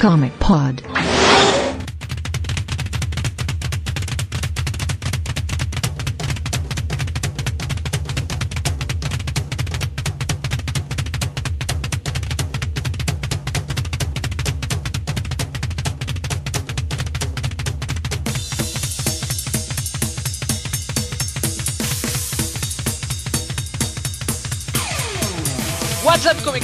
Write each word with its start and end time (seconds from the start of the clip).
Comic 0.00 0.32
Pod. 0.38 0.89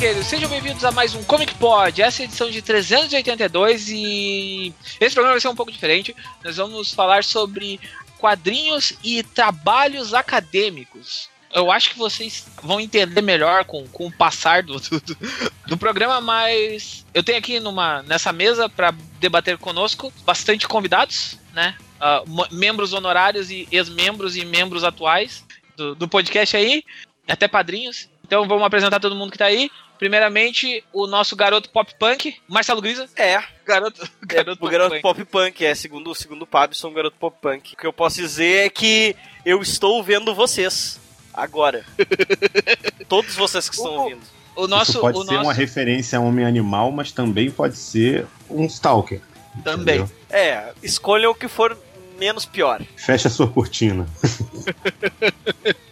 Sejam 0.07 0.49
bem-vindos 0.49 0.85
a 0.85 0.93
mais 0.93 1.17
um 1.17 1.25
Comic 1.25 1.53
Pod. 1.57 2.01
Essa 2.01 2.23
é 2.23 2.25
a 2.25 2.29
edição 2.29 2.49
de 2.49 2.63
382 2.63 3.89
e 3.89 4.73
esse 5.01 5.13
programa 5.13 5.35
vai 5.35 5.41
ser 5.41 5.49
um 5.49 5.55
pouco 5.55 5.73
diferente. 5.73 6.15
Nós 6.45 6.59
vamos 6.59 6.95
falar 6.95 7.25
sobre 7.25 7.81
quadrinhos 8.17 8.93
e 9.03 9.25
trabalhos 9.25 10.15
acadêmicos. 10.15 11.29
Eu 11.53 11.73
acho 11.73 11.91
que 11.91 11.99
vocês 11.99 12.47
vão 12.63 12.79
entender 12.79 13.21
melhor 13.21 13.65
com, 13.65 13.85
com 13.89 14.07
o 14.07 14.13
passar 14.13 14.63
do, 14.63 14.79
do, 14.79 15.19
do 15.67 15.77
programa, 15.77 16.21
mas 16.21 17.05
eu 17.13 17.25
tenho 17.25 17.39
aqui 17.39 17.59
numa, 17.59 18.05
nessa 18.05 18.33
mesa 18.33 18.69
para 18.69 18.95
debater 19.19 19.59
conosco 19.59 20.13
bastante 20.25 20.69
convidados, 20.69 21.37
né? 21.53 21.75
Uh, 21.97 22.55
membros 22.55 22.93
honorários 22.93 23.51
e 23.51 23.67
ex-membros 23.73 24.37
e 24.37 24.45
membros 24.45 24.85
atuais 24.85 25.45
do, 25.77 25.97
do 25.97 26.07
podcast 26.07 26.57
aí, 26.57 26.85
até 27.27 27.49
padrinhos. 27.49 28.09
Então 28.25 28.47
vamos 28.47 28.65
apresentar 28.65 29.01
todo 29.01 29.17
mundo 29.17 29.33
que 29.33 29.39
tá 29.39 29.47
aí. 29.47 29.69
Primeiramente, 29.99 30.85
o 30.93 31.07
nosso 31.07 31.35
garoto 31.35 31.71
pop 31.71 31.95
punk, 31.99 32.37
Marcelo 32.49 32.81
Grisa. 32.81 33.09
É. 33.17 33.43
Garoto, 33.65 34.09
garoto, 34.23 34.51
é, 34.53 34.57
pop, 34.57 34.67
o 34.67 34.71
garoto 34.71 34.91
punk. 34.91 35.03
pop 35.03 35.25
punk. 35.25 35.65
É, 35.65 35.75
segundo, 35.75 36.15
segundo 36.15 36.43
o 36.43 36.47
Pablo, 36.47 36.77
sou 36.77 36.91
um 36.91 36.95
garoto 36.95 37.17
pop 37.19 37.37
punk. 37.41 37.75
O 37.75 37.77
que 37.77 37.87
eu 37.87 37.93
posso 37.93 38.17
dizer 38.17 38.67
é 38.67 38.71
que 38.71 39.17
eu 39.45 39.61
estou 39.63 40.03
vendo 40.03 40.35
vocês. 40.35 41.01
Agora. 41.33 41.85
Todos 43.09 43.35
vocês 43.35 43.69
que 43.69 43.77
estão 43.77 43.93
o, 43.93 44.01
ouvindo. 44.01 44.21
O 44.55 44.67
nosso, 44.67 44.93
Isso 44.93 45.01
pode 45.01 45.19
o 45.19 45.25
ser 45.25 45.33
nosso... 45.33 45.45
uma 45.45 45.53
referência 45.53 46.19
a 46.19 46.23
homem-animal, 46.23 46.91
mas 46.91 47.13
também 47.13 47.51
pode 47.51 47.77
ser 47.77 48.27
um 48.49 48.65
stalker. 48.65 49.21
Também. 49.63 50.01
Entendeu? 50.01 50.17
É, 50.31 50.73
escolham 50.83 51.31
o 51.31 51.35
que 51.35 51.49
for 51.49 51.77
menos 52.19 52.47
pior. 52.47 52.83
Fecha 52.97 53.29
a 53.29 53.31
sua 53.31 53.47
cortina. 53.49 54.07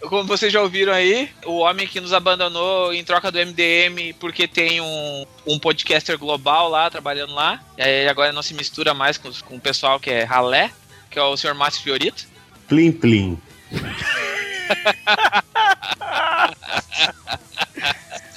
Como 0.00 0.24
vocês 0.24 0.52
já 0.52 0.60
ouviram 0.60 0.92
aí, 0.92 1.30
o 1.44 1.58
homem 1.58 1.86
que 1.86 2.00
nos 2.00 2.12
abandonou 2.12 2.92
em 2.92 3.04
troca 3.04 3.30
do 3.30 3.38
MDM 3.38 4.14
porque 4.18 4.46
tem 4.46 4.80
um, 4.80 5.26
um 5.46 5.58
podcaster 5.58 6.18
global 6.18 6.68
lá, 6.68 6.90
trabalhando 6.90 7.34
lá. 7.34 7.62
E 7.76 7.82
aí 7.82 8.08
agora 8.08 8.32
não 8.32 8.42
se 8.42 8.54
mistura 8.54 8.94
mais 8.94 9.18
com, 9.18 9.30
com 9.32 9.56
o 9.56 9.60
pessoal 9.60 9.98
que 9.98 10.10
é 10.10 10.24
ralé, 10.24 10.70
que 11.10 11.18
é 11.18 11.22
o 11.22 11.36
Sr. 11.36 11.54
Márcio 11.54 11.82
Fiorito. 11.82 12.26
Plim, 12.68 12.92
plim. 12.92 13.38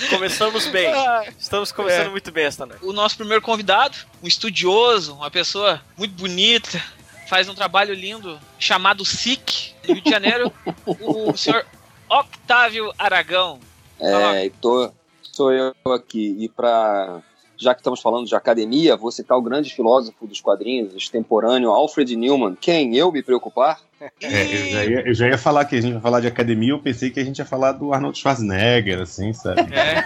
Começamos 0.10 0.68
bem. 0.68 0.90
Estamos 1.40 1.72
começando 1.72 2.08
é. 2.08 2.10
muito 2.10 2.32
bem 2.32 2.46
esta 2.46 2.66
noite. 2.66 2.84
O 2.84 2.94
nosso 2.94 3.18
primeiro 3.18 3.42
convidado, 3.42 3.98
um 4.22 4.28
estudioso, 4.28 5.14
uma 5.14 5.32
pessoa 5.32 5.82
muito 5.98 6.14
bonita, 6.14 6.82
faz 7.28 7.48
um 7.50 7.54
trabalho 7.54 7.94
lindo 7.94 8.40
chamado 8.58 9.06
SIC, 9.06 9.76
no 9.88 9.94
Rio 9.94 10.04
de 10.04 10.10
Janeiro, 10.10 10.52
o 10.86 11.36
senhor 11.36 11.66
Octávio 12.10 12.92
Aragão. 12.98 13.60
É, 14.00 14.50
tô, 14.62 14.92
sou 15.22 15.52
eu 15.52 15.74
aqui. 15.94 16.36
E 16.40 16.50
para 16.50 17.22
já 17.58 17.74
que 17.74 17.82
estamos 17.82 18.00
falando 18.00 18.28
de 18.28 18.36
academia, 18.36 18.96
vou 18.96 19.12
citar 19.12 19.36
o 19.38 19.42
grande 19.42 19.74
filósofo 19.74 20.28
dos 20.28 20.40
quadrinhos, 20.40 20.96
extemporâneo 20.96 21.72
Alfred 21.72 22.16
Newman. 22.16 22.56
Quem 22.56 22.96
eu 22.96 23.12
me 23.12 23.24
preocupar? 23.24 23.82
É, 24.22 24.44
eu, 24.44 24.72
já 24.72 24.86
ia, 24.86 25.08
eu, 25.08 25.14
já 25.14 25.28
ia, 25.28 25.38
falar 25.40 25.66
que 25.66 25.76
a 25.76 25.82
gente 25.82 25.96
ia 25.96 26.00
falar 26.00 26.20
de 26.20 26.28
academia, 26.28 26.70
eu 26.70 26.80
pensei 26.80 27.10
que 27.10 27.20
a 27.20 27.26
gente 27.26 27.40
ia 27.40 27.46
falar 27.46 27.72
do 27.72 27.92
Arnold 27.92 28.18
Schwarzenegger, 28.18 29.02
assim, 29.02 29.34
sabe? 29.34 29.62
É. 29.74 30.04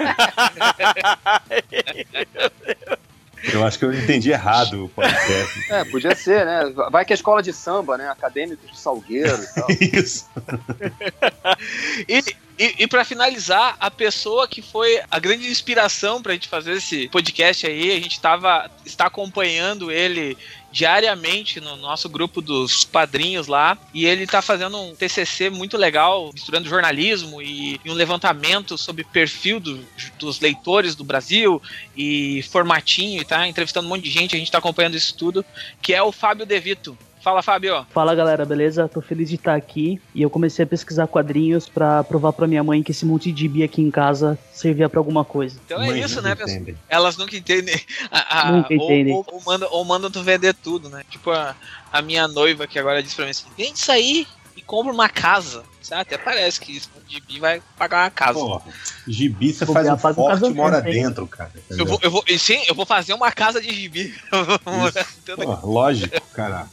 Eu 3.44 3.66
acho 3.66 3.80
que 3.80 3.86
eu 3.86 3.94
entendi 3.94 4.32
errado 4.32 4.86
o 4.86 4.90
podcast. 4.90 5.72
É, 5.72 5.84
podia 5.86 6.16
ser, 6.16 6.46
né? 6.46 6.74
Vai 6.92 7.06
que 7.06 7.14
é 7.14 7.16
escola 7.16 7.42
de 7.42 7.52
samba, 7.52 7.98
né? 7.98 8.10
Acadêmicos 8.10 8.70
de 8.70 8.78
Salgueiro 8.78 9.42
e 9.42 9.48
tal. 9.48 9.68
Isso. 10.00 10.30
e, 12.08 12.24
e, 12.60 12.84
e 12.84 12.88
para 12.88 13.04
finalizar, 13.04 13.76
a 13.80 13.90
pessoa 13.90 14.48
que 14.48 14.62
foi 14.62 15.02
a 15.10 15.20
grande 15.20 15.48
inspiração 15.48 16.22
pra 16.22 16.34
gente 16.34 16.48
fazer 16.48 16.74
esse 16.74 17.08
podcast 17.10 17.66
aí, 17.66 17.92
a 17.92 18.00
gente 18.00 18.20
tava, 18.20 18.70
está 18.86 19.08
acompanhando 19.08 19.92
ele 19.92 20.38
diariamente 20.72 21.60
no 21.60 21.76
nosso 21.76 22.08
grupo 22.08 22.42
dos 22.42 22.86
padrinhos 22.86 23.48
lá 23.48 23.78
e 23.94 24.06
ele 24.06 24.26
tá 24.26 24.42
fazendo 24.42 24.80
um 24.80 24.96
TCC 24.96 25.50
muito 25.50 25.78
legal, 25.78 26.32
misturando 26.34 26.70
jornalismo 26.70 27.42
e, 27.42 27.80
e 27.84 27.92
um 27.92 27.94
levantamento 27.94 28.78
sobre 28.78 29.04
perfil 29.04 29.60
do, 29.60 29.86
dos 30.18 30.40
leitores 30.40 30.96
do 30.96 31.04
Brasil 31.04 31.62
e 31.96 32.42
formatinho 32.44 33.22
e 33.22 33.26
tá 33.26 33.48
entrevistando 33.48 33.88
um 33.88 33.90
monte 33.90 34.04
de 34.04 34.12
gente, 34.12 34.36
a 34.36 34.40
gente 34.40 34.52
tá 34.52 34.60
acompanhando 34.60 34.96
isso 34.96 35.16
tudo, 35.16 35.46
que 35.82 35.94
é 35.94 36.02
o 36.02 36.12
Fábio 36.12 36.46
Devito. 36.46 36.98
Fala, 37.22 37.44
Fábio. 37.44 37.86
Fala, 37.92 38.16
galera, 38.16 38.46
beleza? 38.46 38.88
Tô 38.88 39.00
feliz 39.00 39.30
de 39.30 39.36
estar 39.36 39.56
aqui 39.56 40.02
e 40.14 40.24
eu 40.24 40.30
comecei 40.30 40.66
a 40.66 40.68
pesquisar 40.68 41.06
quadrinhos 41.06 41.70
para 41.70 42.04
provar 42.04 42.34
para 42.34 42.48
minha 42.48 42.64
mãe 42.64 42.82
que 42.82 42.92
esse 42.92 43.06
monte 43.06 43.32
de 43.32 43.48
bi 43.48 43.62
aqui 43.64 43.80
em 43.80 43.92
casa 43.92 44.40
servia 44.52 44.90
para 44.90 45.00
alguma 45.00 45.24
coisa. 45.24 45.60
Então 45.64 45.80
é 45.84 46.00
isso, 46.00 46.20
né, 46.20 46.34
pessoal? 46.34 46.76
Elas 46.90 47.18
nunca 47.18 47.38
entendem. 47.38 47.80
A, 48.10 48.50
a, 48.50 48.52
nunca 48.52 48.74
entendem. 48.74 49.14
Ou, 49.14 49.26
ou, 49.28 49.36
ou, 49.36 49.42
mandam, 49.46 49.70
ou 49.72 49.86
mandam 49.86 50.10
tu 50.10 50.24
vender 50.24 50.56
tudo, 50.56 50.90
né? 50.90 51.04
Tipo 51.12 51.30
a, 51.30 51.56
a 51.94 52.02
minha 52.02 52.28
noiva 52.28 52.66
que 52.66 52.80
agora 52.80 53.04
disse 53.04 53.16
pra 53.16 53.26
mim 53.26 53.32
assim: 53.32 53.46
vende 53.56 53.78
isso 53.78 53.92
aí 53.92 54.26
e 54.58 54.62
compra 54.64 54.92
uma 54.92 55.08
casa. 55.08 55.64
Até 55.92 56.18
parece 56.18 56.60
que 56.60 56.78
esse 56.78 56.90
gibi 57.08 57.40
vai 57.40 57.62
pagar 57.78 58.06
uma 58.06 58.10
casa. 58.10 58.40
Pô, 58.40 58.62
gibi 59.08 59.54
você 59.54 59.66
faz 59.66 59.88
um 59.88 59.98
forte 59.98 60.46
e 60.46 60.54
mora 60.54 60.82
dentro, 60.82 61.28
cara. 61.28 61.52
Eu 61.70 61.86
vou, 61.86 62.00
eu 62.02 62.10
vou, 62.10 62.24
sim, 62.40 62.64
eu 62.68 62.74
vou 62.74 62.86
fazer 62.86 63.14
uma 63.14 63.32
casa 63.32 63.62
de 63.62 63.72
gibi. 63.74 64.16
Pô, 65.36 65.68
lógico, 65.68 66.20
cara. 66.34 66.68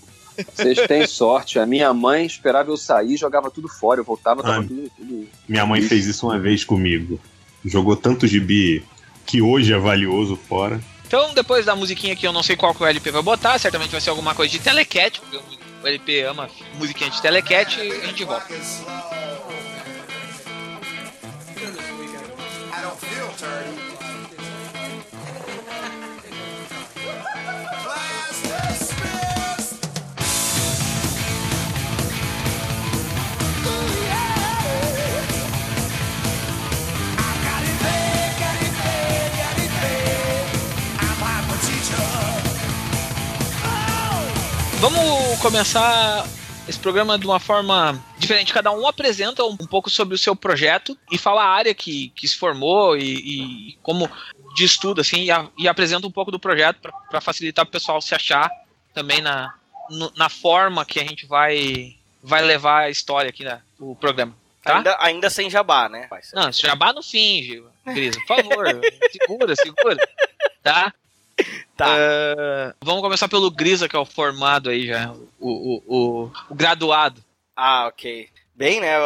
Vocês 0.55 0.79
têm 0.87 1.07
sorte. 1.07 1.59
A 1.59 1.67
minha 1.67 1.93
mãe 1.93 2.25
esperava 2.27 2.71
eu 2.71 2.77
sair, 2.77 3.17
jogava 3.17 3.51
tudo 3.51 3.69
fora. 3.69 4.01
Eu 4.01 4.05
voltava, 4.05 4.43
tava 4.43 4.61
Ah, 4.61 4.63
tudo, 4.63 4.91
tudo. 4.97 5.29
Minha 5.49 5.67
mãe 5.67 5.83
fez 5.83 6.07
isso 6.07 6.27
uma 6.27 6.39
vez 6.39 6.65
comigo. 6.65 7.21
Jogou 7.65 7.97
tanto 7.97 8.27
gibi 8.27 8.85
que 9.27 9.43
hoje 9.43 9.73
é 9.73 9.79
valioso 9.79 10.37
fora. 10.37 10.81
Então, 11.07 11.33
depois 11.35 11.65
da 11.67 11.75
musiquinha 11.75 12.15
que 12.15 12.27
eu 12.27 12.33
não 12.33 12.43
sei 12.43 12.55
qual 12.55 12.75
que 12.75 12.83
o 12.83 12.87
LP 12.87 13.11
vai 13.11 13.23
botar, 13.23 13.59
certamente 13.59 13.91
vai 13.91 14.01
ser 14.01 14.11
alguma 14.11 14.35
coisa 14.35 14.53
de 14.53 14.59
telecat, 14.59 15.21
porque 15.21 15.39
o 15.83 15.87
LP 15.87 16.23
ama 16.23 16.49
musiquinha 16.79 17.09
de 17.11 17.21
telecat 17.23 17.79
e 17.81 17.91
a 17.93 18.07
gente 18.07 18.25
volta. 18.25 18.47
Vamos 44.81 45.41
começar 45.41 46.25
esse 46.69 46.79
programa 46.79 47.19
de 47.19 47.27
uma 47.27 47.41
forma 47.41 48.01
diferente. 48.17 48.53
Cada 48.53 48.71
um 48.71 48.87
apresenta 48.87 49.45
um 49.45 49.57
pouco 49.57 49.91
sobre 49.91 50.15
o 50.15 50.19
seu 50.19 50.37
projeto 50.37 50.97
e 51.11 51.19
fala 51.19 51.43
a 51.43 51.49
área 51.49 51.75
que, 51.75 52.11
que 52.11 52.29
se 52.29 52.37
formou 52.37 52.97
e, 52.97 53.73
e 53.73 53.79
como 53.83 54.09
de 54.55 54.65
estudo, 54.65 55.01
assim, 55.01 55.25
e, 55.25 55.31
a, 55.33 55.49
e 55.59 55.67
apresenta 55.67 56.07
um 56.07 56.13
pouco 56.13 56.31
do 56.31 56.39
projeto 56.39 56.93
para 57.11 57.21
facilitar 57.21 57.65
o 57.65 57.69
pessoal 57.71 58.01
se 58.01 58.15
achar 58.15 58.49
também 58.95 59.21
na, 59.21 59.53
no, 59.91 60.13
na 60.17 60.29
forma 60.29 60.85
que 60.85 61.01
a 61.01 61.05
gente 61.05 61.27
vai, 61.27 61.97
vai 62.23 62.43
levar 62.43 62.83
a 62.83 62.91
história 62.91 63.31
aqui, 63.31 63.43
né, 63.43 63.61
o 63.81 63.97
programa. 63.97 64.35
Tá? 64.63 64.77
Ainda, 64.77 64.97
ainda 65.01 65.31
sem 65.31 65.51
jabá, 65.51 65.89
né? 65.89 66.09
Não, 66.35 66.53
jabá 66.53 66.93
no 66.93 67.03
fim, 67.03 67.43
Gil. 67.43 67.67
Grisa, 67.85 68.21
por 68.27 68.37
favor, 68.37 68.67
segura, 69.11 69.57
segura. 69.57 70.09
Tá? 70.63 70.93
Tá. 71.79 71.95
Uh, 71.95 72.75
vamos 72.83 73.03
começar 73.03 73.29
pelo 73.29 73.53
Grisa, 73.53 73.89
que 73.89 73.95
é 73.95 73.99
o 74.01 74.05
formado 74.05 74.69
aí 74.69 74.85
já, 74.85 75.13
o, 75.39 75.49
o, 75.49 75.83
o, 75.87 76.33
o 76.51 76.55
graduado. 76.57 77.23
Ah, 77.57 77.87
ok. 77.87 78.29
Bem, 78.53 78.81
né, 78.81 78.99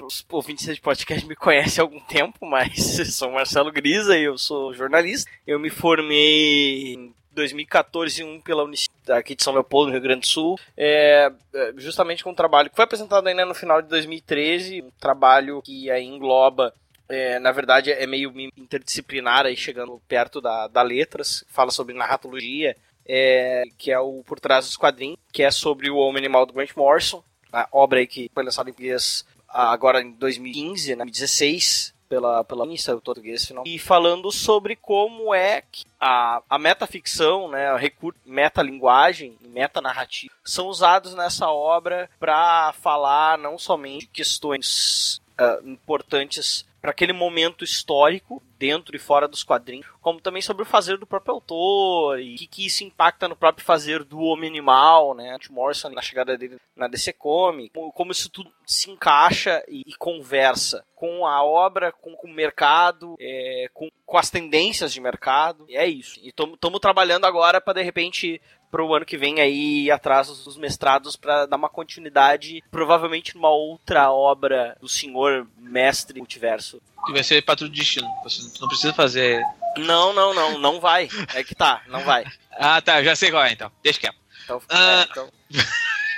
os 0.00 0.24
ouvintes 0.30 0.72
de 0.72 0.80
podcast 0.80 1.26
me 1.26 1.34
conhecem 1.34 1.82
há 1.82 1.84
algum 1.84 1.98
tempo, 1.98 2.46
mas 2.46 2.96
eu 3.00 3.06
sou 3.06 3.32
Marcelo 3.32 3.72
Grisa 3.72 4.16
e 4.16 4.22
eu 4.22 4.38
sou 4.38 4.72
jornalista. 4.72 5.28
Eu 5.44 5.58
me 5.58 5.70
formei 5.70 6.94
em 6.94 7.14
2014 7.32 8.22
um 8.22 8.40
pela 8.40 8.62
Universidade 8.62 9.18
aqui 9.18 9.34
de 9.34 9.42
São 9.42 9.52
Leopoldo, 9.52 9.88
no 9.88 9.94
Rio 9.94 10.02
Grande 10.02 10.20
do 10.20 10.26
Sul, 10.28 10.56
é, 10.76 11.32
justamente 11.76 12.22
com 12.22 12.30
um 12.30 12.34
trabalho 12.34 12.70
que 12.70 12.76
foi 12.76 12.84
apresentado 12.84 13.26
ainda 13.26 13.44
no 13.44 13.54
final 13.54 13.82
de 13.82 13.88
2013, 13.88 14.82
um 14.82 14.90
trabalho 15.00 15.60
que 15.62 15.90
aí 15.90 16.04
engloba 16.04 16.72
é, 17.10 17.38
na 17.38 17.52
verdade 17.52 17.92
é 17.92 18.06
meio 18.06 18.32
interdisciplinar 18.56 19.46
aí, 19.46 19.56
chegando 19.56 20.00
perto 20.08 20.40
da, 20.40 20.68
da 20.68 20.82
letras, 20.82 21.44
fala 21.48 21.70
sobre 21.70 21.94
narratologia, 21.94 22.76
é, 23.06 23.64
que 23.76 23.90
é 23.90 23.98
o 23.98 24.22
Por 24.24 24.38
Trás 24.38 24.66
dos 24.66 24.76
Quadrinhos, 24.76 25.18
que 25.32 25.42
é 25.42 25.50
sobre 25.50 25.90
o 25.90 25.96
Homem 25.96 26.18
Animal 26.18 26.46
do 26.46 26.52
Grant 26.52 26.74
Morrison, 26.76 27.22
a 27.52 27.68
obra 27.72 27.98
aí 27.98 28.06
que 28.06 28.30
foi 28.32 28.44
lançada 28.44 28.70
em 28.70 28.72
português 28.72 29.24
agora 29.48 30.00
em 30.00 30.12
2015, 30.12 30.90
né, 30.90 31.04
2016, 31.04 31.92
pela, 32.08 32.42
pela 32.42 32.66
Insta, 32.66 32.94
o 32.94 33.00
português 33.00 33.44
final, 33.44 33.62
e 33.66 33.78
falando 33.78 34.32
sobre 34.32 34.74
como 34.74 35.32
é 35.32 35.62
que 35.62 35.84
a, 36.00 36.42
a 36.50 36.58
metaficção, 36.58 37.48
né, 37.48 37.68
a 37.68 37.76
recurso, 37.76 38.18
metalinguagem 38.26 39.36
e 39.40 39.46
metanarrativa 39.46 40.34
são 40.44 40.66
usados 40.66 41.14
nessa 41.14 41.48
obra 41.48 42.10
para 42.18 42.72
falar 42.74 43.38
não 43.38 43.56
somente 43.56 44.00
de 44.00 44.06
questões 44.08 45.20
uh, 45.38 45.68
importantes 45.68 46.64
para 46.80 46.90
aquele 46.90 47.12
momento 47.12 47.62
histórico 47.64 48.42
dentro 48.58 48.94
e 48.94 48.98
fora 48.98 49.26
dos 49.26 49.42
quadrinhos, 49.42 49.86
como 50.00 50.20
também 50.20 50.42
sobre 50.42 50.62
o 50.62 50.66
fazer 50.66 50.98
do 50.98 51.06
próprio 51.06 51.34
autor 51.34 52.20
e 52.20 52.34
o 52.34 52.38
que, 52.38 52.46
que, 52.46 52.66
isso 52.66 52.84
impacta 52.84 53.26
no 53.26 53.36
próprio 53.36 53.64
fazer 53.64 54.04
do 54.04 54.20
homem 54.20 54.50
animal, 54.50 55.14
né? 55.14 55.38
Tim 55.38 55.52
Morrison 55.52 55.88
na 55.90 56.02
chegada 56.02 56.36
dele 56.36 56.58
na 56.76 56.86
DC 56.86 57.14
Comics, 57.14 57.72
como, 57.72 57.92
como 57.92 58.12
isso 58.12 58.28
tudo 58.28 58.52
se 58.66 58.90
encaixa 58.90 59.62
e, 59.66 59.82
e 59.86 59.94
conversa 59.96 60.84
com 60.94 61.26
a 61.26 61.42
obra, 61.42 61.90
com, 61.92 62.14
com 62.14 62.28
o 62.28 62.34
mercado, 62.34 63.16
é, 63.18 63.70
com, 63.72 63.88
com, 64.04 64.18
as 64.18 64.28
tendências 64.28 64.92
de 64.92 65.00
mercado. 65.00 65.64
E 65.68 65.76
é 65.76 65.86
isso. 65.86 66.20
E 66.20 66.28
estamos 66.28 66.80
trabalhando 66.80 67.24
agora 67.24 67.60
para 67.60 67.80
de 67.80 67.82
repente 67.82 68.40
para 68.70 68.84
o 68.84 68.94
ano 68.94 69.04
que 69.04 69.18
vem 69.18 69.40
aí 69.40 69.90
atrás 69.90 70.28
dos 70.28 70.56
mestrados 70.56 71.16
para 71.16 71.46
dar 71.46 71.56
uma 71.56 71.68
continuidade, 71.68 72.62
provavelmente 72.70 73.34
numa 73.34 73.50
outra 73.50 74.10
obra 74.10 74.76
do 74.80 74.88
senhor 74.88 75.46
mestre 75.58 76.18
multiverso. 76.18 76.80
Que 77.04 77.12
vai 77.12 77.24
ser 77.24 77.42
Patrulha 77.42 77.70
do 77.70 77.76
Destino. 77.76 78.06
Você 78.22 78.42
não 78.60 78.68
precisa 78.68 78.92
fazer. 78.92 79.42
Não, 79.78 80.12
não, 80.12 80.34
não, 80.34 80.58
não 80.58 80.80
vai. 80.80 81.08
É 81.34 81.42
que 81.42 81.54
tá, 81.54 81.82
não 81.88 82.00
vai. 82.04 82.24
ah, 82.52 82.80
tá, 82.80 83.02
já 83.02 83.16
sei 83.16 83.30
qual 83.30 83.44
é 83.44 83.52
então. 83.52 83.70
Deixa 83.82 84.00
quieto. 84.00 84.16
Então, 84.44 84.62
ah... 84.68 85.00
é, 85.00 85.08
então... 85.10 85.30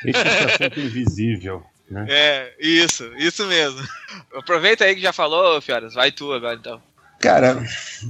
Esse 0.04 0.64
é 0.64 0.80
invisível. 0.80 1.64
Né? 1.88 2.06
É, 2.08 2.54
isso, 2.58 3.04
isso 3.16 3.46
mesmo. 3.46 3.80
Aproveita 4.34 4.84
aí 4.84 4.94
que 4.94 5.00
já 5.00 5.12
falou, 5.12 5.60
Fioras. 5.60 5.94
Vai 5.94 6.10
tu 6.10 6.32
agora 6.32 6.56
então. 6.56 6.82
Cara, 7.20 7.62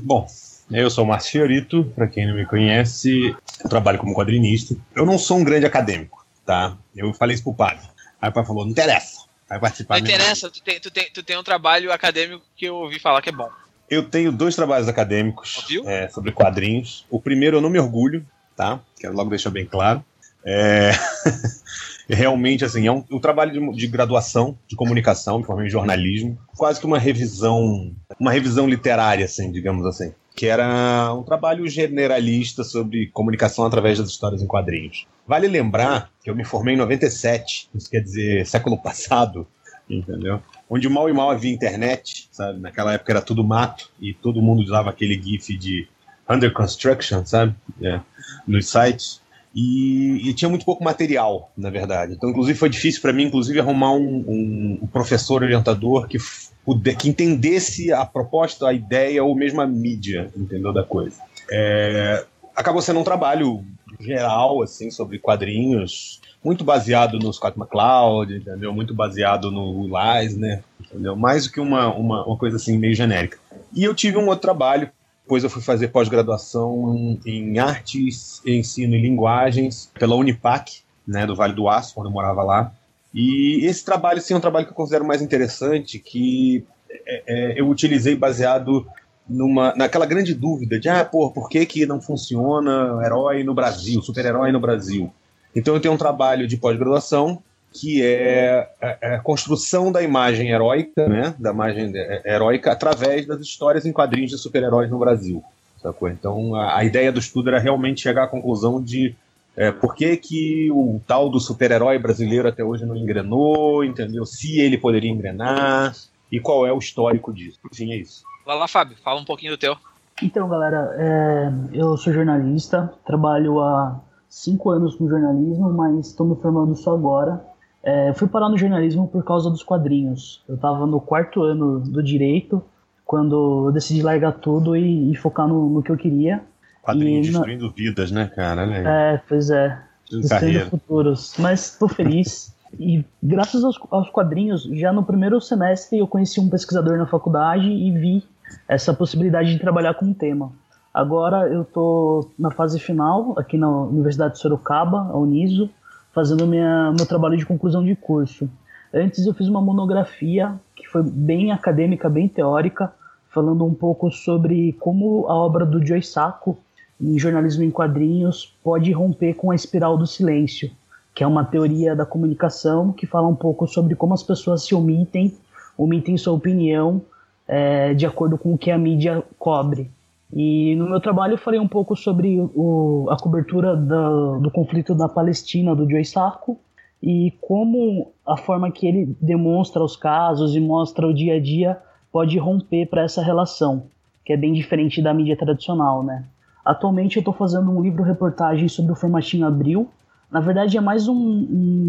bom, 0.03 0.27
eu 0.73 0.91
sou 0.91 1.05
o 1.05 1.07
Márcio 1.07 1.33
Fiorito, 1.33 1.85
para 1.95 2.07
quem 2.07 2.27
não 2.27 2.35
me 2.35 2.47
conhece, 2.47 3.35
eu 3.63 3.69
trabalho 3.69 3.99
como 3.99 4.15
quadrinista. 4.15 4.75
Eu 4.95 5.05
não 5.05 5.19
sou 5.19 5.39
um 5.39 5.45
grande 5.45 5.67
acadêmico, 5.67 6.25
tá? 6.45 6.77
Eu 6.95 7.13
falei 7.13 7.35
isso 7.35 7.45
pro 7.45 7.55
padre. 7.55 7.87
Aí 8.21 8.31
o 8.31 8.33
pai 8.33 8.45
falou, 8.45 8.65
não 8.65 8.71
interessa, 8.71 9.25
vai 9.49 9.59
participar. 9.59 10.01
Não 10.01 10.07
interessa, 10.07 10.51
tu 10.51 10.63
tem, 10.63 10.81
tu, 10.81 10.91
tem, 10.91 11.11
tu 11.13 11.23
tem 11.23 11.39
um 11.39 11.43
trabalho 11.43 11.93
acadêmico 11.93 12.45
que 12.57 12.67
eu 12.67 12.77
ouvi 12.77 12.99
falar 12.99 13.21
que 13.21 13.29
é 13.29 13.33
bom. 13.33 13.49
Eu 13.91 14.09
tenho 14.09 14.33
dois 14.33 14.57
trabalhos 14.57 14.89
acadêmicos 14.89 15.67
é, 15.85 16.09
sobre 16.09 16.33
quadrinhos. 16.33 17.05
O 17.11 17.21
primeiro 17.21 17.59
eu 17.59 17.61
não 17.61 17.69
me 17.69 17.79
orgulho, 17.79 18.27
tá? 18.57 18.81
Quero 18.99 19.15
logo 19.15 19.31
deixar 19.31 19.51
bem 19.51 19.67
claro. 19.67 20.03
É... 20.45 20.93
realmente, 22.09 22.65
assim, 22.65 22.87
é 22.87 22.93
um, 22.93 23.05
um 23.11 23.21
trabalho 23.21 23.53
de, 23.53 23.77
de, 23.77 23.87
graduação 23.87 24.59
de 24.67 24.77
comunicação, 24.77 25.39
me 25.39 25.45
formei 25.45 25.67
em 25.67 25.71
jornalismo, 25.71 26.39
quase 26.57 26.81
que 26.81 26.87
uma 26.87 26.99
revisão, 26.99 27.95
uma 28.19 28.33
revisão 28.33 28.69
literária, 28.69 29.25
assim, 29.25 29.51
digamos 29.51 29.87
assim, 29.87 30.13
que 30.35 30.47
era 30.47 31.13
um 31.15 31.23
trabalho 31.23 31.69
generalista 31.69 32.65
sobre 32.65 33.09
comunicação 33.09 33.65
através 33.65 33.99
das 33.99 34.09
histórias 34.09 34.43
em 34.43 34.47
quadrinhos. 34.47 35.07
Vale 35.27 35.47
lembrar 35.47 36.11
que 36.23 36.31
eu 36.31 36.35
me 36.35 36.45
formei 36.45 36.75
em 36.75 36.79
97, 36.79 37.69
isso 37.75 37.91
quer 37.91 38.01
dizer 38.01 38.47
século 38.47 38.77
passado, 38.81 39.47
entendeu? 39.89 40.41
Onde 40.69 40.89
mal 40.89 41.09
e 41.09 41.13
mal 41.13 41.31
havia 41.31 41.53
internet, 41.53 42.29
sabe? 42.31 42.59
Naquela 42.61 42.95
época 42.95 43.13
era 43.13 43.21
tudo 43.21 43.45
mato 43.45 43.91
e 44.01 44.15
todo 44.15 44.43
mundo 44.43 44.63
usava 44.63 44.91
aquele 44.91 45.21
gif 45.21 45.57
de 45.57 45.87
under 46.29 46.53
construction, 46.53 47.25
sabe? 47.27 47.55
É, 47.81 48.01
nos 48.47 48.69
sites. 48.69 49.21
E, 49.55 50.29
e, 50.29 50.33
tinha 50.33 50.49
muito 50.49 50.65
pouco 50.65 50.83
material, 50.83 51.53
na 51.57 51.69
verdade. 51.69 52.15
Então, 52.15 52.31
inclusive, 52.31 52.59
foi 52.59 52.71
difícil 52.71 53.03
para 53.03 53.13
mim, 53.13 53.25
inclusive, 53.25 53.61
arrumar 53.61 53.93
um, 53.93 54.25
um, 54.27 54.79
um, 54.83 54.87
professor 54.87 55.43
orientador 55.43 56.09
que, 56.09 56.17
puder, 56.65 56.97
que 56.97 57.09
entendesse 57.09 57.93
a 57.93 58.05
proposta, 58.05 58.69
a 58.69 58.73
ideia 58.73 59.23
ou 59.23 59.35
mesmo 59.35 59.61
a 59.61 59.67
mídia, 59.67 60.31
entendeu, 60.37 60.73
da 60.73 60.83
coisa. 60.83 61.21
É, 61.51 62.25
acabou 62.55 62.83
sendo 62.83 63.01
um 63.01 63.05
trabalho 63.05 63.65
geral, 64.01 64.63
assim, 64.63 64.91
sobre 64.91 65.19
quadrinhos, 65.19 66.21
muito 66.43 66.65
baseado 66.65 67.19
no 67.19 67.33
Scott 67.33 67.59
McCloud, 67.59 68.35
entendeu? 68.35 68.73
Muito 68.73 68.95
baseado 68.95 69.51
no 69.51 69.83
Leisner, 69.83 70.63
entendeu? 70.81 71.15
Mais 71.15 71.47
do 71.47 71.53
que 71.53 71.61
uma, 71.61 71.95
uma, 71.95 72.27
uma 72.27 72.37
coisa, 72.37 72.57
assim, 72.57 72.79
meio 72.79 72.95
genérica. 72.95 73.39
E 73.73 73.85
eu 73.85 73.95
tive 73.95 74.19
um 74.19 74.27
outro 74.27 74.43
trabalho 74.43 74.91
depois 75.33 75.45
eu 75.45 75.51
fui 75.51 75.63
fazer 75.63 75.89
pós-graduação 75.89 77.19
em 77.25 77.59
artes, 77.59 78.43
ensino 78.45 78.95
e 78.95 79.01
linguagens 79.01 79.91
pela 79.95 80.17
Unipac, 80.17 80.83
né, 81.07 81.25
do 81.27 81.35
Vale 81.35 81.55
do 81.55 81.69
Aço, 81.69 81.95
quando 81.95 82.09
eu 82.09 82.13
morava 82.13 82.43
lá. 82.43 82.73
E 83.15 83.67
esse 83.67 83.85
trabalho, 83.85 84.21
sim, 84.21 84.35
é 84.35 84.37
um 84.37 84.41
trabalho 84.41 84.67
que 84.67 84.73
eu 84.73 84.77
considero 84.77 85.05
mais 85.05 85.21
interessante, 85.21 85.99
que 85.99 86.65
é, 86.91 87.23
é, 87.27 87.61
eu 87.61 87.69
utilizei 87.69 88.17
baseado 88.17 88.87
numa, 89.29 89.75
naquela 89.77 90.07
grande 90.07 90.35
dúvida 90.35 90.79
de, 90.79 90.89
ah, 90.89 91.05
pô, 91.05 91.31
por 91.31 91.49
que, 91.49 91.65
que 91.67 91.87
não 91.87 92.01
funciona 92.01 93.01
herói 93.05 93.45
no 93.45 93.55
Brasil, 93.55 94.01
super-herói 94.03 94.53
no 94.53 94.61
Brasil? 94.61 95.13
Então 95.55 95.75
eu 95.75 95.81
tenho 95.81 95.95
um 95.95 95.99
trabalho 95.99 96.47
de 96.47 96.57
pós-graduação 96.57 97.43
que 97.73 98.03
é 98.05 98.69
a, 99.01 99.19
construção 99.21 99.91
da 99.91 100.03
imagem 100.03 100.51
heróica, 100.51 101.09
né, 101.09 101.35
da 101.39 101.53
imagem 101.53 101.91
é, 101.95 102.35
heróica 102.35 102.71
através 102.71 103.27
das 103.27 103.41
histórias 103.41 103.87
em 103.87 103.93
quadrinhos 103.93 104.31
de 104.31 104.39
super-heróis 104.39 104.91
no 104.91 104.99
Brasil. 104.99 105.43
Sacou? 105.81 106.09
Então 106.09 106.55
a, 106.55 106.79
a, 106.79 106.85
ideia 106.85 107.11
do 107.11 107.19
estudo 107.19 107.49
era 107.49 107.59
realmente 107.59 108.03
chegar 108.03 108.25
à 108.25 108.29
conclusão 108.29 108.83
de 108.83 109.17
é, 109.57 109.71
por 109.71 109.95
que, 109.95 110.17
que 110.17 110.71
o 110.71 111.01
tal 111.07 111.29
do 111.29 111.39
super-herói 111.39 111.99
brasileiro 111.99 112.49
até 112.49 112.65
hoje 112.65 112.87
não 112.87 112.97
engrenou, 112.97 113.85
entendeu? 113.85 114.25
Se 114.25 114.61
ele 114.61 114.79
poderia 114.79 115.11
engrenar 115.11 115.95
e 116.31 116.41
qual 116.41 116.67
é 116.67 116.73
o 116.73 116.79
histórico 116.79 117.33
disso. 117.33 117.59
Enfim, 117.71 117.93
é 117.93 117.97
isso. 117.97 118.23
Vai 118.47 118.59
lá, 118.59 118.67
Fábio, 118.67 118.97
fala 119.03 119.21
um 119.21 119.25
pouquinho 119.25 119.53
do 119.53 119.59
teu. 119.59 119.77
Então, 120.23 120.49
galera, 120.49 120.95
é, 120.99 121.53
eu 121.73 121.97
sou 121.97 122.13
jornalista, 122.13 122.93
trabalho 123.05 123.61
há 123.61 124.01
cinco 124.29 124.71
anos 124.71 124.97
com 124.97 125.09
jornalismo, 125.09 125.73
mas 125.73 126.09
estou 126.09 126.27
me 126.27 126.37
formando 126.37 126.75
só 126.75 126.95
agora. 126.95 127.45
É, 127.83 128.13
fui 128.15 128.29
parar 128.29 128.49
no 128.49 128.57
jornalismo 128.57 129.09
por 129.09 129.25
causa 129.25 129.51
dos 129.51 129.63
quadrinhos. 129.63 130.43
Eu 130.49 130.55
estava 130.55 130.87
no 130.87 131.01
quarto 131.01 131.43
ano 131.43 131.81
do 131.81 132.03
direito, 132.03 132.63
quando 133.05 133.67
eu 133.67 133.73
decidi 133.73 134.03
largar 134.03 134.33
tudo 134.33 134.77
e, 134.77 135.11
e 135.11 135.17
focar 135.17 135.47
no, 135.49 135.69
no, 135.69 135.83
que 135.83 135.91
eu 135.91 135.97
queria. 135.97 136.43
Quadrinhos 136.83 137.29
destruindo 137.29 137.67
na... 137.67 137.73
vidas, 137.73 138.11
né, 138.11 138.31
cara? 138.35 138.63
É, 138.65 139.21
pois 139.29 139.51
é. 139.51 139.81
Destruindo 140.11 140.71
futuros. 140.71 141.35
Mas 141.39 141.79
tô 141.79 141.89
feliz. 141.89 142.53
e 142.79 143.05
graças 143.23 143.65
aos, 143.65 143.79
aos 143.91 144.11
quadrinhos, 144.11 144.65
já 144.65 144.93
no 144.93 145.05
primeiro 145.05 145.41
semestre 145.41 145.99
eu 145.99 146.09
conheci 146.09 146.41
um 146.41 146.51
pesquisador 146.51 146.99
na 146.99 147.07
faculdade 147.07 147.69
e 147.69 147.91
vi 147.93 148.25
essa 148.69 148.93
possibilidade 148.93 149.53
de 149.53 149.61
trabalhar 149.61 149.95
com 149.95 150.11
o 150.11 150.15
tema. 150.15 150.53
Agora 150.93 151.49
eu 151.49 151.65
tô 151.65 152.29
na 152.39 152.51
fase 152.51 152.79
final, 152.79 153.35
aqui 153.39 153.57
na 153.57 153.69
Universidade 153.69 154.35
de 154.35 154.41
Sorocaba, 154.41 155.09
a 155.11 155.17
Uniso, 155.17 155.71
fazendo 156.13 156.47
minha, 156.47 156.93
meu 156.97 157.07
trabalho 157.07 157.37
de 157.37 157.47
conclusão 157.47 157.83
de 157.83 157.95
curso. 157.95 158.51
Antes 158.93 159.25
eu 159.25 159.33
fiz 159.33 159.49
uma 159.49 159.63
monografia 159.63 160.55
que 160.77 160.87
foi 160.87 161.03
bem 161.03 161.51
acadêmica, 161.51 162.11
bem 162.11 162.29
teórica, 162.29 162.93
falando 163.31 163.65
um 163.65 163.73
pouco 163.73 164.11
sobre 164.11 164.75
como 164.75 165.27
a 165.29 165.35
obra 165.35 165.65
do 165.65 165.85
Joy 165.85 166.03
Sacco 166.03 166.59
em 167.01 167.19
jornalismo 167.19 167.65
em 167.65 167.71
quadrinhos 167.71 168.55
pode 168.63 168.91
romper 168.93 169.35
com 169.35 169.51
a 169.51 169.55
espiral 169.55 169.97
do 169.97 170.07
silêncio, 170.07 170.71
que 171.15 171.23
é 171.23 171.27
uma 171.27 171.45
teoria 171.45 171.95
da 171.95 172.07
comunicação 172.07 172.93
que 172.93 173.07
fala 173.07 173.29
um 173.29 173.35
pouco 173.35 173.67
sobre 173.67 173.95
como 173.95 174.15
as 174.15 174.23
pessoas 174.23 174.65
se 174.65 174.75
omitem, 174.75 175.35
omitem 175.77 176.17
sua 176.17 176.33
opinião 176.33 177.03
é, 177.47 177.93
de 177.95 178.07
acordo 178.07 178.39
com 178.39 178.55
o 178.55 178.59
que 178.59 178.71
a 178.71 178.79
mídia 178.79 179.23
cobre. 179.39 179.91
E 180.33 180.75
no 180.77 180.89
meu 180.89 181.01
trabalho 181.01 181.35
eu 181.35 181.39
falei 181.39 181.61
um 181.61 181.69
pouco 181.69 181.95
sobre 181.95 182.41
o, 182.55 183.07
a 183.11 183.17
cobertura 183.17 183.77
do, 183.77 184.39
do 184.39 184.51
conflito 184.51 184.95
da 184.95 185.09
Palestina 185.09 185.77
do 185.77 185.89
Joe 185.89 186.05
Sacco 186.05 186.59
e 187.03 187.33
como 187.41 188.13
a 188.27 188.37
forma 188.37 188.71
que 188.71 188.87
ele 188.87 189.17
demonstra 189.21 189.83
os 189.83 189.97
casos 189.97 190.55
e 190.55 190.61
mostra 190.61 191.07
o 191.07 191.13
dia 191.13 191.35
a 191.35 191.41
dia 191.41 191.79
pode 192.11 192.39
romper 192.39 192.87
para 192.87 193.03
essa 193.03 193.23
relação, 193.23 193.85
que 194.25 194.33
é 194.33 194.37
bem 194.37 194.53
diferente 194.53 195.03
da 195.03 195.13
mídia 195.13 195.37
tradicional, 195.37 196.03
né? 196.03 196.25
Atualmente 196.65 197.17
eu 197.17 197.21
estou 197.21 197.35
fazendo 197.35 197.71
um 197.71 197.83
livro-reportagem 197.83 198.69
sobre 198.69 198.93
o 198.93 198.97
formatinho 198.97 199.47
Abril. 199.47 199.89
Na 200.31 200.41
verdade 200.41 200.77
é 200.77 200.81
mais 200.81 201.09
um, 201.09 201.15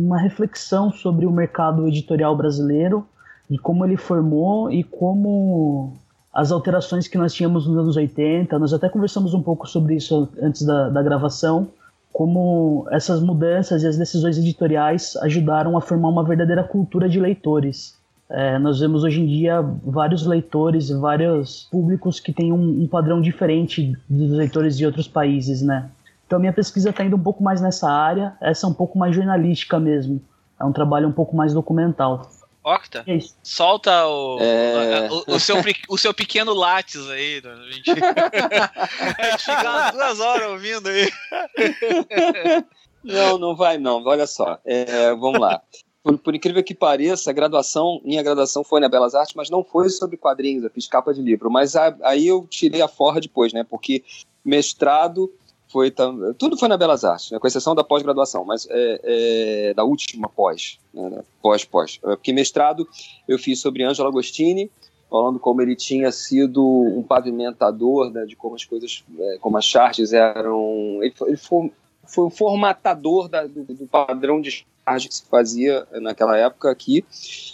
uma 0.06 0.18
reflexão 0.18 0.92
sobre 0.92 1.25
o 1.25 1.32
mercado 1.32 1.88
editorial 1.88 2.36
brasileiro 2.36 3.06
e 3.50 3.58
como 3.58 3.86
ele 3.86 3.96
formou 3.96 4.72
e 4.72 4.84
como 4.84 5.94
as 6.34 6.51
alterações 6.51 7.08
que 7.08 7.18
nós 7.18 7.34
tínhamos 7.34 7.68
nos 7.68 7.77
anos 7.77 7.96
80, 7.96 8.58
nós 8.58 8.74
até 8.74 8.89
conversamos 8.89 9.34
um 9.36 9.44
pouco 9.44 9.68
sobre 9.68 9.96
isso 9.96 10.27
antes 10.42 10.63
da, 10.63 10.89
da 10.89 11.03
gravação, 11.03 11.68
como 12.12 12.88
essas 12.92 13.22
mudanças 13.22 13.84
e 13.84 13.88
as 13.88 13.98
decisões 13.98 14.38
editoriais 14.38 15.15
ajudaram 15.18 15.77
a 15.77 15.82
formar 15.82 16.10
uma 16.10 16.24
verdadeira 16.24 16.63
cultura 16.63 17.08
de 17.08 17.20
leitores. 17.20 17.96
É, 18.34 18.58
nós 18.58 18.80
vemos 18.80 19.04
hoje 19.04 19.22
em 19.22 19.28
dia 19.28 19.62
vários 19.84 20.25
leitores, 20.25 20.90
vários 20.90 21.68
públicos 21.72 22.20
que 22.20 22.34
têm 22.34 22.52
um, 22.52 22.82
um 22.82 22.88
padrão 22.88 23.22
diferente 23.22 23.96
dos 24.10 24.32
leitores 24.32 24.75
de 24.75 24.88
outros 24.88 25.08
países, 25.08 25.62
né? 25.62 25.92
Então 26.25 26.40
minha 26.40 26.52
pesquisa 26.52 26.90
está 26.90 27.04
indo 27.04 27.16
um 27.16 27.22
pouco 27.22 27.44
mais 27.44 27.62
nessa 27.62 27.88
área, 27.88 28.36
essa 28.42 28.66
é 28.66 28.70
um 28.70 28.74
pouco 28.74 28.98
mais 28.98 29.16
jornalística 29.16 29.80
mesmo. 29.80 30.20
É 30.60 30.66
um 30.66 30.74
trabalho 30.74 31.08
um 31.08 31.12
pouco 31.12 31.36
mais 31.36 31.54
documental. 31.54 32.28
Octa, 32.63 33.04
é 33.06 33.20
solta 33.44 34.08
o, 34.08 34.40
é... 34.40 35.10
o, 35.12 35.36
o, 35.36 35.40
seu, 35.40 35.58
o 35.90 35.98
seu 35.98 36.12
pequeno 36.12 36.56
látis 36.56 37.08
aí. 37.10 37.40
Né? 37.44 37.52
A 37.52 37.72
gente, 37.72 37.92
a 39.22 39.32
gente 39.32 39.46
fica 39.46 39.92
duas 39.92 40.20
horas 40.20 40.50
ouvindo 40.50 40.90
aí. 40.90 41.08
Não, 43.04 43.38
não 43.38 43.56
vai 43.56 43.78
não. 43.78 44.04
Olha 44.04 44.25
só, 44.25 44.58
é, 44.66 45.13
vamos 45.13 45.40
lá. 45.40 45.62
Por, 46.03 46.17
por, 46.17 46.36
incrível 46.36 46.63
que 46.63 46.75
pareça, 46.75 47.29
a 47.29 47.33
graduação, 47.33 48.01
minha 48.03 48.22
graduação 48.22 48.63
foi 48.63 48.81
na 48.81 48.89
Belas 48.89 49.15
Artes, 49.15 49.36
mas 49.36 49.50
não 49.50 49.63
foi 49.63 49.89
sobre 49.89 50.17
quadrinhos, 50.17 50.63
eu 50.63 50.69
fiz 50.69 50.86
capa 50.86 51.13
de 51.13 51.22
livro. 51.22 51.50
Mas 51.50 51.75
a, 51.75 51.95
aí 52.03 52.27
eu 52.27 52.45
tirei 52.50 52.81
a 52.81 52.88
forra 52.89 53.22
depois, 53.22 53.53
né? 53.53 53.63
Porque 53.63 54.03
mestrado 54.43 55.31
foi 55.74 55.91
tudo 56.38 56.55
foi 56.55 56.67
na 56.67 56.77
Belas 56.77 57.03
Artes, 57.03 57.31
né, 57.31 57.39
com 57.39 57.48
exceção 57.48 57.74
da 57.74 57.83
pós-graduação, 57.83 58.45
mas 58.45 58.67
é, 58.69 59.00
é, 59.69 59.74
da 59.74 59.83
última 59.83 60.29
pós, 60.29 60.77
né, 60.93 61.24
pós 61.41 61.65
pós, 61.65 62.00
é, 62.03 62.15
porque 62.15 62.31
mestrado 62.31 62.88
eu 63.27 63.39
fiz 63.39 63.60
sobre 63.60 63.83
Angelo 63.83 64.07
Agostini, 64.07 64.69
falando 65.10 65.39
como 65.39 65.63
ele 65.63 65.75
tinha 65.75 66.12
sido 66.12 66.63
um 66.63 67.01
pavimentador 67.01 68.12
né, 68.12 68.24
de 68.25 68.36
como 68.36 68.53
as 68.53 68.63
coisas, 68.63 69.03
é, 69.17 69.38
como 69.41 69.57
as 69.57 69.65
charges 69.65 70.13
eram, 70.13 71.00
ele 71.01 71.13
ele 71.25 71.38
foi, 71.38 71.72
foi 72.13 72.25
um 72.25 72.29
formatador 72.29 73.27
da, 73.27 73.48
do, 73.48 73.63
do, 73.63 73.88
padrão 73.88 74.39
de 74.39 74.65
charge 74.86 75.08
que 75.08 75.15
se 75.15 75.25
fazia 75.25 75.88
naquela 75.93 76.38
época 76.38 76.70
aqui. 76.70 77.03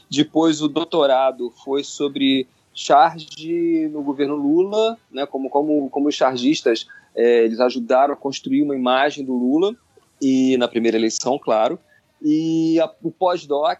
Depois 0.10 0.62
o 0.62 0.68
doutorado 0.68 1.52
foi 1.64 1.84
sobre 1.84 2.46
charge 2.74 3.88
no 3.92 4.04
governo 4.04 4.36
Lula, 4.36 4.98
né, 5.10 5.26
como, 5.26 5.50
como, 5.50 5.90
como 5.90 6.10
os 6.10 6.16
chargistas 6.16 6.88
é, 7.16 7.46
eles 7.46 7.60
ajudaram 7.60 8.14
a 8.14 8.18
construir 8.18 8.62
uma 8.62 8.76
imagem 8.76 9.24
do 9.26 9.34
Lula, 9.34 9.76
e 10.22 10.58
na 10.58 10.68
primeira 10.68 10.98
eleição, 10.98 11.40
claro. 11.40 11.80
E 12.22 12.80
a, 12.82 12.92
o 13.02 13.12
pós-doc 13.12 13.80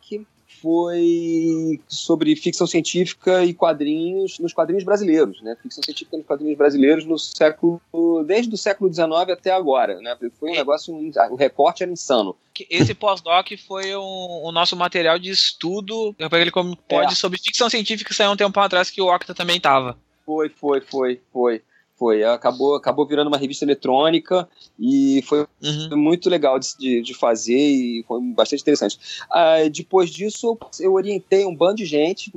foi 0.62 1.80
sobre 1.88 2.36
ficção 2.36 2.68
científica 2.68 3.44
e 3.44 3.54
quadrinhos 3.54 4.40
nos 4.40 4.54
quadrinhos 4.54 4.84
brasileiros, 4.84 5.42
né? 5.42 5.56
Ficção 5.62 5.84
científica 5.84 6.18
nos 6.18 6.26
quadrinhos 6.26 6.58
brasileiros 6.58 7.06
no 7.06 7.18
século 7.18 7.82
desde 8.26 8.54
o 8.54 8.58
século 8.58 8.92
XIX 8.92 9.10
até 9.32 9.52
agora, 9.52 10.00
né? 10.02 10.16
Foi 10.40 10.52
um 10.52 10.56
negócio, 10.56 10.94
o 11.30 11.36
recorte 11.36 11.84
era 11.84 11.92
insano. 11.92 12.36
Esse 12.70 12.94
pós-doc 12.94 13.48
foi 13.68 13.96
um, 13.96 14.42
o 14.44 14.52
nosso 14.52 14.76
material 14.76 15.18
de 15.18 15.30
estudo, 15.30 16.16
ele 16.20 16.52
como 16.52 16.76
pode 16.76 17.14
é. 17.14 17.16
sobre 17.16 17.40
ficção 17.40 17.70
científica 17.70 18.14
saiu 18.14 18.32
um 18.32 18.38
tempo 18.38 18.60
atrás 18.60 18.90
que 18.90 19.02
o 19.02 19.14
Octa 19.14 19.34
também 19.34 19.58
estava. 19.58 19.98
Foi, 20.26 20.50
foi, 20.50 20.82
foi, 20.82 21.22
foi. 21.32 21.62
Foi, 22.00 22.24
acabou, 22.24 22.76
acabou 22.76 23.06
virando 23.06 23.28
uma 23.28 23.38
revista 23.38 23.66
eletrônica 23.66 24.48
e 24.80 25.22
foi 25.24 25.46
uhum. 25.62 25.98
muito 25.98 26.30
legal 26.30 26.58
de, 26.58 27.02
de, 27.02 27.14
fazer 27.14 27.58
e 27.58 28.06
foi 28.08 28.22
bastante 28.22 28.62
interessante. 28.62 28.98
Ah, 29.30 29.58
depois 29.70 30.10
disso, 30.10 30.58
eu 30.80 30.94
orientei 30.94 31.46
um 31.46 31.54
bando 31.54 31.76
de 31.76 31.86
gente, 31.86 32.32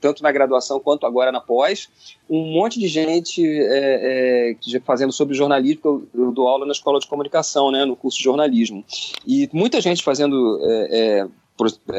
tanto 0.00 0.22
na 0.22 0.32
graduação 0.32 0.80
quanto 0.80 1.04
agora 1.04 1.30
na 1.30 1.42
pós, 1.42 1.90
um 2.28 2.52
monte 2.52 2.80
de 2.80 2.88
gente 2.88 3.46
é, 3.46 4.56
é, 4.56 4.80
fazendo 4.80 5.12
sobre 5.12 5.36
jornalismo, 5.36 5.82
eu, 5.84 6.08
eu, 6.14 6.32
dou 6.32 6.48
aula 6.48 6.64
na 6.64 6.72
escola 6.72 6.98
de 6.98 7.06
comunicação, 7.06 7.70
né, 7.70 7.84
no 7.84 7.96
curso 7.96 8.16
de 8.16 8.24
jornalismo. 8.24 8.82
E 9.26 9.46
muita 9.52 9.78
gente 9.78 10.02
fazendo 10.02 10.58
é, 10.62 10.88
é, 11.20 11.28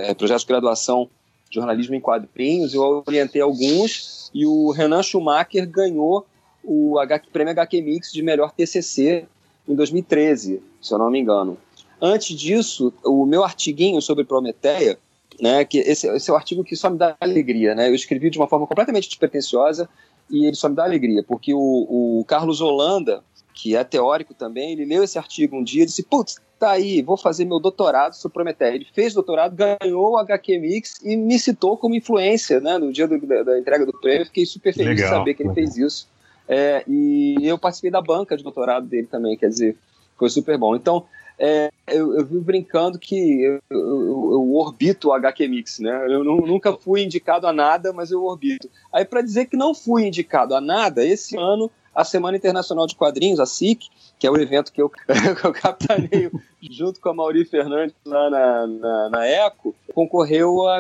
é 0.10 0.14
projetos 0.16 0.42
de 0.42 0.48
graduação 0.48 1.08
jornalismo 1.52 1.96
em 1.96 2.02
quadrinhos, 2.02 2.74
eu 2.74 3.04
orientei 3.06 3.42
alguns 3.42 4.32
e 4.34 4.46
o 4.46 4.72
Renan 4.72 5.04
Schumacher 5.04 5.70
ganhou 5.70 6.26
o 6.68 6.96
prêmio 7.32 7.52
HQ 7.52 7.82
Mix 7.82 8.12
de 8.12 8.22
melhor 8.22 8.52
TCC 8.52 9.26
em 9.66 9.74
2013, 9.74 10.62
se 10.82 10.94
eu 10.94 10.98
não 10.98 11.10
me 11.10 11.20
engano. 11.20 11.58
Antes 12.02 12.38
disso, 12.38 12.94
o 13.06 13.26
meu 13.26 13.44
artiguinho 13.44 14.02
sobre 14.02 14.26
Prometeia, 14.26 15.00
né, 15.40 15.64
que 15.64 15.78
esse, 15.80 16.08
esse 16.08 16.30
é 16.30 16.34
o 16.34 16.36
artigo 16.36 16.64
que 16.64 16.76
só 16.76 16.90
me 16.90 16.98
dá 16.98 17.16
alegria, 17.22 17.74
né? 17.74 17.88
Eu 17.88 17.96
escrevi 17.96 18.30
de 18.30 18.38
uma 18.38 18.48
forma 18.48 18.68
completamente 18.68 19.08
despretensiosa 19.08 19.88
e 20.30 20.46
ele 20.46 20.56
só 20.56 20.68
me 20.68 20.76
dá 20.76 20.84
alegria, 20.84 21.24
porque 21.24 21.54
o, 21.54 22.20
o 22.20 22.26
Carlos 22.26 22.60
Holanda, 22.60 23.24
que 23.54 23.76
é 23.76 23.84
teórico 23.84 24.34
também, 24.34 24.74
ele 24.74 24.86
leu 24.86 25.04
esse 25.04 25.18
artigo 25.18 25.56
um 25.56 25.64
dia 25.64 25.84
e 25.84 25.86
disse: 25.86 26.04
Putz, 26.04 26.38
tá 26.60 26.72
aí, 26.72 27.02
vou 27.02 27.16
fazer 27.16 27.46
meu 27.46 27.60
doutorado 27.60 28.14
sobre 28.14 28.34
Prometeia. 28.34 28.76
Ele 28.76 28.88
fez 28.94 29.14
doutorado, 29.14 29.56
ganhou 29.56 30.12
o 30.12 30.18
HQ 30.18 30.60
Mix 30.60 31.00
e 31.04 31.16
me 31.16 31.40
citou 31.40 31.78
como 31.78 31.96
influência 31.96 32.60
né, 32.60 32.78
no 32.78 32.92
dia 32.92 33.08
do, 33.08 33.20
da, 33.26 33.44
da, 33.44 33.60
entrega 33.60 33.86
do 33.86 33.94
prêmio. 33.94 34.26
Fiquei 34.26 34.46
super 34.46 34.74
feliz 34.74 34.90
Legal. 34.90 35.10
de 35.10 35.16
saber 35.18 35.34
que 35.34 35.44
ele 35.44 35.54
fez 35.54 35.78
isso. 35.78 36.08
É, 36.48 36.84
e 36.88 37.36
eu 37.44 37.58
participei 37.58 37.92
da 37.92 38.02
banca 38.02 38.38
de 38.38 38.44
doutorado 38.44 38.88
dele 38.88 39.08
também, 39.08 39.38
quer 39.38 39.50
dizer, 39.50 39.78
foi 40.18 40.30
super 40.30 40.58
bom. 40.58 40.76
Então, 40.76 41.06
é, 41.40 41.70
eu, 41.88 42.18
eu 42.18 42.26
vi 42.26 42.40
brincando 42.40 42.98
que 42.98 43.44
eu, 43.44 43.60
eu, 43.70 43.80
eu, 43.80 44.54
orbito 44.56 45.10
o 45.10 45.14
HQ 45.14 45.48
Mix, 45.48 45.80
né? 45.80 46.06
Eu 46.10 46.24
nunca 46.24 46.74
fui 46.74 47.04
indicado 47.04 47.46
a 47.46 47.54
nada, 47.54 47.94
mas 47.94 48.10
eu 48.10 48.24
orbito. 48.24 48.70
Aí, 48.92 49.06
para 49.06 49.22
dizer 49.22 49.46
que 49.46 49.56
não 49.56 49.76
fui 49.76 50.08
indicado 50.08 50.56
a 50.56 50.62
nada, 50.62 51.06
esse 51.06 51.38
ano 51.38 51.70
a 51.94 52.04
Semana 52.04 52.38
Internacional 52.38 52.86
de 52.86 52.96
Quadrinhos, 52.96 53.40
a 53.40 53.46
SIC, 53.48 53.90
que 54.20 54.28
é 54.28 54.32
o 54.32 54.38
evento 54.38 54.72
que 54.72 54.80
eu, 54.80 54.90
que 55.00 55.46
eu 55.46 56.32
junto 56.70 57.00
com 57.00 57.10
a 57.10 57.14
Mauri 57.14 57.44
Fernandes 57.44 57.96
lá 58.06 58.30
na, 58.30 58.68
na, 58.68 59.10
na 59.10 59.28
ECO, 59.28 59.76
concorreu 59.98 60.68
a, 60.68 60.78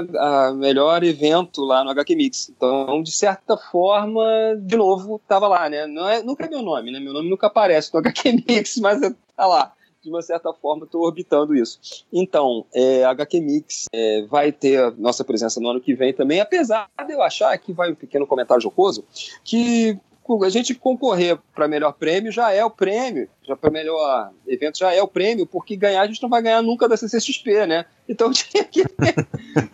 a, 0.48 0.54
melhor 0.54 1.04
evento 1.04 1.64
lá 1.64 1.84
no 1.84 1.90
HQ 1.90 2.16
Mix. 2.16 2.50
Então, 2.56 3.02
de 3.02 3.12
certa 3.12 3.58
forma, 3.58 4.24
de 4.62 4.78
novo, 4.78 5.16
estava 5.16 5.48
lá, 5.48 5.68
né? 5.68 5.88
Não 5.88 6.08
é, 6.08 6.22
nunca 6.22 6.46
é 6.46 6.48
meu 6.48 6.62
nome, 6.62 6.92
né? 6.92 7.00
Meu 7.00 7.14
nome 7.14 7.28
nunca 7.28 7.48
aparece 7.48 7.92
no 7.92 7.98
HQ 8.00 8.44
Mix, 8.48 8.78
mas 8.78 9.02
tá 9.36 9.48
lá 9.48 9.74
de 10.04 10.12
uma 10.12 10.22
certa 10.22 10.54
forma, 10.54 10.86
estou 10.86 11.02
orbitando 11.02 11.56
isso. 11.56 12.06
Então, 12.14 12.64
é, 12.72 13.04
HQ 13.06 13.42
Mix 13.42 13.86
é, 13.92 14.22
vai 14.22 14.52
ter 14.52 14.94
nossa 14.98 15.24
presença 15.24 15.60
no 15.60 15.68
ano 15.68 15.82
que 15.82 15.96
vem 15.96 16.14
também, 16.14 16.40
apesar 16.40 16.88
de 17.06 17.12
eu 17.12 17.22
achar, 17.24 17.58
que 17.58 17.74
vai 17.74 17.92
um 17.92 17.96
pequeno 17.96 18.28
comentário 18.28 18.62
jocoso, 18.62 19.04
que 19.44 20.00
a 20.44 20.50
gente 20.50 20.74
concorrer 20.76 21.38
para 21.54 21.68
melhor 21.68 21.94
prêmio 21.94 22.32
já 22.32 22.52
é 22.52 22.64
o 22.64 22.70
prêmio, 22.70 23.30
já 23.44 23.56
para 23.56 23.72
melhor 23.72 24.32
evento 24.46 24.78
já 24.78 24.94
é 24.94 25.02
o 25.02 25.08
prêmio, 25.08 25.46
porque 25.46 25.76
ganhar 25.76 26.02
a 26.02 26.08
gente 26.08 26.22
não 26.22 26.30
vai 26.30 26.42
ganhar 26.42 26.62
nunca 26.62 26.88
da 26.88 26.98
CCXP, 26.98 27.66
né? 27.66 27.86
Então 28.08 28.32
tinha 28.34 28.64
que 28.64 28.84
ter, 28.88 29.16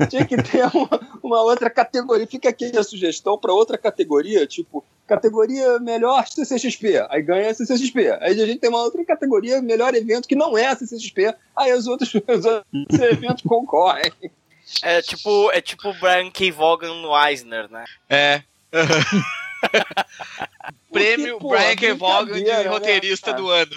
tinha 0.09 0.25
que 0.25 0.37
ter 0.37 0.65
uma, 0.73 1.19
uma, 1.23 1.41
outra 1.41 1.69
categoria. 1.69 2.27
Fica 2.27 2.49
aqui 2.49 2.71
a 2.77 2.83
sugestão 2.83 3.37
para 3.37 3.53
outra 3.53 3.77
categoria, 3.77 4.45
tipo 4.45 4.83
categoria 5.05 5.79
melhor 5.79 6.25
CCXP, 6.27 7.05
aí 7.09 7.21
ganha 7.21 7.49
a 7.49 7.53
CCXP. 7.53 8.17
Aí 8.21 8.41
a 8.41 8.45
gente 8.45 8.59
tem 8.59 8.69
uma 8.69 8.81
outra 8.81 9.03
categoria 9.03 9.61
melhor 9.61 9.93
evento 9.93 10.27
que 10.27 10.35
não 10.35 10.57
é 10.57 10.67
a 10.67 10.75
CCXP, 10.75 11.35
aí 11.55 11.73
os 11.73 11.87
outros, 11.87 12.13
os 12.15 12.45
outros 12.45 12.99
eventos 12.99 13.43
concorrem. 13.43 14.11
É 14.81 15.01
tipo, 15.01 15.51
é 15.51 15.61
tipo 15.61 15.89
o 15.89 15.93
Brian 15.99 16.31
K. 16.31 16.51
Vaughan 16.51 17.01
no 17.01 17.27
Eisner, 17.27 17.69
né? 17.69 17.85
É. 18.09 18.43
Prêmio 20.91 21.39
Porque, 21.39 21.55
Brian 21.55 21.75
K. 21.75 21.93
Vaughan 21.93 22.33
de 22.33 22.43
né, 22.43 22.63
roteirista 22.63 23.33
do 23.33 23.49
ano. 23.49 23.71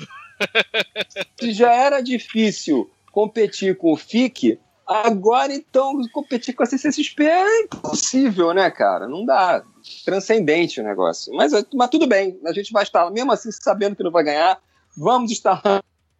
Se 1.40 1.52
já 1.52 1.73
era 1.73 2.00
difícil 2.00 2.90
competir 3.11 3.76
com 3.76 3.93
o 3.93 3.97
FIC, 3.97 4.59
agora 4.87 5.55
então 5.55 6.00
competir 6.12 6.55
com 6.55 6.62
a 6.62 6.66
CCXP 6.66 7.25
é 7.25 7.61
impossível, 7.62 8.52
né, 8.52 8.71
cara? 8.71 9.09
Não 9.09 9.25
dá. 9.25 9.64
Transcendente 10.05 10.81
o 10.81 10.85
negócio. 10.85 11.33
Mas, 11.35 11.52
mas 11.73 11.90
tudo 11.90 12.07
bem, 12.07 12.38
a 12.45 12.52
gente 12.52 12.73
vai 12.73 12.83
estar, 12.83 13.11
mesmo 13.11 13.33
assim, 13.33 13.50
sabendo 13.50 13.97
que 13.97 14.02
não 14.02 14.11
vai 14.11 14.25
ganhar, 14.25 14.61
vamos 14.97 15.31
estar 15.33 15.62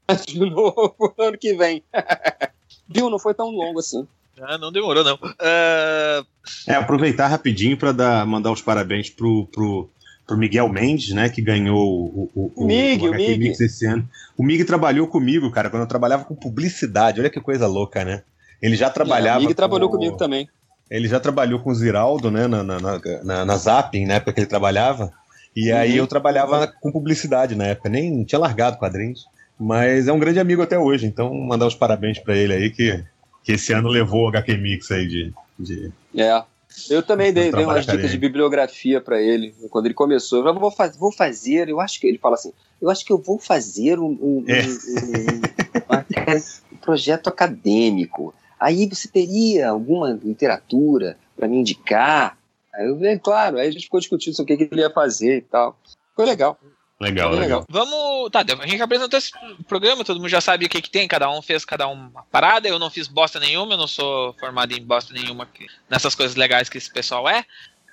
de 0.27 0.39
novo 0.39 1.15
ano 1.19 1.37
que 1.37 1.55
vem. 1.55 1.85
Viu? 2.89 3.11
Não 3.11 3.19
foi 3.19 3.35
tão 3.35 3.51
longo 3.51 3.81
assim. 3.81 4.07
Ah, 4.41 4.59
não 4.59 4.71
demorou, 4.71 5.03
não. 5.03 5.15
Uh... 5.15 6.27
É, 6.67 6.75
aproveitar 6.75 7.29
rapidinho 7.29 7.77
para 7.77 8.25
mandar 8.27 8.53
os 8.53 8.61
parabéns 8.61 9.09
pro, 9.09 9.47
pro, 9.47 9.91
pro 10.27 10.37
Miguel 10.37 10.69
Mendes, 10.69 11.15
né, 11.15 11.29
que 11.29 11.41
ganhou 11.41 11.79
o, 11.79 12.31
o, 12.35 12.53
o, 12.57 12.67
Mig, 12.67 13.03
o, 13.03 13.11
o 13.11 13.15
Mig. 13.15 13.39
Mix 13.39 13.61
esse 13.61 13.87
ano. 13.87 14.07
O 14.37 14.43
Mig 14.43 14.65
trabalhou 14.65 15.07
comigo, 15.07 15.51
cara, 15.51 15.71
quando 15.71 15.83
eu 15.83 15.89
trabalhava 15.89 16.25
com 16.25 16.35
publicidade. 16.35 17.21
Olha 17.21 17.31
que 17.31 17.41
coisa 17.41 17.67
louca, 17.67 18.05
né? 18.05 18.23
Ele 18.61 18.77
já 18.77 18.91
trabalhava. 18.91 19.39
É, 19.39 19.45
o 19.45 19.47
Mig 19.47 19.55
trabalhou 19.55 19.89
comigo 19.89 20.17
também. 20.17 20.49
Ele 20.91 21.09
já 21.09 21.19
trabalhou 21.19 21.61
com 21.61 21.71
o 21.71 21.75
Ziraldo, 21.75 22.31
né, 22.31 22.47
na, 22.47 22.63
na, 22.63 22.79
na, 22.79 23.45
na 23.45 23.57
Zapping, 23.57 24.07
na 24.07 24.15
época 24.15 24.33
que 24.33 24.41
ele 24.41 24.47
trabalhava. 24.47 25.13
E 25.55 25.73
uhum. 25.73 25.79
aí 25.79 25.97
eu 25.97 26.07
trabalhava 26.07 26.67
com 26.67 26.93
publicidade 26.93 27.55
na 27.55 27.65
época, 27.65 27.89
nem 27.89 28.23
tinha 28.25 28.39
largado 28.39 28.77
quadrinhos. 28.77 29.27
Mas 29.59 30.07
é 30.07 30.13
um 30.13 30.19
grande 30.19 30.39
amigo 30.39 30.61
até 30.61 30.79
hoje, 30.79 31.07
então 31.07 31.33
mandar 31.35 31.67
os 31.67 31.75
parabéns 31.75 32.19
para 32.19 32.37
ele 32.37 32.53
aí, 32.53 32.71
que 32.71 33.03
que 33.47 33.53
esse 33.53 33.73
ano 33.73 33.89
levou 33.89 34.25
o 34.25 34.29
HQ 34.29 34.57
Mix 34.57 34.91
aí 34.91 35.07
de. 35.07 35.33
de 35.57 35.93
é. 36.17 36.43
Eu 36.91 37.01
também 37.01 37.33
dei, 37.33 37.53
dei 37.53 37.65
umas 37.65 37.87
dicas 37.87 38.11
de 38.11 38.19
bibliografia 38.19 39.01
para 39.01 39.23
ele 39.23 39.55
quando 39.71 39.87
ele 39.87 39.95
começou. 39.95 40.45
Eu 40.45 40.53
vou, 40.53 40.71
faz, 40.71 40.97
vou 40.97 41.13
fazer, 41.13 41.69
eu 41.69 41.81
acho 41.81 42.01
que 42.01 42.09
ele 42.09 42.19
fala 42.19 42.35
assim, 42.35 42.53
eu 42.83 42.91
acho 42.91 43.05
que 43.05 43.13
eu 43.13 43.17
vou 43.17 43.39
fazer 43.39 43.99
um, 43.99 44.11
um, 44.11 44.45
é. 44.49 44.63
um, 44.67 46.75
um 46.75 46.77
projeto 46.83 47.29
acadêmico. 47.29 48.35
Aí 48.59 48.87
você 48.87 49.09
teria 49.09 49.71
alguma 49.71 50.11
literatura 50.11 51.17
para 51.37 51.47
me 51.47 51.57
indicar. 51.57 52.37
Aí 52.75 52.87
eu, 52.87 53.03
é, 53.05 53.17
claro, 53.17 53.59
aí 53.59 53.69
a 53.69 53.71
gente 53.71 53.85
ficou 53.85 54.01
discutindo 54.01 54.35
sobre 54.35 54.55
o 54.55 54.59
que, 54.59 54.67
que 54.67 54.75
ele 54.75 54.83
ia 54.83 54.91
fazer 54.91 55.39
e 55.39 55.43
tal. 55.43 55.79
Foi 56.15 56.27
legal. 56.27 56.59
Legal, 56.99 57.31
legal, 57.31 57.43
legal. 57.43 57.65
Vamos. 57.69 58.31
Tá, 58.31 58.41
a 58.41 58.67
gente 58.67 58.83
apresentou 58.83 59.19
esse 59.19 59.31
programa, 59.69 60.05
todo 60.05 60.19
mundo 60.19 60.31
já 60.31 60.41
sabe 60.41 60.65
o 60.65 60.69
que, 60.69 60.81
que 60.81 60.91
tem, 60.91 61.07
cada 61.07 61.31
um 61.31 61.43
fez 61.43 61.65
cada 61.65 61.87
uma 61.87 62.25
parada. 62.31 62.69
Eu 62.69 62.79
não 62.79 62.91
fiz 62.91 63.07
bosta 63.07 63.39
nenhuma, 63.39 63.75
eu 63.75 63.79
não 63.79 63.87
sou 63.87 64.33
formado 64.35 64.73
em 64.73 64.83
bosta 64.83 65.13
nenhuma 65.13 65.47
nessas 65.91 66.15
coisas 66.15 66.37
legais 66.37 66.69
que 66.69 66.79
esse 66.79 66.91
pessoal 66.91 67.29
é. 67.29 67.45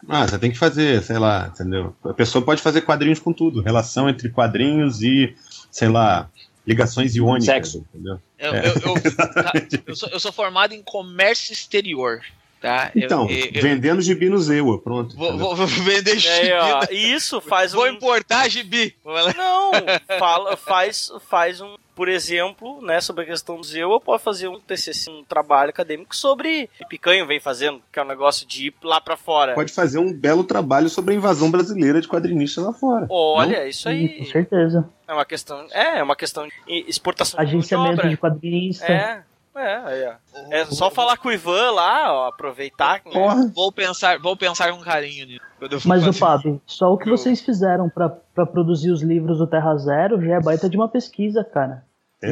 Ah, 0.07 0.27
você 0.27 0.37
tem 0.37 0.51
que 0.51 0.57
fazer, 0.57 1.01
sei 1.03 1.17
lá, 1.17 1.49
entendeu? 1.53 1.95
A 2.03 2.13
pessoa 2.13 2.43
pode 2.43 2.61
fazer 2.61 2.81
quadrinhos 2.81 3.19
com 3.19 3.31
tudo, 3.31 3.61
relação 3.61 4.09
entre 4.09 4.29
quadrinhos 4.29 5.01
e, 5.01 5.35
sei 5.71 5.87
lá, 5.87 6.29
ligações 6.65 7.15
iônicas. 7.15 7.45
Sexo. 7.45 7.85
Entendeu? 7.93 8.19
Eu, 8.37 8.53
é. 8.53 8.67
eu, 8.67 8.73
eu, 8.73 8.93
tá, 9.33 9.53
eu, 9.85 9.95
sou, 9.95 10.09
eu 10.09 10.19
sou 10.19 10.31
formado 10.31 10.73
em 10.73 10.81
comércio 10.81 11.53
exterior. 11.53 12.21
Tá? 12.63 12.91
Então, 12.95 13.29
eu, 13.29 13.49
eu, 13.53 13.61
vendendo 13.61 14.01
gibi 14.01 14.29
no 14.29 14.39
Zewa, 14.39 14.79
pronto. 14.79 15.17
Vou, 15.17 15.37
vou, 15.37 15.53
vou 15.53 15.67
vender 15.67 16.17
gibi. 16.17 16.49
É, 16.49 16.93
isso 16.93 17.41
faz 17.41 17.73
Vou 17.73 17.83
um... 17.83 17.87
importar 17.87 18.47
gibi. 18.47 18.95
Não, 19.35 19.71
fala, 20.17 20.55
faz, 20.55 21.11
faz 21.27 21.59
um, 21.59 21.75
por 21.93 22.07
exemplo, 22.07 22.81
né, 22.81 23.01
sobre 23.01 23.25
a 23.25 23.27
questão 23.27 23.57
do 23.57 23.63
Zewa, 23.65 23.99
pode 23.99 24.23
fazer 24.23 24.47
um 24.47 24.61
TCC, 24.61 25.11
um 25.11 25.25
trabalho 25.25 25.71
acadêmico 25.71 26.15
sobre 26.15 26.69
Picanho 26.87 27.27
vem 27.27 27.37
fazendo, 27.37 27.81
que 27.91 27.99
é 27.99 28.01
um 28.01 28.07
negócio 28.07 28.47
de 28.47 28.67
ir 28.67 28.73
lá 28.81 29.01
para 29.01 29.17
fora. 29.17 29.55
Pode 29.55 29.73
fazer 29.73 29.99
um 29.99 30.13
belo 30.13 30.45
trabalho 30.45 30.87
sobre 30.87 31.13
a 31.13 31.17
invasão 31.17 31.51
brasileira 31.51 31.99
de 31.99 32.07
quadrinistas 32.07 32.63
lá 32.63 32.71
fora. 32.71 33.07
Olha, 33.09 33.59
não? 33.59 33.67
isso 33.67 33.89
aí. 33.89 34.19
Com 34.19 34.25
certeza. 34.25 34.89
É 35.05 35.13
uma 35.13 35.25
questão, 35.25 35.67
é, 35.69 35.99
é 35.99 36.03
uma 36.03 36.15
questão 36.15 36.47
de 36.47 36.53
exportação 36.87 37.37
Agenciamento 37.37 38.03
de, 38.03 38.09
de 38.11 38.17
quadrinista. 38.17 38.85
É. 38.85 39.23
É, 39.55 40.17
é. 40.49 40.61
É 40.61 40.65
só 40.65 40.89
falar 40.89 41.17
com 41.17 41.29
o 41.29 41.31
Ivan 41.31 41.71
lá, 41.71 42.13
ó, 42.13 42.27
aproveitar. 42.27 43.01
Né? 43.05 43.51
Vou 43.53 43.71
pensar, 43.71 44.19
vou 44.19 44.35
pensar 44.35 44.71
com 44.71 44.79
carinho 44.79 45.27
nisso. 45.27 45.87
Mas, 45.87 46.05
o 46.05 46.11
Fábio, 46.11 46.61
só 46.65 46.91
o 46.91 46.97
que 46.97 47.09
vocês 47.09 47.41
fizeram 47.41 47.89
para 47.89 48.45
produzir 48.45 48.91
os 48.91 49.01
livros 49.01 49.37
do 49.37 49.47
Terra 49.47 49.75
Zero 49.77 50.21
já 50.21 50.35
é 50.35 50.41
baita 50.41 50.69
de 50.69 50.75
uma 50.75 50.89
pesquisa, 50.89 51.43
cara. 51.43 51.83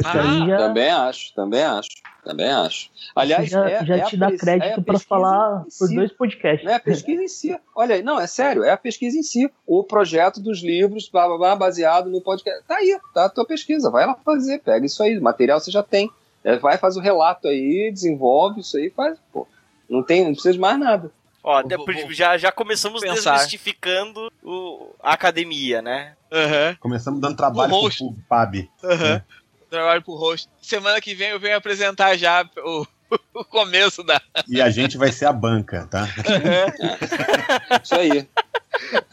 Ah, 0.04 0.46
já... 0.46 0.56
Também 0.56 0.88
acho, 0.88 1.34
também 1.34 1.62
acho, 1.62 1.90
também 2.24 2.50
acho. 2.50 2.90
Aliás, 3.14 3.50
já, 3.50 3.68
é, 3.68 3.84
já 3.84 3.96
é 3.96 4.00
te 4.04 4.16
dá 4.16 4.34
crédito 4.34 4.80
é 4.80 4.82
para 4.82 4.98
falar 4.98 5.64
por 5.64 5.86
si. 5.86 5.94
dois 5.94 6.10
podcasts. 6.10 6.66
É 6.66 6.74
a 6.74 6.80
pesquisa 6.80 7.22
em 7.22 7.28
si. 7.28 7.60
Olha 7.76 7.96
aí, 7.96 8.02
não, 8.02 8.18
é 8.18 8.26
sério, 8.26 8.64
é 8.64 8.70
a 8.70 8.76
pesquisa 8.76 9.18
em 9.18 9.22
si. 9.22 9.52
O 9.66 9.84
projeto 9.84 10.40
dos 10.40 10.62
livros, 10.62 11.10
blá, 11.10 11.26
blá, 11.26 11.36
blá, 11.36 11.56
baseado 11.56 12.08
no 12.08 12.22
podcast. 12.22 12.64
Tá 12.66 12.76
aí, 12.76 12.98
tá 13.12 13.26
a 13.26 13.28
tua 13.28 13.44
pesquisa. 13.44 13.90
Vai 13.90 14.06
lá 14.06 14.16
fazer, 14.24 14.60
pega 14.60 14.86
isso 14.86 15.02
aí. 15.02 15.20
Material 15.20 15.60
você 15.60 15.70
já 15.70 15.82
tem. 15.82 16.10
É, 16.44 16.56
vai, 16.58 16.76
faz 16.76 16.96
o 16.96 17.00
relato 17.00 17.48
aí, 17.48 17.90
desenvolve 17.92 18.60
isso 18.60 18.76
aí, 18.76 18.90
faz, 18.90 19.18
pô. 19.32 19.46
Não 19.88 20.02
tem, 20.02 20.24
não 20.24 20.32
precisa 20.32 20.54
de 20.54 20.58
mais 20.58 20.78
nada. 20.78 21.10
Ó, 21.44 21.62
vou, 21.62 21.84
vou, 21.84 22.12
já, 22.12 22.38
já 22.38 22.52
começamos 22.52 23.00
pensar. 23.00 23.34
desmistificando 23.34 24.32
o, 24.42 24.94
a 25.02 25.12
academia, 25.12 25.82
né? 25.82 26.14
Uhum. 26.30 26.76
Começamos 26.78 27.20
dando 27.20 27.36
trabalho 27.36 27.70
pro, 27.70 27.90
pro 27.90 28.16
PAB. 28.28 28.68
Uhum. 28.82 28.96
Né? 28.96 29.22
Trabalho 29.68 30.02
pro 30.02 30.14
host. 30.14 30.48
Semana 30.60 31.00
que 31.00 31.14
vem 31.14 31.30
eu 31.30 31.40
venho 31.40 31.56
apresentar 31.56 32.16
já 32.16 32.48
o, 32.58 32.86
o 33.34 33.44
começo 33.44 34.02
da. 34.04 34.20
E 34.48 34.62
a 34.62 34.70
gente 34.70 34.96
vai 34.96 35.10
ser 35.10 35.26
a 35.26 35.32
banca, 35.32 35.86
tá? 35.90 36.02
Uhum. 36.02 37.78
isso 37.82 37.94
aí. 37.94 38.28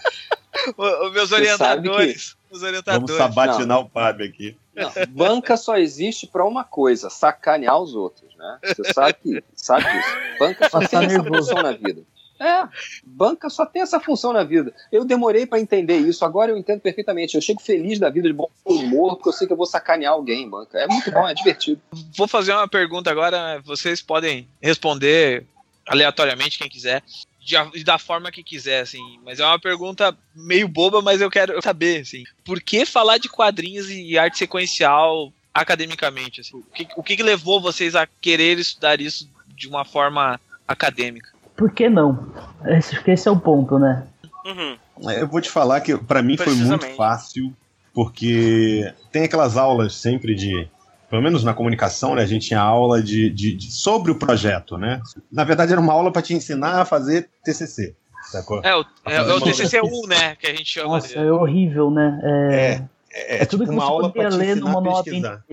Os 0.77 1.13
meus 1.13 1.31
orientadores. 1.31 2.37
Os 2.51 2.61
orientadores. 2.63 3.17
Vamos 3.17 3.35
sabatinar 3.35 3.67
não. 3.67 3.81
o 3.81 3.89
PAB 3.89 4.21
aqui. 4.21 4.57
Não, 4.79 4.91
banca 5.09 5.57
só 5.57 5.77
existe 5.77 6.25
para 6.25 6.45
uma 6.45 6.63
coisa, 6.63 7.09
sacanear 7.09 7.79
os 7.79 7.95
outros, 7.95 8.35
né? 8.35 8.59
Você 8.63 8.93
sabe, 8.93 9.13
que, 9.13 9.43
sabe 9.55 9.85
isso. 9.85 10.39
Banca 10.39 10.69
só 10.69 10.79
tem 10.79 11.05
essa 11.05 11.23
função 11.23 11.61
na 11.61 11.71
vida. 11.73 12.01
É, 12.39 12.65
banca 13.05 13.49
só 13.49 13.65
tem 13.65 13.81
essa 13.81 13.99
função 13.99 14.31
na 14.31 14.45
vida. 14.45 14.73
Eu 14.89 15.03
demorei 15.03 15.45
para 15.45 15.59
entender 15.59 15.97
isso, 15.97 16.23
agora 16.23 16.51
eu 16.51 16.57
entendo 16.57 16.79
perfeitamente. 16.79 17.35
Eu 17.35 17.41
chego 17.41 17.61
feliz 17.61 17.99
da 17.99 18.09
vida 18.09 18.29
de 18.29 18.33
bom 18.33 18.49
humor, 18.63 19.15
porque 19.15 19.29
eu 19.29 19.33
sei 19.33 19.45
que 19.45 19.51
eu 19.51 19.57
vou 19.57 19.65
sacanear 19.65 20.13
alguém 20.13 20.49
banca. 20.49 20.79
É 20.79 20.87
muito 20.87 21.11
bom, 21.11 21.27
é 21.27 21.33
divertido. 21.33 21.81
Vou 22.15 22.29
fazer 22.29 22.53
uma 22.53 22.67
pergunta 22.67 23.11
agora, 23.11 23.61
vocês 23.65 24.01
podem 24.01 24.47
responder 24.61 25.45
aleatoriamente, 25.85 26.57
quem 26.57 26.69
quiser 26.69 27.03
de, 27.49 27.83
da 27.83 27.97
forma 27.97 28.31
que 28.31 28.43
quiser, 28.43 28.81
assim. 28.81 29.19
Mas 29.25 29.39
é 29.39 29.45
uma 29.45 29.59
pergunta 29.59 30.15
meio 30.35 30.67
boba, 30.67 31.01
mas 31.01 31.19
eu 31.19 31.29
quero 31.29 31.59
saber, 31.61 32.01
assim. 32.01 32.23
Por 32.45 32.61
que 32.61 32.85
falar 32.85 33.17
de 33.17 33.27
quadrinhos 33.27 33.89
e 33.89 34.17
arte 34.17 34.37
sequencial 34.37 35.33
academicamente? 35.53 36.41
Assim? 36.41 36.57
O, 36.57 36.63
que, 36.63 36.87
o 36.95 37.03
que 37.03 37.23
levou 37.23 37.59
vocês 37.59 37.95
a 37.95 38.07
querer 38.21 38.59
estudar 38.59 39.01
isso 39.01 39.27
de 39.47 39.67
uma 39.67 39.83
forma 39.83 40.39
acadêmica? 40.67 41.29
Por 41.55 41.71
que 41.71 41.89
não? 41.89 42.31
Esse, 42.65 42.97
esse 43.09 43.27
é 43.27 43.31
o 43.31 43.39
ponto, 43.39 43.79
né? 43.79 44.05
Uhum. 44.45 44.77
Eu 45.11 45.27
vou 45.27 45.41
te 45.41 45.49
falar 45.49 45.81
que 45.81 45.97
para 45.97 46.21
mim 46.21 46.37
foi 46.37 46.53
muito 46.53 46.85
fácil, 46.95 47.53
porque 47.93 48.93
tem 49.11 49.23
aquelas 49.23 49.57
aulas 49.57 49.95
sempre 49.95 50.35
de 50.35 50.67
pelo 51.09 51.21
menos 51.21 51.43
na 51.43 51.53
comunicação, 51.53 52.15
né, 52.15 52.21
a 52.21 52.25
gente 52.25 52.47
tinha 52.47 52.61
aula 52.61 53.01
de, 53.01 53.29
de, 53.29 53.55
de 53.55 53.71
sobre 53.71 54.11
o 54.11 54.15
projeto, 54.15 54.77
né? 54.77 55.01
Na 55.31 55.43
verdade, 55.43 55.71
era 55.71 55.81
uma 55.81 55.93
aula 55.93 56.11
para 56.11 56.21
te 56.21 56.33
ensinar 56.33 56.81
a 56.81 56.85
fazer 56.85 57.29
TCC. 57.43 57.95
Sacou? 58.31 58.61
É, 58.63 58.75
o, 58.75 58.85
é, 59.05 59.15
é 59.15 59.33
o 59.33 59.41
TCC1, 59.41 60.07
né? 60.07 60.35
Que 60.35 60.47
a 60.47 60.51
gente 60.51 60.65
chama. 60.65 60.95
Nossa, 60.95 61.07
de... 61.07 61.17
é 61.17 61.31
horrível, 61.31 61.89
né? 61.89 62.19
É, 62.23 62.83
é, 63.11 63.37
é, 63.37 63.41
é 63.41 63.45
tudo 63.45 63.63
tipo 63.63 63.71
que 63.71 63.77
uma 63.77 63.85
aula 63.85 64.11
para 64.11 64.29
ler 64.29 64.55
no 64.55 64.69
manual 64.69 65.03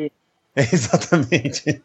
é, 0.55 0.62
exatamente. 0.73 1.83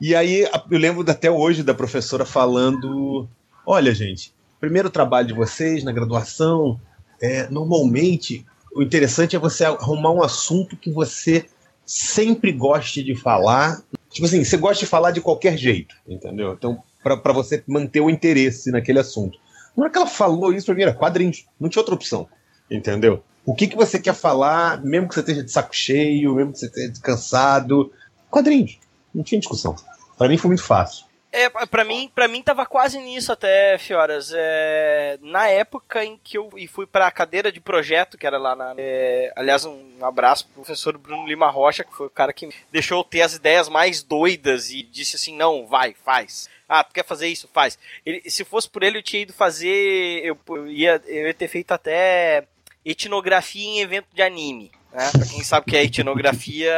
E 0.00 0.14
aí, 0.14 0.48
eu 0.70 0.78
lembro 0.78 1.08
até 1.10 1.30
hoje 1.30 1.62
da 1.62 1.72
professora 1.72 2.26
falando: 2.26 3.28
olha, 3.64 3.94
gente, 3.94 4.34
primeiro 4.60 4.90
trabalho 4.90 5.28
de 5.28 5.34
vocês 5.34 5.84
na 5.84 5.92
graduação, 5.92 6.78
é, 7.20 7.48
normalmente 7.48 8.44
o 8.74 8.82
interessante 8.82 9.34
é 9.34 9.38
você 9.38 9.64
arrumar 9.64 10.10
um 10.10 10.22
assunto 10.22 10.76
que 10.76 10.90
você 10.90 11.46
sempre 11.90 12.52
goste 12.52 13.02
de 13.02 13.16
falar. 13.16 13.82
Tipo 14.10 14.24
assim, 14.24 14.44
você 14.44 14.56
gosta 14.56 14.84
de 14.84 14.88
falar 14.88 15.10
de 15.10 15.20
qualquer 15.20 15.56
jeito, 15.56 15.96
entendeu? 16.06 16.52
Então, 16.52 16.80
para 17.02 17.32
você 17.32 17.64
manter 17.66 18.00
o 18.00 18.08
interesse 18.08 18.70
naquele 18.70 19.00
assunto. 19.00 19.36
Na 19.76 19.84
hora 19.84 19.92
que 19.92 19.98
ela 19.98 20.06
falou 20.06 20.52
isso, 20.52 20.70
era 20.70 20.94
quadrinhos, 20.94 21.46
não 21.58 21.68
tinha 21.68 21.80
outra 21.80 21.94
opção, 21.94 22.28
entendeu? 22.70 23.24
O 23.44 23.54
que, 23.54 23.66
que 23.66 23.76
você 23.76 23.98
quer 23.98 24.14
falar, 24.14 24.80
mesmo 24.84 25.08
que 25.08 25.14
você 25.14 25.20
esteja 25.20 25.42
de 25.42 25.50
saco 25.50 25.74
cheio, 25.74 26.34
mesmo 26.36 26.52
que 26.52 26.60
você 26.60 26.66
esteja 26.66 26.92
cansado, 27.02 27.90
quadrinhos, 28.30 28.78
não 29.12 29.24
tinha 29.24 29.40
discussão. 29.40 29.74
Para 30.16 30.28
mim 30.28 30.36
foi 30.36 30.48
muito 30.48 30.62
fácil. 30.62 31.06
É, 31.32 31.48
pra 31.66 31.84
mim, 31.84 32.10
pra 32.12 32.26
mim 32.26 32.42
tava 32.42 32.66
quase 32.66 32.98
nisso 32.98 33.30
até, 33.32 33.78
Fioras. 33.78 34.32
É, 34.34 35.16
na 35.22 35.46
época 35.46 36.04
em 36.04 36.18
que 36.22 36.36
eu 36.36 36.50
fui 36.68 36.86
pra 36.86 37.10
cadeira 37.10 37.52
de 37.52 37.60
projeto, 37.60 38.18
que 38.18 38.26
era 38.26 38.36
lá 38.36 38.56
na. 38.56 38.74
É, 38.76 39.32
aliás, 39.36 39.64
um 39.64 40.04
abraço 40.04 40.46
pro 40.46 40.54
professor 40.54 40.98
Bruno 40.98 41.26
Lima 41.26 41.48
Rocha, 41.48 41.84
que 41.84 41.94
foi 41.94 42.08
o 42.08 42.10
cara 42.10 42.32
que 42.32 42.48
deixou 42.72 42.98
eu 42.98 43.04
ter 43.04 43.22
as 43.22 43.34
ideias 43.34 43.68
mais 43.68 44.02
doidas 44.02 44.70
e 44.70 44.82
disse 44.82 45.14
assim: 45.14 45.36
não, 45.36 45.66
vai, 45.66 45.94
faz. 45.94 46.48
Ah, 46.68 46.82
tu 46.82 46.92
quer 46.92 47.04
fazer 47.04 47.28
isso? 47.28 47.48
Faz. 47.52 47.78
Ele, 48.04 48.28
se 48.28 48.44
fosse 48.44 48.68
por 48.68 48.82
ele, 48.82 48.98
eu 48.98 49.02
tinha 49.02 49.22
ido 49.22 49.32
fazer. 49.32 50.24
Eu, 50.24 50.36
eu, 50.48 50.66
ia, 50.66 51.00
eu 51.06 51.26
ia 51.28 51.34
ter 51.34 51.48
feito 51.48 51.70
até 51.72 52.46
etnografia 52.84 53.68
em 53.68 53.80
evento 53.80 54.08
de 54.12 54.22
anime. 54.22 54.72
Né? 54.92 55.08
Pra 55.12 55.26
quem 55.26 55.42
sabe 55.44 55.66
que 55.66 55.76
é 55.76 55.84
etnografia, 55.84 56.74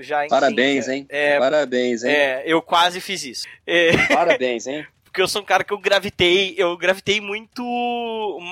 já 0.00 0.26
Parabéns, 0.28 0.88
hein? 0.88 1.06
É, 1.08 1.38
Parabéns, 1.38 2.04
hein? 2.04 2.12
É, 2.12 2.42
eu 2.46 2.62
quase 2.62 3.00
fiz 3.00 3.24
isso. 3.24 3.46
É, 3.66 3.96
Parabéns, 4.08 4.66
hein? 4.66 4.86
porque 5.18 5.22
eu 5.22 5.28
sou 5.28 5.42
um 5.42 5.44
cara 5.44 5.64
que 5.64 5.72
eu 5.72 5.78
gravitei, 5.78 6.54
eu 6.56 6.76
gravitei 6.76 7.20
muito, 7.20 7.64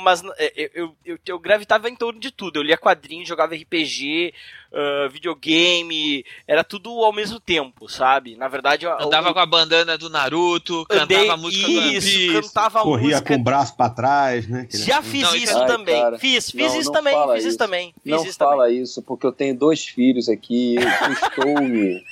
mas 0.03 0.21
é, 0.37 0.53
eu, 0.57 0.71
eu, 0.75 0.97
eu, 1.05 1.19
eu 1.25 1.39
gravitava 1.39 1.89
em 1.89 1.95
torno 1.95 2.19
de 2.19 2.33
tudo. 2.33 2.57
Eu 2.57 2.63
lia 2.65 2.77
quadrinhos, 2.77 3.29
jogava 3.29 3.55
RPG, 3.55 4.35
uh, 4.73 5.09
videogame, 5.09 6.25
era 6.45 6.65
tudo 6.65 6.91
ao 7.05 7.13
mesmo 7.13 7.39
tempo, 7.39 7.89
sabe? 7.89 8.35
Na 8.35 8.49
verdade, 8.49 8.85
eu 8.85 8.93
andava 9.01 9.29
eu, 9.29 9.35
com 9.35 9.39
a 9.39 9.47
bandana 9.47 9.97
do 9.97 10.11
Naruto, 10.11 10.85
andei, 10.91 11.19
cantava 11.19 11.37
música 11.37 11.71
isso, 11.71 12.33
do 12.33 12.43
cantava 12.43 12.83
Corria 12.83 13.09
música. 13.11 13.29
com 13.29 13.41
o 13.41 13.45
braço 13.45 13.77
para 13.77 13.91
trás, 13.91 14.49
né? 14.49 14.67
Já 14.73 15.03
fiz 15.03 15.23
não, 15.23 15.37
isso 15.37 15.59
Ai, 15.59 15.67
também. 15.69 16.03
Cara, 16.03 16.19
fiz, 16.19 16.51
fiz 16.51 16.73
não, 16.73 16.81
isso, 16.81 16.93
não 16.93 16.99
também, 16.99 17.15
fiz 17.37 17.45
isso, 17.45 17.59
também. 17.59 17.95
Fiz 18.03 18.13
não 18.13 18.25
isso 18.25 18.39
fala 18.39 18.65
também. 18.65 18.83
isso, 18.83 19.03
porque 19.03 19.25
eu 19.25 19.33
tenho 19.33 19.57
dois 19.57 19.85
filhos 19.85 20.29
aqui, 20.29 20.75
custou-me 21.37 22.03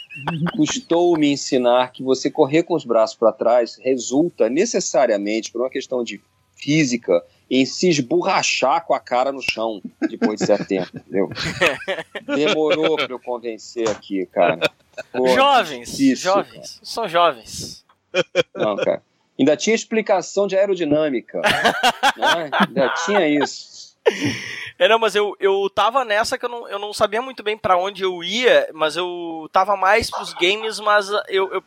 custou 0.56 1.16
me 1.18 1.32
ensinar 1.32 1.92
que 1.92 2.02
você 2.02 2.30
correr 2.30 2.62
com 2.62 2.74
os 2.74 2.84
braços 2.84 3.16
para 3.16 3.32
trás 3.32 3.78
resulta 3.80 4.48
necessariamente, 4.48 5.50
por 5.50 5.60
uma 5.60 5.70
questão 5.70 6.04
de 6.04 6.20
física, 6.56 7.22
em 7.50 7.66
se 7.66 7.88
esborrachar 7.88 8.84
com 8.86 8.94
a 8.94 9.00
cara 9.00 9.30
no 9.30 9.42
chão 9.42 9.82
depois 10.08 10.40
de 10.40 10.46
certo 10.46 10.66
tempo, 10.66 10.96
entendeu? 10.96 11.28
Demorou 12.34 12.96
para 12.96 13.12
eu 13.12 13.18
convencer 13.18 13.88
aqui, 13.88 14.24
cara. 14.26 14.58
Pô, 15.12 15.28
jovens, 15.28 15.96
jovens, 16.16 16.52
cara. 16.52 16.80
são 16.82 17.08
jovens. 17.08 17.84
Não, 18.54 18.76
cara. 18.76 19.02
Ainda 19.38 19.56
tinha 19.56 19.74
explicação 19.74 20.46
de 20.46 20.56
aerodinâmica. 20.56 21.40
né? 22.16 22.50
Ainda 22.66 22.94
tinha 23.04 23.28
isso. 23.28 23.73
É, 24.76 24.88
não, 24.88 24.98
mas 24.98 25.14
eu, 25.14 25.36
eu 25.38 25.70
tava 25.72 26.04
nessa 26.04 26.36
que 26.36 26.44
eu 26.44 26.48
não, 26.48 26.68
eu 26.68 26.80
não 26.80 26.92
sabia 26.92 27.22
muito 27.22 27.44
bem 27.44 27.56
para 27.56 27.76
onde 27.76 28.02
eu 28.02 28.24
ia, 28.24 28.68
mas 28.74 28.96
eu 28.96 29.48
tava 29.52 29.76
mais 29.76 30.10
pros 30.10 30.32
games, 30.34 30.80
mas 30.80 31.08
eu, 31.28 31.52
eu 31.52 31.62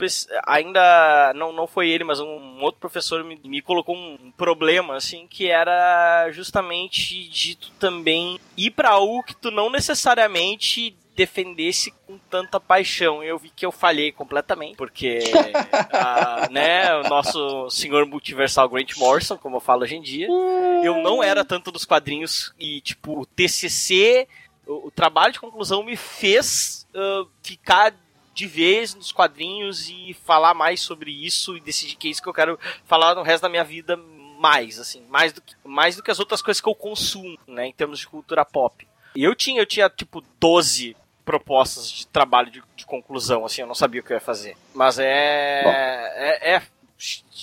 ainda 0.46 1.32
não, 1.34 1.54
não 1.54 1.66
foi 1.66 1.90
ele, 1.90 2.04
mas 2.04 2.20
um 2.20 2.60
outro 2.62 2.82
professor 2.82 3.24
me, 3.24 3.40
me 3.46 3.62
colocou 3.62 3.96
um 3.96 4.30
problema, 4.36 4.98
assim, 4.98 5.26
que 5.26 5.48
era 5.48 6.30
justamente 6.32 7.30
de 7.30 7.56
tu 7.56 7.72
também 7.80 8.38
ir 8.58 8.72
pra 8.72 8.90
algo 8.90 9.24
que 9.24 9.36
tu 9.36 9.52
não 9.52 9.70
necessariamente 9.70 10.94
defendesse 11.18 11.92
com 12.06 12.20
tanta 12.30 12.60
paixão. 12.60 13.24
Eu 13.24 13.40
vi 13.40 13.50
que 13.50 13.66
eu 13.66 13.72
falhei 13.72 14.12
completamente, 14.12 14.78
porque 14.78 15.20
a, 15.92 16.48
né, 16.54 16.96
o 16.96 17.10
nosso 17.10 17.68
senhor 17.72 18.06
multiversal 18.06 18.70
Grant 18.70 18.96
Morrison, 18.98 19.36
como 19.36 19.56
eu 19.56 19.60
falo 19.60 19.82
hoje 19.82 19.96
em 19.96 20.02
dia, 20.02 20.28
eu 20.84 21.02
não 21.02 21.24
era 21.24 21.44
tanto 21.44 21.72
dos 21.72 21.86
quadrinhos 21.86 22.54
e, 22.60 22.82
tipo, 22.82 23.20
o 23.20 23.26
TCC, 23.26 24.28
o, 24.68 24.88
o 24.88 24.92
trabalho 24.92 25.34
de 25.34 25.40
conclusão 25.40 25.84
me 25.84 25.98
fez 25.98 26.88
uh, 26.94 27.28
ficar 27.42 27.96
de 28.32 28.46
vez 28.46 28.94
nos 28.94 29.12
quadrinhos 29.12 29.90
e 29.90 30.16
falar 30.24 30.54
mais 30.54 30.82
sobre 30.82 31.10
isso 31.10 31.58
e 31.58 31.60
decidir 31.60 31.96
que 31.96 32.08
é 32.08 32.12
isso 32.12 32.22
que 32.22 32.30
eu 32.30 32.34
quero 32.34 32.60
falar 32.86 33.16
no 33.16 33.24
resto 33.24 33.42
da 33.42 33.50
minha 33.50 33.64
vida 33.64 33.98
mais, 34.38 34.80
assim, 34.80 35.02
mais 35.10 35.34
do 35.34 35.42
que, 35.42 35.56
mais 35.66 35.96
do 35.96 36.04
que 36.04 36.12
as 36.12 36.20
outras 36.20 36.44
coisas 36.44 36.62
que 36.62 36.70
eu 36.70 36.76
consumo, 36.76 37.36
né, 37.48 37.66
em 37.66 37.74
termos 37.74 37.98
de 37.98 38.08
cultura 38.08 38.46
pop. 38.46 38.88
E 39.16 39.24
eu 39.24 39.34
tinha, 39.34 39.60
eu 39.60 39.66
tinha 39.66 39.90
tipo 39.90 40.24
12 40.40 40.96
propostas 41.28 41.92
de 41.92 42.08
trabalho 42.08 42.50
de, 42.50 42.64
de, 42.74 42.86
conclusão, 42.86 43.46
assim, 43.46 43.60
eu 43.60 43.68
não 43.68 43.76
sabia 43.76 44.00
o 44.00 44.04
que 44.04 44.14
eu 44.14 44.16
ia 44.16 44.22
fazer. 44.22 44.56
Mas 44.74 44.98
é, 44.98 45.62
é, 45.66 46.56
é, 46.56 46.62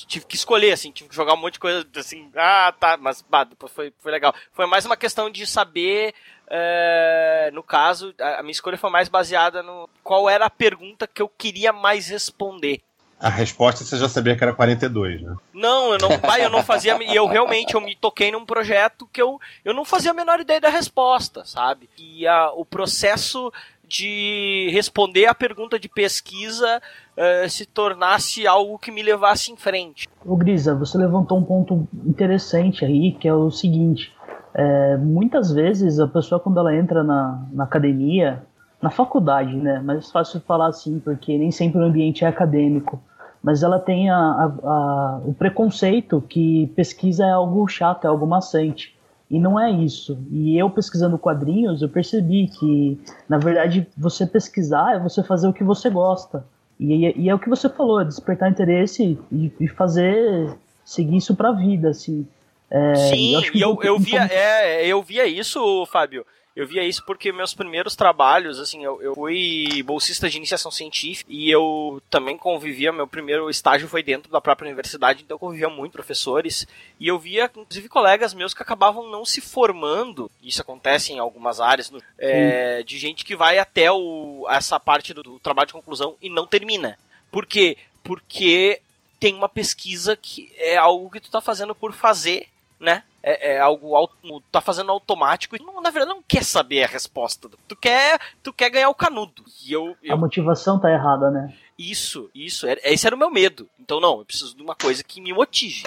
Tive 0.08 0.26
que 0.26 0.34
escolher, 0.34 0.72
assim, 0.72 0.90
tive 0.90 1.08
que 1.08 1.14
jogar 1.14 1.34
um 1.34 1.36
monte 1.36 1.54
de 1.54 1.60
coisa, 1.60 1.86
assim, 1.96 2.28
ah, 2.34 2.74
tá, 2.80 2.96
mas 2.96 3.22
bah, 3.22 3.44
depois 3.44 3.70
foi, 3.70 3.92
foi 4.00 4.10
legal. 4.10 4.34
Foi 4.52 4.66
mais 4.66 4.84
uma 4.84 4.96
questão 4.96 5.30
de 5.30 5.46
saber, 5.46 6.12
é, 6.50 7.50
no 7.52 7.62
caso, 7.62 8.12
a, 8.20 8.40
a 8.40 8.42
minha 8.42 8.50
escolha 8.50 8.76
foi 8.76 8.90
mais 8.90 9.08
baseada 9.08 9.62
no 9.62 9.88
qual 10.02 10.28
era 10.28 10.46
a 10.46 10.50
pergunta 10.50 11.06
que 11.06 11.22
eu 11.22 11.28
queria 11.28 11.72
mais 11.72 12.08
responder. 12.08 12.80
A 13.20 13.28
resposta 13.28 13.84
você 13.84 13.96
já 13.96 14.08
sabia 14.08 14.36
que 14.36 14.42
era 14.42 14.52
42, 14.52 15.22
né? 15.22 15.36
Não, 15.52 15.92
eu 15.92 15.98
não, 15.98 16.18
pai, 16.20 16.44
eu 16.44 16.50
não 16.50 16.64
fazia, 16.64 16.98
e 17.00 17.14
eu 17.14 17.26
realmente 17.26 17.74
eu 17.74 17.80
me 17.80 17.94
toquei 17.94 18.32
num 18.32 18.44
projeto 18.44 19.08
que 19.12 19.22
eu, 19.22 19.40
eu 19.64 19.72
não 19.72 19.84
fazia 19.84 20.10
a 20.10 20.14
menor 20.14 20.40
ideia 20.40 20.60
da 20.60 20.68
resposta, 20.68 21.44
sabe? 21.44 21.88
E 21.96 22.26
a, 22.26 22.50
o 22.50 22.64
processo 22.64 23.52
de 23.88 24.68
responder 24.72 25.26
a 25.26 25.34
pergunta 25.34 25.78
de 25.78 25.88
pesquisa 25.88 26.80
uh, 27.16 27.48
se 27.48 27.66
tornasse 27.66 28.46
algo 28.46 28.78
que 28.78 28.90
me 28.90 29.02
levasse 29.02 29.52
em 29.52 29.56
frente. 29.56 30.08
O 30.24 30.36
Grisa, 30.36 30.74
você 30.74 30.98
levantou 30.98 31.38
um 31.38 31.44
ponto 31.44 31.86
interessante 32.06 32.84
aí, 32.84 33.12
que 33.12 33.28
é 33.28 33.34
o 33.34 33.50
seguinte: 33.50 34.12
é, 34.54 34.96
muitas 34.96 35.52
vezes 35.52 35.98
a 35.98 36.06
pessoa, 36.06 36.40
quando 36.40 36.58
ela 36.60 36.74
entra 36.74 37.02
na, 37.02 37.42
na 37.52 37.64
academia, 37.64 38.42
na 38.80 38.90
faculdade, 38.90 39.56
né? 39.56 39.80
Mas 39.84 40.08
é 40.08 40.12
fácil 40.12 40.40
falar 40.40 40.68
assim, 40.68 41.00
porque 41.00 41.36
nem 41.36 41.50
sempre 41.50 41.80
o 41.80 41.84
ambiente 41.84 42.24
é 42.24 42.28
acadêmico. 42.28 43.02
Mas 43.42 43.62
ela 43.62 43.78
tem 43.78 44.08
a, 44.08 44.16
a, 44.16 44.44
a, 44.44 45.20
o 45.24 45.34
preconceito 45.34 46.22
que 46.22 46.68
pesquisa 46.76 47.26
é 47.26 47.30
algo 47.30 47.66
chato, 47.66 48.04
é 48.04 48.08
algo 48.08 48.26
maçante. 48.26 48.93
E 49.30 49.38
não 49.38 49.58
é 49.58 49.70
isso. 49.70 50.18
E 50.30 50.58
eu 50.58 50.68
pesquisando 50.70 51.18
quadrinhos, 51.18 51.82
eu 51.82 51.88
percebi 51.88 52.48
que, 52.48 53.00
na 53.28 53.38
verdade, 53.38 53.86
você 53.96 54.26
pesquisar 54.26 54.96
é 54.96 54.98
você 54.98 55.22
fazer 55.22 55.48
o 55.48 55.52
que 55.52 55.64
você 55.64 55.88
gosta. 55.88 56.44
E, 56.78 57.22
e 57.22 57.28
é 57.28 57.34
o 57.34 57.38
que 57.38 57.48
você 57.48 57.68
falou, 57.68 58.00
é 58.00 58.04
despertar 58.04 58.50
interesse 58.50 59.18
e, 59.30 59.52
e 59.60 59.68
fazer, 59.68 60.54
seguir 60.84 61.16
isso 61.16 61.34
pra 61.34 61.52
vida, 61.52 61.90
assim. 61.90 62.26
É, 62.70 62.94
Sim, 62.94 63.34
eu, 63.34 63.42
eu, 63.54 63.82
eu, 63.82 63.98
via, 63.98 64.24
é, 64.24 64.86
eu 64.86 65.00
via 65.02 65.26
isso, 65.26 65.86
Fábio, 65.86 66.26
eu 66.56 66.66
via 66.66 66.84
isso 66.84 67.04
porque 67.04 67.32
meus 67.32 67.52
primeiros 67.52 67.96
trabalhos, 67.96 68.60
assim, 68.60 68.84
eu, 68.84 69.02
eu 69.02 69.14
fui 69.14 69.82
bolsista 69.82 70.30
de 70.30 70.36
iniciação 70.36 70.70
científica 70.70 71.28
e 71.32 71.50
eu 71.50 72.00
também 72.08 72.38
convivia, 72.38 72.92
meu 72.92 73.08
primeiro 73.08 73.50
estágio 73.50 73.88
foi 73.88 74.02
dentro 74.04 74.30
da 74.30 74.40
própria 74.40 74.66
universidade, 74.66 75.22
então 75.22 75.34
eu 75.34 75.38
convivia 75.38 75.68
muito 75.68 75.92
com 75.92 75.98
professores 75.98 76.66
e 77.00 77.08
eu 77.08 77.18
via, 77.18 77.50
inclusive, 77.56 77.88
colegas 77.88 78.34
meus 78.34 78.54
que 78.54 78.62
acabavam 78.62 79.10
não 79.10 79.24
se 79.24 79.40
formando, 79.40 80.30
isso 80.42 80.62
acontece 80.62 81.12
em 81.12 81.18
algumas 81.18 81.60
áreas, 81.60 81.90
é, 82.18 82.84
de 82.84 82.98
gente 82.98 83.24
que 83.24 83.34
vai 83.34 83.58
até 83.58 83.90
o, 83.90 84.46
essa 84.48 84.78
parte 84.78 85.12
do, 85.12 85.22
do 85.22 85.40
trabalho 85.40 85.66
de 85.66 85.72
conclusão 85.72 86.16
e 86.22 86.30
não 86.30 86.46
termina. 86.46 86.96
Por 87.32 87.46
quê? 87.46 87.76
Porque 88.04 88.80
tem 89.18 89.34
uma 89.34 89.48
pesquisa 89.48 90.16
que 90.16 90.52
é 90.56 90.76
algo 90.76 91.10
que 91.10 91.18
tu 91.18 91.30
tá 91.30 91.40
fazendo 91.40 91.74
por 91.74 91.92
fazer, 91.92 92.46
né? 92.78 93.02
É, 93.24 93.54
é 93.54 93.58
algo 93.58 93.94
auto, 93.94 94.14
tá 94.52 94.60
fazendo 94.60 94.92
automático 94.92 95.56
e 95.56 95.58
não, 95.58 95.80
na 95.80 95.90
verdade 95.90 96.14
não 96.14 96.22
quer 96.22 96.44
saber 96.44 96.84
a 96.84 96.86
resposta. 96.86 97.48
Tu 97.66 97.74
quer, 97.74 98.20
tu 98.42 98.52
quer 98.52 98.68
ganhar 98.68 98.90
o 98.90 98.94
canudo. 98.94 99.42
E 99.66 99.72
eu, 99.72 99.96
eu... 100.02 100.14
A 100.14 100.16
motivação 100.16 100.78
tá 100.78 100.92
errada, 100.92 101.30
né? 101.30 101.54
Isso, 101.78 102.30
isso. 102.34 102.66
Esse 102.84 103.06
era 103.06 103.16
o 103.16 103.18
meu 103.18 103.30
medo. 103.30 103.66
Então 103.80 103.98
não, 103.98 104.18
eu 104.18 104.24
preciso 104.26 104.54
de 104.54 104.62
uma 104.62 104.74
coisa 104.74 105.02
que 105.02 105.22
me 105.22 105.32
motive. 105.32 105.84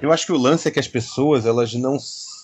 Eu 0.00 0.10
acho 0.10 0.24
que 0.24 0.32
o 0.32 0.38
lance 0.38 0.66
é 0.66 0.70
que 0.70 0.80
as 0.80 0.88
pessoas, 0.88 1.44
elas 1.44 1.74
não, 1.74 1.98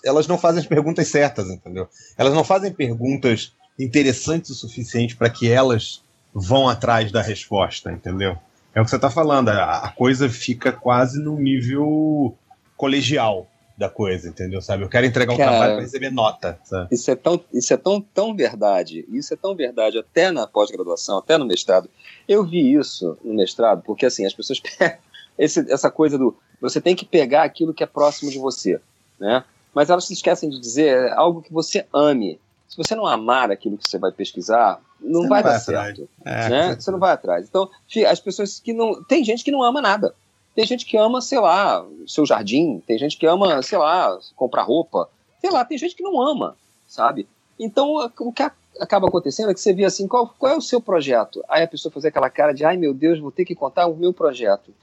elas 0.05 0.29
não 0.29 0.37
fazem 0.37 0.61
as 0.61 0.67
perguntas 0.67 1.09
certas, 1.09 1.49
entendeu? 1.49 1.89
Elas 2.17 2.35
não 2.35 2.45
fazem 2.45 2.73
perguntas 2.73 3.55
interessantes 3.79 4.51
o 4.51 4.55
suficiente 4.55 5.17
para 5.17 5.31
que 5.31 5.51
elas 5.51 6.03
vão 6.33 6.69
atrás 6.69 7.11
da 7.11 7.23
resposta, 7.23 7.91
entendeu? 7.91 8.37
É 8.75 8.81
o 8.81 8.85
que 8.85 8.91
você 8.91 8.97
está 8.97 9.11
falando, 9.11 9.49
a, 9.49 9.79
a 9.79 9.89
coisa 9.91 10.29
fica 10.29 10.71
quase 10.71 11.21
no 11.21 11.37
nível 11.37 12.37
colegial 12.77 13.49
da 13.81 13.89
coisa, 13.89 14.29
entendeu? 14.29 14.61
Sabe? 14.61 14.85
Eu 14.85 14.89
quero 14.91 15.07
entregar 15.07 15.33
um 15.33 15.37
Cara, 15.39 15.51
trabalho 15.51 15.73
para 15.73 15.83
receber 15.83 16.11
nota. 16.11 16.59
Sabe? 16.65 16.95
Isso 16.95 17.11
é 17.11 17.17
tão, 17.17 17.43
isso 17.51 17.73
é 17.73 17.77
tão, 17.79 17.99
tão 18.01 18.37
verdade. 18.37 19.07
Isso 19.09 19.33
é 19.33 19.37
tão 19.39 19.57
verdade 19.57 19.99
até 19.99 20.31
na 20.31 20.47
pós-graduação, 20.47 21.17
até 21.17 21.39
no 21.39 21.47
mestrado. 21.47 21.89
Eu 22.29 22.45
vi 22.45 22.75
isso 22.75 23.17
no 23.25 23.35
mestrado, 23.35 23.83
porque 23.83 24.05
assim 24.05 24.27
as 24.27 24.35
pessoas 24.35 24.61
pegam 24.79 24.99
esse, 25.39 25.73
essa 25.73 25.91
coisa 25.91 26.19
do 26.19 26.37
você 26.61 26.79
tem 26.79 26.95
que 26.95 27.07
pegar 27.07 27.43
aquilo 27.43 27.73
que 27.73 27.83
é 27.83 27.87
próximo 27.87 28.31
de 28.31 28.39
você, 28.39 28.79
né? 29.19 29.43
Mas 29.75 29.89
elas 29.89 30.05
se 30.05 30.13
esquecem 30.13 30.51
de 30.51 30.61
dizer 30.61 30.89
é 30.89 31.13
algo 31.13 31.41
que 31.41 31.51
você 31.51 31.87
ame. 31.93 32.39
Se 32.69 32.77
você 32.77 32.95
não 32.95 33.07
amar 33.07 33.51
aquilo 33.51 33.79
que 33.79 33.89
você 33.89 33.99
vai 33.99 34.13
pesquisar, 34.13 34.79
não, 35.01 35.23
vai, 35.23 35.43
vai 35.43 35.55
dar 35.55 35.59
certo. 35.59 36.07
É, 36.23 36.49
né? 36.51 36.77
Você 36.79 36.91
não 36.91 36.99
vai 36.99 37.13
atrás. 37.13 37.49
Então, 37.49 37.71
as 38.07 38.21
pessoas 38.21 38.61
que 38.61 38.75
não. 38.75 39.03
Tem 39.03 39.25
gente 39.25 39.43
que 39.43 39.51
não 39.51 39.63
ama 39.63 39.81
nada. 39.81 40.15
Tem 40.55 40.67
gente 40.67 40.85
que 40.85 40.97
ama, 40.97 41.21
sei 41.21 41.39
lá, 41.39 41.87
seu 42.07 42.27
jardim, 42.27 42.83
tem 42.87 42.99
gente 42.99 43.17
que 43.17 43.27
ama, 43.27 43.63
sei 43.63 43.79
lá, 43.79 44.19
comprar 44.35 44.63
roupa. 44.63 45.09
Sei 45.41 45.51
lá, 45.51 45.65
tem 45.65 45.79
gente 45.79 45.95
que 45.95 46.03
não 46.03 46.21
ama, 46.21 46.57
sabe? 46.87 47.27
Então, 47.59 47.95
o 48.19 48.33
que 48.33 48.43
acaba 48.79 49.09
acontecendo 49.09 49.51
é 49.51 49.55
que 49.55 49.61
você 49.61 49.73
vê 49.73 49.85
assim, 49.85 50.09
qual, 50.09 50.35
qual 50.39 50.53
é 50.53 50.57
o 50.57 50.63
seu 50.63 50.81
projeto? 50.81 51.43
Aí 51.49 51.63
a 51.63 51.69
pessoa 51.69 51.93
fazia 51.93 52.09
aquela 52.09 52.31
cara 52.31 52.53
de, 52.53 52.65
ai 52.65 52.77
meu 52.77 52.93
Deus, 52.93 53.21
vou 53.21 53.31
ter 53.31 53.45
que 53.45 53.55
contar 53.55 53.87
o 53.87 53.97
meu 53.97 54.13
projeto. 54.13 54.75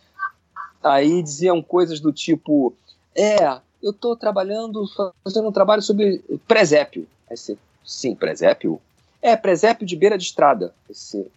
Aí 0.84 1.22
diziam 1.22 1.62
coisas 1.62 2.00
do 2.00 2.14
tipo, 2.14 2.74
é, 3.16 3.60
eu 3.82 3.92
estou 3.92 4.16
trabalhando, 4.16 4.86
fazendo 5.24 5.48
um 5.48 5.52
trabalho 5.52 5.82
sobre 5.82 6.24
presépio. 6.48 7.08
Aí 7.30 7.36
você, 7.36 7.58
sim, 7.84 8.16
presépio? 8.16 8.80
É, 9.28 9.36
presépio 9.36 9.86
de 9.86 9.94
beira 9.94 10.18
de 10.18 10.24
estrada. 10.24 10.74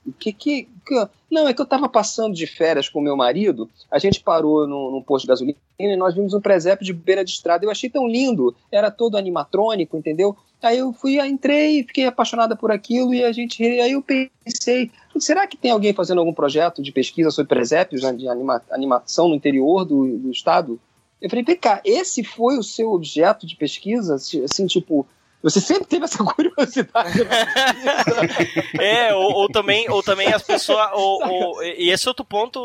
O 0.06 0.12
que, 0.12 0.32
que, 0.32 0.68
que, 0.86 1.08
Não, 1.28 1.48
é 1.48 1.52
que 1.52 1.60
eu 1.60 1.64
estava 1.64 1.88
passando 1.88 2.36
de 2.36 2.46
férias 2.46 2.88
com 2.88 3.00
meu 3.00 3.16
marido, 3.16 3.68
a 3.90 3.98
gente 3.98 4.20
parou 4.20 4.64
no 4.64 5.02
posto 5.02 5.24
de 5.24 5.28
gasolina 5.30 5.58
e 5.76 5.96
nós 5.96 6.14
vimos 6.14 6.32
um 6.32 6.40
presépio 6.40 6.86
de 6.86 6.92
beira 6.92 7.24
de 7.24 7.32
estrada. 7.32 7.64
Eu 7.64 7.70
achei 7.70 7.90
tão 7.90 8.06
lindo, 8.06 8.54
era 8.70 8.92
todo 8.92 9.16
animatrônico, 9.16 9.96
entendeu? 9.96 10.36
Aí 10.62 10.78
eu 10.78 10.92
fui, 10.92 11.18
entrei, 11.18 11.82
fiquei 11.82 12.06
apaixonada 12.06 12.54
por 12.54 12.70
aquilo 12.70 13.12
e 13.12 13.24
a 13.24 13.32
gente. 13.32 13.60
Aí 13.60 13.90
eu 13.90 14.04
pensei, 14.04 14.92
será 15.18 15.44
que 15.48 15.56
tem 15.56 15.72
alguém 15.72 15.92
fazendo 15.92 16.18
algum 16.18 16.32
projeto 16.32 16.80
de 16.80 16.92
pesquisa 16.92 17.32
sobre 17.32 17.48
presépios, 17.48 18.04
né, 18.04 18.12
de 18.12 18.28
anima, 18.28 18.62
animação 18.70 19.26
no 19.26 19.34
interior 19.34 19.84
do, 19.84 20.16
do 20.16 20.30
estado? 20.30 20.78
Eu 21.20 21.28
falei, 21.28 21.44
cá, 21.56 21.80
esse 21.84 22.22
foi 22.22 22.56
o 22.56 22.62
seu 22.62 22.92
objeto 22.92 23.48
de 23.48 23.56
pesquisa? 23.56 24.14
Assim, 24.14 24.66
tipo, 24.68 25.04
você 25.42 25.60
sempre 25.60 25.86
teve 25.86 26.04
essa 26.04 26.22
curiosidade. 26.24 27.20
é, 28.78 29.14
ou, 29.14 29.32
ou, 29.32 29.48
também, 29.48 29.88
ou 29.88 30.02
também 30.02 30.28
as 30.28 30.42
pessoas. 30.42 30.90
Ou, 30.92 31.24
ou, 31.26 31.62
e 31.62 31.90
esse 31.90 32.08
outro 32.08 32.24
ponto, 32.24 32.60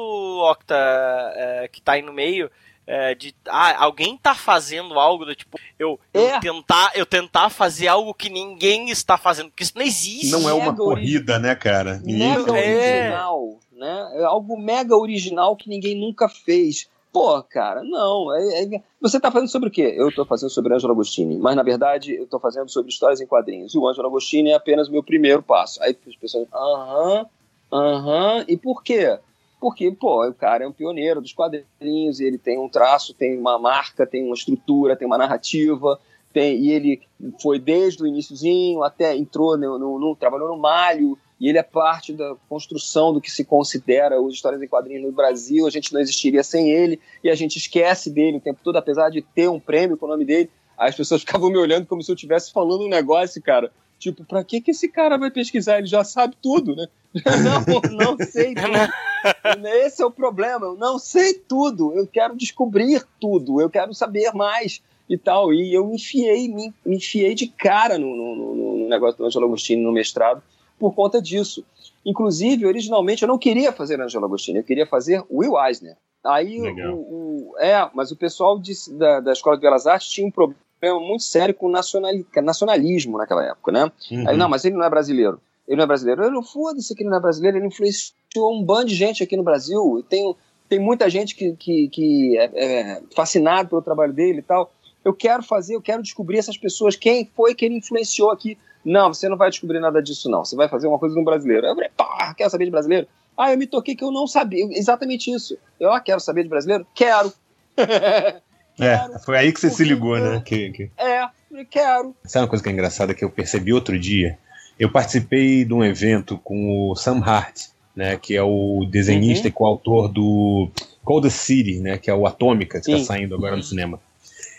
Octa, 0.51 0.75
é, 0.75 1.69
que 1.71 1.81
tá 1.81 1.93
aí 1.93 2.01
no 2.01 2.13
meio. 2.13 2.49
É, 2.87 3.15
de 3.15 3.33
ah, 3.47 3.83
alguém 3.83 4.15
tá 4.15 4.35
fazendo 4.35 4.99
algo 4.99 5.25
do 5.25 5.33
tipo 5.33 5.57
eu, 5.79 5.99
é. 6.13 6.35
eu, 6.35 6.39
tentar 6.39 6.91
eu 6.93 7.03
tentar 7.03 7.49
fazer 7.49 7.87
algo 7.87 8.13
que 8.13 8.29
ninguém 8.29 8.91
está 8.91 9.17
fazendo 9.17 9.49
porque 9.49 9.63
isso 9.63 9.73
não 9.75 9.81
existe 9.81 10.29
não 10.29 10.47
é 10.47 10.53
uma 10.53 10.65
mega 10.65 10.77
corrida 10.77 11.39
né 11.39 11.55
cara 11.55 11.99
mega 12.05 12.55
é. 12.55 13.01
original 13.01 13.59
né 13.71 14.11
é 14.17 14.23
algo 14.25 14.55
mega 14.55 14.95
original 14.95 15.55
que 15.55 15.67
ninguém 15.67 15.99
nunca 15.99 16.29
fez 16.29 16.87
Pô, 17.15 17.41
cara, 17.43 17.81
não. 17.81 18.35
É, 18.35 18.63
é, 18.63 18.83
você 18.99 19.15
está 19.15 19.31
fazendo 19.31 19.47
sobre 19.47 19.69
o 19.69 19.71
quê? 19.71 19.93
Eu 19.95 20.09
estou 20.09 20.25
fazendo 20.25 20.49
sobre 20.49 20.73
Angelo 20.73 20.91
Agostini, 20.91 21.37
mas 21.37 21.55
na 21.55 21.63
verdade 21.63 22.13
eu 22.13 22.25
estou 22.25 22.41
fazendo 22.41 22.69
sobre 22.69 22.91
histórias 22.91 23.21
em 23.21 23.25
quadrinhos. 23.25 23.73
E 23.73 23.77
o 23.77 23.87
Angelo 23.87 24.09
Agostini 24.09 24.49
é 24.49 24.55
apenas 24.55 24.89
o 24.89 24.91
meu 24.91 25.01
primeiro 25.01 25.41
passo. 25.41 25.81
Aí 25.81 25.97
as 26.05 26.15
pessoas, 26.17 26.45
aham, 26.53 27.25
aham, 27.71 28.43
e 28.49 28.57
por 28.57 28.83
quê? 28.83 29.17
Porque, 29.61 29.89
pô, 29.93 30.27
o 30.27 30.33
cara 30.33 30.65
é 30.65 30.67
um 30.67 30.73
pioneiro 30.73 31.21
dos 31.21 31.31
quadrinhos, 31.31 32.19
e 32.19 32.25
ele 32.25 32.37
tem 32.37 32.59
um 32.59 32.67
traço, 32.67 33.13
tem 33.13 33.39
uma 33.39 33.57
marca, 33.57 34.05
tem 34.05 34.25
uma 34.25 34.35
estrutura, 34.35 34.97
tem 34.97 35.07
uma 35.07 35.17
narrativa, 35.17 35.97
tem, 36.33 36.57
e 36.57 36.69
ele 36.69 37.01
foi 37.41 37.59
desde 37.59 38.03
o 38.03 38.07
iníciozinho 38.07 38.83
até 38.83 39.15
entrou 39.15 39.57
no, 39.57 39.79
no, 39.79 39.97
no, 39.97 40.17
trabalhou 40.17 40.49
no 40.49 40.57
Malho 40.57 41.17
e 41.39 41.49
ele 41.49 41.57
é 41.57 41.63
parte 41.63 42.13
da 42.13 42.35
construção 42.47 43.13
do 43.13 43.19
que 43.19 43.29
se 43.29 43.43
considera 43.43 44.21
os 44.21 44.33
histórias 44.33 44.61
em 44.61 44.67
quadrinhos 44.67 45.03
no 45.03 45.11
Brasil. 45.11 45.67
A 45.67 45.69
gente 45.69 45.93
não 45.93 45.99
existiria 45.99 46.43
sem 46.43 46.71
ele 46.71 46.99
e 47.23 47.29
a 47.29 47.35
gente 47.35 47.57
esquece 47.57 48.09
dele 48.09 48.37
o 48.37 48.41
tempo 48.41 48.59
todo, 48.63 48.77
apesar 48.77 49.09
de 49.09 49.21
ter 49.21 49.49
um 49.49 49.59
prêmio 49.59 49.97
com 49.97 50.05
o 50.05 50.09
nome 50.09 50.23
dele. 50.23 50.49
As 50.77 50.95
pessoas 50.95 51.21
ficavam 51.25 51.49
me 51.49 51.57
olhando 51.57 51.85
como 51.85 52.01
se 52.01 52.09
eu 52.09 52.15
estivesse 52.15 52.51
falando 52.51 52.85
um 52.85 52.89
negócio, 52.89 53.41
cara. 53.41 53.71
Tipo, 53.99 54.23
pra 54.25 54.43
que, 54.43 54.61
que 54.61 54.71
esse 54.71 54.87
cara 54.89 55.17
vai 55.17 55.31
pesquisar? 55.31 55.77
Ele 55.77 55.87
já 55.87 56.03
sabe 56.03 56.35
tudo, 56.41 56.75
né? 56.75 56.87
Não, 57.15 58.15
não 58.17 58.17
sei 58.25 58.53
tudo. 58.55 59.67
Esse 59.67 60.01
é 60.01 60.05
o 60.05 60.11
problema. 60.11 60.65
Eu 60.65 60.75
não 60.75 60.99
sei 60.99 61.33
tudo. 61.33 61.93
Eu 61.93 62.05
quero 62.05 62.35
descobrir 62.35 63.05
tudo. 63.21 63.61
Eu 63.61 63.69
quero 63.69 63.93
saber 63.93 64.33
mais 64.33 64.81
e 65.09 65.17
tal. 65.17 65.53
E 65.53 65.73
eu 65.73 65.89
enfiei, 65.93 66.49
me, 66.49 66.73
me 66.85 66.97
enfiei 66.97 67.33
de 67.33 67.47
cara 67.47 67.97
no, 67.97 68.13
no, 68.13 68.55
no 68.55 68.89
negócio 68.89 69.17
do 69.17 69.25
Angelo 69.25 69.45
Agostini 69.45 69.81
no 69.81 69.93
mestrado 69.93 70.43
por 70.79 70.93
conta 70.93 71.21
disso. 71.21 71.63
Inclusive, 72.05 72.65
originalmente 72.65 73.23
eu 73.23 73.27
não 73.27 73.37
queria 73.37 73.71
fazer 73.71 73.99
Angelo 73.99 74.25
Agostini, 74.25 74.59
eu 74.59 74.63
queria 74.63 74.85
fazer 74.85 75.23
Will 75.29 75.57
Eisner. 75.57 75.97
Aí, 76.23 76.59
o, 76.59 76.95
o, 76.95 77.55
é, 77.59 77.87
mas 77.93 78.11
o 78.11 78.15
pessoal 78.15 78.59
de, 78.59 78.73
da, 78.97 79.19
da 79.19 79.31
Escola 79.31 79.55
de 79.55 79.61
Belas 79.61 79.85
Artes 79.85 80.09
tinha 80.09 80.25
um 80.25 80.31
problema 80.31 80.99
muito 80.99 81.23
sério 81.23 81.53
com 81.53 81.69
nacionalismo 81.69 83.17
naquela 83.17 83.45
época, 83.45 83.71
né? 83.71 83.91
Uhum. 84.11 84.29
Aí, 84.29 84.37
não, 84.37 84.49
mas 84.49 84.65
ele 84.65 84.75
não 84.75 84.83
é 84.83 84.89
brasileiro. 84.89 85.39
Ele 85.67 85.77
não 85.77 85.83
é 85.83 85.87
brasileiro. 85.87 86.23
Eu 86.23 86.31
não 86.31 86.43
foda-se 86.43 86.95
que 86.95 87.03
ele 87.03 87.09
não 87.09 87.17
é 87.17 87.21
brasileiro, 87.21 87.57
ele 87.57 87.67
influenciou 87.67 88.53
um 88.53 88.63
bando 88.63 88.87
de 88.87 88.95
gente 88.95 89.23
aqui 89.23 89.37
no 89.37 89.43
Brasil. 89.43 90.03
Tem, 90.09 90.35
tem 90.67 90.79
muita 90.79 91.09
gente 91.09 91.35
que, 91.35 91.55
que, 91.55 91.89
que 91.89 92.37
é, 92.37 92.51
é 92.53 93.01
fascinado 93.15 93.69
pelo 93.69 93.81
trabalho 93.81 94.13
dele 94.13 94.39
e 94.39 94.43
tal. 94.43 94.71
Eu 95.03 95.13
quero 95.13 95.43
fazer, 95.43 95.75
eu 95.75 95.81
quero 95.81 96.01
descobrir 96.01 96.39
essas 96.39 96.57
pessoas, 96.57 96.95
quem 96.95 97.29
foi 97.35 97.53
que 97.53 97.65
ele 97.65 97.75
influenciou 97.75 98.31
aqui. 98.31 98.57
Não, 98.85 99.11
você 99.11 99.27
não 99.27 99.35
vai 99.35 99.49
descobrir 99.49 99.79
nada 99.79 100.01
disso, 100.01 100.29
não. 100.29 100.45
Você 100.45 100.55
vai 100.55 100.69
fazer 100.69 100.87
uma 100.87 100.99
coisa 100.99 101.15
no 101.15 101.25
brasileiro. 101.25 101.65
Eu 101.65 101.73
falei, 101.73 101.89
pá, 101.97 102.33
quer 102.35 102.49
saber 102.49 102.65
de 102.65 102.71
brasileiro? 102.71 103.07
Ah, 103.35 103.51
eu 103.51 103.57
me 103.57 103.65
toquei 103.65 103.95
que 103.95 104.03
eu 104.03 104.11
não 104.11 104.27
sabia. 104.27 104.65
Exatamente 104.71 105.31
isso. 105.31 105.57
Eu 105.79 105.91
ah, 105.91 105.99
quero 105.99 106.19
saber 106.19 106.43
de 106.43 106.49
brasileiro? 106.49 106.85
Quero. 106.93 107.33
É, 108.77 109.19
foi 109.19 109.37
aí 109.37 109.53
que 109.53 109.59
você 109.61 109.69
se 109.69 109.85
ligou, 109.85 110.19
né? 110.19 110.41
Que, 110.43 110.69
que... 110.69 110.91
É, 110.97 111.25
quero. 111.69 112.13
Sabe 112.25 112.43
uma 112.43 112.49
coisa 112.49 112.61
que 112.61 112.69
é 112.69 112.73
engraçada 112.73 113.13
que 113.13 113.23
eu 113.23 113.29
percebi 113.29 113.71
outro 113.71 113.97
dia? 113.97 114.37
Eu 114.77 114.91
participei 114.91 115.63
de 115.63 115.73
um 115.73 115.81
evento 115.81 116.37
com 116.43 116.89
o 116.91 116.93
Sam 116.93 117.21
Hart, 117.23 117.67
né? 117.95 118.17
Que 118.17 118.35
é 118.35 118.43
o 118.43 118.85
desenhista 118.89 119.45
uhum. 119.45 119.49
e 119.49 119.53
coautor 119.53 120.09
do 120.09 120.69
Cold 121.05 121.31
City, 121.31 121.79
né? 121.79 121.97
Que 121.97 122.09
é 122.09 122.13
o 122.13 122.27
Atômica, 122.27 122.81
que 122.81 122.91
está 122.91 123.13
saindo 123.13 123.33
agora 123.35 123.55
no 123.55 123.63
cinema. 123.63 123.97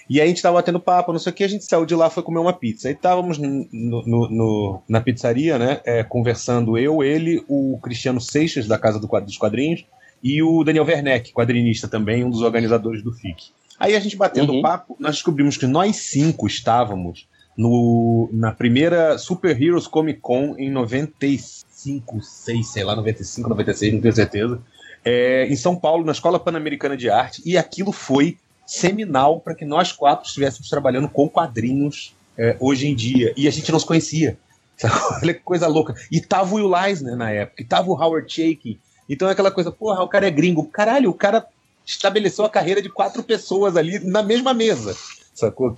E 0.09 0.21
aí 0.21 0.27
a 0.27 0.29
gente 0.29 0.43
tava 0.43 0.57
batendo 0.57 0.79
papo, 0.79 1.13
não 1.13 1.19
sei 1.19 1.33
o 1.33 1.35
que, 1.35 1.43
a 1.43 1.49
gente 1.49 1.65
saiu 1.65 1.85
de 1.85 1.95
lá 1.95 2.09
foi 2.09 2.23
comer 2.23 2.39
uma 2.39 2.53
pizza. 2.53 2.89
Aí 2.89 2.95
estávamos 2.95 3.39
no, 3.39 3.67
no, 3.73 4.31
no, 4.31 4.83
na 4.89 5.01
pizzaria, 5.01 5.59
né, 5.59 5.81
é, 5.85 6.05
conversando 6.05 6.79
eu, 6.79 7.03
ele, 7.03 7.45
o 7.49 7.79
Cristiano 7.83 8.21
Seixas, 8.21 8.67
da 8.67 8.79
Casa 8.79 9.01
do 9.01 9.07
dos 9.21 9.37
Quadrinhos, 9.37 9.85
e 10.23 10.43
o 10.43 10.63
Daniel 10.65 10.85
Werneck, 10.85 11.33
quadrinista 11.33 11.89
também, 11.89 12.25
um 12.25 12.31
dos 12.31 12.43
organizadores 12.43 13.03
do 13.03 13.13
FIC. 13.13 13.51
Aí 13.79 13.95
a 13.95 14.01
gente 14.01 14.17
batendo 14.17 14.53
uhum. 14.53 14.63
papo, 14.63 14.97
nós 14.99 15.17
descobrimos 15.17 15.57
que 15.57 15.67
nós 15.67 15.97
cinco 15.97 16.47
estávamos 16.47 17.29
no, 17.57 18.29
na 18.33 18.53
primeira 18.53 19.19
Super 19.19 19.61
Heroes 19.61 19.87
Comic 19.87 20.21
Con 20.21 20.55
em 20.59 20.71
95, 20.71 22.23
6, 22.23 22.67
sei 22.67 22.85
lá, 22.85 22.95
95, 22.97 23.49
96, 23.49 23.93
não 23.95 24.01
tenho 24.01 24.15
certeza. 24.15 24.63
É, 25.05 25.47
em 25.47 25.57
São 25.57 25.77
Paulo, 25.77 26.05
na 26.05 26.13
Escola 26.13 26.41
Pan-Americana 26.41 26.97
de 26.97 27.11
Arte, 27.11 27.43
e 27.45 27.57
aquilo 27.57 27.93
foi 27.93 28.39
seminal 28.67 29.41
para 29.41 29.55
que 29.55 29.65
nós 29.65 29.93
quatro 29.93 30.27
estivéssemos 30.27 30.69
trabalhando 30.69 31.09
com 31.09 31.29
quadrinhos 31.29 32.15
é, 32.37 32.57
hoje 32.61 32.89
em 32.89 32.95
dia. 32.95 33.33
E 33.37 33.47
a 33.47 33.51
gente 33.51 33.71
não 33.71 33.79
se 33.79 33.87
conhecia. 33.87 34.37
Olha 35.23 35.33
que 35.33 35.41
coisa 35.41 35.67
louca. 35.67 35.95
E 36.11 36.21
tava 36.21 36.55
o 36.55 36.57
Will 36.57 36.77
Eisner 36.77 37.17
na 37.17 37.31
época, 37.31 37.63
e 37.63 37.65
tava 37.65 37.91
o 37.91 37.95
Howard 37.95 38.31
Chaykin. 38.33 38.79
Então 39.09 39.29
é 39.29 39.33
aquela 39.33 39.51
coisa, 39.51 39.71
porra, 39.71 40.03
o 40.03 40.09
cara 40.09 40.27
é 40.27 40.31
gringo. 40.31 40.67
Caralho, 40.67 41.11
o 41.11 41.15
cara 41.15 41.47
estabeleceu 41.85 42.45
a 42.45 42.51
carreira 42.51 42.83
de 42.83 42.89
quatro 42.89 43.23
pessoas 43.23 43.77
ali 43.77 44.01
na 44.01 44.23
mesma 44.23 44.53
mesa, 44.53 44.97
sacou? 45.33 45.77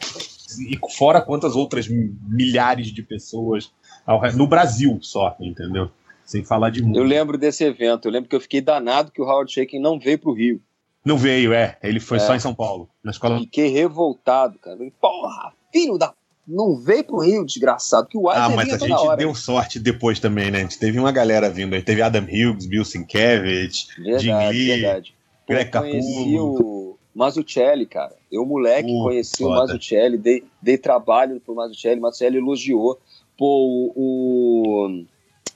E 0.59 0.79
fora 0.97 1.21
quantas 1.21 1.55
outras 1.55 1.87
milhares 1.87 2.87
de 2.87 3.03
pessoas 3.03 3.71
no 4.35 4.47
Brasil 4.47 4.99
só, 5.03 5.37
entendeu? 5.39 5.91
Sem 6.25 6.43
falar 6.43 6.71
de 6.71 6.83
mundo. 6.83 6.99
Eu 6.99 7.05
lembro 7.05 7.37
desse 7.37 7.65
evento, 7.65 8.07
eu 8.07 8.13
lembro 8.13 8.29
que 8.29 8.37
eu 8.37 8.41
fiquei 8.41 8.61
danado 8.61 9.13
que 9.13 9.21
o 9.21 9.25
Howard 9.25 9.53
Shaking 9.53 9.79
não 9.79 9.99
veio 9.99 10.19
pro 10.19 10.33
Rio. 10.33 10.61
Não 11.05 11.17
veio, 11.17 11.53
é. 11.53 11.79
Ele 11.83 12.01
foi 12.01 12.19
é. 12.19 12.21
só 12.21 12.35
em 12.35 12.41
São 12.41 12.55
Paulo, 12.55 12.89
na 13.03 13.11
escola. 13.11 13.39
Fiquei 13.39 13.69
revoltado, 13.69 14.59
cara. 14.59 14.79
Porra, 15.01 15.53
filho 15.73 15.97
da 15.97 16.13
não 16.49 16.77
veio 16.77 17.05
pro 17.05 17.19
Rio, 17.19 17.45
desgraçado, 17.45 18.09
que 18.09 18.17
o 18.17 18.27
Ah, 18.31 18.49
mas 18.49 18.73
a 18.73 18.79
gente 18.79 18.91
hora. 18.91 19.19
deu 19.19 19.35
sorte 19.35 19.79
depois 19.79 20.19
também, 20.19 20.51
né? 20.51 20.61
A 20.61 20.63
gente 20.63 20.79
teve 20.79 20.99
uma 20.99 21.13
galera 21.13 21.51
vindo 21.51 21.75
aí. 21.75 21.83
Teve 21.83 22.01
Adam 22.01 22.25
Hughes, 22.25 22.65
Bill 22.65 22.87
Sienkiewicz, 22.87 23.89
Jim 24.19 24.35
Lee. 24.49 24.81
Verdade. 24.81 25.15
Greg 25.47 25.71
conheci 25.71 26.39
o 26.39 26.97
Mazzucchelli, 27.15 27.87
cara. 27.87 28.15
Eu, 28.31 28.47
moleque, 28.47 28.91
uh, 28.91 29.03
conheci 29.03 29.39
foda. 29.39 29.51
o 29.51 29.59
Mazzucchelli, 29.59 30.17
dei, 30.17 30.45
dei 30.61 30.79
trabalho 30.79 31.41
pro 31.41 31.55
Mazzucchelli, 31.55 31.99
o 31.99 32.03
Mazzucchelli 32.03 32.39
elogiou. 32.39 32.99
Pô, 33.37 33.67
o, 33.67 33.93
o, 33.97 35.05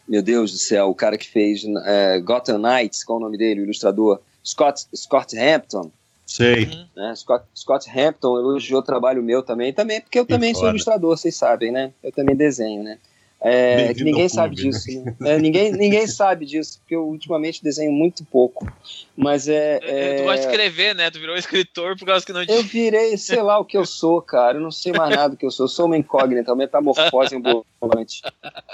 Meu 0.07 0.23
Deus 0.23 0.53
do 0.53 0.59
céu, 0.59 0.89
o 0.89 0.95
cara 0.95 1.17
que 1.17 1.29
fez 1.29 1.65
é, 1.85 2.21
Gotham 2.21 2.59
Knights, 2.59 3.03
qual 3.03 3.19
é 3.19 3.23
o 3.23 3.25
nome 3.25 3.39
dele, 3.39 3.61
o 3.61 3.65
ilustrador? 3.65 4.21
Scott, 4.45 4.87
Scott 4.95 5.39
Hampton. 5.39 5.91
Sei. 6.27 6.65
Uhum. 6.65 6.87
Né? 6.97 7.15
Scott, 7.17 7.45
Scott 7.55 7.91
Hampton 7.91 8.39
elogiou 8.39 8.81
o 8.81 8.85
trabalho 8.85 9.23
meu 9.23 9.43
também, 9.43 9.73
também 9.73 10.01
porque 10.01 10.19
eu 10.19 10.27
que 10.27 10.33
também 10.33 10.53
foda. 10.53 10.61
sou 10.61 10.71
ilustrador, 10.71 11.17
vocês 11.17 11.37
sabem, 11.37 11.71
né? 11.71 11.93
Eu 12.03 12.13
também 12.13 12.35
desenho, 12.35 12.83
né? 12.83 12.99
É, 13.45 13.93
ninguém 13.95 14.29
sabe 14.29 14.55
clube, 14.55 14.71
disso. 14.71 15.05
Né? 15.19 15.35
É, 15.35 15.39
ninguém, 15.39 15.73
ninguém 15.73 16.07
sabe 16.07 16.47
disso, 16.47 16.79
porque 16.79 16.95
eu 16.95 17.05
ultimamente 17.05 17.63
desenho 17.63 17.91
muito 17.91 18.25
pouco. 18.25 18.71
Mas 19.17 19.49
é. 19.49 19.81
é... 19.83 20.17
Tu 20.19 20.23
gosta 20.23 20.43
de 20.43 20.47
escrever, 20.47 20.95
né? 20.95 21.11
Tu 21.11 21.19
virou 21.19 21.37
escritor 21.37 21.99
por 21.99 22.07
causa 22.07 22.25
que 22.25 22.33
não 22.33 22.45
Eu 22.45 22.63
virei, 22.63 23.17
sei 23.19 23.43
lá 23.43 23.59
o 23.59 23.65
que 23.65 23.77
eu 23.77 23.85
sou, 23.85 24.23
cara. 24.23 24.59
Eu 24.59 24.61
não 24.61 24.71
sei 24.71 24.93
mais 24.93 25.11
nada 25.11 25.31
do 25.31 25.37
que 25.37 25.45
eu 25.45 25.51
sou. 25.51 25.65
Eu 25.65 25.69
sou 25.69 25.87
uma 25.87 25.97
incógnita, 25.97 26.53
uma 26.53 26.59
metamorfose 26.59 27.35
ambulante. 27.35 28.23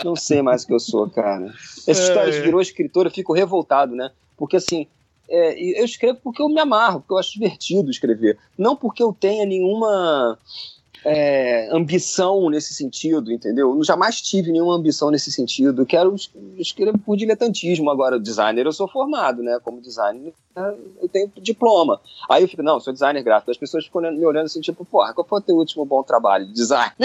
Não 0.04 0.14
sei 0.14 0.42
mais 0.42 0.64
o 0.64 0.66
que 0.66 0.74
eu 0.74 0.80
sou, 0.80 1.08
cara. 1.08 1.46
Essa 1.86 2.02
história 2.02 2.30
de 2.30 2.40
virou 2.42 2.60
escritor, 2.60 3.06
eu 3.06 3.10
fico 3.10 3.32
revoltado, 3.32 3.96
né? 3.96 4.10
Porque 4.36 4.56
assim. 4.56 4.86
É, 5.28 5.80
eu 5.80 5.84
escrevo 5.84 6.18
porque 6.22 6.40
eu 6.40 6.48
me 6.48 6.60
amarro, 6.60 7.00
porque 7.00 7.12
eu 7.12 7.18
acho 7.18 7.32
divertido 7.32 7.90
escrever. 7.90 8.38
Não 8.56 8.74
porque 8.74 9.02
eu 9.02 9.12
tenha 9.12 9.44
nenhuma 9.44 10.38
é, 11.04 11.68
ambição 11.72 12.48
nesse 12.50 12.74
sentido, 12.74 13.32
entendeu? 13.32 13.74
Eu 13.74 13.84
jamais 13.84 14.20
tive 14.20 14.52
nenhuma 14.52 14.74
ambição 14.74 15.10
nesse 15.10 15.30
sentido. 15.30 15.82
Eu 15.82 15.86
quero 15.86 16.14
escrever 16.56 16.96
por 16.98 17.16
diletantismo. 17.16 17.90
Agora, 17.90 18.18
designer 18.18 18.66
eu 18.66 18.72
sou 18.72 18.88
formado, 18.88 19.42
né? 19.42 19.58
Como 19.62 19.80
designer 19.80 20.32
eu 21.00 21.08
tenho 21.08 21.30
diploma. 21.40 22.00
Aí 22.28 22.42
eu 22.42 22.48
fico, 22.48 22.62
não, 22.62 22.80
sou 22.80 22.92
designer 22.92 23.22
gráfico. 23.22 23.50
As 23.50 23.56
pessoas 23.56 23.84
ficam 23.84 24.02
me 24.02 24.24
olhando 24.24 24.46
assim, 24.46 24.60
tipo, 24.60 24.84
porra, 24.84 25.14
qual 25.14 25.26
foi 25.26 25.38
o 25.38 25.42
teu 25.42 25.56
último 25.56 25.84
bom 25.84 26.02
trabalho 26.02 26.46
de 26.46 26.52
design? 26.52 26.92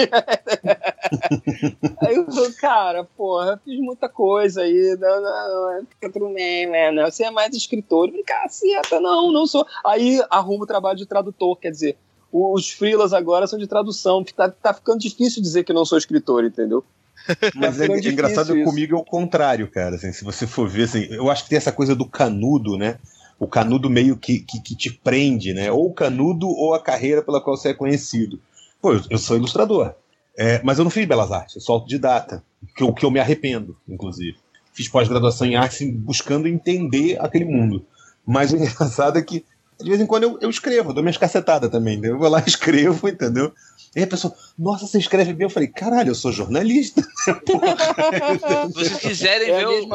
aí 2.00 2.14
eu 2.16 2.24
falo, 2.26 2.54
cara, 2.54 3.04
porra, 3.16 3.60
fiz 3.64 3.78
muita 3.80 4.08
coisa 4.08 4.62
aí, 4.62 4.96
não, 4.98 5.22
não, 5.22 5.86
fica 5.86 6.10
tudo 6.10 6.28
bem, 6.30 6.68
né? 6.68 6.92
Você 7.04 7.24
é 7.24 7.30
mais 7.30 7.54
escritor. 7.54 8.10
Eu 8.12 8.24
caceta, 8.24 9.00
não, 9.00 9.30
não 9.30 9.46
sou. 9.46 9.66
Aí 9.84 10.20
arrumo 10.30 10.64
o 10.64 10.66
trabalho 10.66 10.98
de 10.98 11.06
tradutor, 11.06 11.56
quer 11.56 11.70
dizer, 11.70 11.96
os 12.36 12.70
freelas 12.70 13.12
agora 13.12 13.46
são 13.46 13.56
de 13.56 13.68
tradução, 13.68 14.24
que 14.24 14.34
tá, 14.34 14.50
tá 14.50 14.74
ficando 14.74 14.98
difícil 14.98 15.40
dizer 15.40 15.62
que 15.62 15.72
não 15.72 15.84
sou 15.84 15.96
escritor, 15.96 16.44
entendeu? 16.44 16.84
Mas 17.54 17.76
tá 17.76 17.84
é, 17.84 17.88
é 17.88 18.08
engraçado 18.08 18.56
isso. 18.56 18.68
comigo 18.68 18.96
é 18.96 18.98
o 18.98 19.04
contrário, 19.04 19.70
cara. 19.70 19.94
Assim, 19.94 20.12
se 20.12 20.24
você 20.24 20.44
for 20.44 20.68
ver, 20.68 20.82
assim, 20.84 21.06
eu 21.10 21.30
acho 21.30 21.44
que 21.44 21.50
tem 21.50 21.58
essa 21.58 21.70
coisa 21.70 21.94
do 21.94 22.04
canudo, 22.04 22.76
né? 22.76 22.98
O 23.38 23.46
canudo 23.46 23.88
meio 23.88 24.16
que, 24.16 24.40
que, 24.40 24.60
que 24.60 24.74
te 24.74 24.92
prende, 24.92 25.54
né? 25.54 25.70
Ou 25.70 25.86
o 25.86 25.94
canudo 25.94 26.48
ou 26.48 26.74
a 26.74 26.80
carreira 26.80 27.22
pela 27.22 27.40
qual 27.40 27.56
você 27.56 27.68
é 27.68 27.74
conhecido. 27.74 28.40
Pô, 28.82 28.92
eu, 28.92 29.00
eu 29.10 29.18
sou 29.18 29.36
ilustrador. 29.36 29.94
É, 30.36 30.60
mas 30.64 30.78
eu 30.78 30.84
não 30.84 30.90
fiz 30.90 31.06
belas 31.06 31.30
artes, 31.30 31.54
eu 31.54 31.60
sou 31.60 31.76
autodidata. 31.76 32.42
Que 32.76 32.82
eu, 32.82 32.92
que 32.92 33.04
eu 33.04 33.10
me 33.10 33.20
arrependo, 33.20 33.76
inclusive. 33.88 34.36
Fiz 34.72 34.88
pós-graduação 34.88 35.46
em 35.46 35.54
arte 35.54 35.86
buscando 35.86 36.48
entender 36.48 37.16
aquele 37.20 37.44
mundo. 37.44 37.86
Mas 38.26 38.52
o 38.52 38.56
engraçado 38.58 39.18
é 39.18 39.22
que 39.22 39.44
de 39.80 39.88
vez 39.88 40.00
em 40.00 40.06
quando 40.06 40.24
eu, 40.24 40.38
eu 40.40 40.50
escrevo, 40.50 40.92
dou 40.92 41.02
minhas 41.02 41.16
cacetadas 41.16 41.70
também. 41.70 42.00
Eu 42.04 42.18
vou 42.18 42.28
lá 42.28 42.42
e 42.44 42.48
escrevo, 42.48 43.08
entendeu? 43.08 43.52
E 43.94 44.02
a 44.02 44.06
pessoa, 44.06 44.34
nossa, 44.58 44.86
você 44.86 44.98
escreve 44.98 45.32
bem. 45.32 45.44
Eu 45.44 45.50
falei, 45.50 45.68
caralho, 45.68 46.10
eu 46.10 46.14
sou 46.14 46.32
jornalista. 46.32 47.00
Se 47.02 47.32
vocês 48.74 48.98
quiserem 48.98 49.50
é 49.50 49.58
ver 49.58 49.66
o, 49.66 49.88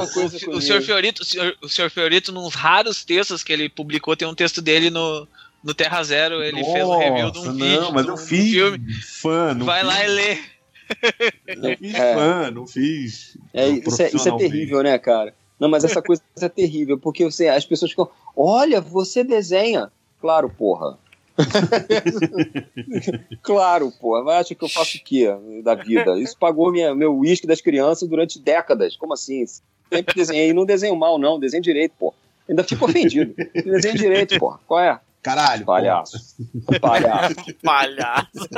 o, 0.56 0.62
senhor 0.62 0.82
Fiorito, 0.82 1.22
o 1.22 1.26
senhor, 1.26 1.56
o 1.62 1.68
senhor 1.68 1.90
Fiorito, 1.90 2.32
nos 2.32 2.56
raros 2.56 3.04
textos 3.04 3.44
que 3.44 3.52
ele 3.52 3.68
publicou, 3.68 4.16
tem 4.16 4.28
um 4.28 4.36
texto 4.36 4.62
dele 4.62 4.90
no, 4.90 5.28
no 5.62 5.74
Terra 5.74 6.02
Zero. 6.04 6.42
Ele 6.42 6.62
nossa, 6.62 6.72
fez 6.72 6.86
um 6.86 6.98
review 6.98 7.32
de 7.32 7.40
um 7.40 7.46
não, 7.46 7.54
vídeo. 7.54 7.82
Não, 7.82 7.92
mas 7.92 8.08
eu 8.08 8.18
fiz 8.18 8.52
filme. 8.52 8.94
fã. 9.04 9.58
Vai 9.58 9.80
fiz. 9.82 9.88
lá 9.88 10.04
e 10.04 10.08
lê. 10.08 10.38
Não 11.58 11.78
fiz 11.78 11.94
é. 11.96 12.14
fã, 12.16 12.52
não 12.52 12.68
fiz. 12.68 13.38
É, 13.54 13.68
isso, 13.68 14.02
é, 14.02 14.08
isso 14.08 14.30
é 14.30 14.38
terrível, 14.38 14.82
né, 14.82 14.98
cara? 14.98 15.34
Não, 15.60 15.68
mas 15.68 15.84
essa 15.84 16.02
coisa 16.02 16.22
é 16.40 16.50
terrível, 16.50 16.98
porque 16.98 17.26
você, 17.26 17.50
as 17.50 17.66
pessoas 17.66 17.92
ficam, 17.92 18.10
olha, 18.36 18.80
você 18.80 19.24
desenha. 19.24 19.92
Claro, 20.22 20.50
porra. 20.50 20.98
claro, 23.42 23.92
pô. 24.00 24.24
Vai 24.24 24.40
achar 24.40 24.56
que 24.56 24.64
eu 24.64 24.70
faço 24.70 24.98
o 24.98 25.04
quê 25.04 25.28
da 25.64 25.76
vida? 25.76 26.18
Isso 26.20 26.38
pagou 26.38 26.72
minha, 26.72 26.96
meu 26.96 27.18
uísque 27.18 27.48
das 27.48 27.62
crianças 27.62 28.08
durante 28.08 28.40
décadas. 28.40 28.96
Como 28.96 29.14
assim? 29.14 29.46
Sempre 29.46 30.16
desenhei. 30.16 30.54
Não 30.54 30.66
desenho 30.66 30.96
mal, 30.96 31.18
não. 31.18 31.40
Desenho 31.40 31.64
direito, 31.64 31.94
pô. 31.98 32.14
Ainda 32.48 32.64
fico 32.64 32.86
ofendido. 32.86 33.34
Desenho 33.54 33.96
direito, 33.96 34.38
pô. 34.40 34.58
Qual 34.68 34.80
é? 34.80 35.00
Caralho. 35.22 35.66
Palhaço. 35.66 36.36
Pô. 36.66 36.80
Palhaço. 36.80 37.36
Palhaço. 37.64 38.50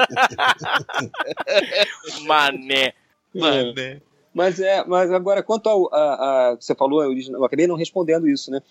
Mané. 2.25 2.93
Mané. 3.33 4.01
Mas 4.33 4.59
é, 4.59 4.83
mas 4.85 5.11
agora, 5.11 5.43
quanto 5.43 5.67
ao. 5.67 5.93
A, 5.93 6.51
a, 6.51 6.55
você 6.55 6.73
falou, 6.73 7.03
eu 7.03 7.43
acabei 7.43 7.67
não 7.67 7.75
respondendo 7.75 8.29
isso, 8.29 8.49
né? 8.49 8.61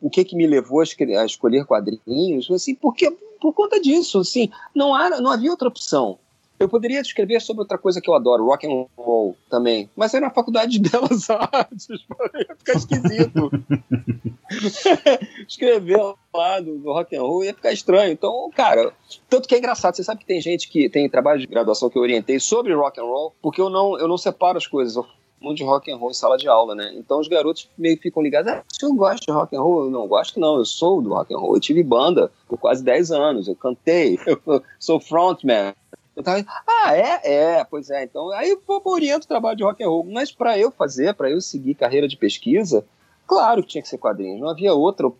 O 0.00 0.08
que 0.08 0.24
que 0.24 0.36
me 0.36 0.46
levou 0.46 0.80
a 0.80 1.24
escolher 1.24 1.64
quadrinhos? 1.64 2.50
Assim, 2.50 2.74
porque, 2.74 3.10
por 3.40 3.52
conta 3.52 3.80
disso, 3.80 4.20
assim, 4.20 4.50
não, 4.74 4.94
há, 4.94 5.20
não 5.20 5.30
havia 5.30 5.50
outra 5.50 5.68
opção. 5.68 6.18
Eu 6.58 6.68
poderia 6.68 7.00
escrever 7.00 7.40
sobre 7.40 7.62
outra 7.62 7.76
coisa 7.76 8.00
que 8.00 8.08
eu 8.08 8.14
adoro, 8.14 8.46
rock 8.46 8.66
and 8.66 8.86
roll 8.96 9.36
também, 9.50 9.90
mas 9.96 10.14
é 10.14 10.20
na 10.20 10.30
faculdade 10.30 10.78
de 10.78 10.90
belas 10.90 11.28
artes, 11.28 11.88
ia 11.88 12.56
ficar 12.56 12.74
esquisito. 12.74 13.50
escrever 15.48 16.14
lá 16.32 16.60
do, 16.60 16.78
do, 16.78 16.92
rock 16.92 17.16
and 17.16 17.22
roll 17.22 17.44
ia 17.44 17.54
ficar 17.54 17.72
estranho. 17.72 18.12
Então, 18.12 18.50
cara, 18.54 18.92
tanto 19.28 19.48
que 19.48 19.54
é 19.54 19.58
engraçado, 19.58 19.96
você 19.96 20.04
sabe 20.04 20.20
que 20.20 20.26
tem 20.26 20.40
gente 20.40 20.68
que 20.68 20.88
tem 20.88 21.08
trabalho 21.08 21.40
de 21.40 21.46
graduação 21.46 21.90
que 21.90 21.98
eu 21.98 22.02
orientei 22.02 22.38
sobre 22.38 22.74
rock 22.74 23.00
and 23.00 23.04
roll, 23.04 23.34
porque 23.42 23.60
eu 23.60 23.68
não, 23.68 23.98
eu 23.98 24.06
não 24.06 24.16
separo 24.16 24.56
as 24.56 24.66
coisas. 24.66 24.94
Eu 24.94 25.06
muito 25.42 25.58
de 25.58 25.64
rock 25.64 25.90
and 25.90 25.96
roll 25.96 26.10
em 26.10 26.14
sala 26.14 26.38
de 26.38 26.48
aula, 26.48 26.74
né? 26.74 26.92
Então 26.94 27.18
os 27.18 27.28
garotos 27.28 27.68
meio 27.76 27.96
que 27.96 28.04
ficam 28.04 28.22
ligados, 28.22 28.50
ah, 28.50 28.62
se 28.68 28.84
eu 28.84 28.94
gosto 28.94 29.24
de 29.24 29.32
rock 29.32 29.54
and 29.56 29.60
roll, 29.60 29.84
eu 29.84 29.90
não 29.90 30.06
gosto 30.06 30.38
não, 30.38 30.56
eu 30.56 30.64
sou 30.64 31.02
do 31.02 31.10
rock 31.10 31.34
and 31.34 31.38
roll, 31.38 31.54
eu 31.54 31.60
tive 31.60 31.82
banda 31.82 32.30
por 32.48 32.58
quase 32.58 32.82
10 32.84 33.10
anos, 33.10 33.48
eu 33.48 33.56
cantei, 33.56 34.18
eu 34.24 34.62
sou 34.78 35.00
frontman, 35.00 35.74
então, 36.16 36.34
ah, 36.66 36.96
é? 36.96 37.20
É, 37.24 37.64
pois 37.64 37.90
é. 37.90 38.04
Então, 38.04 38.30
aí 38.30 38.50
eu 38.50 38.62
oriento 38.84 39.24
o 39.24 39.28
trabalho 39.28 39.56
de 39.56 39.64
rock 39.64 39.82
and 39.82 39.88
roll. 39.88 40.04
Mas 40.04 40.30
para 40.30 40.58
eu 40.58 40.70
fazer, 40.70 41.14
para 41.14 41.30
eu 41.30 41.40
seguir 41.40 41.74
carreira 41.74 42.06
de 42.06 42.16
pesquisa, 42.16 42.84
claro 43.26 43.62
que 43.62 43.68
tinha 43.68 43.82
que 43.82 43.88
ser 43.88 43.98
quadrinhos. 43.98 44.40
Não 44.40 44.48
havia 44.48 44.74
outra 44.74 45.10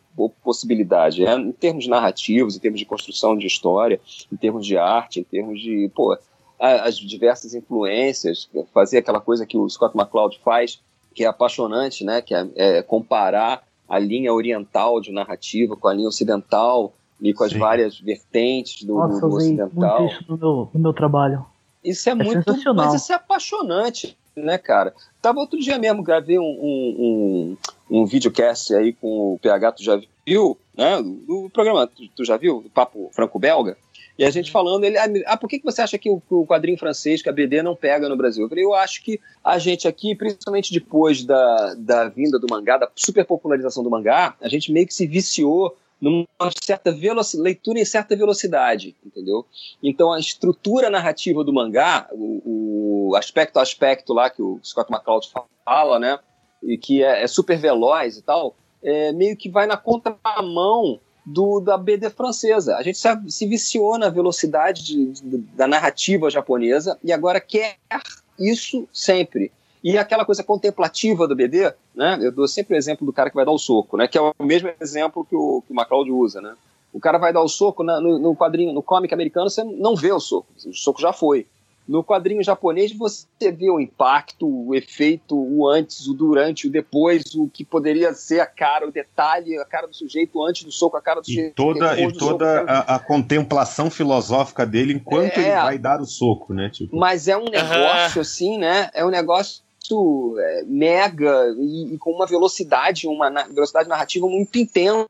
possibilidade. 0.44 1.24
É, 1.24 1.34
em 1.34 1.52
termos 1.52 1.86
narrativos, 1.86 2.56
em 2.56 2.60
termos 2.60 2.78
de 2.78 2.86
construção 2.86 3.36
de 3.36 3.46
história, 3.46 4.00
em 4.30 4.36
termos 4.36 4.66
de 4.66 4.76
arte, 4.76 5.20
em 5.20 5.24
termos 5.24 5.60
de, 5.60 5.90
pô, 5.94 6.16
as 6.58 6.96
diversas 6.96 7.54
influências, 7.54 8.48
fazer 8.72 8.98
aquela 8.98 9.20
coisa 9.20 9.46
que 9.46 9.56
o 9.56 9.68
Scott 9.68 9.96
McCloud 9.96 10.38
faz, 10.44 10.80
que 11.14 11.24
é 11.24 11.26
apaixonante, 11.26 12.04
né? 12.04 12.22
Que 12.22 12.34
é, 12.34 12.48
é 12.54 12.82
comparar 12.82 13.64
a 13.88 13.98
linha 13.98 14.32
oriental 14.32 15.00
de 15.00 15.10
narrativa 15.10 15.76
com 15.76 15.88
a 15.88 15.92
linha 15.92 16.08
ocidental 16.08 16.94
e 17.22 17.32
com 17.32 17.44
as 17.44 17.52
Sim. 17.52 17.58
várias 17.58 18.00
vertentes 18.00 18.82
do, 18.82 18.94
Nossa, 18.94 19.20
do, 19.20 19.36
ocidental. 19.36 20.00
Muito 20.00 20.12
isso 20.12 20.24
no 20.28 20.36
meu, 20.36 20.70
no 20.74 20.80
meu 20.80 20.92
trabalho. 20.92 21.46
Isso 21.84 22.08
é, 22.08 22.12
é 22.12 22.14
muito, 22.16 22.74
mas 22.74 22.94
isso 22.94 23.12
é 23.12 23.14
apaixonante, 23.14 24.16
né, 24.36 24.58
cara? 24.58 24.92
Tava 25.20 25.38
outro 25.38 25.58
dia 25.58 25.78
mesmo, 25.78 26.02
gravei 26.02 26.38
um, 26.38 26.42
um, 26.42 27.56
um, 27.90 28.00
um 28.02 28.06
videocast 28.06 28.74
aí 28.74 28.92
com 28.92 29.34
o 29.34 29.38
PH, 29.38 29.72
tu 29.72 29.84
já 29.84 30.00
viu, 30.26 30.58
né? 30.76 30.96
O 31.28 31.48
programa, 31.48 31.86
tu, 31.86 32.08
tu 32.14 32.24
já 32.24 32.36
viu? 32.36 32.58
O 32.58 32.70
Papo 32.70 33.08
Franco-Belga? 33.12 33.76
E 34.18 34.24
a 34.24 34.30
gente 34.30 34.48
uhum. 34.48 34.52
falando, 34.52 34.84
ele, 34.84 34.96
ah, 35.26 35.36
por 35.36 35.48
que, 35.48 35.58
que 35.58 35.64
você 35.64 35.80
acha 35.80 35.98
que 35.98 36.10
o, 36.10 36.22
o, 36.28 36.46
quadrinho 36.46 36.78
francês, 36.78 37.22
que 37.22 37.28
a 37.28 37.32
BD 37.32 37.62
não 37.62 37.74
pega 37.74 38.08
no 38.08 38.16
Brasil? 38.16 38.44
Eu 38.44 38.48
falei, 38.48 38.64
eu 38.64 38.74
acho 38.74 39.02
que 39.02 39.18
a 39.42 39.58
gente 39.58 39.88
aqui, 39.88 40.14
principalmente 40.14 40.72
depois 40.72 41.24
da, 41.24 41.74
da 41.76 42.08
vinda 42.08 42.38
do 42.38 42.46
mangá, 42.48 42.76
da 42.76 42.88
superpopularização 42.94 43.82
do 43.82 43.90
mangá, 43.90 44.34
a 44.40 44.48
gente 44.48 44.70
meio 44.70 44.86
que 44.86 44.94
se 44.94 45.06
viciou 45.06 45.76
numa 46.02 46.26
certa 46.60 46.92
leitura 47.38 47.78
em 47.78 47.84
certa 47.84 48.16
velocidade, 48.16 48.96
entendeu? 49.06 49.46
Então 49.80 50.12
a 50.12 50.18
estrutura 50.18 50.90
narrativa 50.90 51.44
do 51.44 51.52
mangá, 51.52 52.08
o, 52.10 53.10
o 53.10 53.16
aspecto 53.16 53.60
a 53.60 53.62
aspecto 53.62 54.12
lá 54.12 54.28
que 54.28 54.42
o 54.42 54.58
Scott 54.64 54.92
McCloud 54.92 55.30
fala, 55.64 56.00
né, 56.00 56.18
e 56.60 56.76
que 56.76 57.04
é, 57.04 57.22
é 57.22 57.26
super 57.28 57.56
veloz 57.56 58.16
e 58.16 58.22
tal, 58.22 58.56
é, 58.82 59.12
meio 59.12 59.36
que 59.36 59.48
vai 59.48 59.64
na 59.64 59.76
contramão 59.76 60.98
do, 61.24 61.60
da 61.60 61.78
BD 61.78 62.10
francesa. 62.10 62.76
A 62.76 62.82
gente 62.82 62.98
se, 62.98 63.08
se 63.28 63.46
viciou 63.46 63.96
na 63.96 64.08
velocidade 64.08 64.84
de, 64.84 65.06
de, 65.12 65.38
da 65.38 65.68
narrativa 65.68 66.28
japonesa 66.28 66.98
e 67.04 67.12
agora 67.12 67.40
quer 67.40 67.76
isso 68.36 68.88
sempre. 68.92 69.52
E 69.82 69.98
aquela 69.98 70.24
coisa 70.24 70.44
contemplativa 70.44 71.26
do 71.26 71.34
BD, 71.34 71.72
né? 71.94 72.18
Eu 72.20 72.30
dou 72.30 72.46
sempre 72.46 72.76
o 72.76 72.78
exemplo 72.78 73.04
do 73.04 73.12
cara 73.12 73.30
que 73.30 73.36
vai 73.36 73.44
dar 73.44 73.50
o 73.50 73.58
soco, 73.58 73.96
né? 73.96 74.06
Que 74.06 74.16
é 74.16 74.20
o 74.20 74.32
mesmo 74.40 74.70
exemplo 74.80 75.24
que 75.24 75.34
o, 75.34 75.62
que 75.66 75.72
o 75.72 75.74
MacLeod 75.74 76.10
usa, 76.12 76.40
né? 76.40 76.54
O 76.92 77.00
cara 77.00 77.18
vai 77.18 77.32
dar 77.32 77.40
o 77.40 77.48
soco 77.48 77.82
na, 77.82 78.00
no, 78.00 78.18
no, 78.18 78.36
quadrinho, 78.36 78.72
no 78.72 78.82
cómic 78.82 79.12
americano, 79.12 79.50
você 79.50 79.64
não 79.64 79.96
vê 79.96 80.12
o 80.12 80.20
soco. 80.20 80.46
O 80.66 80.74
soco 80.74 81.00
já 81.00 81.12
foi. 81.12 81.46
No 81.88 82.04
quadrinho 82.04 82.44
japonês, 82.44 82.92
você 82.96 83.50
vê 83.50 83.68
o 83.68 83.80
impacto, 83.80 84.46
o 84.46 84.72
efeito, 84.72 85.36
o 85.36 85.68
antes, 85.68 86.06
o 86.06 86.14
durante, 86.14 86.68
o 86.68 86.70
depois, 86.70 87.34
o 87.34 87.48
que 87.48 87.64
poderia 87.64 88.14
ser 88.14 88.38
a 88.38 88.46
cara, 88.46 88.86
o 88.86 88.92
detalhe, 88.92 89.58
a 89.58 89.64
cara 89.64 89.88
do 89.88 89.94
sujeito 89.94 90.40
antes 90.44 90.62
do 90.62 90.70
soco, 90.70 90.96
a 90.96 91.02
cara 91.02 91.20
do 91.20 91.24
e 91.24 91.34
sujeito. 91.34 91.54
Toda, 91.56 92.00
e 92.00 92.12
toda 92.12 92.60
soco, 92.60 92.70
a, 92.70 92.78
a, 92.94 92.98
contemplação 93.00 93.90
filosófica 93.90 94.64
dele 94.64 94.92
enquanto 94.92 95.38
é, 95.38 95.40
ele 95.40 95.62
vai 95.62 95.78
dar 95.78 96.00
o 96.00 96.06
soco, 96.06 96.54
né? 96.54 96.70
Tipo... 96.70 96.96
Mas 96.96 97.26
é 97.26 97.36
um 97.36 97.46
negócio 97.46 98.20
assim, 98.20 98.58
né? 98.58 98.88
É 98.94 99.04
um 99.04 99.10
negócio 99.10 99.61
é, 100.38 100.64
mega 100.64 101.54
e, 101.58 101.94
e, 101.94 101.98
com 101.98 102.12
uma 102.12 102.26
velocidade, 102.26 103.06
uma 103.06 103.30
na, 103.30 103.44
velocidade 103.44 103.88
narrativa 103.88 104.26
muito 104.26 104.58
intensa. 104.58 105.06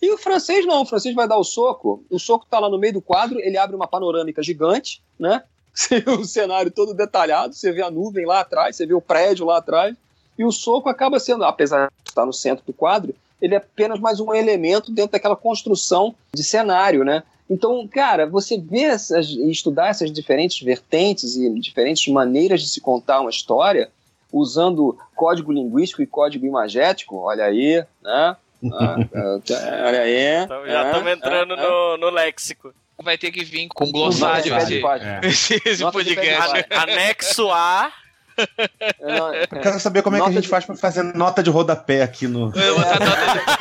E 0.00 0.10
o 0.12 0.18
francês 0.18 0.66
não, 0.66 0.82
o 0.82 0.86
francês 0.86 1.14
vai 1.14 1.26
dar 1.26 1.38
o 1.38 1.44
soco, 1.44 2.04
o 2.10 2.18
soco 2.18 2.44
está 2.44 2.58
lá 2.58 2.68
no 2.68 2.78
meio 2.78 2.94
do 2.94 3.00
quadro, 3.00 3.40
ele 3.40 3.56
abre 3.56 3.74
uma 3.74 3.86
panorâmica 3.86 4.42
gigante, 4.42 5.02
né? 5.18 5.42
O 6.18 6.24
cenário 6.24 6.70
todo 6.70 6.94
detalhado, 6.94 7.54
você 7.54 7.70
vê 7.70 7.82
a 7.82 7.90
nuvem 7.90 8.24
lá 8.24 8.40
atrás, 8.40 8.76
você 8.76 8.86
vê 8.86 8.94
o 8.94 9.00
prédio 9.00 9.44
lá 9.44 9.58
atrás, 9.58 9.94
e 10.38 10.44
o 10.44 10.52
soco 10.52 10.88
acaba 10.88 11.18
sendo, 11.18 11.44
apesar 11.44 11.90
de 12.02 12.10
estar 12.10 12.24
no 12.24 12.32
centro 12.32 12.64
do 12.64 12.72
quadro, 12.72 13.14
ele 13.40 13.54
é 13.54 13.58
apenas 13.58 14.00
mais 14.00 14.20
um 14.20 14.34
elemento 14.34 14.90
dentro 14.90 15.12
daquela 15.12 15.36
construção 15.36 16.14
de 16.34 16.42
cenário, 16.42 17.04
né? 17.04 17.22
Então, 17.48 17.86
cara, 17.86 18.26
você 18.26 18.58
vê 18.58 18.82
essas, 18.82 19.28
e 19.28 19.50
estudar 19.50 19.88
essas 19.88 20.10
diferentes 20.10 20.60
vertentes 20.60 21.36
e 21.36 21.48
diferentes 21.60 22.12
maneiras 22.12 22.60
de 22.60 22.68
se 22.68 22.80
contar 22.80 23.20
uma 23.20 23.30
história, 23.30 23.88
usando 24.32 24.98
código 25.14 25.52
linguístico 25.52 26.02
e 26.02 26.06
código 26.06 26.44
imagético, 26.44 27.16
olha 27.16 27.44
aí, 27.44 27.84
né? 28.02 28.36
Ah, 28.72 28.96
ah, 29.14 29.86
olha 29.86 30.00
aí. 30.00 30.46
Já 30.66 30.86
estamos 30.86 31.06
ah, 31.06 31.12
entrando 31.12 31.54
ah, 31.54 31.56
no, 31.56 31.96
no 31.98 32.10
léxico. 32.10 32.74
Vai 33.00 33.18
ter 33.18 33.30
que 33.30 33.44
vir 33.44 33.68
com 33.68 33.92
glossário 33.92 34.56
esse, 34.56 34.82
esse, 35.22 35.62
esse 35.64 35.82
podcast. 35.82 36.64
Anexo 36.70 37.50
A. 37.50 37.92
Eu 39.50 39.60
quero 39.60 39.80
saber 39.80 40.02
como 40.02 40.16
é 40.16 40.20
que 40.20 40.28
a 40.28 40.32
gente 40.32 40.42
de... 40.42 40.48
faz 40.48 40.64
para 40.64 40.76
fazer 40.76 41.02
nota 41.02 41.42
de 41.42 41.50
rodapé 41.50 42.02
aqui 42.02 42.26
no. 42.26 42.52
Eu 42.54 42.74
vou 42.74 42.84
nota 43.00 43.56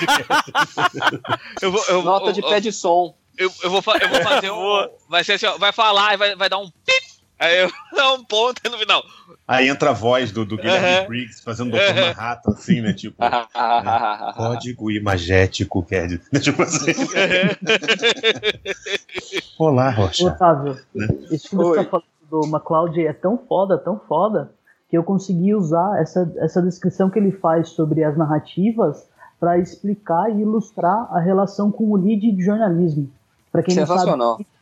de... 1.12 1.22
eu 1.62 1.72
vou, 1.72 1.84
eu, 1.88 2.04
nota 2.04 2.34
de 2.34 2.42
pé 2.42 2.60
de 2.60 2.72
som. 2.72 3.16
Eu, 3.38 3.52
eu, 3.64 3.70
vou, 3.70 3.84
eu 4.02 4.10
vou 4.10 4.22
fazer 4.22 4.52
um. 4.52 4.90
Vai 5.10 5.24
ser 5.24 5.34
assim, 5.34 5.46
ó, 5.46 5.58
vai 5.58 5.72
falar 5.72 6.14
e 6.14 6.18
vai, 6.18 6.36
vai 6.36 6.50
dar 6.50 6.58
um 6.58 6.70
pip. 6.70 7.16
Aí 7.38 7.60
eu 7.60 7.72
dá 7.96 8.14
um 8.14 8.24
ponto 8.24 8.62
no 8.70 8.78
final. 8.78 9.04
Aí 9.48 9.68
entra 9.68 9.92
a 9.92 9.94
voz 9.94 10.32
do, 10.32 10.46
do 10.46 10.58
Guilherme 10.58 11.02
uhum. 11.02 11.08
Briggs 11.08 11.44
fazendo 11.44 11.72
Dr. 11.72 11.78
Uhum. 11.78 12.08
Manhattan, 12.08 12.52
assim, 12.52 12.82
né? 12.82 12.94
Tipo, 12.94 13.22
né? 13.22 14.34
código 14.36 14.90
imagético, 14.92 15.84
quer 15.84 16.08
dizer. 16.08 16.40
Tipo 16.42 16.64
assim. 16.64 16.94
Olá, 19.60 19.90
Rocha. 19.92 20.26
Otávio, 20.26 20.80
né? 20.94 21.08
isso 21.30 21.50
que 21.50 21.56
você 21.56 21.84
tá 21.84 21.90
falando 21.90 22.06
do 22.30 22.42
McCloud 22.48 23.06
é 23.06 23.14
tão 23.14 23.38
foda, 23.38 23.78
tão 23.78 24.00
foda, 24.08 24.52
que 24.90 24.98
eu 24.98 25.04
consegui 25.04 25.54
usar 25.54 26.00
essa, 26.02 26.32
essa 26.38 26.62
descrição 26.62 27.10
que 27.10 27.18
ele 27.18 27.32
faz 27.32 27.70
sobre 27.70 28.04
as 28.04 28.18
narrativas 28.18 29.08
para 29.40 29.58
explicar 29.58 30.30
e 30.30 30.42
ilustrar 30.42 31.08
a 31.12 31.20
relação 31.20 31.72
com 31.72 31.92
o 31.92 31.96
lead 31.96 32.32
de 32.32 32.44
jornalismo. 32.44 33.10
Para 33.52 33.64
quem 33.64 33.76
não 33.76 33.86
sabe, 33.86 34.12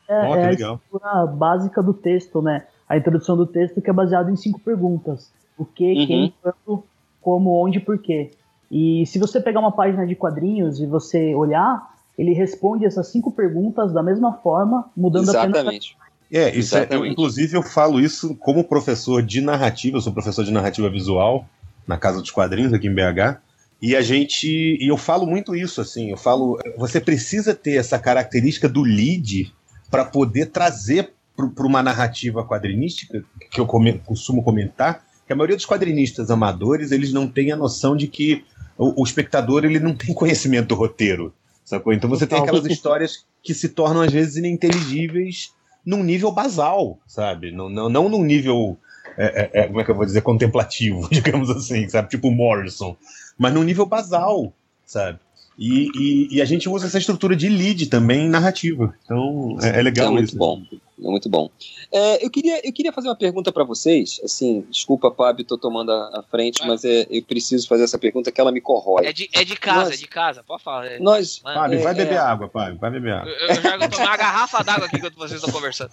é, 0.08 0.30
oh, 0.30 0.36
é 0.36 0.45
a 0.45 0.52
estrutura 0.52 1.26
básica 1.28 1.82
do 1.82 1.93
texto, 1.93 2.41
né? 2.41 2.66
A 2.88 2.98
introdução 2.98 3.38
do 3.38 3.45
texto 3.45 3.82
que 3.82 3.89
é 3.89 3.93
baseado 3.93 4.30
em 4.30 4.36
cinco 4.36 4.60
perguntas: 4.60 5.32
o 5.58 5.66
que, 5.66 5.93
uhum. 5.93 6.08
quem, 6.08 6.34
quando, 6.41 6.84
como, 7.22 7.64
onde, 7.64 7.80
por 7.80 7.98
quê. 7.98 8.32
E 8.70 9.06
se 9.06 9.20
você 9.20 9.39
pegar 9.39 9.60
uma 9.60 9.72
página 9.72 10.06
de 10.06 10.16
quadrinhos 10.16 10.80
e 10.80 10.86
você 10.86 11.34
olhar, 11.36 11.93
ele 12.18 12.34
responde 12.34 12.86
essas 12.86 13.08
cinco 13.08 13.32
perguntas 13.32 13.93
da 13.93 14.04
mesma 14.04 14.34
forma, 14.34 14.89
mudando 14.95 15.24
Exatamente. 15.24 15.58
apenas 15.58 16.03
é, 16.38 16.56
isso 16.56 16.78
é, 16.78 16.88
eu, 16.90 17.06
inclusive 17.06 17.56
eu 17.56 17.64
falo 17.64 18.00
isso 18.00 18.36
como 18.36 18.64
professor 18.64 19.22
de 19.22 19.40
narrativa, 19.42 19.98
eu 19.98 20.02
sou 20.02 20.12
professor 20.14 20.44
de 20.44 20.52
narrativa 20.52 20.90
visual 20.90 21.48
na 21.88 21.98
Casa 21.98 22.20
dos 22.20 22.32
Quadrinhos 22.32 22.74
aqui 22.74 22.88
em 22.88 22.94
BH, 22.94 23.40
e 23.82 23.96
a 23.96 24.02
gente, 24.02 24.48
e 24.48 24.88
eu 24.90 24.98
falo 24.98 25.28
muito 25.28 25.56
isso 25.56 25.82
assim, 25.82 26.10
eu 26.10 26.18
falo, 26.18 26.58
você 26.78 27.00
precisa 27.00 27.54
ter 27.54 27.76
essa 27.76 28.00
característica 28.00 28.68
do 28.68 28.82
lead 28.82 29.54
para 29.92 30.06
poder 30.06 30.48
trazer 30.48 31.14
para 31.36 31.68
uma 31.68 31.84
narrativa 31.84 32.46
quadrinística 32.46 33.24
que 33.52 33.60
eu 33.60 33.66
come, 33.66 34.00
costumo 34.00 34.44
comentar, 34.44 35.06
que 35.26 35.34
a 35.34 35.36
maioria 35.36 35.56
dos 35.56 35.66
quadrinistas 35.66 36.32
amadores, 36.32 36.92
eles 36.92 37.12
não 37.12 37.28
têm 37.28 37.52
a 37.52 37.56
noção 37.56 37.96
de 37.96 38.08
que 38.08 38.44
o, 38.78 39.02
o 39.02 39.04
espectador 39.04 39.66
ele 39.66 39.80
não 39.80 39.96
tem 39.96 40.14
conhecimento 40.14 40.70
do 40.70 40.76
roteiro. 40.76 41.34
Sacou? 41.64 41.94
Então 41.94 42.10
você 42.10 42.28
tem 42.28 42.40
aquelas 42.40 42.66
histórias 42.66 43.26
que 43.42 43.54
se 43.54 43.70
tornam 43.70 44.02
às 44.02 44.12
vezes 44.12 44.36
ininteligíveis 44.36 45.52
num 45.86 46.04
nível 46.04 46.32
basal, 46.32 47.00
sabe? 47.06 47.52
Não, 47.52 47.70
não, 47.70 47.90
não 47.90 48.10
num 48.10 48.24
nível, 48.24 48.78
é, 49.18 49.50
é, 49.54 49.62
é 49.62 49.68
como 49.68 49.82
é 49.82 49.84
que 49.84 49.92
eu 49.92 49.96
vou 49.96 50.06
dizer, 50.06 50.22
contemplativo, 50.22 51.08
digamos 51.12 51.50
assim, 51.50 51.88
sabe? 51.90 52.10
Tipo 52.10 52.32
Morrison. 52.32 52.96
Mas 53.38 53.54
num 53.54 53.64
nível 53.64 53.86
basal, 53.86 54.54
sabe? 54.86 55.20
E, 55.58 55.89
e, 55.95 56.36
e, 56.36 56.41
a 56.41 56.45
gente 56.45 56.68
usa 56.68 56.88
essa 56.88 56.97
estrutura 56.97 57.36
de 57.36 57.47
lead 57.47 57.86
também 57.88 58.26
em 58.26 58.30
narrativa. 58.30 58.95
Então 59.04 59.58
é, 59.62 59.80
é 59.80 59.84
legal 59.84 60.08
é 60.08 60.12
muito 60.12 60.30
isso. 60.30 60.38
bom. 60.38 60.64
É 60.72 61.08
muito 61.08 61.30
bom. 61.30 61.49
É, 61.91 62.26
eu, 62.26 62.30
queria, 62.30 62.66
eu 62.66 62.74
queria 62.74 62.91
fazer 62.91 63.08
uma 63.08 63.16
pergunta 63.16 63.51
para 63.51 63.64
vocês. 63.64 64.20
Assim, 64.24 64.66
desculpa, 64.70 65.12
Pablo, 65.12 65.41
estou 65.41 65.58
tomando 65.58 65.91
a, 65.91 66.20
a 66.20 66.24
frente, 66.24 66.64
é. 66.64 66.66
mas 66.66 66.84
é, 66.84 67.06
eu 67.10 67.22
preciso 67.24 67.68
fazer 67.68 67.84
essa 67.84 67.99
pergunta 67.99 68.32
que 68.32 68.41
ela 68.41 68.51
me 68.51 68.62
corrói. 68.62 69.06
É 69.06 69.14
de, 69.14 69.30
é 69.32 69.43
de 69.43 69.56
casa, 69.56 69.86
nós, 69.86 69.93
é 69.93 69.97
de 69.97 70.08
casa, 70.08 70.43
pode 70.43 70.64
falar. 70.64 70.88
É. 70.88 70.99
Nós, 70.99 71.38
Fábio, 71.38 71.82
vai 71.82 71.93
beber 71.93 72.18
água, 72.18 72.49
Fábio, 72.49 72.80
vai 72.80 72.89
beber 72.89 73.14
água. 73.14 73.32
Eu, 73.32 73.47
eu 73.47 73.62
já 73.62 73.89
tomei 73.89 74.08
uma 74.08 74.18
garrafa 74.18 74.64
d'água 74.64 74.88
aqui 74.88 74.97
enquanto 74.97 75.16
vocês 75.16 75.39
estão 75.39 75.54
conversando. 75.54 75.91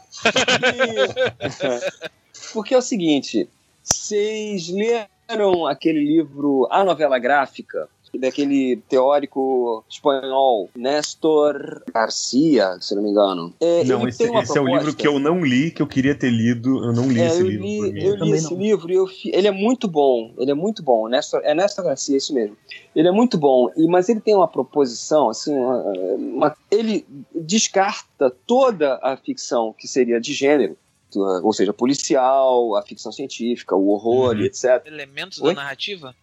Porque 2.54 2.74
é 2.74 2.78
o 2.78 2.82
seguinte, 2.82 3.48
vocês 3.82 4.68
leram 4.68 5.66
aquele 5.66 6.00
livro 6.00 6.66
A 6.70 6.82
Novela 6.84 7.18
Gráfica? 7.18 7.88
Daquele 8.18 8.76
teórico 8.88 9.84
espanhol, 9.88 10.70
Néstor 10.74 11.82
Garcia, 11.92 12.78
se 12.80 12.94
não 12.94 13.02
me 13.02 13.10
engano. 13.10 13.54
É, 13.60 13.84
não, 13.84 14.06
esse, 14.08 14.24
esse 14.24 14.58
é 14.58 14.60
o 14.60 14.66
livro 14.66 14.94
que 14.94 15.06
eu 15.06 15.18
não 15.18 15.44
li, 15.44 15.70
que 15.70 15.80
eu 15.80 15.86
queria 15.86 16.14
ter 16.14 16.30
lido, 16.30 16.84
eu 16.84 16.92
não 16.92 17.10
li 17.10 17.20
é, 17.20 17.26
esse 17.26 17.40
eu 17.40 17.46
livro. 17.46 17.66
Li, 17.66 18.04
eu 18.04 18.16
li 18.16 18.30
esse 18.32 18.50
não. 18.52 18.60
livro 18.60 18.92
e 18.92 18.94
eu, 18.94 19.06
ele 19.26 19.48
é 19.48 19.52
muito 19.52 19.86
bom, 19.86 20.34
ele 20.38 20.50
é 20.50 20.54
muito 20.54 20.82
bom, 20.82 21.08
Néstor, 21.08 21.40
é 21.44 21.54
Néstor 21.54 21.84
Garcia, 21.84 22.16
isso 22.16 22.34
mesmo. 22.34 22.56
Ele 22.94 23.08
é 23.08 23.12
muito 23.12 23.38
bom, 23.38 23.70
e, 23.76 23.86
mas 23.86 24.08
ele 24.08 24.20
tem 24.20 24.34
uma 24.34 24.48
proposição, 24.48 25.28
assim, 25.28 25.54
uma, 25.54 25.82
uma, 26.16 26.56
ele 26.70 27.06
descarta 27.34 28.30
toda 28.46 28.98
a 29.02 29.16
ficção 29.16 29.74
que 29.76 29.86
seria 29.86 30.20
de 30.20 30.32
gênero, 30.32 30.76
ou 31.42 31.52
seja, 31.52 31.72
policial, 31.72 32.76
a 32.76 32.82
ficção 32.82 33.10
científica, 33.10 33.74
o 33.74 33.88
horror, 33.88 34.36
uhum. 34.36 34.42
etc. 34.42 34.82
Elementos 34.84 35.40
Oi? 35.40 35.54
da 35.54 35.62
narrativa? 35.62 36.14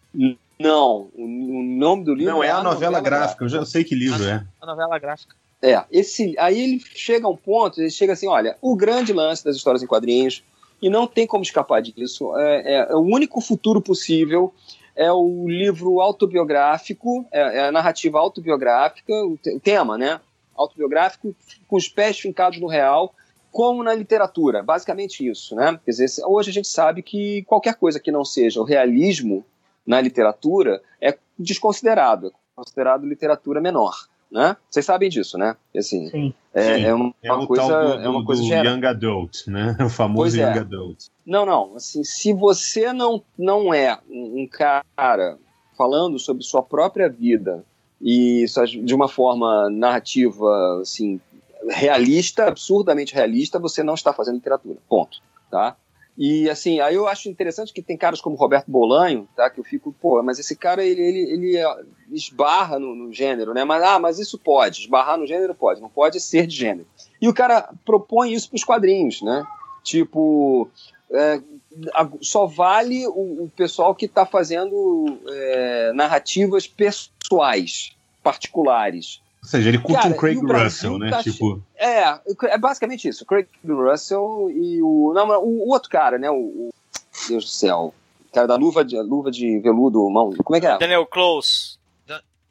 Não, 0.59 1.09
o 1.13 1.27
nome 1.27 2.03
do 2.03 2.13
livro 2.13 2.33
não 2.33 2.43
é, 2.43 2.47
é 2.47 2.51
a 2.51 2.63
novela, 2.63 2.73
novela 2.73 2.99
gráfica. 2.99 3.19
gráfica. 3.19 3.45
Eu 3.45 3.49
já 3.49 3.65
sei 3.65 3.83
que 3.83 3.93
livro 3.93 4.23
a, 4.23 4.29
é. 4.29 4.43
A 4.61 4.65
novela 4.65 4.97
gráfica. 4.97 5.35
É, 5.61 5.83
esse, 5.91 6.35
aí 6.37 6.59
ele 6.59 6.79
chega 6.79 7.25
a 7.27 7.29
um 7.29 7.35
ponto, 7.35 7.79
ele 7.79 7.89
chega 7.89 8.13
assim, 8.13 8.27
olha, 8.27 8.57
o 8.61 8.75
grande 8.75 9.13
lance 9.13 9.43
das 9.43 9.55
histórias 9.55 9.81
em 9.81 9.87
quadrinhos 9.87 10.43
e 10.81 10.89
não 10.89 11.07
tem 11.07 11.25
como 11.25 11.43
escapar 11.43 11.81
disso. 11.81 12.35
É, 12.37 12.73
é, 12.73 12.87
é 12.89 12.95
o 12.95 13.01
único 13.01 13.41
futuro 13.41 13.81
possível 13.81 14.53
é 14.97 15.11
o 15.11 15.47
livro 15.47 16.01
autobiográfico, 16.01 17.25
é, 17.31 17.59
é 17.59 17.67
a 17.67 17.71
narrativa 17.71 18.17
autobiográfica, 18.17 19.13
o, 19.13 19.37
te, 19.37 19.55
o 19.55 19.59
tema, 19.59 19.95
né? 19.95 20.19
Autobiográfico 20.55 21.35
com 21.67 21.75
os 21.75 21.87
pés 21.87 22.19
fincados 22.19 22.59
no 22.59 22.65
real, 22.65 23.13
como 23.51 23.83
na 23.83 23.93
literatura, 23.93 24.63
basicamente 24.63 25.25
isso, 25.25 25.55
né? 25.55 25.79
Quer 25.85 25.91
dizer, 25.91 26.07
hoje 26.25 26.49
a 26.49 26.53
gente 26.53 26.67
sabe 26.67 27.03
que 27.03 27.43
qualquer 27.43 27.75
coisa 27.75 27.99
que 27.99 28.11
não 28.11 28.25
seja 28.25 28.59
o 28.59 28.63
realismo 28.63 29.45
na 29.87 30.01
literatura 30.01 30.81
é 31.01 31.17
desconsiderado, 31.39 32.27
é 32.27 32.31
considerado 32.55 33.07
literatura 33.07 33.61
menor. 33.61 33.95
Né? 34.29 34.57
Vocês 34.69 34.85
sabem 34.85 35.09
disso, 35.09 35.37
né? 35.37 35.55
Assim, 35.73 36.09
Sim. 36.09 36.33
É, 36.53 36.75
Sim. 36.75 36.83
é 36.83 36.93
uma, 36.93 37.13
é 37.23 37.45
coisa, 37.45 37.67
do, 37.67 38.01
é 38.01 38.09
uma 38.09 38.25
coisa 38.25 38.43
geral. 38.43 38.73
young 38.73 38.85
adult, 38.85 39.47
né? 39.47 39.77
O 39.79 39.89
famoso 39.89 40.37
é. 40.37 40.41
young 40.41 40.59
adult. 40.59 41.05
Não, 41.25 41.45
não. 41.45 41.75
Assim, 41.77 42.03
se 42.03 42.33
você 42.33 42.91
não, 42.91 43.23
não 43.37 43.73
é 43.73 43.97
um 44.09 44.45
cara 44.51 45.37
falando 45.77 46.19
sobre 46.19 46.43
sua 46.43 46.61
própria 46.61 47.07
vida 47.07 47.63
e 48.01 48.45
de 48.83 48.93
uma 48.93 49.07
forma 49.07 49.69
narrativa, 49.69 50.79
assim, 50.81 51.21
realista, 51.69 52.47
absurdamente 52.47 53.13
realista, 53.15 53.57
você 53.57 53.81
não 53.81 53.93
está 53.93 54.11
fazendo 54.11 54.35
literatura. 54.35 54.77
Ponto. 54.89 55.21
Tá? 55.49 55.77
E 56.17 56.49
assim, 56.49 56.79
aí 56.79 56.95
eu 56.95 57.07
acho 57.07 57.29
interessante 57.29 57.71
que 57.71 57.81
tem 57.81 57.95
caras 57.95 58.19
como 58.19 58.35
Roberto 58.35 58.71
Bolanho, 58.71 59.29
tá? 59.35 59.51
Que 59.51 59.59
eu 59.59 59.63
fico, 59.63 59.93
pô, 60.01 60.21
mas 60.23 60.39
esse 60.39 60.55
cara 60.55 60.83
ele, 60.83 60.99
ele, 60.99 61.31
ele 61.31 61.57
é, 61.57 61.79
esbarra 62.11 62.79
no, 62.79 62.95
no, 62.95 63.13
gênero, 63.13 63.53
né? 63.53 63.63
Mas, 63.63 63.83
ah, 63.83 63.99
mas 63.99 64.17
isso 64.17 64.39
pode, 64.39 64.81
esbarrar 64.81 65.19
no 65.19 65.27
gênero 65.27 65.53
pode, 65.53 65.79
não 65.79 65.89
pode 65.89 66.19
ser 66.19 66.47
de 66.47 66.55
gênero. 66.55 66.87
E 67.21 67.29
o 67.29 67.33
cara 67.33 67.71
propõe 67.85 68.33
isso 68.33 68.49
para 68.49 68.55
os 68.55 68.63
quadrinhos, 68.63 69.21
né? 69.21 69.45
Tipo, 69.83 70.67
é, 71.11 71.39
só 72.21 72.47
vale 72.47 73.05
o, 73.07 73.43
o 73.43 73.51
pessoal 73.55 73.93
que 73.93 74.05
está 74.05 74.25
fazendo 74.25 75.19
é, 75.27 75.91
narrativas 75.93 76.65
pessoais, 76.65 77.95
particulares. 78.23 79.21
Ou 79.47 79.51
seja, 79.51 79.69
ele 79.69 79.77
curte 79.77 80.01
Cara, 80.01 80.13
um 80.13 80.17
Craig 80.17 80.37
Russell, 80.41 80.99
né? 80.99 81.09
Tá 81.09 81.23
tipo... 81.23 81.63
É, 81.77 82.19
é 82.49 82.57
basicamente 82.57 83.07
isso. 83.07 83.25
Craig 83.25 83.47
Russell 83.65 84.51
e 84.51 84.81
o. 84.81 85.13
Não, 85.15 85.25
o, 85.39 85.63
o 85.65 85.69
outro 85.69 85.89
cara, 85.89 86.17
né? 86.17 86.29
O, 86.29 86.35
o, 86.35 86.69
Deus 87.29 87.45
do 87.45 87.49
céu. 87.49 87.93
O 88.29 88.33
cara 88.33 88.45
da 88.45 88.57
luva 88.57 88.83
de, 88.83 88.99
luva 88.99 89.31
de 89.31 89.57
veludo, 89.59 90.09
mão. 90.09 90.33
Como 90.43 90.57
é 90.57 90.59
que 90.59 90.67
é? 90.67 90.77
Daniel 90.77 91.05
Close. 91.05 91.77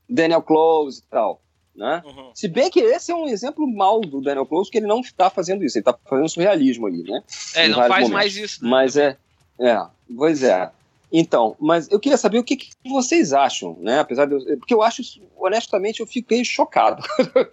Daniel 0.08 0.40
Close 0.40 1.00
e 1.00 1.10
tal. 1.10 1.38
Né? 1.74 2.02
Uhum. 2.06 2.30
Se 2.32 2.48
bem 2.48 2.70
que 2.70 2.80
esse 2.80 3.12
é 3.12 3.14
um 3.14 3.28
exemplo 3.28 3.70
mal 3.70 4.00
do 4.00 4.22
Daniel 4.22 4.46
Close, 4.46 4.70
que 4.70 4.78
ele 4.78 4.86
não 4.86 5.00
está 5.00 5.28
fazendo 5.28 5.62
isso, 5.62 5.76
ele 5.76 5.82
está 5.82 5.94
fazendo 6.08 6.30
surrealismo 6.30 6.86
ali, 6.86 7.02
né? 7.02 7.22
É, 7.54 7.64
ele 7.64 7.74
não 7.74 7.80
faz 7.80 7.90
momentos. 7.90 8.10
mais 8.10 8.36
isso. 8.38 8.64
Né? 8.64 8.70
Mas 8.70 8.96
é, 8.96 9.18
é, 9.60 9.86
pois 10.16 10.42
é. 10.42 10.70
Então, 11.10 11.56
mas 11.60 11.88
eu 11.90 12.00
queria 12.00 12.18
saber 12.18 12.38
o 12.38 12.44
que, 12.44 12.56
que, 12.56 12.70
vocês 12.84 13.32
acham, 13.32 13.76
né? 13.80 14.00
Apesar 14.00 14.26
de 14.26 14.34
eu, 14.34 14.58
porque 14.58 14.74
eu 14.74 14.82
acho, 14.82 15.02
honestamente, 15.36 16.00
eu 16.00 16.06
fiquei 16.06 16.44
chocado. 16.44 17.02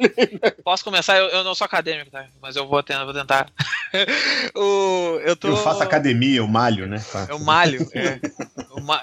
Posso 0.64 0.84
começar? 0.84 1.18
Eu, 1.18 1.28
eu, 1.28 1.44
não 1.44 1.54
sou 1.54 1.66
acadêmico, 1.66 2.10
tá? 2.10 2.26
Mas 2.42 2.56
eu 2.56 2.68
vou 2.68 2.82
tentar. 2.82 3.06
Vou 3.06 3.14
tentar. 3.14 3.52
o, 4.56 5.20
eu, 5.24 5.36
tô... 5.36 5.50
eu 5.50 5.58
faço 5.58 5.84
academia, 5.84 6.38
eu 6.38 6.48
malho, 6.48 6.88
né? 6.88 6.98
Eu 7.30 7.38
malho, 7.40 7.88
é. 7.94 8.20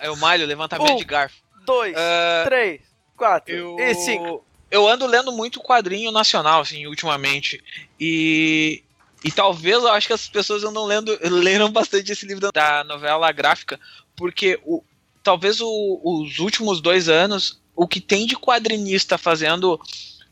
Eu, 0.02 0.16
malho, 0.16 0.46
levantamento 0.46 0.94
um, 0.94 0.96
de 0.96 1.04
garfo. 1.04 1.36
Dois, 1.64 1.94
uh, 1.94 2.44
três, 2.44 2.80
quatro 3.16 3.54
eu, 3.54 3.78
e 3.78 3.94
cinco. 3.94 4.44
Eu 4.68 4.88
ando 4.88 5.06
lendo 5.06 5.30
muito 5.30 5.60
quadrinho 5.60 6.10
nacional, 6.10 6.60
assim, 6.62 6.86
ultimamente. 6.86 7.62
E 7.98 8.82
e 9.22 9.30
talvez 9.30 9.76
eu 9.76 9.92
acho 9.92 10.06
que 10.06 10.12
as 10.12 10.28
pessoas 10.28 10.64
andam 10.64 10.84
lendo, 10.86 11.16
leram 11.22 11.70
bastante 11.70 12.10
esse 12.10 12.26
livro 12.26 12.50
da 12.52 12.82
novela 12.84 13.30
gráfica, 13.30 13.78
porque 14.20 14.60
o, 14.66 14.82
talvez 15.22 15.62
o, 15.62 16.00
os 16.04 16.38
últimos 16.40 16.82
dois 16.82 17.08
anos, 17.08 17.58
o 17.74 17.88
que 17.88 18.02
tem 18.02 18.26
de 18.26 18.36
quadrinista 18.36 19.16
fazendo 19.16 19.80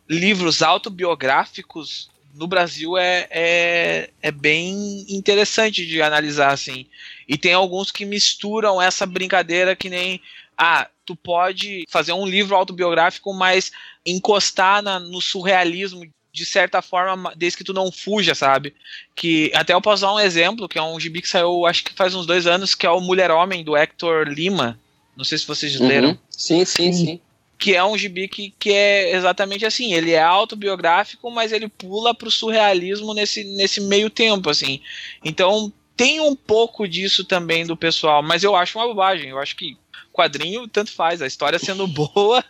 livros 0.06 0.62
autobiográficos 0.62 2.10
no 2.34 2.46
Brasil 2.46 2.98
é, 2.98 3.26
é, 3.30 4.10
é 4.20 4.30
bem 4.30 5.06
interessante 5.08 5.86
de 5.86 6.02
analisar, 6.02 6.52
assim. 6.52 6.84
E 7.26 7.38
tem 7.38 7.54
alguns 7.54 7.90
que 7.90 8.04
misturam 8.04 8.80
essa 8.80 9.06
brincadeira 9.06 9.74
que 9.74 9.88
nem. 9.88 10.20
Ah, 10.54 10.86
tu 11.06 11.16
pode 11.16 11.84
fazer 11.88 12.12
um 12.12 12.26
livro 12.26 12.54
autobiográfico, 12.54 13.32
mas 13.32 13.72
encostar 14.04 14.82
na, 14.82 15.00
no 15.00 15.22
surrealismo 15.22 16.04
de 16.38 16.46
certa 16.46 16.80
forma, 16.80 17.32
desde 17.36 17.58
que 17.58 17.64
tu 17.64 17.72
não 17.72 17.90
fuja, 17.90 18.34
sabe? 18.34 18.74
Que 19.14 19.50
até 19.54 19.74
eu 19.74 19.80
posso 19.80 20.02
dar 20.02 20.14
um 20.14 20.20
exemplo, 20.20 20.68
que 20.68 20.78
é 20.78 20.82
um 20.82 20.98
gibi 20.98 21.20
que 21.20 21.28
saiu, 21.28 21.66
acho 21.66 21.82
que 21.82 21.92
faz 21.92 22.14
uns 22.14 22.26
dois 22.26 22.46
anos, 22.46 22.74
que 22.74 22.86
é 22.86 22.90
o 22.90 23.00
Mulher 23.00 23.30
Homem, 23.30 23.64
do 23.64 23.76
Hector 23.76 24.28
Lima. 24.28 24.78
Não 25.16 25.24
sei 25.24 25.36
se 25.36 25.46
vocês 25.46 25.78
uhum. 25.80 25.88
leram. 25.88 26.18
Sim, 26.30 26.64
sim, 26.64 26.92
sim. 26.92 27.20
Que 27.58 27.74
é 27.74 27.82
um 27.82 27.98
gibi 27.98 28.28
que, 28.28 28.54
que 28.56 28.72
é 28.72 29.16
exatamente 29.16 29.66
assim. 29.66 29.92
Ele 29.92 30.12
é 30.12 30.22
autobiográfico, 30.22 31.28
mas 31.28 31.50
ele 31.50 31.68
pula 31.68 32.14
pro 32.14 32.30
surrealismo 32.30 33.12
nesse, 33.12 33.42
nesse 33.42 33.80
meio 33.80 34.08
tempo, 34.08 34.48
assim. 34.48 34.80
Então 35.24 35.72
tem 35.96 36.20
um 36.20 36.36
pouco 36.36 36.86
disso 36.86 37.24
também 37.24 37.66
do 37.66 37.76
pessoal, 37.76 38.22
mas 38.22 38.44
eu 38.44 38.54
acho 38.54 38.78
uma 38.78 38.86
bobagem. 38.86 39.30
Eu 39.30 39.40
acho 39.40 39.56
que 39.56 39.76
quadrinho 40.12 40.68
tanto 40.68 40.92
faz. 40.92 41.20
A 41.20 41.26
história 41.26 41.58
sendo 41.58 41.86
boa 41.88 42.44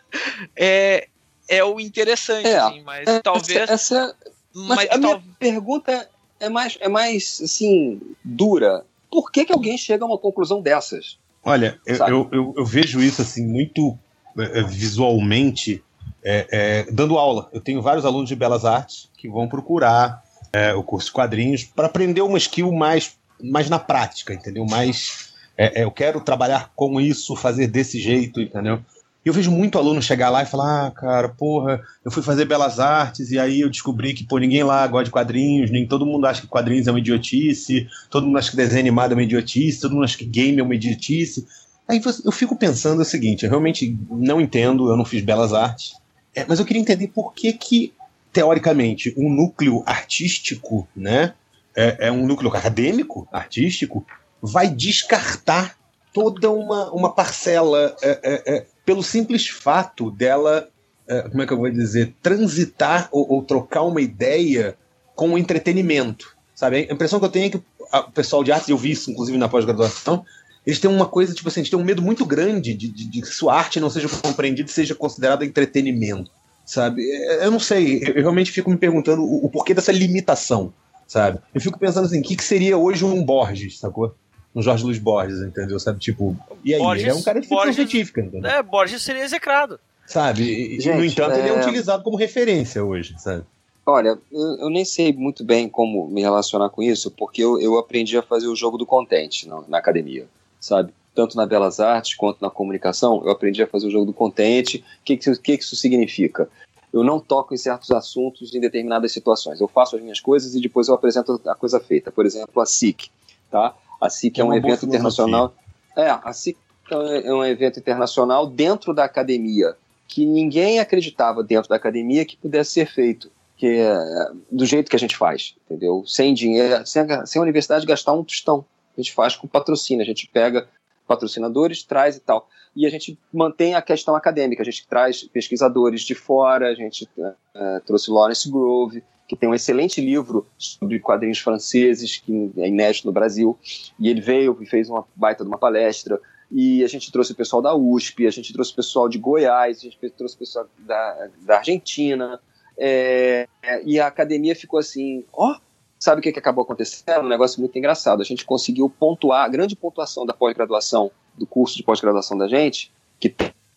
é, 0.55 1.09
é 1.49 1.65
o 1.65 1.81
interessante, 1.81 2.47
é, 2.47 2.59
assim, 2.59 2.83
mas 2.83 3.09
é, 3.09 3.21
talvez. 3.21 3.51
Essa, 3.51 3.73
essa 3.73 4.17
mas, 4.55 4.77
mas 4.77 4.91
a 4.91 4.99
minha 4.99 5.23
pergunta 5.39 6.09
é 6.41 6.49
mais, 6.49 6.77
é 6.81 6.89
mais 6.89 7.41
assim, 7.43 8.01
dura. 8.25 8.85
Por 9.11 9.31
que, 9.31 9.45
que 9.45 9.53
alguém 9.53 9.79
chega 9.79 10.05
a 10.05 10.07
uma 10.07 10.19
conclusão 10.19 10.61
dessas? 10.61 11.19
Olha, 11.43 11.81
eu, 11.87 12.29
eu, 12.31 12.55
eu, 12.59 12.65
vejo 12.65 13.01
isso 13.01 13.23
assim 13.23 13.47
muito 13.47 13.99
é, 14.39 14.61
é, 14.61 14.63
visualmente 14.63 15.83
é, 16.23 16.47
é, 16.51 16.93
dando 16.93 17.17
aula. 17.17 17.49
Eu 17.53 17.61
tenho 17.61 17.81
vários 17.81 18.05
alunos 18.05 18.29
de 18.29 18.37
belas 18.37 18.65
artes 18.65 19.09
que 19.17 19.29
vão 19.29 19.49
procurar 19.49 20.23
é, 20.53 20.75
o 20.75 20.83
curso 20.83 21.07
de 21.07 21.13
quadrinhos 21.13 21.65
para 21.65 21.87
aprender 21.87 22.21
uma 22.21 22.39
skill 22.39 22.73
mais, 22.73 23.17
mais 23.43 23.71
na 23.71 23.79
prática, 23.79 24.35
entendeu? 24.35 24.67
Mais 24.67 25.29
eu 25.75 25.91
quero 25.91 26.21
trabalhar 26.21 26.71
com 26.77 27.01
isso, 27.01 27.35
fazer 27.35 27.67
desse 27.67 27.99
jeito, 27.99 28.41
entendeu? 28.41 28.81
Eu 29.29 29.35
vejo 29.35 29.51
muito 29.51 29.79
aluno 29.79 30.01
chegar 30.01 30.31
lá 30.31 30.43
e 30.43 30.47
falar: 30.47 30.87
ah, 30.87 30.91
cara, 30.91 31.29
porra, 31.29 31.83
eu 32.05 32.11
fui 32.11 32.23
fazer 32.23 32.47
belas 32.47 32.81
artes 32.81 33.31
e 33.31 33.39
aí 33.39 33.61
eu 33.61 33.69
descobri 33.69 34.15
que, 34.15 34.25
pô, 34.25 34.39
ninguém 34.39 34.63
lá 34.63 34.87
gosta 34.87 35.05
de 35.05 35.11
quadrinhos, 35.11 35.71
nem 35.71 35.87
todo 35.87 36.07
mundo 36.07 36.27
acha 36.27 36.41
que 36.41 36.47
quadrinhos 36.47 36.87
é 36.87 36.91
uma 36.91 36.99
idiotice, 36.99 37.87
todo 38.11 38.27
mundo 38.27 38.39
acha 38.39 38.51
que 38.51 38.57
desenho 38.57 38.81
animado 38.81 39.13
é 39.13 39.15
uma 39.15 39.23
idiotice, 39.23 39.81
todo 39.81 39.93
mundo 39.93 40.05
acha 40.05 40.17
que 40.17 40.25
game 40.25 40.59
é 40.59 40.63
uma 40.63 40.75
idiotice. 40.75 41.47
Aí 41.87 42.01
eu 42.25 42.33
fico 42.33 42.57
pensando 42.57 43.03
o 43.03 43.05
seguinte: 43.05 43.45
eu 43.45 43.51
realmente 43.51 43.99
não 44.11 44.41
entendo, 44.41 44.89
eu 44.89 44.97
não 44.97 45.05
fiz 45.05 45.23
belas 45.23 45.53
artes, 45.53 45.95
É, 46.35 46.45
mas 46.49 46.59
eu 46.59 46.65
queria 46.65 46.81
entender 46.81 47.09
por 47.09 47.35
que 47.35 47.53
que, 47.53 47.93
teoricamente, 48.33 49.15
um 49.17 49.29
núcleo 49.29 49.83
artístico, 49.85 50.89
né, 50.97 51.35
é, 51.77 52.09
é 52.09 52.13
um 52.13 52.27
núcleo 52.27 52.51
acadêmico, 52.51 53.29
artístico, 53.33 54.07
vai 54.41 54.69
descartar 54.69 55.77
toda 56.13 56.51
uma, 56.51 56.91
uma 56.93 57.13
parcela 57.13 57.95
é, 58.03 58.21
é, 58.23 58.57
é 58.57 58.67
pelo 58.89 59.03
simples 59.03 59.47
fato 59.47 60.11
dela, 60.11 60.67
é, 61.07 61.21
como 61.29 61.43
é 61.43 61.47
que 61.47 61.53
eu 61.53 61.59
vou 61.59 61.71
dizer, 61.71 62.15
transitar 62.23 63.07
ou, 63.13 63.35
ou 63.35 63.43
trocar 63.43 63.83
uma 63.83 64.01
ideia 64.01 64.79
com 65.15 65.35
o 65.35 65.37
entretenimento. 65.37 66.35
Sabe? 66.55 66.89
A 66.89 66.95
impressão 66.95 67.19
que 67.19 67.27
eu 67.27 67.31
tenho 67.31 67.45
é 67.45 67.51
que 67.51 67.57
o 67.59 68.13
pessoal 68.13 68.43
de 68.43 68.51
artes, 68.51 68.71
eu 68.71 68.79
vi 68.79 68.93
isso 68.93 69.11
inclusive 69.11 69.37
na 69.37 69.47
pós-graduação, 69.47 70.25
eles 70.67 70.81
têm 70.81 70.91
uma 70.91 71.05
coisa, 71.05 71.35
tipo 71.35 71.51
assim, 71.51 71.61
eles 71.61 71.69
têm 71.69 71.79
um 71.79 71.85
medo 71.85 72.01
muito 72.01 72.25
grande 72.25 72.73
de, 72.73 72.89
de, 72.89 73.05
de 73.05 73.21
que 73.21 73.29
sua 73.29 73.57
arte 73.57 73.79
não 73.79 73.91
seja 73.91 74.09
compreendida 74.09 74.71
e 74.71 74.73
seja 74.73 74.95
considerada 74.95 75.45
entretenimento, 75.45 76.31
sabe? 76.65 77.03
É, 77.11 77.45
eu 77.45 77.51
não 77.51 77.61
sei, 77.61 78.03
eu 78.07 78.23
realmente 78.23 78.51
fico 78.51 78.71
me 78.71 78.79
perguntando 78.79 79.23
o, 79.23 79.45
o 79.45 79.51
porquê 79.51 79.75
dessa 79.75 79.93
limitação, 79.93 80.73
sabe? 81.07 81.41
Eu 81.55 81.61
fico 81.61 81.79
pensando 81.79 82.07
assim, 82.07 82.21
o 82.21 82.23
que, 82.23 82.37
que 82.37 82.45
seria 82.45 82.79
hoje 82.79 83.05
um 83.05 83.23
Borges, 83.23 83.79
sacou? 83.79 84.15
Um 84.59 84.63
Jorge 84.63 84.85
Luiz 84.85 84.99
Borges, 84.99 85.41
entendeu? 85.41 85.79
Sabe, 85.79 86.01
tipo, 86.01 86.37
e 86.65 86.75
aí? 86.75 86.81
Borges, 86.81 87.05
ele 87.05 87.13
é 87.13 87.15
um 87.15 87.23
cara 87.23 87.41
de 87.41 87.47
ficção 87.47 87.59
Borges, 87.59 87.77
científica, 87.77 88.21
entendeu? 88.21 88.51
É, 88.51 88.61
Borges 88.61 89.03
seria 89.03 89.23
execrado. 89.23 89.79
Sabe? 90.05 90.43
E, 90.43 90.81
Gente, 90.81 90.97
no 90.97 91.05
entanto, 91.05 91.37
é... 91.37 91.39
ele 91.39 91.49
é 91.51 91.61
utilizado 91.61 92.03
como 92.03 92.17
referência 92.17 92.83
hoje, 92.83 93.15
sabe? 93.19 93.45
Olha, 93.87 94.19
eu, 94.33 94.57
eu, 94.59 94.69
nem 94.69 94.85
sei 94.85 95.13
muito 95.13 95.45
bem 95.45 95.69
como 95.69 96.09
me 96.09 96.23
relacionar 96.23 96.71
com 96.71 96.83
isso, 96.83 97.09
porque 97.09 97.41
eu, 97.41 97.61
eu 97.61 97.79
aprendi 97.79 98.19
a 98.19 98.23
fazer 98.23 98.49
o 98.49 98.57
jogo 98.57 98.77
do 98.77 98.85
contente 98.85 99.49
na, 99.49 99.63
na, 99.69 99.79
academia, 99.79 100.27
sabe? 100.59 100.93
Tanto 101.15 101.37
na 101.37 101.47
Belas 101.47 101.79
Artes 101.79 102.17
quanto 102.17 102.43
na 102.43 102.51
comunicação, 102.51 103.23
eu 103.25 103.31
aprendi 103.31 103.63
a 103.63 103.67
fazer 103.69 103.87
o 103.87 103.91
jogo 103.91 104.07
do 104.07 104.13
contente. 104.13 104.79
O 104.79 105.05
que, 105.05 105.17
que, 105.17 105.37
que, 105.37 105.57
que 105.57 105.63
isso 105.63 105.77
significa? 105.77 106.49
Eu 106.93 107.05
não 107.05 107.21
toco 107.21 107.55
em 107.55 107.57
certos 107.57 107.93
assuntos 107.93 108.53
em 108.53 108.61
determinadas 108.61 109.13
situações. 109.13 109.61
Eu 109.61 109.69
faço 109.69 109.95
as 109.95 110.03
minhas 110.03 110.21
coisas 110.21 110.55
e 110.57 110.61
depois 110.61 110.89
eu 110.89 110.95
apresento 110.95 111.41
a 111.47 111.55
coisa 111.55 111.79
feita. 111.79 112.11
Por 112.11 112.27
exemplo, 112.27 112.61
a 112.61 112.67
SIC, 112.67 113.09
tá? 113.51 113.75
A 114.01 114.09
SIC 114.09 114.39
é, 114.39 114.41
é 114.43 114.45
um 114.45 114.55
evento 114.55 114.87
internacional. 114.87 115.55
É, 115.97 116.09
a 116.09 116.33
SIC 116.33 116.57
é 116.91 117.33
um 117.33 117.45
evento 117.45 117.79
internacional 117.79 118.47
dentro 118.47 118.95
da 118.95 119.05
academia 119.05 119.77
que 120.07 120.25
ninguém 120.25 120.79
acreditava 120.79 121.43
dentro 121.43 121.69
da 121.69 121.77
academia 121.77 122.25
que 122.25 122.37
pudesse 122.37 122.73
ser 122.73 122.87
feito 122.87 123.31
que 123.59 123.67
é 123.67 124.31
do 124.51 124.65
jeito 124.65 124.89
que 124.89 124.95
a 124.95 124.99
gente 124.99 125.17
faz, 125.17 125.57
entendeu? 125.67 126.05
Sem 126.07 126.33
dinheiro, 126.33 126.87
sem 126.87 127.03
a, 127.03 127.27
sem 127.27 127.41
a 127.41 127.43
universidade 127.43 127.85
gastar 127.85 128.13
um 128.13 128.23
tostão. 128.23 128.65
A 128.97 129.01
gente 129.01 129.13
faz 129.13 129.35
com 129.35 129.49
patrocínio, 129.49 130.03
a 130.03 130.07
gente 130.07 130.29
pega 130.29 130.69
patrocinadores, 131.09 131.83
traz 131.83 132.17
e 132.17 132.21
tal. 132.21 132.49
E 132.75 132.87
a 132.87 132.91
gente 132.91 133.19
mantém 133.33 133.75
a 133.75 133.83
questão 133.83 134.15
acadêmica, 134.15 134.63
a 134.63 134.65
gente 134.65 134.87
traz 134.87 135.25
pesquisadores 135.25 136.03
de 136.03 136.15
fora, 136.15 136.69
a 136.69 136.75
gente 136.75 137.09
uh, 137.19 137.81
trouxe 137.85 138.13
Lawrence 138.13 138.49
Grove, 138.49 139.03
que 139.29 139.37
tem 139.37 139.49
um 139.49 139.55
excelente 139.55 140.01
livro 140.01 140.47
sobre 140.57 140.99
quadrinhos 140.99 141.39
franceses, 141.39 142.17
que 142.17 142.51
é 142.57 142.67
inédito 142.67 143.07
no 143.07 143.13
Brasil, 143.13 143.59
e 144.01 144.09
ele 144.09 144.23
veio 144.23 144.57
e 144.61 144.67
fez 144.67 144.89
uma 144.89 145.05
baita 145.15 145.45
de 145.45 145.49
uma 145.49 145.59
palestra, 145.59 146.19
e 146.51 146.83
a 146.83 146.89
gente 146.89 147.13
trouxe 147.13 147.33
o 147.33 147.35
pessoal 147.35 147.61
da 147.61 147.75
USP, 147.75 148.27
a 148.27 148.31
gente 148.31 148.55
trouxe 148.55 148.73
o 148.73 148.77
pessoal 148.77 149.07
de 149.07 149.19
Goiás, 149.19 149.79
a 149.79 149.81
gente 149.83 149.99
trouxe 150.17 150.35
o 150.35 150.39
pessoal 150.39 150.67
da, 150.79 151.29
da 151.43 151.59
Argentina, 151.59 152.41
é, 152.79 153.47
e 153.85 154.01
a 154.01 154.07
academia 154.07 154.57
ficou 154.57 154.79
assim, 154.79 155.25
ó, 155.33 155.53
oh, 155.53 155.57
sabe 155.99 156.21
o 156.21 156.23
que, 156.23 156.33
que 156.33 156.39
acabou 156.39 156.63
acontecendo? 156.63 157.25
Um 157.25 157.29
negócio 157.29 157.61
muito 157.61 157.77
engraçado. 157.77 158.23
A 158.23 158.25
gente 158.25 158.45
conseguiu 158.45 158.89
pontuar, 158.89 159.45
a 159.45 159.49
grande 159.49 159.75
pontuação 159.75 160.25
da 160.25 160.33
pós-graduação, 160.33 161.11
do 161.37 161.47
curso 161.47 161.77
de 161.77 161.83
pós-graduação 161.83 162.39
da 162.39 162.47
gente, 162.47 162.93
que 163.19 163.35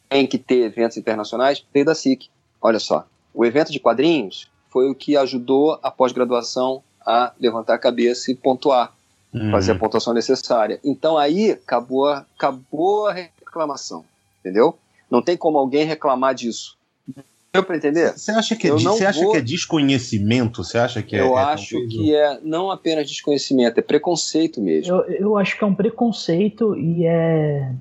tem 0.07 0.27
que 0.27 0.37
ter 0.37 0.63
eventos 0.63 0.97
internacionais, 0.97 1.65
veio 1.73 1.85
da 1.85 1.95
SIC. 1.95 2.29
Olha 2.61 2.79
só, 2.79 3.07
o 3.33 3.43
evento 3.43 3.71
de 3.71 3.79
quadrinhos 3.79 4.50
foi 4.71 4.89
o 4.89 4.95
que 4.95 5.17
ajudou 5.17 5.77
a 5.83 5.91
pós-graduação 5.91 6.81
a 7.05 7.33
levantar 7.39 7.75
a 7.75 7.79
cabeça 7.79 8.31
e 8.31 8.35
pontuar, 8.35 8.93
uhum. 9.33 9.51
fazer 9.51 9.73
a 9.73 9.75
pontuação 9.77 10.13
necessária. 10.13 10.79
Então 10.83 11.17
aí 11.17 11.51
acabou, 11.51 12.07
acabou 12.07 13.07
a 13.07 13.13
reclamação, 13.13 14.05
entendeu? 14.39 14.77
Não 15.09 15.21
tem 15.21 15.35
como 15.35 15.57
alguém 15.57 15.85
reclamar 15.85 16.33
disso. 16.33 16.77
Deu 17.53 17.63
para 17.63 17.75
entender? 17.75 18.13
Você 18.13 18.31
acha 18.31 18.55
que 18.55 18.67
é, 18.67 18.71
você 18.71 19.05
acha 19.05 19.21
vou... 19.21 19.33
que 19.33 19.37
é 19.37 19.41
desconhecimento? 19.41 20.63
Você 20.63 20.77
acha 20.77 21.03
que 21.03 21.17
é, 21.17 21.19
Eu 21.19 21.37
é 21.37 21.43
acho 21.43 21.75
que 21.87 22.15
é 22.15 22.39
não 22.41 22.71
apenas 22.71 23.09
desconhecimento, 23.09 23.77
é 23.77 23.83
preconceito 23.83 24.61
mesmo. 24.61 24.95
Eu, 24.95 25.01
eu 25.15 25.37
acho 25.37 25.57
que 25.57 25.63
é 25.63 25.67
um 25.67 25.75
preconceito 25.75 26.77
e 26.77 27.05
é 27.05 27.73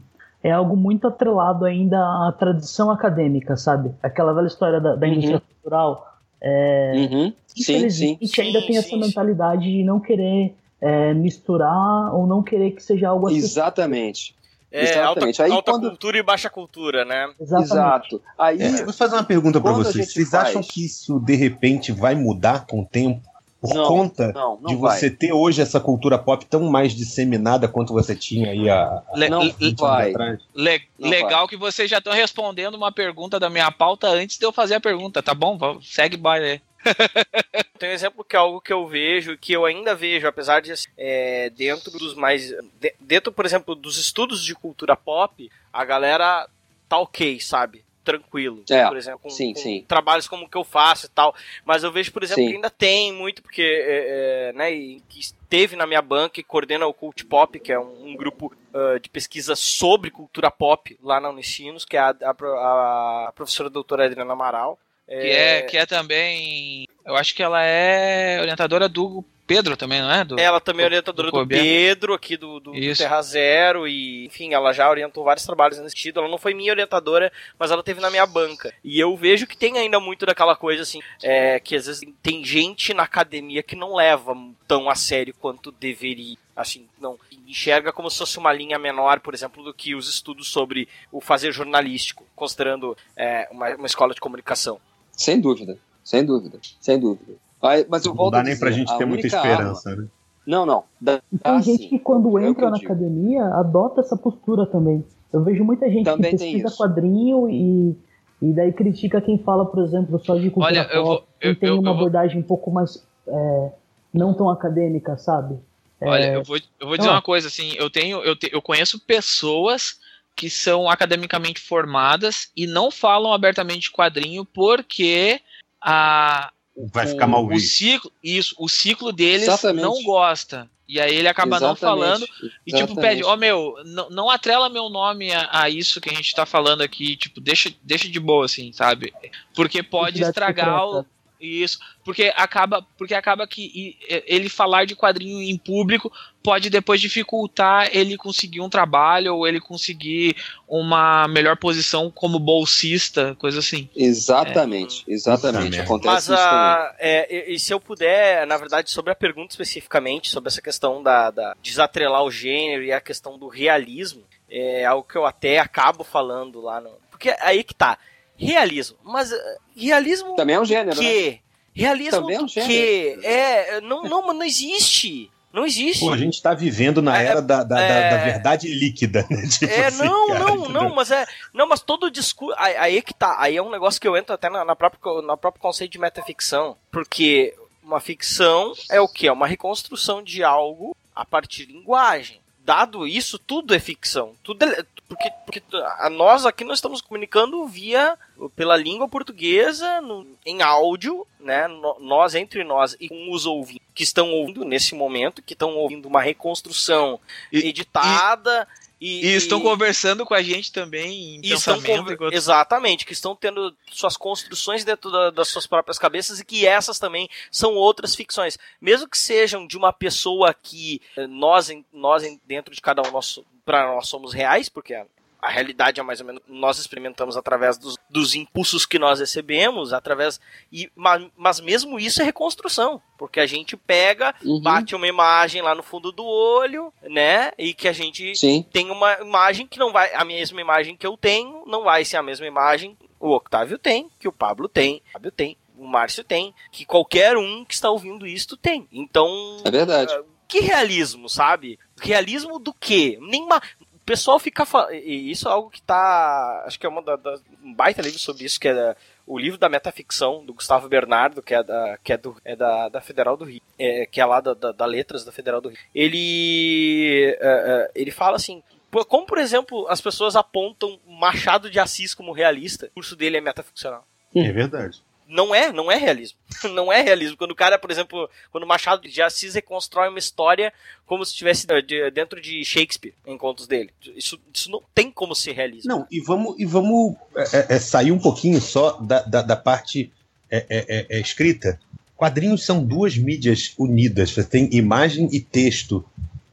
é 0.43 0.51
algo 0.51 0.77
muito 0.77 1.07
atrelado 1.07 1.65
ainda 1.65 1.99
à 1.99 2.33
tradição 2.33 2.91
acadêmica, 2.91 3.57
sabe? 3.57 3.95
Aquela 4.03 4.33
velha 4.33 4.47
história 4.47 4.81
da, 4.81 4.97
da 4.97 5.07
uhum. 5.07 5.13
indústria 5.13 5.41
cultural. 5.41 6.10
É, 6.43 6.93
uhum. 6.95 7.33
Sim, 7.49 7.91
sim. 7.91 8.19
gente 8.21 8.41
ainda 8.41 8.61
sim, 8.61 8.67
tem 8.67 8.81
sim, 8.81 8.89
essa 8.89 8.97
mentalidade 8.97 9.65
de 9.65 9.85
não 9.85 10.01
querer 10.01 10.55
é, 10.81 11.13
misturar 11.13 12.15
ou 12.15 12.27
não 12.27 12.43
querer 12.43 12.73
que 12.73 12.83
seja 12.83 13.09
algo 13.09 13.27
assim. 13.27 13.37
Exatamente. 13.37 14.35
É, 14.73 15.01
alta, 15.01 15.27
Aí, 15.27 15.51
alta 15.51 15.73
quando... 15.73 15.89
cultura 15.89 16.19
e 16.19 16.23
baixa 16.23 16.49
cultura, 16.49 17.05
né? 17.05 17.29
Exatamente. 17.41 17.73
Exato. 17.73 18.23
Aí, 18.39 18.63
é, 18.63 18.85
vou 18.85 18.93
fazer 18.93 19.17
uma 19.17 19.25
pergunta 19.25 19.61
para 19.61 19.73
vocês. 19.73 20.13
Vocês 20.13 20.31
faz... 20.31 20.51
acham 20.51 20.63
que 20.63 20.85
isso 20.85 21.19
de 21.19 21.35
repente 21.35 21.91
vai 21.91 22.15
mudar 22.15 22.67
com 22.67 22.81
o 22.83 22.87
tempo? 22.87 23.21
Por 23.61 23.75
não, 23.75 23.87
conta 23.87 24.33
não, 24.33 24.59
não 24.61 24.71
de 24.71 24.77
vai. 24.77 24.99
você 24.99 25.11
ter 25.11 25.33
hoje 25.33 25.61
essa 25.61 25.79
cultura 25.79 26.19
pop 26.19 26.45
tão 26.47 26.63
mais 26.71 26.95
disseminada 26.95 27.69
quanto 27.69 27.93
você 27.93 28.17
tinha 28.17 28.51
aí 28.51 28.71
há, 28.71 29.03
Le 29.15 29.29
não 29.29 29.43
vai. 29.77 30.11
atrás? 30.11 30.41
Le 30.55 30.81
legal 30.99 31.41
vai. 31.41 31.49
que 31.49 31.57
vocês 31.59 31.91
já 31.91 31.99
estão 31.99 32.13
respondendo 32.15 32.75
uma 32.75 32.91
pergunta 32.91 33.39
da 33.39 33.51
minha 33.51 33.71
pauta 33.71 34.09
antes 34.09 34.39
de 34.39 34.47
eu 34.47 34.53
fazer 34.53 34.77
a 34.77 34.81
pergunta, 34.81 35.23
tá 35.23 35.35
bom? 35.35 35.59
Segue 35.83 36.17
baile 36.17 36.63
Tem 37.79 37.91
um 37.91 37.93
exemplo 37.93 38.25
que 38.25 38.35
é 38.35 38.39
algo 38.39 38.61
que 38.61 38.73
eu 38.73 38.87
vejo, 38.87 39.37
que 39.37 39.53
eu 39.53 39.65
ainda 39.65 39.95
vejo, 39.95 40.27
apesar 40.27 40.61
de 40.61 40.73
é, 40.97 41.51
dentro 41.51 41.91
dos 41.91 42.15
mais. 42.15 42.53
dentro, 42.99 43.33
por 43.33 43.45
exemplo, 43.45 43.75
dos 43.75 43.99
estudos 43.99 44.43
de 44.45 44.55
cultura 44.55 44.97
pop, 44.97 45.51
a 45.73 45.85
galera 45.85 46.49
tá 46.89 46.99
ok, 46.99 47.39
sabe? 47.41 47.85
Tranquilo. 48.11 48.63
É, 48.71 48.87
por 48.87 48.97
exemplo, 48.97 49.21
com, 49.21 49.31
sim, 49.31 49.53
com 49.53 49.61
sim. 49.61 49.85
trabalhos 49.87 50.29
como 50.29 50.45
o 50.45 50.49
que 50.49 50.57
eu 50.57 50.65
faço 50.65 51.07
e 51.07 51.09
tal. 51.09 51.35
Mas 51.65 51.85
eu 51.85 51.93
vejo, 51.93 52.13
por 52.13 52.23
exemplo, 52.23 52.43
sim. 52.43 52.49
que 52.49 52.55
ainda 52.57 52.71
tem 52.71 53.13
muito, 53.13 53.43
porque, 53.43 53.63
é, 53.63 54.49
é, 54.49 54.53
né, 54.53 54.71
que 55.09 55.21
esteve 55.21 55.77
na 55.77 55.87
minha 55.87 56.03
banca 56.03 56.41
e 56.41 56.45
coordena 56.45 56.87
o 56.87 56.95
Cult 56.95 57.25
Pop, 57.27 57.59
que 57.59 57.73
é 57.73 57.79
um, 57.79 58.11
um 58.11 58.17
grupo 58.17 58.53
uh, 58.75 58.99
de 59.01 59.09
pesquisa 59.09 59.55
sobre 59.57 60.11
cultura 60.11 60.51
pop 60.51 60.99
lá 61.03 61.21
na 61.21 61.31
Unicinos, 61.31 61.85
que 61.85 61.97
é 61.97 62.01
a, 62.01 62.15
a, 62.23 63.29
a 63.29 63.33
professora 63.35 63.71
doutora 63.71 64.07
Adriana 64.07 64.33
Amaral. 64.33 64.79
Que 65.07 65.15
é, 65.15 65.63
que 65.63 65.77
é 65.77 65.85
também. 65.87 66.87
Eu 67.05 67.17
acho 67.17 67.35
que 67.35 67.43
ela 67.43 67.65
é 67.65 68.41
orientadora 68.41 68.89
do 68.89 69.25
Pedro 69.51 69.77
também, 69.77 70.01
não 70.01 70.13
é? 70.13 70.25
Do, 70.25 70.39
ela 70.39 70.61
também 70.61 70.85
é 70.85 70.87
orientadora 70.87 71.29
do, 71.29 71.41
do 71.41 71.49
Pedro, 71.49 72.15
aqui 72.15 72.37
do, 72.37 72.61
do, 72.61 72.71
Terra 72.97 73.21
Zero, 73.21 73.89
e 73.89 74.25
enfim, 74.27 74.55
ela 74.55 74.73
já 74.73 74.89
orientou 74.89 75.25
vários 75.25 75.45
trabalhos 75.45 75.77
nesse 75.77 75.91
sentido. 75.91 76.21
Ela 76.21 76.29
não 76.29 76.39
foi 76.39 76.55
minha 76.55 76.73
orientadora, 76.73 77.33
mas 77.59 77.73
ela 77.73 77.83
teve 77.83 78.01
na 78.01 78.11
minha 78.11 78.25
banca. 78.27 78.73
E 78.85 79.01
eu 79.01 79.17
vejo 79.17 79.49
que 79.49 79.57
tem 79.57 79.77
ainda 79.77 79.99
muito 79.99 80.25
daquela 80.25 80.55
coisa 80.55 80.85
assim, 80.85 81.01
é, 81.21 81.59
que 81.59 81.75
às 81.75 81.87
vezes 81.87 82.01
tem 82.23 82.45
gente 82.45 82.95
na 82.95 83.03
academia 83.03 83.61
que 83.61 83.75
não 83.75 83.97
leva 83.97 84.37
tão 84.69 84.89
a 84.89 84.95
sério 84.95 85.35
quanto 85.35 85.73
deveria. 85.73 86.37
Assim, 86.55 86.87
não 87.01 87.19
enxerga 87.45 87.93
como 87.93 88.09
se 88.09 88.19
fosse 88.19 88.39
uma 88.39 88.53
linha 88.53 88.79
menor, 88.79 89.19
por 89.19 89.35
exemplo, 89.35 89.65
do 89.65 89.75
que 89.75 89.97
os 89.97 90.09
estudos 90.09 90.47
sobre 90.47 90.87
o 91.11 91.21
fazer 91.21 91.51
jornalístico, 91.51 92.25
considerando 92.37 92.97
é, 93.17 93.49
uma, 93.51 93.75
uma 93.75 93.87
escola 93.87 94.15
de 94.15 94.21
comunicação. 94.21 94.81
Sem 95.11 95.41
dúvida, 95.41 95.77
sem 96.05 96.25
dúvida, 96.25 96.61
sem 96.81 97.01
dúvida. 97.01 97.50
Mas 97.63 98.05
eu 98.05 98.15
volto 98.15 98.33
não 98.33 98.39
dá 98.41 98.45
nem 98.45 98.55
dizer, 98.55 98.65
pra 98.65 98.71
gente 98.71 98.97
ter 98.97 99.05
muita 99.05 99.27
esperança, 99.27 99.91
arma... 99.91 100.03
né? 100.03 100.09
Não, 100.47 100.65
não. 100.65 100.85
Dá, 101.01 101.21
e 101.33 101.39
tem 101.39 101.63
gente 101.63 101.83
sim. 101.83 101.89
que 101.89 101.99
quando 101.99 102.39
é 102.39 102.49
entra 102.49 102.71
na 102.71 102.77
digo. 102.77 102.87
academia 102.93 103.45
adota 103.55 104.01
essa 104.01 104.17
postura 104.17 104.67
também. 104.67 105.05
Eu 105.33 105.45
vejo 105.45 105.63
muita 105.63 105.89
gente 105.89 106.05
também 106.05 106.33
que 106.33 106.39
pesquisa 106.39 106.77
quadrinho 106.77 107.49
e, 107.49 107.97
e 108.43 108.53
daí 108.53 108.73
critica 108.73 109.21
quem 109.21 109.39
fala, 109.39 109.67
por 109.67 109.85
exemplo, 109.85 110.19
só 110.19 110.35
de 110.37 110.51
cultura 110.51 110.73
Olha, 110.73 110.85
pop, 110.85 110.97
eu 110.97 111.05
vou, 111.05 111.25
eu, 111.41 111.57
tem 111.57 111.69
eu, 111.69 111.79
uma 111.79 111.91
eu 111.91 111.95
abordagem 111.95 112.37
vou... 112.37 112.45
um 112.45 112.49
pouco 112.49 112.71
mais 112.71 113.07
é, 113.29 113.73
não 114.13 114.35
tão 114.35 114.49
acadêmica, 114.49 115.17
sabe? 115.19 115.57
Olha, 116.01 116.25
é... 116.25 116.37
eu 116.37 116.43
vou, 116.43 116.57
eu 116.57 116.87
vou 116.87 116.97
dizer 116.97 117.11
uma 117.11 117.23
coisa 117.23 117.49
assim, 117.49 117.75
eu 117.77 117.91
tenho, 117.91 118.23
eu, 118.23 118.35
te, 118.35 118.51
eu 118.53 118.63
conheço 118.63 118.99
pessoas 118.99 120.01
que 120.35 120.49
são 120.49 120.89
academicamente 120.89 121.61
formadas 121.61 122.51
e 122.57 122.67
não 122.67 122.91
falam 122.91 123.33
abertamente 123.33 123.83
de 123.83 123.91
quadrinho 123.93 124.45
porque 124.45 125.41
a 125.81 126.51
vai 126.93 127.07
ficar 127.07 127.27
mal 127.27 127.47
visto. 127.47 127.67
O 127.67 127.71
ciclo, 127.71 128.13
isso, 128.23 128.55
o 128.59 128.69
ciclo 128.69 129.13
deles 129.13 129.43
Exatamente. 129.43 129.83
não 129.83 130.03
gosta. 130.03 130.69
E 130.89 131.01
aí 131.01 131.15
ele 131.15 131.29
acaba 131.29 131.57
Exatamente. 131.57 131.83
não 131.83 131.89
falando 131.89 132.29
e 132.67 132.73
tipo 132.73 132.97
pede, 132.97 133.23
ó 133.23 133.35
oh, 133.35 133.37
meu, 133.37 133.77
não, 133.85 134.11
não 134.11 134.29
atrela 134.29 134.69
meu 134.69 134.89
nome 134.89 135.33
a, 135.33 135.49
a, 135.53 135.71
isso 135.71 136.01
que 136.01 136.11
a 136.11 136.13
gente 136.13 136.35
tá 136.35 136.45
falando 136.45 136.83
aqui, 136.83 137.17
tipo, 137.17 137.41
deixa, 137.41 137.73
deixa 137.81 138.09
de 138.09 138.19
boa 138.19 138.47
assim, 138.47 138.73
sabe? 138.73 139.15
Porque 139.55 139.85
pode 139.85 140.21
estragar 140.21 140.85
o 140.85 141.07
Isso, 141.41 141.79
porque 142.05 142.33
acaba, 142.37 142.87
porque 142.99 143.15
acaba 143.15 143.47
que 143.47 143.97
ele 144.27 144.51
falar 144.51 144.85
de 144.85 144.95
quadrinho 144.95 145.41
em 145.41 145.57
público 145.57 146.13
pode 146.43 146.69
depois 146.69 147.01
dificultar 147.01 147.89
ele 147.93 148.17
conseguir 148.17 148.61
um 148.61 148.69
trabalho 148.69 149.35
ou 149.35 149.49
ele 149.49 149.59
conseguir 149.59 150.37
uma 150.69 151.27
melhor 151.29 151.57
posição 151.57 152.11
como 152.11 152.39
bolsista, 152.39 153.35
coisa 153.37 153.61
assim. 153.61 153.89
Exatamente, 153.97 155.05
é. 155.09 155.15
exatamente. 155.15 155.81
Acontece 155.81 156.09
Mas, 156.13 156.25
isso 156.25 156.35
a, 156.35 156.95
é, 156.99 157.53
e, 157.53 157.59
se 157.59 157.73
eu 157.73 157.81
puder, 157.81 158.47
na 158.47 158.59
verdade, 158.59 158.91
sobre 158.91 159.11
a 159.11 159.17
pergunta 159.17 159.53
especificamente, 159.53 160.29
sobre 160.29 160.49
essa 160.49 160.61
questão 160.61 161.03
da, 161.03 161.31
da 161.31 161.57
desatrelar 161.63 162.23
o 162.23 162.31
gênero 162.31 162.83
e 162.83 162.93
a 162.93 163.01
questão 163.01 163.39
do 163.39 163.49
realismo, 163.49 164.23
é 164.51 164.85
algo 164.85 165.09
que 165.09 165.17
eu 165.17 165.25
até 165.25 165.59
acabo 165.59 166.05
falando 166.05 166.61
lá 166.61 166.81
no. 166.81 166.91
Porque 167.11 167.35
aí 167.41 167.65
que 167.65 167.75
tá 167.75 167.99
realismo. 168.47 168.97
Mas 169.05 169.33
eh, 169.33 169.57
realismo. 169.77 170.35
Também 170.35 170.57
é 170.57 170.61
um 170.61 170.65
gênero. 170.65 170.99
Que? 170.99 171.31
Né? 171.31 171.39
Realismo 171.73 172.21
Também 172.21 172.37
é 172.37 172.43
um 172.43 172.49
gênero. 172.49 172.73
que? 172.73 173.27
É, 173.27 173.81
não, 173.81 174.03
não, 174.05 174.35
não 174.35 174.45
existe. 174.45 175.31
Não 175.53 175.67
existe. 175.67 176.01
Pô, 176.01 176.13
a 176.13 176.17
gente 176.17 176.41
tá 176.41 176.55
vivendo 176.55 177.03
na 177.03 177.21
é, 177.21 177.27
era 177.27 177.43
da, 177.43 177.65
da, 177.65 177.81
é, 177.81 178.11
da, 178.11 178.25
verdade 178.25 178.69
líquida, 178.69 179.27
né? 179.29 179.43
Tipo 179.51 179.73
é, 179.73 179.87
assim, 179.87 180.05
não, 180.05 180.29
cara, 180.29 180.45
não, 180.45 180.69
não, 180.69 180.95
mas 180.95 181.11
é. 181.11 181.27
Não, 181.53 181.69
mas 181.69 181.81
todo 181.81 182.07
o 182.07 182.11
discurso. 182.11 182.55
Aí, 182.57 182.77
aí 182.77 183.03
que 183.03 183.13
tá. 183.13 183.37
Aí 183.39 183.57
é 183.57 183.63
um 183.63 183.71
negócio 183.71 184.01
que 184.01 184.07
eu 184.07 184.17
entro 184.17 184.33
até 184.33 184.49
na, 184.49 184.65
na 184.65 184.77
própria, 184.77 185.23
na 185.23 185.37
próprio 185.37 185.61
conceito 185.61 185.91
de 185.91 185.99
metaficção. 185.99 186.77
Porque 186.91 187.55
uma 187.83 187.99
ficção 187.99 188.73
é 188.89 189.01
o 189.01 189.09
que? 189.09 189.27
É 189.27 189.33
uma 189.33 189.47
reconstrução 189.47 190.23
de 190.23 190.45
algo 190.45 190.97
a 191.15 191.25
partir 191.25 191.67
de 191.67 191.73
linguagem 191.73 192.40
dado 192.65 193.07
isso, 193.07 193.39
tudo 193.39 193.75
é 193.75 193.81
ficção. 193.81 194.35
Tudo 194.43 194.65
é, 194.65 194.85
porque, 195.09 195.31
porque 195.45 195.63
a 195.99 196.09
nós 196.09 196.47
aqui 196.47 196.65
nós 196.65 196.79
estamos 196.79 197.01
comunicando 197.01 197.67
via 197.67 198.17
pela 198.55 198.77
língua 198.77 199.09
portuguesa 199.09 200.01
no, 200.01 200.27
em 200.47 200.63
áudio, 200.63 201.27
né? 201.39 201.67
No, 201.67 201.99
nós 202.01 202.35
entre 202.35 202.63
nós 202.63 202.97
e 203.01 203.09
com 203.09 203.33
os 203.33 203.47
ouvintes 203.47 203.87
que 203.95 204.05
estão 204.05 204.31
ouvindo 204.31 204.65
nesse 204.65 204.95
momento, 204.95 205.43
que 205.43 205.53
estão 205.53 205.77
ouvindo 205.77 206.07
uma 206.07 206.23
reconstrução 206.23 207.19
e, 207.53 207.59
editada. 207.59 208.67
E 208.67 208.90
e, 209.01 209.27
e, 209.27 209.35
estão 209.35 209.61
conversando 209.61 210.27
com 210.27 210.35
a 210.35 210.43
gente 210.43 210.71
também 210.71 211.37
em 211.37 211.41
pensamento. 211.41 212.13
Enquanto... 212.13 212.35
Exatamente, 212.35 213.07
que 213.07 213.15
estão 213.15 213.35
tendo 213.35 213.75
suas 213.91 214.17
construções 214.17 214.85
dentro 214.85 215.11
da, 215.11 215.31
das 215.31 215.49
suas 215.49 215.67
próprias 215.67 215.99
cabeças 215.99 216.39
e 216.39 216.45
que 216.45 216.67
essas 216.67 216.99
também 216.99 217.29
são 217.51 217.75
outras 217.75 218.15
ficções. 218.15 218.59
Mesmo 218.81 219.09
que 219.09 219.17
sejam 219.17 219.67
de 219.67 219.79
uma 219.79 219.93
pessoa 219.93 220.53
que 220.53 221.01
eh, 221.17 221.27
nós, 221.27 221.71
nós 221.93 222.23
dentro 222.45 222.75
de 222.75 222.81
cada 222.83 223.01
um, 223.01 223.11
nós, 223.11 223.41
para 223.65 223.87
nós 223.87 224.07
somos 224.07 224.35
reais, 224.35 224.69
porque 224.69 224.95
a 225.41 225.49
realidade 225.49 226.01
é 226.01 226.03
mais 226.03 226.21
ou 226.21 226.27
menos 226.27 226.43
nós 226.47 226.79
experimentamos 226.79 227.37
através 227.37 227.79
dos, 227.79 227.97
dos 228.09 228.35
impulsos 228.35 228.85
que 228.85 228.99
nós 228.99 229.21
recebemos, 229.21 229.93
através 229.93 230.41
e 230.73 230.91
mas, 230.95 231.27
mas, 231.37 231.61
mesmo 231.61 231.99
isso 231.99 232.21
é 232.21 232.25
reconstrução, 232.25 233.01
porque 233.19 233.41
a 233.41 233.47
gente 233.47 233.77
pega, 233.77 234.35
uhum. 234.45 234.61
bate 234.61 234.95
uma 234.95 235.07
imagem 235.07 235.63
lá 235.63 235.75
no 235.75 235.83
fundo 235.83 236.13
do 236.13 236.25
olho, 236.25 236.93
né? 237.03 237.53
E 237.59 237.75
que 237.75 237.89
a 237.89 237.93
gente 237.93 238.35
Sim. 238.37 238.65
tem 238.73 238.91
uma 238.91 239.21
imagem 239.21 239.67
que 239.67 239.79
não 239.79 239.93
vai 239.93 240.15
a 240.15 240.25
mesma 240.25 240.61
imagem 240.61 240.97
que 240.97 241.07
eu 241.07 241.17
tenho, 241.17 241.65
não 241.67 241.85
vai 241.85 242.05
ser 242.05 242.17
a 242.17 242.23
mesma 242.23 242.47
imagem 242.47 242.97
o 243.21 243.33
Octávio 243.33 243.79
tem, 243.79 244.11
que 244.19 244.27
o 244.27 244.33
Pablo 244.33 244.67
tem, 244.67 245.03
o 245.11 245.13
Fábio 245.13 245.31
tem, 245.31 245.57
o 245.77 245.87
Márcio 245.87 246.25
tem, 246.25 246.55
que 246.73 246.87
qualquer 246.87 247.37
um 247.37 247.65
que 247.65 247.75
está 247.75 247.91
ouvindo 247.91 248.27
isto 248.27 248.57
tem. 248.57 248.89
Então, 248.91 249.29
é 249.63 249.71
verdade. 249.71 250.13
Uh, 250.15 250.25
que 250.49 250.61
realismo, 250.61 251.29
sabe? 251.29 251.79
Realismo 252.01 252.59
do 252.59 252.73
quê? 252.73 253.19
Nenhuma, 253.21 253.63
pessoal 254.05 254.39
fica 254.39 254.65
falando. 254.65 254.93
E 254.95 255.31
isso 255.31 255.49
é 255.49 255.51
algo 255.51 255.71
que 255.71 255.83
tá. 255.83 256.65
Acho 256.67 256.79
que 256.79 256.87
é 256.87 256.89
uma 256.89 257.03
da, 257.03 257.17
da, 257.17 257.39
um 257.63 257.75
baita 257.75 258.03
livro 258.03 258.19
sobre 258.19 258.45
isso, 258.45 258.59
que 258.59 258.69
é 258.69 258.97
o 259.27 259.39
livro 259.39 259.59
da 259.59 259.69
metaficção 259.69 260.45
do 260.45 260.55
Gustavo 260.55 260.89
Bernardo, 260.89 261.43
que 261.43 261.55
é 261.55 261.63
da, 261.63 261.99
que 262.03 262.13
é 262.13 262.17
do, 262.17 262.37
é 262.45 262.57
da, 262.57 262.89
da 262.89 263.01
Federal 263.01 263.37
do 263.37 263.45
Rio, 263.45 263.61
é, 263.79 264.07
que 264.07 264.21
é 264.21 264.25
lá 264.25 264.41
da, 264.41 264.55
da, 264.55 264.73
da 264.73 264.87
Letras 264.87 265.25
da 265.25 265.33
Federal 265.33 265.61
do 265.61 265.69
Rio. 265.69 265.79
Ele, 265.95 267.37
uh, 267.41 267.87
uh, 267.87 267.93
ele 267.95 268.11
fala 268.11 268.37
assim. 268.37 268.63
Como, 269.09 269.25
por 269.25 269.39
exemplo, 269.39 269.87
as 269.89 270.01
pessoas 270.01 270.35
apontam 270.35 270.99
Machado 271.07 271.71
de 271.71 271.79
Assis 271.79 272.13
como 272.13 272.33
realista, 272.33 272.87
o 272.87 272.95
curso 272.95 273.15
dele 273.15 273.37
é 273.37 273.41
metaficcional. 273.41 274.05
É 274.35 274.51
verdade 274.51 275.01
não 275.31 275.55
é, 275.55 275.73
não 275.73 275.91
é 275.91 275.97
realismo. 275.97 276.39
não 276.75 276.93
é 276.93 277.03
realismo. 277.03 277.37
Quando 277.37 277.53
o 277.53 277.57
cara, 277.57 277.79
por 277.79 277.91
exemplo, 277.91 278.29
quando 278.51 278.67
Machado 278.67 279.09
de 279.09 279.23
Assis 279.23 279.55
reconstrói 279.55 280.09
uma 280.09 280.19
história 280.19 280.73
como 281.07 281.25
se 281.25 281.33
estivesse 281.33 281.67
dentro 282.13 282.41
de 282.41 282.65
Shakespeare 282.65 283.15
em 283.27 283.39
contos 283.39 283.67
dele. 283.67 283.91
Isso, 284.17 284.39
isso 284.53 284.71
não 284.71 284.83
tem 284.95 285.11
como 285.11 285.35
ser 285.35 285.53
realismo. 285.53 285.91
Não, 285.91 286.07
e 286.11 286.21
vamos, 286.21 286.59
e 286.59 286.65
vamos 286.65 287.17
é, 287.37 287.75
é, 287.75 287.79
sair 287.79 288.13
um 288.13 288.19
pouquinho 288.19 288.61
só 288.61 288.93
da, 288.93 289.23
da, 289.23 289.43
da 289.43 289.57
parte 289.57 290.13
é, 290.51 291.19
escrita. 291.21 291.79
Quadrinhos 292.17 292.65
são 292.65 292.85
duas 292.85 293.17
mídias 293.17 293.73
unidas. 293.79 294.33
Você 294.33 294.45
tem 294.45 294.69
imagem 294.73 295.29
e 295.33 295.41
texto. 295.41 296.05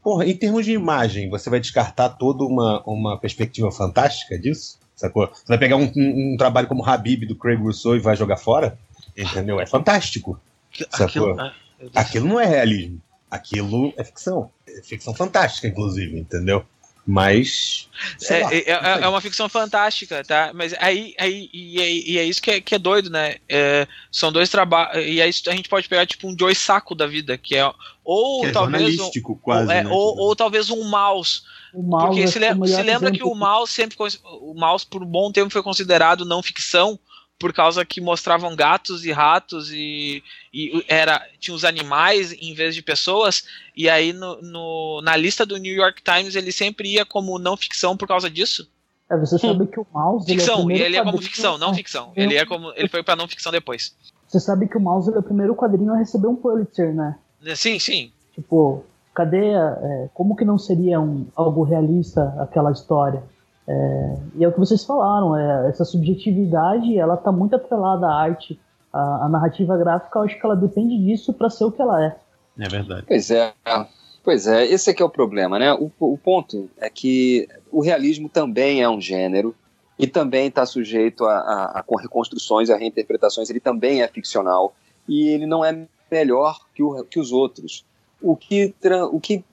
Porra, 0.02 0.26
em 0.26 0.34
termos 0.34 0.66
de 0.66 0.72
imagem, 0.72 1.30
você 1.30 1.50
vai 1.50 1.60
descartar 1.60 2.10
toda 2.10 2.46
uma, 2.46 2.82
uma 2.86 3.20
perspectiva 3.20 3.70
fantástica 3.70 4.40
disso? 4.40 4.80
Sacou? 4.96 5.28
Você 5.28 5.44
vai 5.46 5.58
pegar 5.58 5.76
um, 5.76 5.92
um, 5.96 6.34
um, 6.34 6.38
trabalho 6.38 6.68
como 6.68 6.84
Habib 6.84 7.26
do 7.26 7.36
Craig 7.36 7.62
Rousseau 7.62 7.96
e 7.96 8.00
vai 8.00 8.16
jogar 8.16 8.38
fora? 8.38 8.80
Entendeu? 9.18 9.60
É 9.60 9.66
fantástico. 9.66 10.40
Sacou? 10.92 11.32
Aquilo, 11.32 11.54
Aquilo 11.96 12.28
não 12.28 12.40
é 12.40 12.46
realismo. 12.46 13.02
Aquilo 13.30 13.94
é 13.98 14.04
ficção. 14.04 14.52
É 14.68 14.82
ficção 14.82 15.14
fantástica, 15.14 15.68
inclusive, 15.68 16.18
entendeu? 16.20 16.66
Mas. 17.06 17.88
É, 18.30 18.44
lá, 18.44 18.54
é, 18.54 18.58
é, 18.58 19.04
é, 19.04 19.08
uma 19.08 19.22
ficção 19.22 19.48
fantástica, 19.48 20.24
tá? 20.26 20.52
Mas 20.54 20.74
aí, 20.78 21.16
aí 21.18 21.50
e, 21.54 21.82
é, 21.82 21.92
e 21.92 22.18
é 22.18 22.24
isso 22.26 22.42
que 22.42 22.52
é, 22.52 22.62
que 22.62 22.76
é 22.76 22.80
doido, 22.80 23.10
né? 23.10 23.38
É, 23.48 23.88
são 24.12 24.32
dois 24.32 24.50
trabalhos. 24.50 25.06
E 25.06 25.22
aí 25.22 25.32
a 25.48 25.56
gente 25.56 25.70
pode 25.70 25.88
pegar 25.88 26.06
tipo 26.06 26.28
um 26.28 26.36
Joy 26.38 26.54
Saco 26.54 26.94
da 26.94 27.08
vida, 27.08 27.38
que 27.38 27.56
é. 27.56 27.72
Ou 28.04 28.42
que 28.42 28.48
é 28.48 28.52
talvez. 28.52 29.00
Um, 29.00 29.36
quase, 29.42 29.62
ou, 29.62 29.68
né, 29.68 29.88
ou, 29.88 30.12
tipo. 30.12 30.22
ou, 30.22 30.36
talvez 30.36 30.70
um 30.70 30.84
mouse 30.84 31.42
porque 31.72 32.28
se, 32.28 32.40
le 32.40 32.48
se 32.68 32.82
lembra 32.82 33.12
que 33.12 33.24
o 33.24 33.36
mouse 33.36 33.72
sempre 33.72 33.96
o 34.24 34.54
mouse 34.54 34.86
por 34.86 35.04
um 35.04 35.06
bom 35.06 35.32
tempo 35.32 35.52
foi 35.52 35.62
considerado 35.62 36.26
não 36.26 36.42
ficção 36.42 37.00
por 37.40 37.54
causa 37.54 37.86
que 37.86 38.02
mostravam 38.02 38.56
gatos 38.56 39.06
e 39.06 39.12
ratos 39.12 39.72
e, 39.72 40.24
e 40.54 40.84
era 40.88 41.24
tinha 41.40 41.56
os 41.56 41.64
animais 41.64 42.34
em 42.34 42.54
vez 42.54 42.74
de 42.74 42.82
pessoas 42.82 43.46
e 43.76 43.90
aí 43.90 44.12
no, 44.12 44.42
no, 44.42 45.02
na 45.04 45.16
lista 45.16 45.46
do 45.46 45.58
New 45.58 45.74
York 45.74 46.02
Times 46.02 46.36
ele 46.36 46.52
sempre 46.52 46.94
ia 46.94 47.06
como 47.06 47.38
não 47.38 47.56
ficção 47.56 47.96
por 47.96 48.08
causa 48.08 48.30
disso. 48.30 48.70
É, 49.10 49.16
você 49.16 49.38
sabe 49.38 49.68
que 49.68 49.80
o 49.80 49.88
mouse 49.94 50.26
ficção 50.26 50.70
ele 50.70 50.82
é, 50.82 50.86
ele 50.86 50.98
é 50.98 51.04
como 51.04 51.22
ficção, 51.22 51.58
não 51.58 51.74
ficção. 51.74 52.12
Ele 52.16 52.36
é 52.36 52.46
como 52.46 52.74
ele 52.76 52.90
foi 52.90 53.04
para 53.04 53.16
não 53.16 53.28
ficção 53.28 53.52
depois. 53.52 53.96
Você 54.28 54.40
sabe 54.40 54.68
que 54.68 54.78
o 54.78 54.82
mouse 54.82 55.14
é 55.14 55.18
o 55.18 55.24
primeiro 55.24 55.56
quadrinho 55.56 55.94
a 55.94 55.98
receber 55.98 56.28
um 56.28 56.36
Pulitzer, 56.36 56.94
né? 56.94 57.18
Sim, 57.56 57.80
sim. 57.80 58.12
Tipo, 58.34 58.84
cadê, 59.14 59.54
é, 59.54 60.10
como 60.14 60.36
que 60.36 60.44
não 60.44 60.58
seria 60.58 61.00
um, 61.00 61.26
algo 61.36 61.64
realista 61.64 62.36
aquela 62.40 62.72
história? 62.72 63.24
É, 63.68 64.18
e 64.36 64.44
é 64.44 64.48
o 64.48 64.52
que 64.52 64.60
vocês 64.60 64.84
falaram, 64.84 65.36
é, 65.36 65.70
essa 65.70 65.84
subjetividade, 65.84 66.98
ela 66.98 67.16
está 67.16 67.32
muito 67.32 67.56
atrelada 67.56 68.08
à 68.08 68.14
arte, 68.14 68.60
a, 68.94 69.26
a, 69.26 69.30
narrativa 69.30 69.78
gráfica, 69.78 70.20
eu 70.20 70.24
acho 70.24 70.40
que 70.40 70.46
ela 70.46 70.56
depende 70.56 70.98
disso 70.98 71.34
para 71.34 71.50
ser 71.50 71.66
o 71.66 71.72
que 71.72 71.82
ela 71.82 72.04
é. 72.04 72.16
É 72.58 72.70
verdade. 72.70 73.04
Pois 73.08 73.30
é, 73.30 73.54
pois 74.24 74.48
é, 74.48 74.66
esse 74.66 74.90
é 74.90 74.94
que 74.94 75.04
é 75.04 75.06
o 75.06 75.10
problema, 75.10 75.60
né? 75.60 75.74
O, 75.74 75.92
o 76.00 76.18
ponto 76.18 76.70
é 76.78 76.90
que 76.90 77.48
o 77.72 77.82
realismo 77.82 78.30
também 78.30 78.82
é 78.82 78.90
um 78.90 79.02
gênero 79.02 79.54
e 80.00 80.08
também 80.08 80.48
está 80.48 80.66
sujeito 80.66 81.26
a, 81.26 81.38
a, 81.38 81.80
a 81.80 82.02
reconstruções, 82.02 82.70
a 82.70 82.78
reinterpretações, 82.78 83.50
ele 83.50 83.60
também 83.60 84.02
é 84.02 84.08
ficcional 84.08 84.74
e 85.08 85.28
ele 85.28 85.46
não 85.46 85.64
é 85.64 85.86
melhor 86.10 86.60
que, 86.74 86.82
o, 86.82 87.04
que 87.04 87.20
os 87.20 87.32
outros 87.32 87.86
o 88.22 88.36
que, 88.36 88.74
o 89.12 89.20
que 89.20 89.44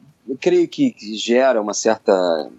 creio 0.40 0.68
que 0.68 0.94
gera 1.16 1.60
uma 1.60 1.74
certa, 1.74 2.50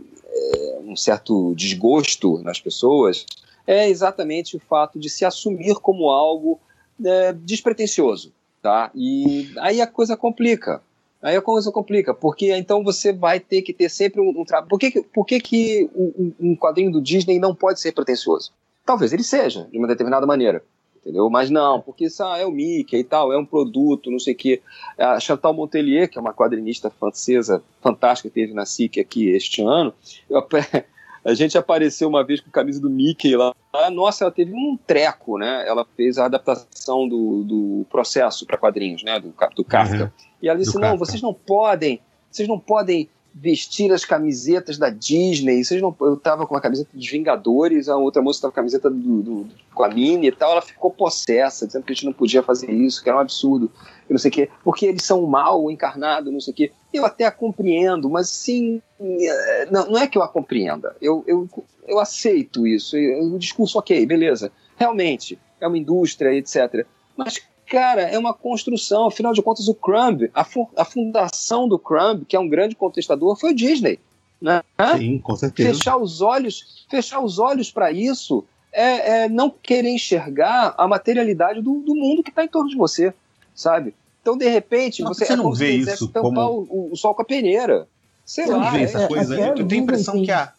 um 0.83 0.95
certo 0.95 1.53
desgosto 1.55 2.39
nas 2.43 2.59
pessoas 2.59 3.25
é 3.67 3.89
exatamente 3.89 4.55
o 4.55 4.59
fato 4.59 4.99
de 4.99 5.09
se 5.09 5.25
assumir 5.25 5.75
como 5.75 6.09
algo 6.09 6.59
é, 7.03 7.33
despretensioso. 7.33 8.31
Tá? 8.61 8.91
E 8.95 9.51
aí 9.57 9.81
a 9.81 9.87
coisa 9.87 10.17
complica. 10.17 10.81
Aí 11.21 11.35
a 11.35 11.41
coisa 11.41 11.71
complica, 11.71 12.13
porque 12.13 12.55
então 12.55 12.83
você 12.83 13.11
vai 13.11 13.39
ter 13.39 13.61
que 13.63 13.73
ter 13.73 13.89
sempre 13.89 14.21
um, 14.21 14.29
um 14.41 14.45
trabalho. 14.45 14.69
Por 14.69 14.79
que, 14.79 15.01
por 15.01 15.25
que, 15.25 15.39
que 15.39 15.89
um, 15.95 16.33
um 16.39 16.55
quadrinho 16.55 16.91
do 16.91 17.01
Disney 17.01 17.39
não 17.39 17.55
pode 17.55 17.79
ser 17.79 17.93
pretencioso? 17.93 18.51
Talvez 18.85 19.11
ele 19.11 19.23
seja, 19.23 19.67
de 19.71 19.77
uma 19.77 19.87
determinada 19.87 20.27
maneira 20.27 20.63
entendeu? 21.05 21.29
Mas 21.29 21.51
não, 21.51 21.79
porque 21.79 22.05
isso 22.05 22.23
ah, 22.23 22.37
é 22.37 22.45
o 22.45 22.51
Mickey 22.51 22.97
e 22.97 23.03
tal, 23.03 23.31
é 23.31 23.37
um 23.37 23.45
produto, 23.45 24.09
não 24.09 24.19
sei 24.19 24.33
o 24.33 24.37
quê. 24.37 24.61
A 24.97 25.19
Chantal 25.19 25.53
Montelier, 25.53 26.09
que 26.09 26.17
é 26.17 26.21
uma 26.21 26.33
quadrinista 26.33 26.89
francesa 26.89 27.63
fantástica, 27.79 28.29
teve 28.29 28.53
na 28.53 28.65
SIC 28.65 28.99
aqui 28.99 29.29
este 29.29 29.61
ano, 29.61 29.93
eu, 30.27 30.43
a 31.23 31.33
gente 31.35 31.55
apareceu 31.57 32.09
uma 32.09 32.23
vez 32.23 32.41
com 32.41 32.49
a 32.49 32.51
camisa 32.51 32.81
do 32.81 32.89
Mickey 32.89 33.35
lá. 33.35 33.53
Nossa, 33.91 34.23
ela 34.23 34.31
teve 34.31 34.51
um 34.53 34.75
treco, 34.75 35.37
né? 35.37 35.63
Ela 35.67 35.85
fez 35.95 36.17
a 36.17 36.25
adaptação 36.25 37.07
do, 37.07 37.43
do 37.43 37.85
processo 37.89 38.45
para 38.45 38.57
quadrinhos, 38.57 39.03
né? 39.03 39.19
Do, 39.19 39.33
do 39.55 39.63
Kafka. 39.63 40.03
Uhum. 40.03 40.09
E 40.41 40.49
ela 40.49 40.57
disse: 40.57 40.73
do 40.73 40.79
não, 40.79 40.91
Kafka. 40.91 41.05
vocês 41.05 41.21
não 41.21 41.33
podem, 41.33 41.99
vocês 42.31 42.47
não 42.47 42.59
podem 42.59 43.09
vestir 43.37 43.91
as 43.91 44.05
camisetas 44.05 44.77
da 44.77 44.89
Disney. 44.89 45.61
Vocês 45.61 45.81
não, 45.81 45.93
eu 45.99 46.15
tava 46.15 46.47
com 46.47 46.55
uma 46.55 46.61
camiseta 46.61 46.89
dos 46.93 47.09
Vingadores, 47.09 47.89
a 47.89 47.97
outra 47.97 48.21
moça 48.21 48.41
tava 48.41 48.53
com 48.53 48.59
a 48.59 48.63
camiseta 48.63 48.89
do, 48.89 49.21
do, 49.21 49.47
com 49.73 49.83
a 49.83 49.89
Minnie 49.89 50.29
e 50.29 50.31
tal. 50.31 50.53
Ela 50.53 50.61
ficou 50.61 50.89
possessa, 50.89 51.67
dizendo 51.67 51.83
que 51.83 51.91
a 51.91 51.95
gente 51.95 52.05
não 52.05 52.13
podia 52.13 52.41
fazer 52.41 52.71
isso, 52.71 53.03
que 53.03 53.09
era 53.09 53.17
um 53.17 53.21
absurdo, 53.21 53.69
e 54.09 54.13
não 54.13 54.17
sei 54.17 54.29
o 54.29 54.33
quê, 54.33 54.49
porque 54.63 54.85
eles 54.85 55.03
são 55.03 55.21
mal 55.23 55.69
encarnado, 55.69 56.31
não 56.31 56.39
sei 56.39 56.53
o 56.53 56.55
quê. 56.55 56.71
Eu 56.93 57.05
até 57.05 57.25
a 57.25 57.31
compreendo, 57.31 58.09
mas 58.09 58.29
sim, 58.29 58.81
é, 59.01 59.67
não, 59.69 59.91
não 59.91 59.99
é 59.99 60.07
que 60.07 60.17
eu 60.17 60.23
a 60.23 60.29
compreenda. 60.29 60.95
Eu, 61.01 61.21
eu, 61.27 61.49
eu 61.85 61.99
aceito 61.99 62.65
isso. 62.65 62.95
O 62.95 63.37
discurso, 63.37 63.77
ok, 63.77 64.05
beleza. 64.05 64.49
Realmente, 64.77 65.37
é 65.59 65.67
uma 65.67 65.77
indústria, 65.77 66.33
etc. 66.33 66.85
Mas, 67.17 67.41
cara, 67.65 68.03
é 68.03 68.17
uma 68.17 68.33
construção. 68.33 69.07
Afinal 69.07 69.33
de 69.33 69.41
contas, 69.41 69.67
o 69.67 69.73
Crumb, 69.73 70.29
a, 70.33 70.43
fu 70.43 70.69
a 70.75 70.85
fundação 70.85 71.67
do 71.67 71.79
Crumb, 71.79 72.25
que 72.25 72.35
é 72.35 72.39
um 72.39 72.47
grande 72.47 72.75
contestador, 72.75 73.35
foi 73.35 73.51
o 73.51 73.55
Disney. 73.55 73.99
Né? 74.41 74.61
Sim, 74.97 75.19
com 75.19 75.35
certeza. 75.35 75.73
Fechar 75.73 75.97
os 75.97 76.21
olhos, 76.21 76.85
fechar 76.89 77.19
os 77.19 77.39
olhos 77.39 77.71
para 77.71 77.91
isso 77.91 78.43
é, 78.71 79.23
é, 79.23 79.29
não 79.29 79.49
querer 79.49 79.89
enxergar 79.89 80.75
a 80.77 80.87
materialidade 80.87 81.61
do, 81.61 81.79
do 81.79 81.95
mundo 81.95 82.21
que 82.21 82.29
está 82.29 82.43
em 82.43 82.47
torno 82.47 82.69
de 82.69 82.75
você, 82.75 83.13
sabe? 83.53 83.95
Então, 84.21 84.37
de 84.37 84.47
repente, 84.49 85.01
não, 85.01 85.13
você, 85.13 85.25
você 85.25 85.33
é 85.33 85.35
não 85.35 85.53
vê 85.53 85.71
isso 85.71 86.11
como 86.11 86.67
o, 86.69 86.91
o, 86.91 86.95
sol 86.95 87.13
com 87.13 87.21
a 87.21 87.25
peneira. 87.25 87.87
Sei 88.25 88.45
você 88.45 88.51
lá. 88.51 88.65
Não 88.65 88.71
vê 88.71 88.81
essa 88.83 89.03
é, 89.03 89.07
coisa. 89.07 89.39
é, 89.39 89.49
eu 89.51 89.67
tenho 89.67 89.81
a 89.81 89.83
impressão 89.83 90.21
que 90.21 90.31
a 90.31 90.51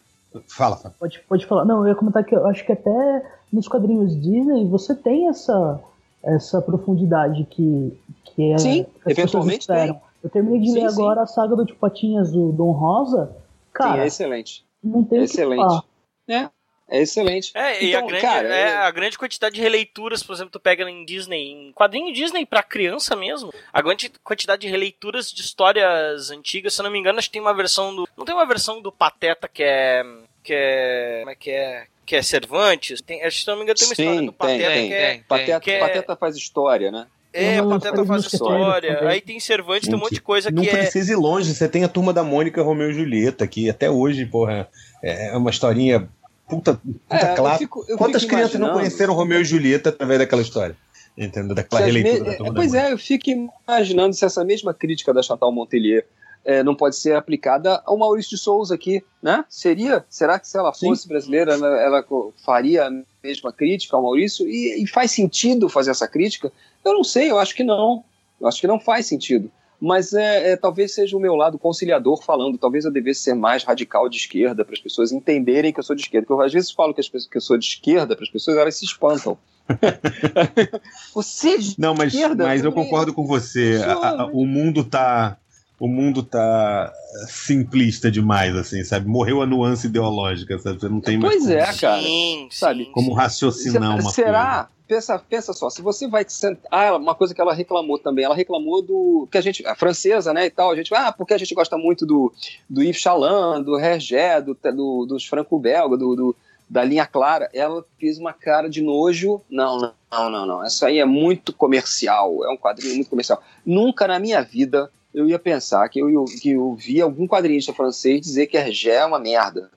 Fala, 0.47 0.75
fala. 0.75 0.93
Pode, 0.99 1.19
pode 1.27 1.45
falar. 1.45 1.65
Não, 1.65 1.83
eu 1.83 1.89
ia 1.89 1.95
comentar 1.95 2.23
que 2.23 2.35
eu 2.35 2.45
acho 2.47 2.65
que 2.65 2.71
até 2.71 3.25
nos 3.51 3.67
quadrinhos 3.67 4.19
Disney 4.21 4.65
você 4.65 4.93
tem 4.93 5.29
essa, 5.29 5.79
essa 6.23 6.61
profundidade 6.61 7.45
que, 7.45 7.97
que 8.25 8.51
é. 8.51 8.57
Sim, 8.57 8.85
que 9.03 9.11
eventualmente 9.11 9.67
tem. 9.67 9.99
Eu 10.23 10.29
terminei 10.29 10.59
de 10.59 10.71
sim, 10.71 10.81
ler 10.81 10.89
sim. 10.89 11.01
agora 11.01 11.21
a 11.21 11.27
saga 11.27 11.55
do 11.55 11.65
Tipo 11.65 11.79
Patinhas 11.79 12.31
do 12.31 12.51
Dom 12.51 12.71
Rosa. 12.71 13.35
Cara, 13.71 13.93
sim, 13.93 13.99
é 13.99 14.07
excelente. 14.07 14.65
Não 14.83 15.03
tem 15.03 15.23
excelente. 15.23 15.61
Que 15.61 15.67
falar. 15.67 15.83
É, 16.27 16.49
é 16.89 17.01
excelente. 17.01 17.51
É, 17.53 17.83
e 17.83 17.89
então, 17.89 18.05
a, 18.05 18.07
grande, 18.07 18.21
cara, 18.21 18.47
é, 18.47 18.77
a 18.77 18.91
grande 18.91 19.17
quantidade 19.17 19.55
de 19.55 19.61
releituras, 19.61 20.23
por 20.23 20.33
exemplo, 20.33 20.51
tu 20.51 20.59
pega 20.59 20.89
em 20.89 21.03
Disney, 21.03 21.51
em 21.51 21.73
quadrinho 21.73 22.13
Disney 22.13 22.45
pra 22.45 22.63
criança 22.63 23.15
mesmo, 23.15 23.53
a 23.73 23.81
grande 23.81 24.09
quantidade 24.23 24.61
de 24.61 24.69
releituras 24.69 25.31
de 25.31 25.41
histórias 25.41 26.31
antigas, 26.31 26.73
se 26.73 26.81
eu 26.81 26.85
não 26.85 26.91
me 26.91 26.97
engano, 26.97 27.19
acho 27.19 27.27
que 27.27 27.33
tem 27.33 27.41
uma 27.41 27.53
versão 27.53 27.95
do. 27.95 28.07
Não 28.17 28.25
tem 28.25 28.33
uma 28.33 28.45
versão 28.45 28.81
do 28.81 28.91
Pateta 28.91 29.47
que 29.47 29.63
é. 29.63 30.03
que 30.43 30.53
é. 30.53 31.19
Como 31.19 31.31
é 31.31 31.35
que 31.35 31.51
é? 31.51 31.87
Que 32.07 32.15
é 32.15 32.21
Cervantes. 32.21 33.01
Tem, 33.01 33.21
acho 33.21 33.37
que 33.37 33.43
se 33.43 33.47
não 33.49 33.57
me 33.57 33.63
engano, 33.63 33.77
tem 33.77 33.87
uma 33.87 33.95
Sim, 33.95 34.01
história 34.03 34.25
do 34.25 34.33
Pateta 34.33 34.71
tem, 34.71 34.87
que 34.87 34.93
é. 34.93 35.11
Tem, 35.11 35.23
Pateta, 35.23 35.59
que 35.59 35.71
é... 35.71 35.79
Pateta 35.79 36.15
faz 36.15 36.35
história, 36.37 36.89
né? 36.89 37.05
É, 37.33 37.61
o 37.61 37.69
Pateta 37.69 38.05
faz 38.05 38.23
história. 38.25 39.07
Aí 39.09 39.19
tem 39.19 39.39
Cervantes, 39.41 39.83
Gente, 39.83 39.91
tem 39.91 39.99
um 39.99 40.03
monte 40.03 40.13
de 40.13 40.21
coisa 40.21 40.49
não 40.49 40.63
que 40.63 40.69
é. 40.69 40.71
Não 40.71 40.79
precisa 40.79 41.11
ir 41.11 41.17
longe, 41.17 41.53
você 41.53 41.67
tem 41.67 41.83
a 41.83 41.89
turma 41.89 42.13
da 42.13 42.23
Mônica 42.23 42.63
Romeu 42.63 42.89
e 42.89 42.93
Julieta, 42.93 43.45
que 43.45 43.69
até 43.69 43.91
hoje, 43.91 44.25
porra, 44.25 44.69
é 45.03 45.35
uma 45.35 45.49
historinha 45.49 46.07
puta, 46.47 46.75
puta 47.09 47.25
é, 47.25 47.35
clássica. 47.35 47.55
Eu 47.65 47.67
fico, 47.67 47.85
eu 47.89 47.97
Quantas 47.97 48.21
fico 48.21 48.33
crianças 48.33 48.57
não 48.59 48.71
conheceram 48.71 49.13
Romeu 49.13 49.41
e 49.41 49.45
Julieta 49.45 49.89
através 49.89 50.17
daquela 50.17 50.41
história? 50.41 50.77
Entendeu? 51.17 51.53
Daquela 51.53 51.81
releitura 51.81 52.31
me- 52.31 52.37
da 52.37 52.53
Pois 52.53 52.73
é, 52.73 52.93
eu 52.93 52.97
fico 52.97 53.29
imaginando 53.29 54.15
se 54.15 54.23
essa 54.23 54.45
mesma 54.45 54.73
crítica 54.73 55.13
da 55.13 55.21
Chantal 55.21 55.51
Montelier 55.51 56.05
eh, 56.45 56.63
não 56.63 56.75
pode 56.75 56.95
ser 56.95 57.15
aplicada 57.15 57.81
ao 57.85 57.97
Maurício 57.97 58.31
de 58.31 58.37
Souza 58.37 58.75
aqui, 58.75 59.03
né? 59.21 59.43
Seria? 59.49 60.05
Será 60.09 60.39
que 60.39 60.47
se 60.47 60.57
ela 60.57 60.73
Sim. 60.73 60.87
fosse 60.87 61.07
brasileira, 61.07 61.53
ela, 61.53 61.67
ela 61.81 62.05
faria 62.45 62.87
a 62.87 62.91
mesma 63.23 63.51
crítica 63.51 63.95
ao 63.95 64.03
Maurício? 64.03 64.47
E, 64.47 64.81
e 64.83 64.87
faz 64.87 65.11
sentido 65.11 65.67
fazer 65.69 65.91
essa 65.91 66.07
crítica? 66.07 66.51
Eu 66.85 66.93
não 66.93 67.03
sei, 67.03 67.29
eu 67.29 67.37
acho 67.39 67.53
que 67.55 67.63
não. 67.63 68.03
Eu 68.39 68.47
acho 68.47 68.61
que 68.61 68.67
não 68.67 68.79
faz 68.79 69.05
sentido. 69.05 69.51
Mas 69.79 70.11
é, 70.13 70.51
é, 70.53 70.57
talvez 70.57 70.93
seja 70.95 71.15
o 71.15 71.19
meu 71.19 71.35
lado 71.35 71.59
conciliador 71.59 72.23
falando. 72.23 72.57
Talvez 72.57 72.83
eu 72.85 72.91
devesse 72.91 73.19
ser 73.21 73.35
mais 73.35 73.63
radical 73.63 74.09
de 74.09 74.17
esquerda 74.17 74.65
para 74.65 74.73
as 74.73 74.79
pessoas 74.81 75.11
entenderem 75.11 75.71
que 75.71 75.79
eu 75.79 75.83
sou 75.83 75.95
de 75.95 76.01
esquerda. 76.01 76.25
Porque 76.25 76.41
eu 76.41 76.45
às 76.45 76.51
vezes 76.53 76.71
falo 76.71 76.93
que, 76.95 77.01
as 77.01 77.07
pessoas, 77.07 77.29
que 77.29 77.37
eu 77.37 77.41
sou 77.41 77.57
de 77.59 77.65
esquerda 77.65 78.15
para 78.15 78.23
as 78.23 78.29
pessoas, 78.31 78.57
elas 78.57 78.75
se 78.75 78.85
espantam. 78.85 79.37
Você 81.13 81.49
é 81.49 81.57
de 81.57 81.75
Não, 81.77 81.93
mas, 81.93 82.13
esquerda? 82.13 82.43
mas 82.45 82.63
eu 82.63 82.71
concordo 82.71 83.13
com 83.13 83.25
você. 83.25 83.81
A- 83.85 84.21
a- 84.23 84.25
o 84.27 84.45
mundo 84.45 84.83
tá. 84.83 85.37
O 85.79 85.87
mundo 85.87 86.23
tá 86.23 86.91
simplista 87.27 88.09
demais, 88.09 88.55
assim, 88.55 88.83
sabe? 88.83 89.07
Morreu 89.07 89.41
a 89.41 89.45
nuance 89.45 89.87
ideológica, 89.87 90.57
sabe? 90.57 90.79
Você 90.79 90.89
não 90.89 90.99
tem 90.99 91.17
mais 91.17 91.33
Pois 91.35 91.43
como, 91.45 91.53
é, 91.57 91.73
cara. 91.77 92.01
Sim, 92.01 92.47
sabe? 92.51 92.85
sim, 92.85 92.91
como 92.91 93.07
sim. 93.09 93.13
raciocinar 93.15 93.99
uma 93.99 94.09
Será? 94.11 94.69
Pensa, 94.87 95.19
pensa 95.19 95.51
só, 95.51 95.69
se 95.69 95.81
você 95.81 96.07
vai 96.07 96.23
sentar. 96.27 96.65
Ah, 96.71 96.95
uma 96.95 97.13
coisa 97.13 97.35
que 97.35 97.41
ela 97.41 97.53
reclamou 97.53 97.99
também, 97.99 98.23
ela 98.23 98.33
reclamou 98.35 98.81
do. 98.81 99.27
que 99.29 99.37
a 99.37 99.41
gente. 99.41 99.65
A 99.67 99.75
francesa, 99.75 100.33
né, 100.33 100.45
e 100.45 100.49
tal, 100.49 100.71
a 100.71 100.75
gente. 100.75 100.93
Ah, 100.95 101.11
porque 101.11 101.33
a 101.33 101.37
gente 101.37 101.53
gosta 101.53 101.77
muito 101.77 102.05
do, 102.05 102.33
do 102.69 102.81
Yves 102.81 103.01
Chaland, 103.01 103.65
do 103.65 103.77
Hergé, 103.77 104.39
do, 104.41 104.57
do, 104.73 105.05
dos 105.05 105.25
franco-belga, 105.25 105.97
do, 105.97 106.15
do- 106.15 106.35
da 106.69 106.83
linha 106.85 107.05
clara. 107.05 107.49
Ela 107.53 107.83
fez 107.99 108.17
uma 108.17 108.31
cara 108.33 108.69
de 108.69 108.81
nojo. 108.81 109.41
Não, 109.49 109.77
não, 109.77 109.91
não, 110.09 110.29
não, 110.29 110.45
não. 110.45 110.65
Isso 110.65 110.85
aí 110.85 110.99
é 110.99 111.05
muito 111.05 111.51
comercial. 111.53 112.43
É 112.45 112.49
um 112.49 112.57
quadrinho 112.57 112.95
muito 112.95 113.09
comercial. 113.09 113.41
Nunca 113.65 114.07
na 114.07 114.19
minha 114.19 114.41
vida 114.41 114.89
eu 115.17 115.27
ia 115.27 115.39
pensar 115.39 115.87
que 115.89 115.99
eu, 115.99 116.25
que 116.25 116.51
eu 116.51 116.75
vi 116.75 117.01
algum 117.01 117.27
quadrinista 117.27 117.73
francês 117.73 118.21
dizer 118.21 118.47
que 118.47 118.55
Hergé 118.57 118.95
é 118.95 119.05
uma 119.05 119.19
merda. 119.19 119.69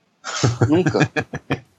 Nunca. 0.67 0.99
Nunca. 0.99 1.11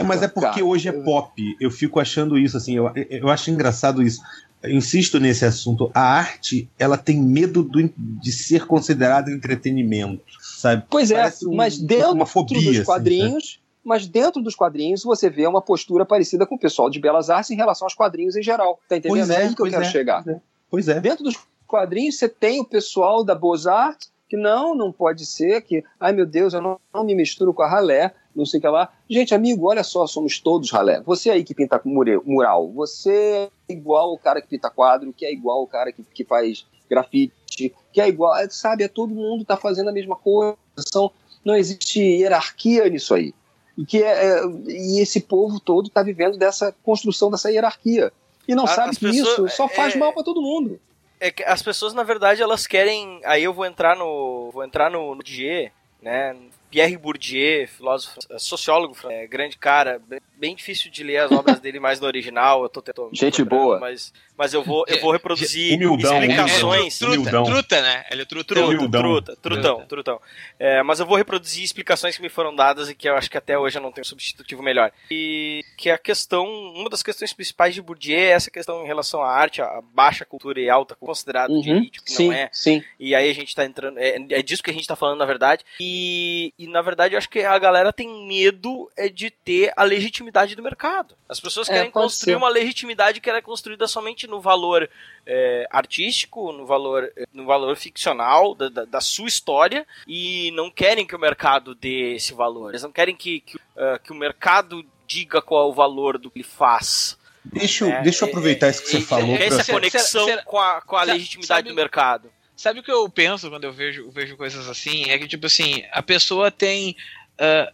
É, 0.00 0.02
mas 0.02 0.22
é 0.22 0.28
porque 0.28 0.60
cara. 0.60 0.64
hoje 0.66 0.86
é 0.90 0.92
pop. 0.92 1.56
Eu 1.58 1.70
fico 1.70 1.98
achando 1.98 2.36
isso, 2.36 2.58
assim, 2.58 2.76
eu, 2.76 2.92
eu 3.08 3.30
acho 3.30 3.50
engraçado 3.50 4.02
isso. 4.02 4.20
Eu 4.62 4.70
insisto 4.70 5.18
nesse 5.18 5.46
assunto. 5.46 5.90
A 5.94 6.02
arte, 6.02 6.68
ela 6.78 6.98
tem 6.98 7.18
medo 7.22 7.62
do- 7.62 7.90
de 7.96 8.32
ser 8.32 8.66
considerada 8.66 9.30
entretenimento, 9.30 10.22
sabe? 10.60 10.84
Pois 10.90 11.10
é, 11.10 11.14
Parece 11.14 11.48
um- 11.48 11.54
mas 11.54 11.78
dentro 11.78 12.12
uma 12.12 12.26
fobia, 12.26 12.58
dos 12.60 12.76
assim, 12.76 12.84
quadrinhos, 12.84 13.62
mas 13.82 14.06
dentro 14.06 14.42
dos 14.42 14.54
quadrinhos 14.54 15.02
você 15.02 15.30
vê 15.30 15.46
uma 15.46 15.62
postura 15.62 16.04
parecida 16.04 16.44
com 16.44 16.56
o 16.56 16.58
pessoal 16.58 16.90
de 16.90 17.00
Belas 17.00 17.30
Artes 17.30 17.50
em 17.50 17.56
relação 17.56 17.86
aos 17.86 17.94
quadrinhos 17.94 18.36
em 18.36 18.42
geral. 18.42 18.78
Tá 18.86 18.98
entendendo? 18.98 19.16
Pois 19.16 19.30
é, 19.30 19.36
aí 19.38 19.54
que 19.54 19.62
eu 19.62 19.70
quero 19.70 19.84
é, 19.84 19.90
chegar. 19.90 20.22
Pois 20.70 20.86
é. 20.86 21.00
Dentro 21.00 21.24
dos 21.24 21.34
quadrinhos 21.76 22.18
você 22.18 22.28
tem 22.28 22.60
o 22.60 22.64
pessoal 22.66 23.24
da 23.24 23.34
Beaux 23.34 23.66
Arts 23.66 24.12
que 24.28 24.36
não, 24.36 24.74
não 24.74 24.92
pode 24.92 25.24
ser, 25.26 25.62
que, 25.62 25.82
ai 25.98 26.12
meu 26.12 26.24
Deus, 26.26 26.52
eu 26.54 26.60
não, 26.60 26.78
não 26.92 27.04
me 27.04 27.14
misturo 27.14 27.52
com 27.52 27.62
a 27.62 27.68
ralé, 27.68 28.14
não 28.34 28.46
sei 28.46 28.58
o 28.58 28.60
que 28.62 28.68
lá. 28.68 28.90
Gente, 29.08 29.34
amigo, 29.34 29.66
olha 29.68 29.82
só, 29.84 30.06
somos 30.06 30.38
todos 30.38 30.70
ralé. 30.70 31.00
Você 31.02 31.30
aí 31.30 31.44
que 31.44 31.54
pinta 31.54 31.80
mural, 32.24 32.70
você 32.70 33.50
é 33.68 33.72
igual 33.72 34.12
o 34.12 34.18
cara 34.18 34.40
que 34.40 34.48
pinta 34.48 34.70
quadro, 34.70 35.12
que 35.12 35.24
é 35.26 35.32
igual 35.32 35.62
o 35.62 35.66
cara 35.66 35.92
que, 35.92 36.02
que 36.02 36.24
faz 36.24 36.66
grafite, 36.88 37.74
que 37.92 38.00
é 38.00 38.08
igual, 38.08 38.34
é, 38.36 38.48
sabe, 38.48 38.84
é 38.84 38.88
todo 38.88 39.14
mundo 39.14 39.44
tá 39.44 39.56
fazendo 39.56 39.88
a 39.90 39.92
mesma 39.92 40.16
coisa, 40.16 40.56
são, 40.90 41.10
não 41.44 41.54
existe 41.54 42.00
hierarquia 42.00 42.88
nisso 42.88 43.14
aí. 43.14 43.34
E, 43.76 43.84
que 43.86 44.02
é, 44.02 44.38
é- 44.38 44.42
e 44.66 45.00
esse 45.00 45.20
povo 45.20 45.58
todo 45.60 45.88
tá 45.90 46.02
vivendo 46.02 46.36
dessa 46.38 46.74
construção 46.82 47.30
dessa 47.30 47.50
hierarquia. 47.50 48.12
E 48.48 48.54
não 48.54 48.64
A- 48.64 48.68
sabe 48.68 48.90
as 48.90 48.98
que 48.98 49.06
pessoas- 49.06 49.50
isso 49.50 49.56
só 49.56 49.68
faz 49.68 49.94
é- 49.94 49.98
mal 49.98 50.12
para 50.12 50.22
todo 50.22 50.40
mundo. 50.42 50.78
É 51.22 51.30
que 51.30 51.44
as 51.44 51.62
pessoas, 51.62 51.94
na 51.94 52.02
verdade, 52.02 52.42
elas 52.42 52.66
querem. 52.66 53.20
Aí 53.24 53.44
eu 53.44 53.54
vou 53.54 53.64
entrar 53.64 53.96
no. 53.96 54.50
Vou 54.52 54.64
entrar 54.64 54.90
no, 54.90 55.14
no 55.14 55.22
Bourdieu, 55.22 55.70
né? 56.02 56.36
Pierre 56.68 56.96
Bourdieu, 56.96 57.68
filósofo, 57.68 58.18
sociólogo, 58.40 58.96
eh, 59.08 59.28
grande 59.28 59.56
cara, 59.56 60.02
bem- 60.42 60.52
bem 60.52 60.56
difícil 60.56 60.90
de 60.90 61.02
ler 61.04 61.18
as 61.18 61.30
obras 61.30 61.60
dele 61.60 61.78
mais 61.78 62.00
no 62.00 62.06
original. 62.06 62.62
Eu 62.62 62.68
tô 62.68 62.82
tentando. 62.82 63.10
Gente 63.12 63.44
boa. 63.44 63.78
Mas, 63.78 64.12
mas 64.36 64.52
eu 64.52 64.62
vou, 64.62 64.84
eu 64.88 65.00
vou 65.00 65.12
reproduzir 65.12 65.74
Humildão, 65.76 66.18
explicações. 66.20 66.98
Truta, 66.98 67.14
Humildão. 67.20 67.44
truta, 67.44 67.80
né? 67.80 68.04
Ele 68.10 68.22
é 68.22 68.24
truta. 68.24 68.54
Truta, 68.54 68.66
Humildão. 68.66 69.02
truta, 69.02 69.36
trutão, 69.36 69.86
trutão. 69.86 70.20
É, 70.58 70.82
mas 70.82 71.00
eu 71.00 71.06
vou 71.06 71.16
reproduzir 71.16 71.62
explicações 71.64 72.16
que 72.16 72.22
me 72.22 72.28
foram 72.28 72.54
dadas 72.54 72.90
e 72.90 72.94
que 72.94 73.08
eu 73.08 73.14
acho 73.16 73.30
que 73.30 73.38
até 73.38 73.56
hoje 73.58 73.78
eu 73.78 73.82
não 73.82 73.92
tenho 73.92 74.04
substitutivo 74.04 74.62
melhor. 74.62 74.90
E 75.10 75.64
que 75.76 75.88
a 75.90 75.96
questão, 75.98 76.44
uma 76.74 76.90
das 76.90 77.02
questões 77.02 77.32
principais 77.32 77.74
de 77.74 77.80
Bourdieu 77.80 78.18
é 78.18 78.30
essa 78.30 78.50
questão 78.50 78.82
em 78.82 78.86
relação 78.86 79.22
à 79.22 79.30
arte, 79.30 79.62
a 79.62 79.80
baixa 79.94 80.24
cultura 80.24 80.60
e 80.60 80.68
alta, 80.68 80.94
considerado 80.96 81.60
de 81.60 81.70
Uhum, 81.70 81.76
elite, 81.76 82.00
o 82.00 82.02
que 82.04 82.12
sim, 82.12 82.26
não 82.28 82.32
é. 82.34 82.48
sim. 82.52 82.82
E 82.98 83.14
aí 83.14 83.30
a 83.30 83.34
gente 83.34 83.54
tá 83.54 83.64
entrando. 83.64 83.98
É, 83.98 84.16
é 84.30 84.42
disso 84.42 84.62
que 84.62 84.70
a 84.70 84.74
gente 84.74 84.86
tá 84.86 84.96
falando, 84.96 85.18
na 85.18 85.24
verdade. 85.26 85.64
E, 85.80 86.52
e 86.58 86.66
na 86.66 86.82
verdade 86.82 87.14
eu 87.14 87.18
acho 87.18 87.28
que 87.28 87.40
a 87.40 87.58
galera 87.58 87.92
tem 87.92 88.26
medo 88.26 88.90
é, 88.96 89.08
de 89.08 89.30
ter 89.30 89.72
a 89.76 89.84
legitimidade 89.84 90.31
do 90.32 90.62
mercado. 90.62 91.14
As 91.28 91.38
pessoas 91.38 91.68
É, 91.68 91.74
querem 91.74 91.90
pode 91.90 92.04
construir 92.04 92.32
ser. 92.32 92.36
uma 92.36 92.48
legitimidade 92.48 93.20
que 93.20 93.28
ela 93.28 93.38
é 93.38 93.42
construída 93.42 93.86
somente 93.86 94.26
no 94.26 94.40
valor 94.40 94.88
é, 95.26 95.66
artístico, 95.70 96.50
no 96.52 96.64
valor, 96.66 97.12
no 97.32 97.44
valor 97.44 97.76
ficcional 97.76 98.54
da, 98.54 98.68
da, 98.68 98.84
da 98.84 99.00
sua 99.00 99.28
história 99.28 99.86
e 100.06 100.50
não 100.52 100.70
querem 100.70 101.06
que 101.06 101.14
o 101.14 101.18
mercado 101.18 101.74
dê 101.74 102.14
esse 102.14 102.32
valor. 102.34 102.70
Eles 102.70 102.82
não 102.82 102.90
querem 102.92 103.14
que, 103.14 103.40
que, 103.40 103.58
ah, 103.76 103.98
que 104.02 104.10
o 104.12 104.14
mercado 104.16 104.84
diga 105.06 105.42
qual 105.42 105.66
é 105.66 105.70
o 105.70 105.74
valor 105.74 106.18
do 106.18 106.30
que 106.30 106.38
ele 106.38 106.48
faz. 106.48 107.18
Deixa, 107.44 107.84
eu- 107.84 107.90
É, 107.90 108.02
deixa 108.02 108.24
eu 108.24 108.28
é, 108.28 108.30
aproveitar 108.30 108.68
isso 108.70 108.82
que 108.82 108.88
você 108.90 108.98
é, 108.98 109.00
falou. 109.00 109.34
é 109.34 109.36
pra- 109.36 109.46
essa 109.46 109.64
Será- 109.64 109.78
conexão 109.78 110.24
será- 110.24 110.42
com 110.44 110.58
a, 110.58 110.80
com 110.80 110.96
a 110.96 111.00
sabe- 111.00 111.12
legitimidade 111.12 111.46
sabe- 111.58 111.68
do 111.68 111.74
mercado. 111.74 112.32
Sabe 112.56 112.78
o 112.80 112.82
que 112.82 112.92
eu 112.92 113.08
penso 113.08 113.50
quando 113.50 113.64
eu 113.64 113.72
vejo, 113.72 114.08
vejo 114.10 114.36
coisas 114.36 114.68
assim? 114.68 115.10
É 115.10 115.18
que, 115.18 115.26
tipo 115.26 115.46
assim, 115.46 115.84
a 115.90 116.02
pessoa 116.02 116.50
tem. 116.50 116.96
ah, 117.38 117.72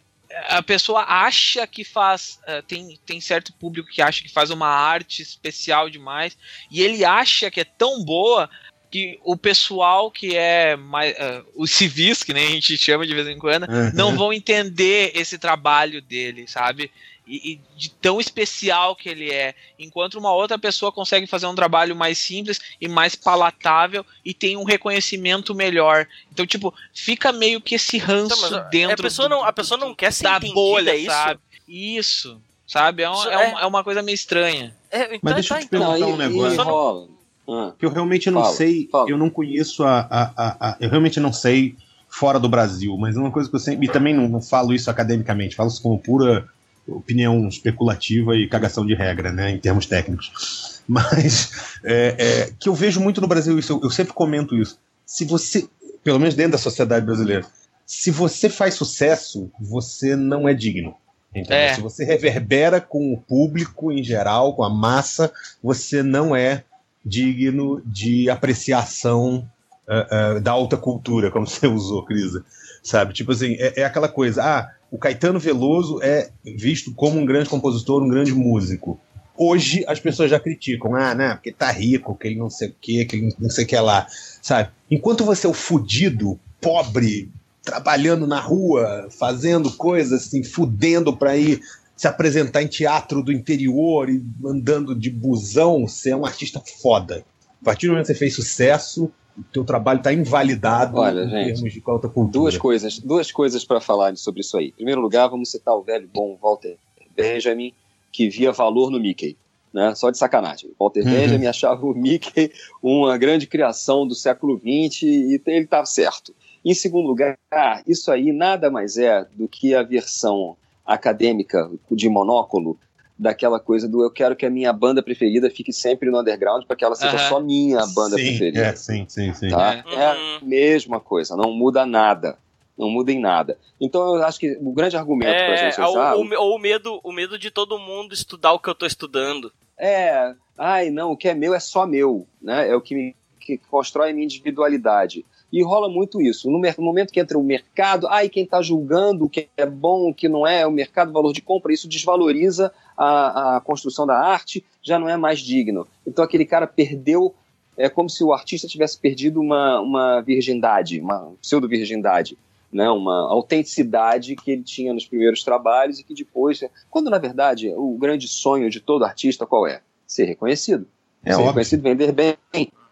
a 0.49 0.63
pessoa 0.63 1.05
acha 1.07 1.67
que 1.67 1.85
faz. 1.85 2.39
ah, 2.47 2.63
tem, 2.67 2.99
tem 3.07 3.21
certo 3.21 3.53
público 3.53 3.89
que 3.91 4.03
acha 4.03 4.23
que 4.23 4.29
faz 4.29 4.51
uma 4.51 4.69
arte 4.69 5.23
especial 5.23 5.89
demais. 5.89 6.37
E 6.71 6.83
ele 6.83 7.05
acha 7.05 7.51
que 7.51 7.61
é 7.61 7.65
tão 7.65 8.05
boa 8.05 8.49
que 8.91 9.19
o 9.23 9.37
pessoal 9.37 10.11
que 10.11 10.37
é 10.37 10.77
mais. 10.77 11.15
Uh, 11.15 11.45
os 11.57 11.71
civis, 11.71 12.23
que 12.23 12.33
nem 12.33 12.47
a 12.47 12.51
gente 12.51 12.77
chama 12.79 13.07
de 13.07 13.15
vez 13.15 13.27
em 13.29 13.39
quando, 13.39 13.69
uhum. 13.69 13.93
não 13.95 14.17
vão 14.17 14.33
entender 14.33 15.13
esse 15.15 15.39
trabalho 15.39 16.01
dele, 16.01 16.47
sabe? 16.47 16.91
E, 17.29 17.53
e, 17.53 17.61
de 17.77 17.91
tão 17.91 18.19
especial 18.19 18.97
que 18.97 19.09
ele 19.09 19.31
é. 19.31 19.55
Enquanto 19.79 20.15
uma 20.15 20.33
outra 20.33 20.59
pessoa 20.59 20.91
consegue 20.91 21.27
fazer 21.27 21.47
um 21.47 21.55
trabalho 21.55 21.95
mais 21.95 22.17
simples 22.17 22.59
e 22.81 22.89
mais 22.89 23.15
palatável 23.15 24.05
e 24.25 24.33
tem 24.33 24.57
um 24.57 24.65
reconhecimento 24.65 25.55
melhor. 25.55 26.07
Então, 26.33 26.47
tipo, 26.47 26.73
fica 26.95 27.31
meio 27.31 27.61
que 27.61 27.75
esse 27.75 27.99
ranço 27.99 28.47
então, 28.47 28.71
dentro. 28.71 28.95
A 28.95 29.03
pessoa, 29.03 29.29
do, 29.29 29.35
não, 29.35 29.45
a 29.45 29.53
pessoa 29.53 29.79
não 29.79 29.95
quer 29.95 30.13
ser 30.13 30.25
da 30.25 30.41
bolha, 30.41 30.97
isso? 30.97 31.11
sabe? 31.11 31.41
Isso. 31.69 32.41
Sabe? 32.67 33.03
É, 33.03 33.11
um, 33.11 33.25
é, 33.25 33.35
é, 33.35 33.51
é, 33.63 33.67
uma 33.67 33.85
coisa 33.85 34.03
meio 34.03 34.15
estranha. 34.15 34.75
É, 34.91 35.05
então, 35.05 35.21
Mas 35.23 35.35
deixa 35.35 35.55
tá, 35.55 35.61
eu 35.61 35.61
te 35.61 35.67
então. 35.67 35.81
perguntar 35.81 35.99
então, 35.99 36.13
um 36.13 36.17
negócio. 36.17 37.19
Ah, 37.51 37.73
que 37.79 37.87
eu 37.87 37.91
realmente 37.91 38.31
não 38.31 38.43
fala, 38.43 38.55
sei, 38.55 38.89
fala. 38.93 39.09
eu 39.09 39.17
não 39.17 39.31
conheço 39.31 39.83
a, 39.83 40.01
a, 40.01 40.33
a, 40.37 40.69
a, 40.69 40.77
Eu 40.81 40.91
realmente 40.91 41.19
não 41.19 41.33
sei 41.33 41.75
fora 42.07 42.39
do 42.39 42.49
Brasil, 42.49 42.95
mas 42.99 43.17
uma 43.17 43.31
coisa 43.31 43.49
que 43.49 43.57
eu 43.57 43.61
sempre. 43.61 43.87
E 43.87 43.91
também 43.91 44.15
não, 44.15 44.29
não 44.29 44.43
falo 44.43 44.75
isso 44.75 44.91
academicamente, 44.91 45.57
falo 45.57 45.71
isso 45.71 45.83
como 45.83 45.99
pura 45.99 46.47
opinião 46.89 47.47
especulativa 47.49 48.37
e 48.37 48.49
cagação 48.49 48.87
de 48.87 48.95
regra, 48.95 49.31
né, 49.33 49.51
em 49.51 49.59
termos 49.59 49.87
técnicos. 49.87 50.81
Mas 50.89 51.53
é, 51.85 52.15
é, 52.19 52.53
que 52.59 52.69
eu 52.69 52.75
vejo 52.75 53.01
muito 53.01 53.21
no 53.21 53.29
Brasil 53.29 53.59
isso, 53.59 53.75
eu, 53.75 53.81
eu 53.85 53.91
sempre 53.91 54.13
comento 54.13 54.57
isso. 54.57 54.79
Se 55.05 55.25
você, 55.25 55.69
pelo 56.03 56.19
menos 56.19 56.35
dentro 56.35 56.53
da 56.53 56.59
sociedade 56.59 57.05
brasileira, 57.05 57.45
se 57.87 58.11
você 58.11 58.49
faz 58.49 58.75
sucesso, 58.75 59.51
você 59.61 60.17
não 60.17 60.49
é 60.49 60.55
digno. 60.55 60.95
É. 61.35 61.75
Se 61.75 61.81
você 61.81 62.05
reverbera 62.05 62.81
com 62.81 63.13
o 63.13 63.19
público 63.19 63.93
em 63.93 64.03
geral, 64.03 64.55
com 64.55 64.65
a 64.65 64.71
massa, 64.71 65.33
você 65.63 66.03
não 66.03 66.35
é 66.35 66.65
digno 67.05 67.83
de 67.85 68.29
apreciação 68.29 69.49
uh, 69.87 70.37
uh, 70.37 70.41
da 70.41 70.53
alta 70.53 70.77
cultura, 70.77 71.31
como 71.31 71.47
você 71.47 71.67
usou, 71.69 72.05
Crisa. 72.05 72.45
Sabe? 72.83 73.13
Tipo 73.13 73.33
assim, 73.33 73.57
é, 73.59 73.81
é, 73.81 73.85
aquela 73.85 74.09
coisa. 74.09 74.43
Ah, 74.43 74.71
o 74.91 74.99
Caetano 74.99 75.39
Veloso 75.39 76.01
é 76.03 76.31
visto 76.45 76.93
como 76.95 77.19
um 77.19 77.27
grande 77.27 77.49
compositor, 77.49 78.03
um 78.03 78.09
grande 78.09 78.33
músico. 78.33 78.99
Hoje 79.37 79.85
as 79.87 80.01
pessoas 80.01 80.31
já 80.31 80.41
criticam, 80.41 80.95
ah, 80.97 81.15
né, 81.15 81.35
porque 81.35 81.53
tá 81.53 81.71
rico, 81.71 82.17
que 82.17 82.27
ele 82.27 82.37
não 82.37 82.51
sei 82.51 82.69
o 82.69 82.75
que, 82.81 83.05
que 83.05 83.17
ele 83.17 83.35
não 83.39 83.51
sei 83.51 83.65
o 83.65 83.67
que 83.67 83.77
lá, 83.77 84.07
sabe? 84.43 84.71
Enquanto 84.91 85.25
você 85.25 85.47
é 85.47 85.51
o 85.51 85.55
fudido, 85.55 86.39
pobre, 86.61 87.31
trabalhando 87.63 88.27
na 88.27 88.41
rua, 88.41 89.09
fazendo 89.11 89.71
coisas 89.73 90.27
assim, 90.27 90.43
fudendo 90.43 91.17
para 91.17 91.37
ir 91.37 91.61
se 91.95 92.09
apresentar 92.09 92.63
em 92.63 92.67
teatro 92.67 93.23
do 93.23 93.33
interior 93.33 94.09
e 94.09 94.25
andando 94.45 94.95
de 94.95 95.11
busão, 95.11 95.87
você 95.87 96.11
é 96.11 96.17
um 96.17 96.25
artista 96.25 96.63
foda. 96.81 97.25
A 97.61 97.65
partir 97.65 97.87
do 97.87 97.91
momento 97.91 98.07
que 98.07 98.13
você 98.13 98.19
fez 98.19 98.35
sucesso, 98.35 99.11
o 99.39 99.45
teu 99.53 99.65
trabalho 99.65 99.99
está 99.99 100.13
invalidado 100.13 100.99
Olha, 100.99 101.23
em 101.23 101.31
gente, 101.31 101.55
termos 101.55 101.73
de 101.73 101.83
alta 101.87 102.09
cultura. 102.09 102.43
Duas 102.43 102.59
coisas, 102.59 102.99
duas 102.99 103.31
coisas 103.31 103.65
para 103.65 103.81
falar 103.81 104.17
sobre 104.17 104.41
isso 104.41 104.57
aí. 104.57 104.69
Em 104.69 104.73
primeiro 104.73 105.01
lugar, 105.01 105.29
vamos 105.29 105.51
citar 105.51 105.75
o 105.75 105.83
velho 105.83 106.09
bom 106.13 106.37
Walter 106.41 106.77
Benjamin, 107.17 107.73
que 108.11 108.29
via 108.29 108.53
valor 108.53 108.91
no 108.91 108.99
Mickey. 108.99 109.37
Né? 109.73 109.95
Só 109.95 110.11
de 110.11 110.19
sacanagem. 110.19 110.71
Walter 110.79 111.05
uhum. 111.05 111.11
Benjamin 111.11 111.47
achava 111.47 111.87
o 111.87 111.95
Mickey 111.95 112.51
uma 112.83 113.17
grande 113.17 113.47
criação 113.47 114.07
do 114.07 114.15
século 114.15 114.59
XX 114.59 115.03
e 115.03 115.43
ele 115.47 115.65
estava 115.65 115.87
certo. 115.87 116.35
Em 116.65 116.75
segundo 116.75 117.07
lugar, 117.07 117.39
isso 117.87 118.11
aí 118.11 118.33
nada 118.33 118.71
mais 118.71 118.99
é 118.99 119.27
do 119.35 119.47
que 119.47 119.75
a 119.75 119.83
versão 119.83 120.57
acadêmica 120.85 121.71
de 121.91 122.09
monóculo 122.09 122.79
daquela 123.19 123.59
coisa 123.59 123.89
do 123.89 124.03
eu 124.03 124.11
quero 124.11 124.37
que 124.37 124.47
a 124.47 124.51
minha 124.51 124.73
banda 124.73 125.03
preferida 125.03 125.51
fique 125.51 125.73
sempre 125.73 126.09
no 126.11 126.21
underground 126.21 126.65
para 126.65 126.77
que 126.77 126.85
ela 126.85 126.95
seja 126.95 127.19
só 127.19 127.41
minha 127.41 127.85
banda 127.89 128.17
sim, 128.17 128.25
preferida. 128.25 128.61
É, 128.61 128.77
sim, 128.77 129.07
sim, 129.09 129.35
sim. 129.35 129.49
Tá? 129.49 129.83
É. 129.87 129.95
é 129.95 130.07
a 130.07 130.15
uhum. 130.15 130.49
mesma 130.49 131.01
coisa, 131.01 131.37
não 131.37 131.53
muda 131.53 131.85
nada. 131.85 132.39
Não 132.77 132.89
muda 132.89 133.11
em 133.11 133.19
nada. 133.19 133.59
Então 133.81 134.15
eu 134.15 134.23
acho 134.23 134.39
que 134.39 134.57
o 134.61 134.73
grande 134.73 134.97
argumento 134.97 135.33
é, 135.33 135.47
para 135.47 135.55
a 135.55 135.57
gente 135.57 135.81
usar. 135.81 136.15
Ou, 136.15 136.25
ou 136.39 136.55
o 136.55 136.59
medo, 136.61 137.01
o 137.03 137.11
medo 137.11 137.37
de 137.37 137.51
todo 137.51 137.77
mundo 137.77 138.15
estudar 138.15 138.53
o 138.53 138.61
que 138.61 138.69
eu 138.69 138.73
estou 138.73 138.87
estudando. 138.87 139.53
É, 139.77 140.33
ai, 140.57 140.89
não, 140.89 141.11
o 141.11 141.17
que 141.17 141.29
é 141.29 141.35
meu 141.35 141.55
é 141.55 141.59
só 141.59 141.85
meu, 141.85 142.25
né? 142.41 142.69
É 142.69 142.77
o 142.77 142.81
que, 142.81 142.95
me, 142.95 143.17
que 143.41 143.59
constrói 143.59 144.11
a 144.11 144.13
minha 144.13 144.25
individualidade. 144.25 145.27
E 145.51 145.63
rola 145.63 145.89
muito 145.89 146.21
isso. 146.21 146.51
No, 146.51 146.61
momento 146.79 147.13
que 147.13 147.21
entra 147.21 147.39
o 147.39 147.43
mercado, 147.43 148.07
ai, 148.07 148.29
quem 148.29 148.45
está 148.45 148.61
julgando 148.61 149.25
o 149.25 149.31
que 149.31 149.49
é 149.57 149.65
bom, 149.65 150.11
o 150.11 150.15
que 150.15 150.29
não 150.29 150.47
é, 150.47 150.67
o 150.67 150.71
mercado, 150.71 151.09
o 151.09 151.13
valor 151.13 151.33
de 151.33 151.41
compra, 151.41 151.73
isso 151.73 151.89
desvaloriza 151.89 152.73
a, 152.97 153.57
a 153.57 153.61
construção 153.61 154.07
da 154.07 154.19
arte, 154.19 154.65
já 154.83 154.99
não 154.99 155.09
é 155.09 155.17
mais 155.17 155.41
digno. 155.41 155.87
Então 156.07 156.23
aquele 156.23 156.45
cara 156.45 156.67
perdeu 156.67 157.35
é 157.79 157.89
como 157.89 158.11
se 158.11 158.23
o 158.25 158.33
artista 158.33 158.67
tivesse 158.67 158.99
perdido 158.99 159.41
uma, 159.41 159.81
uma 159.81 160.21
virgindade, 160.21 161.01
uma 161.01 161.33
pseudo-virgindade, 161.41 162.37
né? 162.73 162.91
uma 162.91 163.31
autenticidade 163.31 164.35
que 164.35 164.51
ele 164.51 164.65
tinha 164.65 164.93
nos 164.93 165.07
primeiros 165.07 165.45
trabalhos 165.45 166.01
e 166.01 166.05
que 166.05 166.13
depois. 166.13 166.61
Quando, 166.91 167.09
na 167.09 167.19
verdade, 167.19 167.73
o 167.75 167.97
grande 167.97 168.27
sonho 168.27 168.69
de 168.69 168.81
todo 168.81 169.05
artista 169.05 169.47
qual 169.47 169.67
é? 169.67 169.81
Ser 170.07 170.25
reconhecido. 170.25 170.89
É 171.25 171.31
ser 171.31 171.37
óbvio. 171.37 171.47
reconhecido, 171.47 171.83
vender 171.83 172.13
bem, 172.13 172.37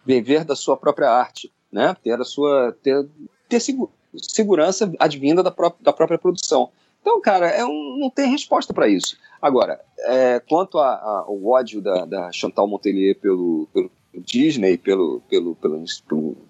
viver 0.07 0.45
da 0.45 0.55
sua 0.55 0.77
própria 0.77 1.11
arte 1.11 1.51
né? 1.77 1.95
Ter 2.03 2.19
a 2.19 2.25
sua 2.25 2.75
ter, 2.83 3.07
ter 3.47 3.61
segurança 4.17 4.91
advinda 4.99 5.43
da, 5.43 5.51
pró 5.51 5.71
da 5.79 5.93
própria 5.93 6.19
produção. 6.19 6.71
Então, 7.03 7.21
cara, 7.21 7.49
é 7.49 7.65
um, 7.65 7.99
não 8.01 8.11
tem 8.11 8.31
resposta 8.31 8.73
para 8.73 8.89
isso. 8.89 9.17
Agora, 9.41 9.79
é, 9.99 10.41
quanto 10.41 10.79
ao 10.79 11.47
ódio 11.47 11.83
da, 11.83 12.07
da, 12.07 12.33
Chantal 12.33 12.67
Montelier 12.67 13.15
pelo, 13.15 13.69
pelo 13.73 13.91
Disney, 14.15 14.79
pelo, 14.79 15.21
pelo, 15.29 15.55
pelo, 15.55 15.85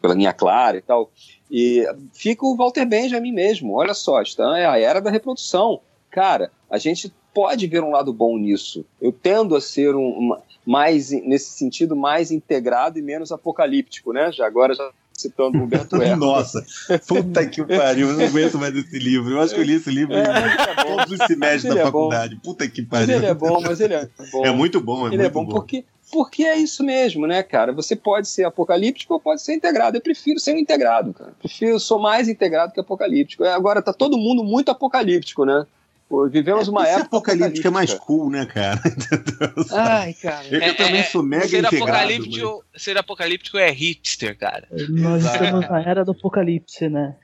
pela 0.01 0.15
linha 0.15 0.33
clara 0.33 0.79
e 0.79 0.81
tal, 0.81 1.11
e 1.51 1.85
fica 2.13 2.47
o 2.47 2.57
Walter 2.57 2.87
Benjamin 2.87 3.33
mesmo. 3.33 3.75
Olha 3.75 3.93
só, 3.93 4.23
está, 4.23 4.57
é 4.59 4.65
a 4.65 4.79
era 4.79 5.01
da 5.01 5.11
reprodução. 5.11 5.81
Cara, 6.09 6.53
a 6.71 6.79
gente 6.79 7.13
pode 7.35 7.67
ver 7.67 7.83
um 7.83 7.91
lado 7.91 8.13
bom 8.13 8.39
nisso. 8.39 8.87
Eu 9.03 9.13
tendo 9.13 9.57
a 9.57 9.61
ser 9.61 9.95
um, 9.95 10.09
uma, 10.09 10.43
mais, 10.65 11.11
nesse 11.11 11.51
sentido, 11.51 11.95
mais 11.95 12.31
integrado 12.31 12.99
e 12.99 13.03
menos 13.03 13.31
apocalíptico, 13.31 14.13
né? 14.13 14.33
Já 14.33 14.47
agora 14.47 14.75
já 14.75 14.91
citando 15.17 15.59
Humberto 15.59 15.97
Eco. 16.03 16.17
Nossa, 16.17 16.65
puta 17.07 17.47
que 17.47 17.63
pariu, 17.65 18.11
eu 18.11 18.17
não 18.17 18.27
aguento 18.27 18.59
mais 18.59 18.75
esse 18.75 18.99
livro. 18.99 19.33
Eu 19.33 19.41
acho 19.41 19.55
que 19.55 19.61
eu 19.61 19.65
li 19.65 19.75
esse 19.75 19.91
livro 19.91 20.15
é, 20.15 20.21
é 20.21 20.85
todos 20.85 21.21
os 21.21 21.27
semestres 21.27 21.75
da 21.75 21.81
é 21.81 21.85
faculdade. 21.85 22.35
Bom. 22.37 22.41
Puta 22.43 22.69
que 22.69 22.83
pariu. 22.83 23.07
Mas 23.07 23.17
ele 23.17 23.27
é 23.27 23.35
bom, 23.35 23.61
mas 23.61 23.81
ele 23.81 23.95
é 23.95 24.09
bom. 24.33 24.47
É 24.47 24.51
muito 24.51 24.81
bom, 24.81 25.09
é 25.09 25.15
ele 25.15 25.17
é 25.17 25.19
muito 25.19 25.27
é 25.27 25.31
bom, 25.31 25.45
bom. 25.45 25.53
porque 25.55 25.85
porque 26.11 26.45
é 26.45 26.57
isso 26.57 26.85
mesmo, 26.85 27.27
né, 27.27 27.43
cara? 27.43 27.73
Você 27.73 27.97
pode 27.97 28.29
ser 28.29 28.45
apocalíptico 28.45 29.15
ou 29.15 29.21
pode 29.21 29.43
ser 29.43 29.55
integrado. 29.55 29.97
Eu 29.97 30.01
prefiro 30.01 30.39
ser 30.39 30.55
um 30.55 30.59
integrado, 30.59 31.13
cara. 31.13 31.31
Eu 31.31 31.37
prefiro, 31.41 31.81
sou 31.81 31.99
mais 31.99 32.29
integrado 32.29 32.73
que 32.73 32.79
apocalíptico. 32.79 33.45
Agora 33.45 33.83
tá 33.83 33.93
todo 33.93 34.17
mundo 34.17 34.45
muito 34.45 34.71
apocalíptico, 34.71 35.45
né? 35.45 35.67
Pô, 36.09 36.29
vivemos 36.29 36.69
uma 36.69 36.87
época. 36.87 37.07
apocalíptica 37.07 37.67
é 37.67 37.71
mais 37.71 37.93
cool, 37.95 38.31
né, 38.31 38.47
cara? 38.47 38.81
Ai, 39.75 40.15
cara. 40.15 40.47
Eu, 40.49 40.61
eu 40.61 40.77
também 40.77 41.03
sou 41.03 41.23
mega 41.23 41.49
ser 41.49 41.59
integrado. 41.59 41.85
Apocalíptico, 41.85 42.65
mas... 42.73 42.83
Ser 42.83 42.99
apocalíptico 42.99 43.59
é 43.59 43.71
hipster, 43.71 44.39
cara. 44.39 44.69
Nós 44.89 45.25
estamos 45.25 45.69
na 45.69 45.83
era 45.83 46.05
do 46.05 46.13
apocalipse, 46.13 46.89
né? 46.89 47.17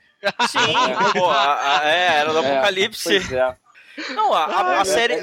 Sim, 0.49 0.59
pô, 1.13 1.29
a, 1.29 1.79
a, 1.79 1.89
é, 1.89 2.19
era 2.19 2.33
do 2.33 2.39
é, 2.39 2.51
apocalipse. 2.51 3.17
É. 3.33 3.55
Não, 4.13 4.33
a, 4.33 4.45
a, 4.45 4.81
a 4.81 4.85
série, 4.85 5.21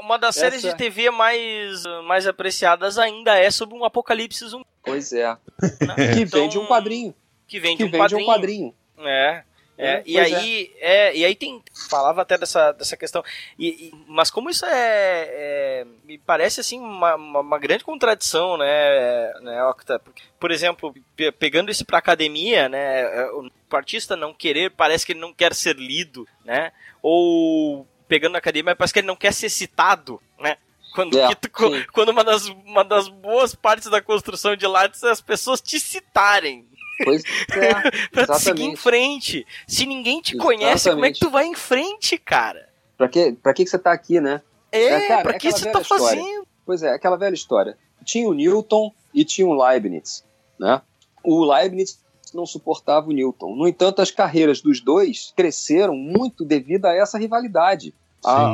uma 0.00 0.16
das 0.16 0.36
essa... 0.36 0.46
séries 0.46 0.62
de 0.62 0.74
TV 0.76 1.10
mais, 1.10 1.82
mais 2.06 2.26
apreciadas 2.26 2.96
ainda 2.96 3.36
é 3.36 3.50
sobre 3.50 3.76
um 3.76 3.84
apocalipse 3.84 4.46
zumbi. 4.46 4.64
Pois 4.82 5.12
é. 5.12 5.26
Né? 5.28 6.14
Que 6.14 6.24
vem 6.24 6.48
de 6.48 6.58
um 6.58 6.62
então, 6.62 6.66
quadrinho. 6.66 7.14
Que 7.46 7.60
vem 7.60 7.76
de, 7.76 7.78
que 7.78 7.84
um, 7.84 7.90
vem 7.90 8.00
quadrinho. 8.00 8.18
de 8.18 8.24
um 8.24 8.32
quadrinho. 8.32 8.74
É. 8.98 9.42
É, 9.78 9.94
é, 9.94 10.02
e 10.06 10.18
aí, 10.18 10.72
é. 10.78 11.08
é. 11.08 11.16
e 11.16 11.24
aí 11.24 11.34
tem 11.34 11.62
falava 11.88 12.22
até 12.22 12.36
dessa, 12.36 12.72
dessa 12.72 12.96
questão, 12.96 13.24
e, 13.58 13.68
e 13.68 13.92
mas 14.06 14.30
como 14.30 14.50
isso 14.50 14.66
é, 14.66 14.70
é, 14.72 15.86
me 16.04 16.18
parece 16.18 16.60
assim 16.60 16.78
uma, 16.78 17.14
uma, 17.14 17.40
uma, 17.40 17.58
grande 17.58 17.82
contradição, 17.82 18.58
né, 18.58 19.32
né 19.40 19.64
Octa? 19.64 20.00
Por 20.38 20.50
exemplo, 20.50 20.94
pegando 21.38 21.70
isso 21.70 21.86
para 21.86 21.98
academia, 21.98 22.68
né, 22.68 23.00
é, 23.00 23.30
o 23.32 23.50
artista 23.72 24.14
não 24.14 24.34
querer 24.34 24.70
parece 24.70 25.06
que 25.06 25.12
ele 25.12 25.20
não 25.20 25.32
quer 25.32 25.54
ser 25.54 25.76
lido, 25.76 26.28
né? 26.44 26.72
Ou 27.00 27.86
pegando 28.06 28.32
na 28.32 28.38
academia 28.38 28.76
parece 28.76 28.92
que 28.92 29.00
ele 29.00 29.06
não 29.06 29.16
quer 29.16 29.32
ser 29.32 29.48
citado, 29.48 30.20
né? 30.38 30.58
Quando, 30.94 31.18
é, 31.18 31.34
tu, 31.34 31.50
quando 31.90 32.10
uma, 32.10 32.22
das, 32.22 32.46
uma 32.46 32.84
das 32.84 33.08
boas 33.08 33.54
partes 33.54 33.88
da 33.88 34.02
construção 34.02 34.54
de 34.54 34.66
Lattes 34.66 35.02
é 35.02 35.10
as 35.10 35.22
pessoas 35.22 35.60
te 35.60 35.80
citarem, 35.80 36.68
Pois 37.04 37.22
é, 37.52 37.90
pra 38.10 38.34
seguir 38.38 38.64
em 38.64 38.76
frente. 38.76 39.46
Se 39.66 39.86
ninguém 39.86 40.20
te 40.20 40.34
exatamente. 40.34 40.58
conhece, 40.58 40.90
como 40.90 41.04
é 41.04 41.12
que 41.12 41.20
tu 41.20 41.30
vai 41.30 41.46
em 41.46 41.54
frente, 41.54 42.18
cara? 42.18 42.68
Pra, 42.96 43.08
que, 43.08 43.32
pra 43.32 43.54
que, 43.54 43.64
que 43.64 43.70
você 43.70 43.78
tá 43.78 43.92
aqui, 43.92 44.20
né? 44.20 44.40
É, 44.70 44.84
é 44.84 45.08
cara, 45.08 45.22
pra 45.22 45.36
é 45.36 45.38
que 45.38 45.50
você 45.50 45.70
tá 45.70 45.80
história. 45.80 46.04
fazendo? 46.04 46.46
Pois 46.64 46.82
é, 46.82 46.92
aquela 46.92 47.16
velha 47.16 47.34
história. 47.34 47.76
Tinha 48.04 48.28
o 48.28 48.32
Newton 48.32 48.92
e 49.12 49.24
tinha 49.24 49.46
o 49.46 49.54
Leibniz, 49.54 50.24
né? 50.58 50.80
O 51.22 51.44
Leibniz 51.44 52.00
não 52.34 52.46
suportava 52.46 53.08
o 53.08 53.12
Newton. 53.12 53.54
No 53.54 53.68
entanto, 53.68 54.00
as 54.00 54.10
carreiras 54.10 54.60
dos 54.60 54.80
dois 54.80 55.32
cresceram 55.36 55.94
muito 55.94 56.44
devido 56.44 56.86
a 56.86 56.94
essa 56.94 57.18
rivalidade. 57.18 57.94
A, 58.24 58.52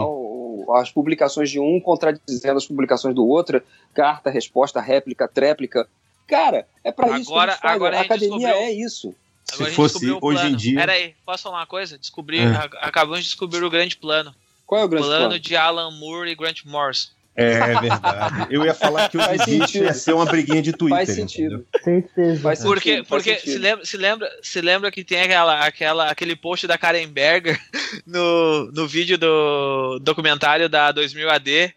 as 0.81 0.91
publicações 0.91 1.51
de 1.51 1.61
um 1.61 1.81
contradizendo 1.81 2.57
as 2.57 2.67
publicações 2.67 3.15
do 3.15 3.27
outro, 3.27 3.63
carta, 3.95 4.31
resposta, 4.31 4.81
réplica, 4.81 5.29
tréplica. 5.29 5.89
Cara, 6.29 6.69
é 6.85 6.93
para 6.93 7.19
isso 7.19 7.33
que 7.33 7.39
a 7.39 7.47
gente 7.47 7.59
faz. 7.59 7.75
Agora 7.75 7.97
a, 7.97 8.01
a 8.01 8.03
academia 8.03 8.37
descobriu... 8.37 8.57
é 8.57 8.73
isso. 8.73 9.15
Se 9.45 9.71
fosse 9.71 10.11
hoje 10.21 10.47
em 10.47 10.55
dia. 10.55 10.79
Pera 10.79 10.93
aí, 10.93 11.15
posso 11.25 11.45
falar 11.45 11.61
uma 11.61 11.67
coisa? 11.67 11.99
Descobri, 11.99 12.41
é. 12.41 12.53
acabamos 12.83 13.21
de 13.21 13.25
descobrir 13.25 13.65
o 13.65 13.71
grande 13.71 13.97
plano. 13.97 14.35
Qual 14.67 14.83
é 14.83 14.85
o 14.85 14.89
grande 14.89 15.07
plano? 15.07 15.25
Plano 15.27 15.41
de 15.41 15.57
Alan 15.57 15.91
Moore 15.91 16.31
e 16.31 16.35
Grant 16.35 16.65
Morrison. 16.65 17.09
É, 17.35 17.53
é 17.53 17.81
verdade. 17.81 18.47
Eu 18.51 18.65
ia 18.65 18.75
falar 18.75 19.09
que 19.09 19.17
o 19.17 19.21
Existe 19.23 19.79
ia 19.79 19.95
ser 19.95 20.13
uma 20.13 20.27
briguinha 20.27 20.61
de 20.61 20.73
Twitter. 20.73 21.07
Faz 21.07 21.17
sentido. 21.17 21.65
Certeza. 21.83 22.43
Faz 22.43 22.63
porque 22.63 22.91
sentido, 22.97 23.07
porque 23.07 23.35
sentido. 23.37 23.53
se, 23.53 23.59
lembra, 23.59 23.85
se, 23.85 23.97
lembra, 23.97 24.39
se 24.43 24.61
lembra 24.61 24.91
que 24.91 25.05
tem 25.05 25.21
aquela, 25.21 25.65
aquela, 25.65 26.11
aquele 26.11 26.35
post 26.35 26.67
da 26.67 26.77
Karen 26.77 27.07
Berger 27.07 27.59
no, 28.05 28.73
no 28.73 28.89
vídeo 28.89 29.17
do 29.17 30.01
documentário 30.01 30.69
da 30.69 30.91
2000 30.91 31.31
AD, 31.31 31.75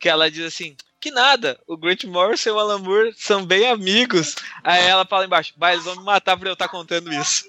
que 0.00 0.08
ela 0.08 0.30
diz 0.30 0.46
assim: 0.46 0.74
que 1.02 1.10
nada, 1.10 1.58
o 1.66 1.76
Grant 1.76 2.04
Morrison 2.04 2.50
e 2.50 2.52
o 2.52 2.60
Alan 2.60 2.78
Moore 2.78 3.12
são 3.16 3.44
bem 3.44 3.68
amigos. 3.68 4.36
Aí 4.62 4.86
ela 4.86 5.04
fala 5.04 5.24
embaixo: 5.24 5.52
vai, 5.56 5.74
eles 5.74 5.84
vão 5.84 5.96
me 5.96 6.04
matar 6.04 6.36
por 6.36 6.46
eu 6.46 6.52
estar 6.52 6.68
contando 6.68 7.12
isso. 7.12 7.44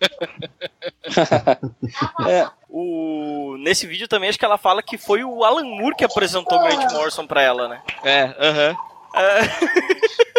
é, 2.26 2.48
o... 2.68 3.56
Nesse 3.58 3.86
vídeo 3.86 4.08
também 4.08 4.30
acho 4.30 4.38
que 4.38 4.44
ela 4.44 4.56
fala 4.56 4.82
que 4.82 4.96
foi 4.96 5.22
o 5.22 5.44
Alan 5.44 5.64
Moore 5.64 5.96
que 5.96 6.04
apresentou 6.04 6.58
o 6.58 6.62
Grant 6.62 6.90
Morrison 6.92 7.26
pra 7.26 7.42
ela, 7.42 7.68
né? 7.68 7.82
É, 8.02 8.34
aham. 8.38 8.76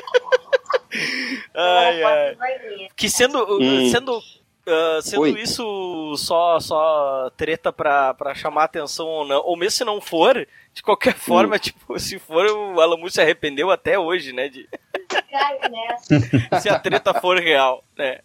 Uh 1.53 1.57
-huh. 1.57 2.87
Que 2.95 3.09
sendo, 3.09 3.45
hum. 3.59 3.91
sendo 3.91 4.21
Uh, 4.67 4.99
sendo 4.99 5.21
Oi. 5.21 5.39
isso 5.39 6.15
só 6.17 6.59
só 6.59 7.29
treta 7.37 7.71
pra, 7.71 8.15
pra 8.15 8.33
chamar 8.33 8.63
atenção 8.63 9.05
ou 9.05 9.23
não, 9.23 9.39
ou 9.45 9.55
mesmo 9.55 9.77
se 9.77 9.85
não 9.85 10.01
for, 10.01 10.47
de 10.75 10.83
qualquer 10.83 11.15
forma, 11.15 11.57
tipo, 11.57 11.97
se 11.97 12.19
for, 12.19 12.45
o 12.45 12.81
Alamu 12.81 13.09
se 13.09 13.21
arrependeu 13.21 13.71
até 13.71 13.97
hoje, 13.97 14.33
né? 14.33 14.49
De... 14.49 14.67
se 16.61 16.69
a 16.69 16.77
treta 16.77 17.13
for 17.13 17.39
real, 17.39 17.83
né? 17.97 18.19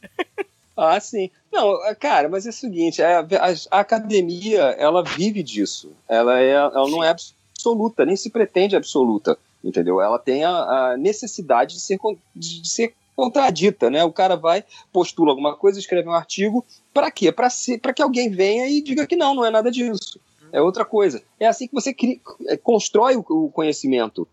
Ah, 0.77 0.99
sim. 0.99 1.31
Não, 1.53 1.79
cara, 1.99 2.29
mas 2.29 2.47
é 2.47 2.51
o 2.51 2.53
seguinte, 2.53 3.03
a, 3.03 3.21
a, 3.21 3.77
a 3.77 3.81
academia, 3.81 4.63
ela 4.79 5.03
vive 5.03 5.43
disso. 5.43 5.93
Ela, 6.09 6.41
é, 6.41 6.51
ela 6.51 6.91
não 6.91 7.03
é 7.05 7.09
absoluta, 7.09 8.05
nem 8.05 8.17
se 8.17 8.31
pretende 8.31 8.75
absoluta, 8.75 9.39
entendeu? 9.63 10.01
Ela 10.01 10.19
tem 10.19 10.45
a, 10.45 10.51
a 10.51 10.97
necessidade 10.97 11.75
de 11.75 11.81
ser, 11.81 11.99
de 12.35 12.69
ser 12.69 12.95
contradita, 13.15 13.91
né? 13.91 14.03
O 14.03 14.13
cara 14.13 14.37
vai, 14.37 14.65
postula 14.93 15.31
alguma 15.31 15.55
coisa, 15.55 15.79
escreve 15.79 16.09
um 16.09 16.15
artigo, 16.15 16.65
para 16.93 17.11
quê? 17.11 17.31
Para 17.31 17.93
que 17.93 18.03
alguém 18.03 18.31
venha 18.31 18.67
e 18.67 18.81
diga 18.81 19.07
que 19.07 19.15
não, 19.15 19.35
não 19.35 19.45
é 19.45 19.51
nada 19.51 19.71
disso. 19.71 20.19
É 20.53 20.61
outra 20.61 20.85
coisa. 20.85 21.23
É 21.39 21.47
assim 21.47 21.67
que 21.67 21.75
você 21.75 21.93
cria, 21.93 22.19
é, 22.49 22.57
constrói 22.57 23.17
o 23.17 23.51
conhecimento. 23.51 24.27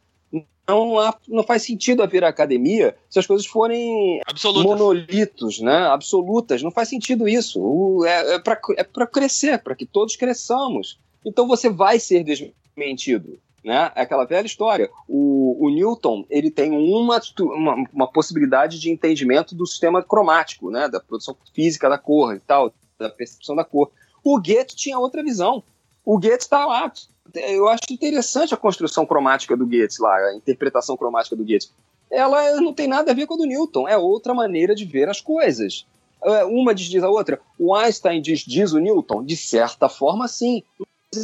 Não, 0.67 0.99
há, 0.99 1.15
não 1.29 1.43
faz 1.43 1.63
sentido 1.63 2.03
haver 2.03 2.25
academia 2.25 2.97
se 3.09 3.17
as 3.17 3.25
coisas 3.25 3.47
forem 3.47 4.19
Absolutas. 4.27 4.63
monolitos, 4.65 5.61
né? 5.61 5.87
absolutas. 5.87 6.61
Não 6.61 6.71
faz 6.71 6.89
sentido 6.89 7.27
isso. 7.27 7.61
O, 7.61 8.05
é 8.05 8.35
é 8.35 8.39
para 8.39 8.59
é 8.75 9.05
crescer, 9.05 9.59
para 9.59 9.75
que 9.75 9.85
todos 9.85 10.17
cresçamos. 10.17 10.99
Então 11.25 11.47
você 11.47 11.69
vai 11.69 11.99
ser 11.99 12.23
desmentido. 12.23 13.39
Né? 13.63 13.91
É 13.95 14.01
aquela 14.01 14.25
velha 14.25 14.45
história. 14.45 14.89
O, 15.07 15.65
o 15.65 15.69
Newton 15.69 16.25
ele 16.29 16.51
tem 16.51 16.71
uma, 16.71 17.21
uma, 17.39 17.75
uma, 17.93 18.07
possibilidade 18.07 18.79
de 18.79 18.89
entendimento 18.89 19.55
do 19.55 19.65
sistema 19.65 20.03
cromático, 20.03 20.69
né? 20.69 20.87
da 20.87 20.99
produção 20.99 21.35
física 21.53 21.89
da 21.89 21.97
cor 21.97 22.35
e 22.35 22.39
tal, 22.39 22.73
da 22.99 23.09
percepção 23.09 23.55
da 23.55 23.63
cor. 23.63 23.91
O 24.23 24.37
Goethe 24.37 24.75
tinha 24.75 24.99
outra 24.99 25.23
visão. 25.23 25.63
O 26.07 26.17
Goethe 26.17 26.43
está 26.43 26.65
lá. 26.65 26.89
Eu 27.35 27.67
acho 27.67 27.83
interessante 27.91 28.53
a 28.53 28.57
construção 28.57 29.05
cromática 29.05 29.57
do 29.57 29.65
Goethe 29.67 30.01
lá, 30.01 30.15
a 30.15 30.35
interpretação 30.35 30.95
cromática 30.95 31.35
do 31.35 31.43
Goethe. 31.43 31.69
Ela 32.09 32.61
não 32.61 32.73
tem 32.73 32.87
nada 32.87 33.11
a 33.11 33.13
ver 33.13 33.27
com 33.27 33.33
a 33.33 33.37
do 33.37 33.45
Newton, 33.45 33.85
é 33.89 33.97
outra 33.97 34.33
maneira 34.33 34.73
de 34.73 34.85
ver 34.85 35.09
as 35.09 35.19
coisas. 35.19 35.85
É, 36.23 36.45
uma 36.45 36.73
diz 36.73 37.03
a 37.03 37.09
outra. 37.09 37.41
O 37.59 37.75
Einstein 37.75 38.21
diz, 38.21 38.39
diz 38.39 38.71
o 38.71 38.79
Newton? 38.79 39.21
De 39.21 39.35
certa 39.35 39.89
forma, 39.89 40.29
sim 40.29 40.63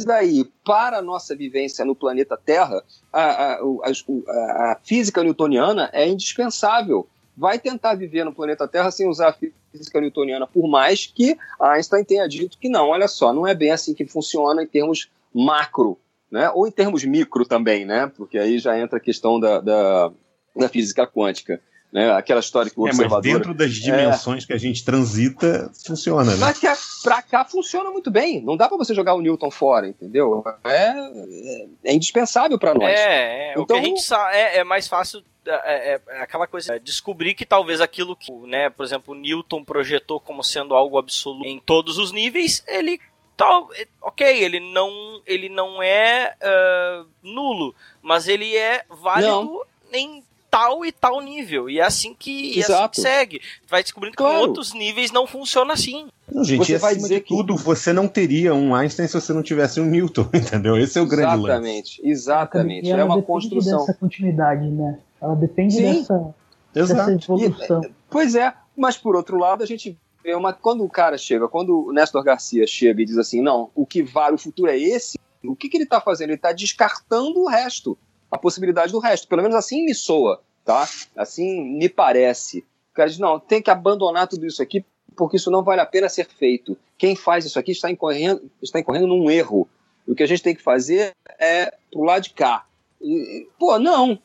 daí, 0.04 0.44
para 0.64 0.98
a 0.98 1.02
nossa 1.02 1.34
vivência 1.36 1.84
no 1.84 1.94
planeta 1.94 2.36
Terra, 2.36 2.82
a, 3.12 3.22
a, 3.22 3.54
a, 3.54 4.72
a, 4.72 4.80
física 4.82 5.22
newtoniana 5.22 5.88
é 5.92 6.06
indispensável. 6.06 7.06
Vai 7.36 7.58
tentar 7.58 7.94
viver 7.94 8.24
no 8.24 8.32
planeta 8.32 8.68
Terra 8.68 8.90
sem 8.90 9.08
usar 9.08 9.28
a 9.28 9.32
física 9.72 10.00
newtoniana, 10.00 10.46
por 10.46 10.68
mais 10.68 11.06
que 11.06 11.36
Einstein 11.60 12.04
tenha 12.04 12.28
dito 12.28 12.58
que 12.58 12.68
não, 12.68 12.88
olha 12.88 13.08
só, 13.08 13.32
não 13.32 13.46
é 13.46 13.54
bem 13.54 13.72
assim 13.72 13.92
que 13.92 14.06
funciona 14.06 14.62
em 14.62 14.66
termos 14.66 15.10
macro, 15.32 15.98
né? 16.30 16.50
ou 16.50 16.66
em 16.66 16.70
termos 16.70 17.04
micro 17.04 17.44
também, 17.44 17.84
né? 17.84 18.10
porque 18.16 18.38
aí 18.38 18.58
já 18.58 18.78
entra 18.78 18.98
a 18.98 19.00
questão 19.00 19.40
da, 19.40 19.60
da, 19.60 20.12
da 20.54 20.68
física 20.68 21.06
quântica. 21.06 21.60
Né? 21.94 22.10
Aquela 22.10 22.40
história 22.40 22.68
que 22.68 22.80
o 22.80 22.88
é, 22.88 22.90
observador... 22.90 23.22
Mas 23.22 23.32
dentro 23.32 23.54
das 23.54 23.72
dimensões 23.72 24.42
é... 24.42 24.46
que 24.48 24.52
a 24.52 24.58
gente 24.58 24.84
transita, 24.84 25.70
funciona, 25.86 26.32
né? 26.32 26.36
Mas 26.40 26.58
que 26.58 26.66
pra 27.04 27.22
cá 27.22 27.44
funciona 27.44 27.88
muito 27.88 28.10
bem. 28.10 28.42
Não 28.42 28.56
dá 28.56 28.68
para 28.68 28.76
você 28.76 28.92
jogar 28.92 29.14
o 29.14 29.20
Newton 29.20 29.48
fora, 29.48 29.86
entendeu? 29.86 30.42
É, 30.64 30.88
é, 30.88 31.66
é 31.84 31.94
indispensável 31.94 32.58
para 32.58 32.74
nós. 32.74 32.90
É, 32.90 33.50
é 33.50 33.52
então... 33.52 33.62
o 33.62 33.66
que 33.66 33.72
a 33.74 33.76
então, 33.76 33.88
gente 33.90 34.02
sabe 34.02 34.36
é, 34.36 34.58
é 34.58 34.64
mais 34.64 34.88
fácil 34.88 35.22
é, 35.46 35.52
é, 35.94 36.00
é, 36.08 36.22
aquela 36.22 36.48
coisa, 36.48 36.74
é 36.74 36.78
descobrir 36.80 37.34
que 37.34 37.46
talvez 37.46 37.80
aquilo 37.80 38.16
que, 38.16 38.32
né, 38.32 38.70
por 38.70 38.84
exemplo, 38.84 39.14
Newton 39.14 39.62
projetou 39.62 40.18
como 40.18 40.42
sendo 40.42 40.74
algo 40.74 40.98
absoluto 40.98 41.46
em 41.46 41.60
todos 41.60 41.96
os 41.96 42.10
níveis, 42.10 42.64
ele 42.66 42.98
tal, 43.36 43.68
ok, 44.02 44.42
ele 44.42 44.58
não, 44.58 45.22
ele 45.24 45.48
não 45.48 45.80
é 45.80 46.34
uh, 46.40 47.06
nulo, 47.22 47.72
mas 48.02 48.26
ele 48.26 48.56
é 48.56 48.84
válido 48.88 49.28
não. 49.28 49.62
em 49.92 50.24
tal 50.54 50.84
e 50.84 50.92
tal 50.92 51.20
nível. 51.20 51.68
E 51.68 51.80
é 51.80 51.82
assim 51.82 52.14
que, 52.16 52.60
é 52.60 52.62
assim 52.62 52.88
que 52.88 53.00
segue. 53.00 53.40
Vai 53.68 53.82
descobrindo 53.82 54.16
claro. 54.16 54.34
que 54.34 54.40
outros 54.40 54.72
níveis 54.72 55.10
não 55.10 55.26
funciona 55.26 55.72
assim. 55.72 56.06
Não, 56.30 56.44
gente, 56.44 56.64
você 56.64 56.78
vai 56.78 56.94
dizer 56.94 57.22
que 57.22 57.34
tudo, 57.34 57.56
você 57.56 57.92
não 57.92 58.06
teria 58.06 58.54
um 58.54 58.72
Einstein 58.72 59.08
se 59.08 59.14
você 59.14 59.32
não 59.32 59.42
tivesse 59.42 59.80
um 59.80 59.84
Newton, 59.84 60.28
entendeu? 60.32 60.76
Esse 60.78 60.98
é 60.98 61.02
o 61.02 61.06
grande 61.06 61.34
exatamente, 61.34 62.00
lance. 62.00 62.08
Exatamente, 62.08 62.90
É 62.90 63.04
uma 63.04 63.20
construção. 63.20 63.80
dessa 63.80 63.94
continuidade, 63.94 64.68
né? 64.68 64.98
Ela 65.20 65.34
depende 65.34 65.74
Sim. 65.74 65.82
dessa, 65.82 66.34
dessa 66.72 67.12
evolução. 67.12 67.82
E, 67.82 67.90
pois 68.08 68.36
é, 68.36 68.52
mas 68.76 68.96
por 68.96 69.16
outro 69.16 69.36
lado, 69.36 69.64
a 69.64 69.66
gente 69.66 69.98
vê 70.22 70.36
uma. 70.36 70.52
Quando 70.52 70.84
o 70.84 70.88
cara 70.88 71.18
chega, 71.18 71.48
quando 71.48 71.88
o 71.88 71.92
Néstor 71.92 72.22
Garcia 72.22 72.64
chega 72.64 73.02
e 73.02 73.04
diz 73.04 73.18
assim: 73.18 73.42
não, 73.42 73.70
o 73.74 73.84
que 73.84 74.02
vale 74.02 74.36
o 74.36 74.38
futuro 74.38 74.70
é 74.70 74.78
esse, 74.78 75.18
o 75.42 75.56
que, 75.56 75.68
que 75.68 75.76
ele 75.76 75.84
está 75.84 76.00
fazendo? 76.00 76.30
Ele 76.30 76.36
está 76.36 76.52
descartando 76.52 77.40
o 77.40 77.48
resto 77.48 77.98
a 78.34 78.38
possibilidade 78.38 78.92
do 78.92 78.98
resto. 78.98 79.28
Pelo 79.28 79.42
menos 79.42 79.56
assim 79.56 79.84
me 79.84 79.94
soa, 79.94 80.40
tá? 80.64 80.88
Assim 81.16 81.62
me 81.76 81.88
parece. 81.88 82.58
O 82.58 82.94
cara 82.94 83.08
diz, 83.08 83.18
não, 83.18 83.38
tem 83.38 83.62
que 83.62 83.70
abandonar 83.70 84.26
tudo 84.26 84.46
isso 84.46 84.62
aqui 84.62 84.84
porque 85.16 85.36
isso 85.36 85.50
não 85.50 85.62
vale 85.62 85.80
a 85.80 85.86
pena 85.86 86.08
ser 86.08 86.26
feito. 86.26 86.76
Quem 86.98 87.14
faz 87.14 87.44
isso 87.44 87.58
aqui 87.58 87.70
está 87.70 87.90
incorrendo, 87.90 88.50
está 88.60 88.80
incorrendo 88.80 89.06
num 89.06 89.30
erro. 89.30 89.68
O 90.06 90.14
que 90.14 90.22
a 90.22 90.26
gente 90.26 90.42
tem 90.42 90.54
que 90.54 90.62
fazer 90.62 91.12
é 91.38 91.72
pro 91.90 92.02
lado 92.02 92.22
de 92.24 92.30
cá. 92.30 92.66
E, 93.00 93.46
pô, 93.58 93.78
não. 93.78 94.18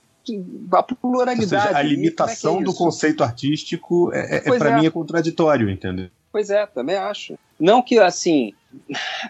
A 0.71 0.83
pluralidade. 0.83 1.47
Seja, 1.47 1.77
a 1.77 1.81
limitação 1.81 2.57
é 2.57 2.61
é 2.61 2.63
do 2.63 2.73
conceito 2.73 3.23
artístico 3.23 4.11
é, 4.13 4.37
é, 4.37 4.49
é 4.49 4.57
para 4.57 4.71
é. 4.71 4.79
mim 4.79 4.85
é 4.85 4.89
contraditório, 4.89 5.69
entendeu? 5.69 6.09
Pois 6.31 6.49
é, 6.49 6.65
também 6.65 6.95
acho. 6.95 7.37
Não 7.59 7.81
que 7.81 7.99
assim. 7.99 8.53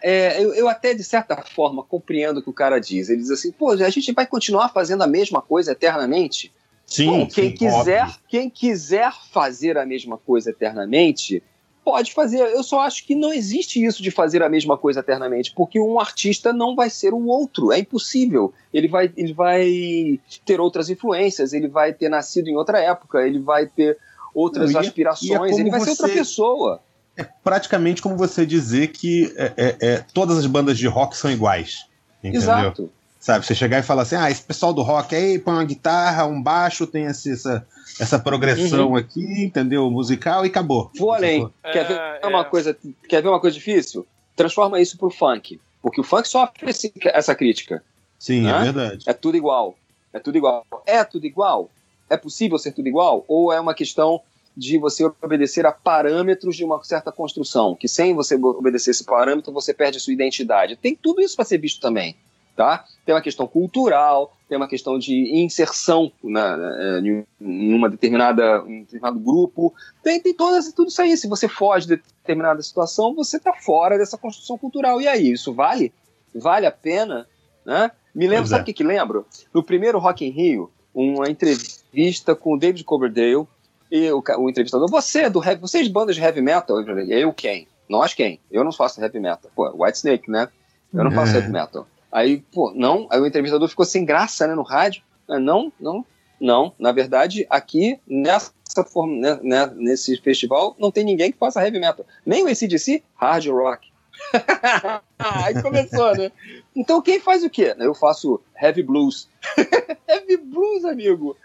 É, 0.04 0.44
eu, 0.44 0.54
eu, 0.54 0.68
até, 0.68 0.94
de 0.94 1.04
certa 1.04 1.38
forma, 1.38 1.82
compreendo 1.82 2.40
o 2.40 2.44
que 2.44 2.50
o 2.50 2.54
cara 2.54 2.78
diz. 2.80 3.10
Ele 3.10 3.22
diz 3.22 3.32
assim: 3.32 3.52
pô, 3.52 3.72
a 3.72 3.90
gente 3.90 4.12
vai 4.12 4.28
continuar 4.28 4.70
fazendo 4.70 5.02
a 5.02 5.08
mesma 5.08 5.42
coisa 5.42 5.72
eternamente? 5.72 6.52
Sim, 6.86 7.06
Bom, 7.06 7.28
quem 7.28 7.52
sim, 7.52 7.56
quiser, 7.56 8.04
óbvio. 8.04 8.20
quem 8.28 8.50
quiser 8.50 9.14
fazer 9.32 9.78
a 9.78 9.86
mesma 9.86 10.18
coisa 10.18 10.50
eternamente, 10.50 11.42
pode 11.86 12.14
fazer. 12.14 12.40
Eu 12.40 12.64
só 12.64 12.82
acho 12.82 13.06
que 13.06 13.16
não 13.16 13.32
existe 13.32 13.84
isso 13.84 14.02
de 14.02 14.12
fazer 14.12 14.44
a 14.44 14.50
mesma 14.50 14.78
coisa 14.78 15.00
eternamente, 15.00 15.54
porque 15.56 15.80
um 15.80 16.00
artista 16.00 16.52
não 16.52 16.76
vai 16.76 16.90
ser 16.90 17.14
o 17.14 17.28
outro, 17.28 17.72
é 17.72 17.80
impossível. 17.80 18.54
Ele 18.74 18.88
vai, 18.88 19.12
ele 19.16 19.34
vai 19.34 20.20
ter 20.46 20.60
outras 20.60 20.90
influências, 20.90 21.54
ele 21.54 21.68
vai 21.68 21.94
ter 21.94 22.10
nascido 22.10 22.48
em 22.48 22.56
outra 22.56 22.80
época, 22.80 23.26
ele 23.26 23.40
vai 23.40 23.68
ter 23.68 23.98
outras 24.34 24.74
não, 24.74 24.82
aspirações, 24.82 25.58
é 25.58 25.62
ele 25.62 25.70
vai 25.70 25.80
você... 25.80 25.96
ser 25.96 26.02
outra 26.04 26.18
pessoa 26.18 26.82
é 27.20 27.28
praticamente 27.44 28.02
como 28.02 28.16
você 28.16 28.46
dizer 28.46 28.88
que 28.88 29.34
é, 29.36 29.54
é, 29.58 29.78
é, 29.82 30.06
todas 30.14 30.38
as 30.38 30.46
bandas 30.46 30.78
de 30.78 30.88
rock 30.88 31.18
são 31.18 31.30
iguais. 31.30 31.86
Entendeu? 32.20 32.42
Exato. 32.42 32.92
Sabe, 33.20 33.46
você 33.46 33.54
chegar 33.54 33.80
e 33.80 33.84
falar 33.84 34.04
assim, 34.04 34.16
ah, 34.16 34.32
esse 34.32 34.42
pessoal 34.42 34.74
do 34.74 34.82
rock 34.82 35.14
aí 35.14 35.38
põe 35.38 35.54
uma 35.54 35.66
guitarra, 35.66 36.26
um 36.26 36.42
baixo, 36.42 36.88
tem 36.88 37.04
esse, 37.04 37.34
essa, 37.34 37.68
essa 38.00 38.18
progressão 38.18 38.92
uhum. 38.92 38.96
aqui, 38.96 39.44
entendeu? 39.44 39.92
Musical 39.92 40.46
e 40.46 40.48
acabou. 40.48 40.90
Vou 40.98 41.12
além. 41.12 41.50
Quer 41.74 41.86
ver 41.86 42.00
é, 42.22 42.26
uma 42.26 42.42
é. 42.42 42.44
coisa? 42.46 42.78
Quer 43.10 43.22
ver 43.22 43.28
uma 43.28 43.42
coisa 43.42 43.58
difícil? 43.58 44.08
Transforma 44.38 44.80
isso 44.80 44.98
pro 44.98 45.10
funk, 45.10 45.60
porque 45.82 46.00
o 46.00 46.04
funk 46.04 46.30
sofre 46.30 46.70
esse, 46.70 46.94
essa 47.08 47.36
crítica. 47.36 47.84
Sim, 48.18 48.44
né? 48.44 48.52
é 48.52 48.72
verdade. 48.72 49.04
É 49.06 49.12
tudo 49.12 49.36
igual. 49.36 49.76
É 50.14 50.20
tudo 50.20 50.38
igual. 50.38 50.66
É 50.86 51.04
tudo 51.04 51.26
igual. 51.26 51.70
É 52.10 52.16
possível 52.16 52.58
ser 52.58 52.72
tudo 52.72 52.88
igual? 52.88 53.26
Ou 53.28 53.52
é 53.52 53.60
uma 53.60 53.74
questão 53.74 54.22
de 54.56 54.78
você 54.78 55.10
obedecer 55.22 55.66
a 55.66 55.72
parâmetros 55.72 56.56
de 56.56 56.66
uma 56.66 56.84
certa 56.84 57.12
construção, 57.12 57.76
que 57.76 57.88
sem 57.88 58.14
você 58.14 58.36
obedecer 58.36 58.92
esse 58.92 59.04
parâmetro 59.04 59.54
você 59.54 59.74
perde 59.74 59.98
a 59.98 60.02
sua 60.02 60.14
identidade. 60.14 60.76
Tem 60.76 60.96
tudo 60.96 61.22
isso 61.22 61.36
para 61.36 61.46
ser 61.46 61.58
visto 61.58 61.80
também. 61.80 62.16
tá? 62.56 62.84
Tem 63.06 63.16
uma 63.16 63.22
questão 63.22 63.48
cultural, 63.48 64.36
tem 64.50 64.58
uma 64.58 64.68
questão 64.68 65.00
de 65.00 65.14
inserção 65.42 66.12
na, 66.22 66.58
na, 66.58 67.00
em 67.00 67.74
uma 67.74 67.90
determinada 67.90 68.62
um 68.64 68.82
determinado 68.82 69.18
grupo, 69.18 69.74
tem, 70.04 70.20
tem 70.20 70.34
todas, 70.34 70.74
tudo 70.74 70.90
isso 70.90 71.02
aí. 71.02 71.16
Se 71.16 71.28
você 71.28 71.48
foge 71.48 71.88
de 71.88 71.96
determinada 71.96 72.62
situação, 72.62 73.16
você 73.16 73.38
está 73.38 73.54
fora 73.54 73.98
dessa 73.98 74.18
construção 74.18 74.58
cultural. 74.58 75.00
E 75.00 75.08
aí, 75.08 75.32
isso 75.32 75.54
vale? 75.54 75.94
Vale 76.36 76.66
a 76.66 76.72
pena? 76.72 77.26
Né? 77.66 77.92
Me 78.14 78.28
lembro, 78.28 78.44
pois 78.44 78.50
sabe 78.50 78.62
o 78.62 78.64
é. 78.64 78.66
que, 78.66 78.74
que 78.74 78.84
lembro? 78.84 79.26
No 79.54 79.64
primeiro 79.64 79.98
Rock 79.98 80.26
in 80.26 80.32
Rio, 80.32 80.70
uma 80.94 81.30
entrevista 81.30 82.36
com 82.36 82.56
o 82.56 82.60
David 82.60 82.84
Coverdale 82.84 83.48
e 83.92 84.12
o, 84.12 84.24
o 84.38 84.50
entrevistador, 84.50 84.90
você 84.90 85.30
do 85.30 85.44
heavy, 85.44 85.62
vocês 85.62 85.88
bandas 85.88 86.16
de 86.16 86.22
heavy 86.22 86.42
metal? 86.42 86.80
Eu 86.80 86.86
falei, 86.86 87.12
eu 87.12 87.34
quem? 87.34 87.68
Nós 87.88 88.14
quem? 88.14 88.40
Eu 88.52 88.64
não 88.64 88.72
faço 88.72 89.02
heavy 89.02 89.20
metal. 89.20 89.50
Pô, 89.56 89.72
White 89.84 89.98
Snake, 89.98 90.30
né? 90.30 90.48
Eu 90.94 91.04
não 91.04 91.12
faço 91.12 91.34
é. 91.34 91.36
heavy 91.38 91.52
metal. 91.52 91.88
Aí, 92.12 92.38
pô, 92.52 92.72
não. 92.76 93.08
Aí 93.10 93.20
o 93.20 93.26
entrevistador 93.26 93.68
ficou 93.68 93.86
sem 93.86 94.06
graça, 94.06 94.48
né, 94.48 94.54
no 94.54 94.62
rádio. 94.62 95.02
Ah, 95.28 95.40
não, 95.40 95.72
não, 95.80 96.06
não. 96.40 96.74
Na 96.78 96.92
verdade, 96.92 97.46
aqui, 97.50 98.00
nessa 98.08 98.52
forma, 98.92 99.16
né, 99.16 99.40
né, 99.42 99.74
nesse 99.76 100.18
festival, 100.18 100.76
não 100.80 100.92
tem 100.92 101.04
ninguém 101.04 101.32
que 101.32 101.38
faça 101.38 101.64
heavy 101.64 101.80
metal. 101.80 102.06
Nem 102.26 102.44
o 102.44 102.48
ACDC, 102.48 103.04
hard 103.16 103.48
rock. 103.48 103.90
Aí 105.18 105.62
começou, 105.62 106.16
né? 106.16 106.32
Então 106.76 107.02
quem 107.02 107.20
faz 107.20 107.44
o 107.44 107.50
quê? 107.50 107.76
Eu 107.78 107.94
faço 107.96 108.42
heavy 108.62 108.84
blues. 108.84 109.30
heavy 110.08 110.38
blues, 110.38 110.86
amigo. 110.86 111.38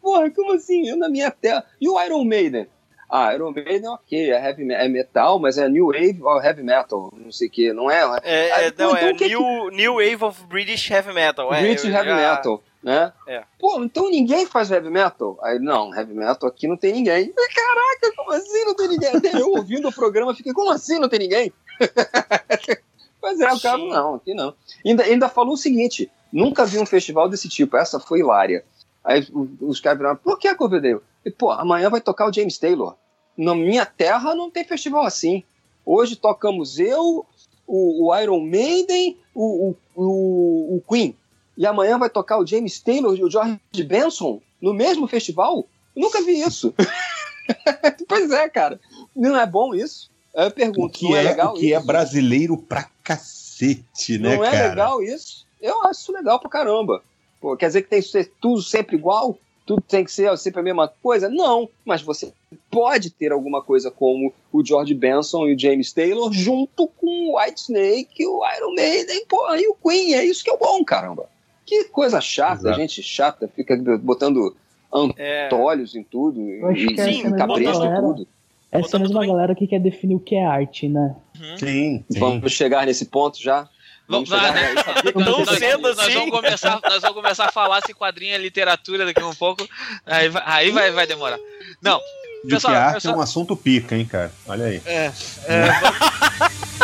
Porra, 0.00 0.30
como 0.30 0.52
assim? 0.52 0.88
Eu 0.88 0.96
na 0.96 1.08
minha 1.08 1.30
tela. 1.30 1.64
E 1.80 1.88
o 1.88 2.00
Iron 2.02 2.24
Maiden? 2.24 2.68
Ah, 3.08 3.34
Iron 3.34 3.52
Maiden, 3.52 3.88
ok, 3.90 4.32
é, 4.32 4.44
heavy, 4.44 4.72
é 4.72 4.88
metal, 4.88 5.38
mas 5.38 5.58
é 5.58 5.68
New 5.68 5.86
Wave 5.86 6.20
ou 6.22 6.42
Heavy 6.42 6.62
Metal, 6.62 7.12
não 7.16 7.30
sei 7.30 7.48
o 7.48 7.50
que, 7.50 7.72
não 7.72 7.90
é? 7.90 8.00
É, 8.24 8.52
ah, 8.52 8.62
é 8.62 8.72
não, 8.76 8.90
então, 8.90 8.96
é 8.96 9.12
new, 9.12 9.68
que... 9.70 9.76
new 9.76 9.94
Wave 9.94 10.24
of 10.24 10.44
British 10.46 10.90
Heavy 10.90 11.12
Metal. 11.12 11.52
É, 11.54 11.60
British 11.60 11.84
Heavy 11.84 12.08
já... 12.08 12.16
Metal, 12.16 12.62
né? 12.82 13.12
É. 13.28 13.44
Pô, 13.58 13.80
então 13.84 14.10
ninguém 14.10 14.46
faz 14.46 14.70
Heavy 14.70 14.90
Metal? 14.90 15.38
Aí, 15.42 15.58
não, 15.58 15.94
Heavy 15.94 16.14
Metal 16.14 16.48
aqui 16.48 16.66
não 16.66 16.76
tem 16.76 16.92
ninguém. 16.92 17.32
Caraca, 17.32 18.16
como 18.16 18.32
assim 18.32 18.64
não 18.64 18.74
tem 18.74 18.88
ninguém? 18.88 19.16
Até 19.16 19.40
eu 19.40 19.50
ouvindo 19.50 19.88
o 19.88 19.94
programa 19.94 20.34
fiquei, 20.34 20.52
como 20.52 20.72
assim 20.72 20.98
não 20.98 21.08
tem 21.08 21.20
ninguém? 21.20 21.52
Mas 23.22 23.40
é, 23.40 23.52
o 23.52 23.60
cara, 23.60 23.78
não, 23.78 24.16
aqui 24.16 24.34
não. 24.34 24.54
Ainda, 24.84 25.02
ainda 25.04 25.28
falou 25.28 25.54
o 25.54 25.56
seguinte, 25.56 26.10
nunca 26.32 26.66
vi 26.66 26.78
um 26.78 26.86
festival 26.86 27.28
desse 27.28 27.48
tipo, 27.48 27.76
essa 27.76 28.00
foi 28.00 28.18
hilária. 28.18 28.64
Aí 29.04 29.26
os, 29.60 29.80
caras 29.80 29.98
viraram, 29.98 30.16
por 30.16 30.38
que 30.38 30.48
a 30.48 30.54
Coverdale? 30.54 31.00
E, 31.24 31.30
pô, 31.30 31.50
amanhã 31.50 31.90
vai 31.90 32.00
tocar 32.00 32.26
o 32.26 32.32
James 32.32 32.56
Taylor. 32.56 32.96
Na 33.36 33.54
minha 33.54 33.84
terra 33.84 34.34
não 34.34 34.50
tem 34.50 34.64
festival 34.64 35.04
assim. 35.04 35.42
Hoje 35.84 36.16
tocamos 36.16 36.78
eu, 36.78 37.26
o, 37.66 38.06
o 38.06 38.18
Iron 38.18 38.40
Maiden, 38.40 39.18
o, 39.34 39.74
o, 39.94 40.76
o, 40.76 40.82
Queen. 40.88 41.14
E 41.56 41.66
amanhã 41.66 41.98
vai 41.98 42.08
tocar 42.08 42.38
o 42.38 42.46
James 42.46 42.80
Taylor 42.80 43.14
e 43.16 43.22
o 43.22 43.30
George 43.30 43.58
Benson 43.86 44.40
no 44.60 44.72
mesmo 44.72 45.06
festival? 45.06 45.68
Eu 45.94 46.02
nunca 46.02 46.22
vi 46.22 46.40
isso. 46.40 46.74
pois 48.08 48.30
é, 48.30 48.48
cara. 48.48 48.80
Não 49.14 49.38
é 49.38 49.46
bom 49.46 49.74
isso? 49.74 50.10
Eu 50.34 50.50
pergunto, 50.50 50.86
o 50.86 50.90
que 50.90 51.08
não 51.08 51.16
é, 51.16 51.20
é 51.20 51.22
legal 51.22 51.52
o 51.52 51.54
que 51.54 51.72
é 51.72 51.76
isso? 51.76 51.84
é 51.84 51.86
brasileiro 51.86 52.56
pra 52.56 52.88
cacete, 53.04 54.18
né, 54.18 54.36
Não 54.36 54.44
é 54.44 54.50
cara? 54.50 54.68
legal 54.70 55.02
isso? 55.02 55.46
Eu 55.60 55.82
acho 55.82 56.00
isso 56.00 56.12
legal 56.12 56.40
pra 56.40 56.50
caramba. 56.50 57.02
Pô, 57.44 57.54
quer 57.58 57.66
dizer 57.66 57.82
que 57.82 57.90
tem 57.90 58.00
que 58.00 58.08
ser 58.08 58.32
tudo 58.40 58.62
sempre 58.62 58.96
igual? 58.96 59.38
tudo 59.66 59.82
tem 59.82 60.02
que 60.02 60.12
ser 60.12 60.36
sempre 60.38 60.60
a 60.60 60.62
mesma 60.62 60.88
coisa? 60.88 61.28
Não, 61.28 61.68
mas 61.84 62.00
você 62.00 62.32
pode 62.70 63.10
ter 63.10 63.32
alguma 63.32 63.62
coisa 63.62 63.90
como 63.90 64.32
o 64.50 64.64
George 64.64 64.94
Benson 64.94 65.46
e 65.46 65.54
o 65.54 65.58
James 65.58 65.92
Taylor 65.92 66.32
junto 66.32 66.86
com 66.86 67.30
o 67.30 67.38
White 67.38 67.60
Snake, 67.60 68.26
o 68.26 68.40
Iron 68.56 68.74
Maiden 68.74 69.26
pô, 69.26 69.54
e 69.54 69.68
o 69.68 69.74
Queen. 69.74 70.14
É 70.14 70.24
isso 70.24 70.42
que 70.42 70.50
é 70.50 70.54
o 70.54 70.58
bom, 70.58 70.82
caramba. 70.84 71.26
Que 71.66 71.84
coisa 71.84 72.18
chata, 72.18 72.62
Exato. 72.62 72.80
gente 72.80 73.02
chata, 73.02 73.48
fica 73.48 73.76
botando 74.02 74.56
antolhos 74.92 75.94
é. 75.94 75.98
em 75.98 76.02
tudo, 76.02 76.40
e 76.40 76.96
sim, 76.96 77.30
capricho 77.32 77.84
em 77.84 77.94
tudo. 78.00 78.26
Essa 78.72 78.98
mesma 78.98 79.26
galera 79.26 79.54
que 79.54 79.66
quer 79.66 79.80
definir 79.80 80.16
o 80.16 80.20
que 80.20 80.34
é 80.34 80.44
arte, 80.44 80.88
né? 80.88 81.14
Uhum. 81.38 81.58
Sim, 81.58 82.04
sim. 82.10 82.18
Vamos 82.18 82.52
chegar 82.52 82.86
nesse 82.86 83.04
ponto 83.06 83.40
já? 83.40 83.68
Vamos 84.06 84.28
vai, 84.28 84.52
né? 84.52 84.74
Tão 85.12 85.46
cedo 85.46 85.88
assim. 85.88 86.02
Nós 86.02 86.14
vamos, 86.14 86.30
começar, 86.30 86.80
nós 86.82 87.00
vamos 87.00 87.16
começar 87.16 87.46
a 87.46 87.52
falar 87.52 87.80
se 87.86 87.94
quadrinho 87.94 88.34
é 88.34 88.38
literatura 88.38 89.06
daqui 89.06 89.22
a 89.22 89.26
um 89.26 89.34
pouco. 89.34 89.66
Aí, 90.04 90.30
aí 90.44 90.70
vai, 90.70 90.90
vai 90.90 91.06
demorar. 91.06 91.38
Não. 91.80 91.98
De 92.44 92.50
pessoal, 92.50 92.74
que 92.74 92.78
arte 92.78 92.94
pessoal... 92.94 93.14
é 93.14 93.18
um 93.18 93.20
assunto 93.22 93.56
pica, 93.56 93.96
hein, 93.96 94.04
cara? 94.04 94.30
Olha 94.46 94.66
aí. 94.66 94.82
É. 94.84 95.10
é 95.46 95.72
fazer 95.72 96.83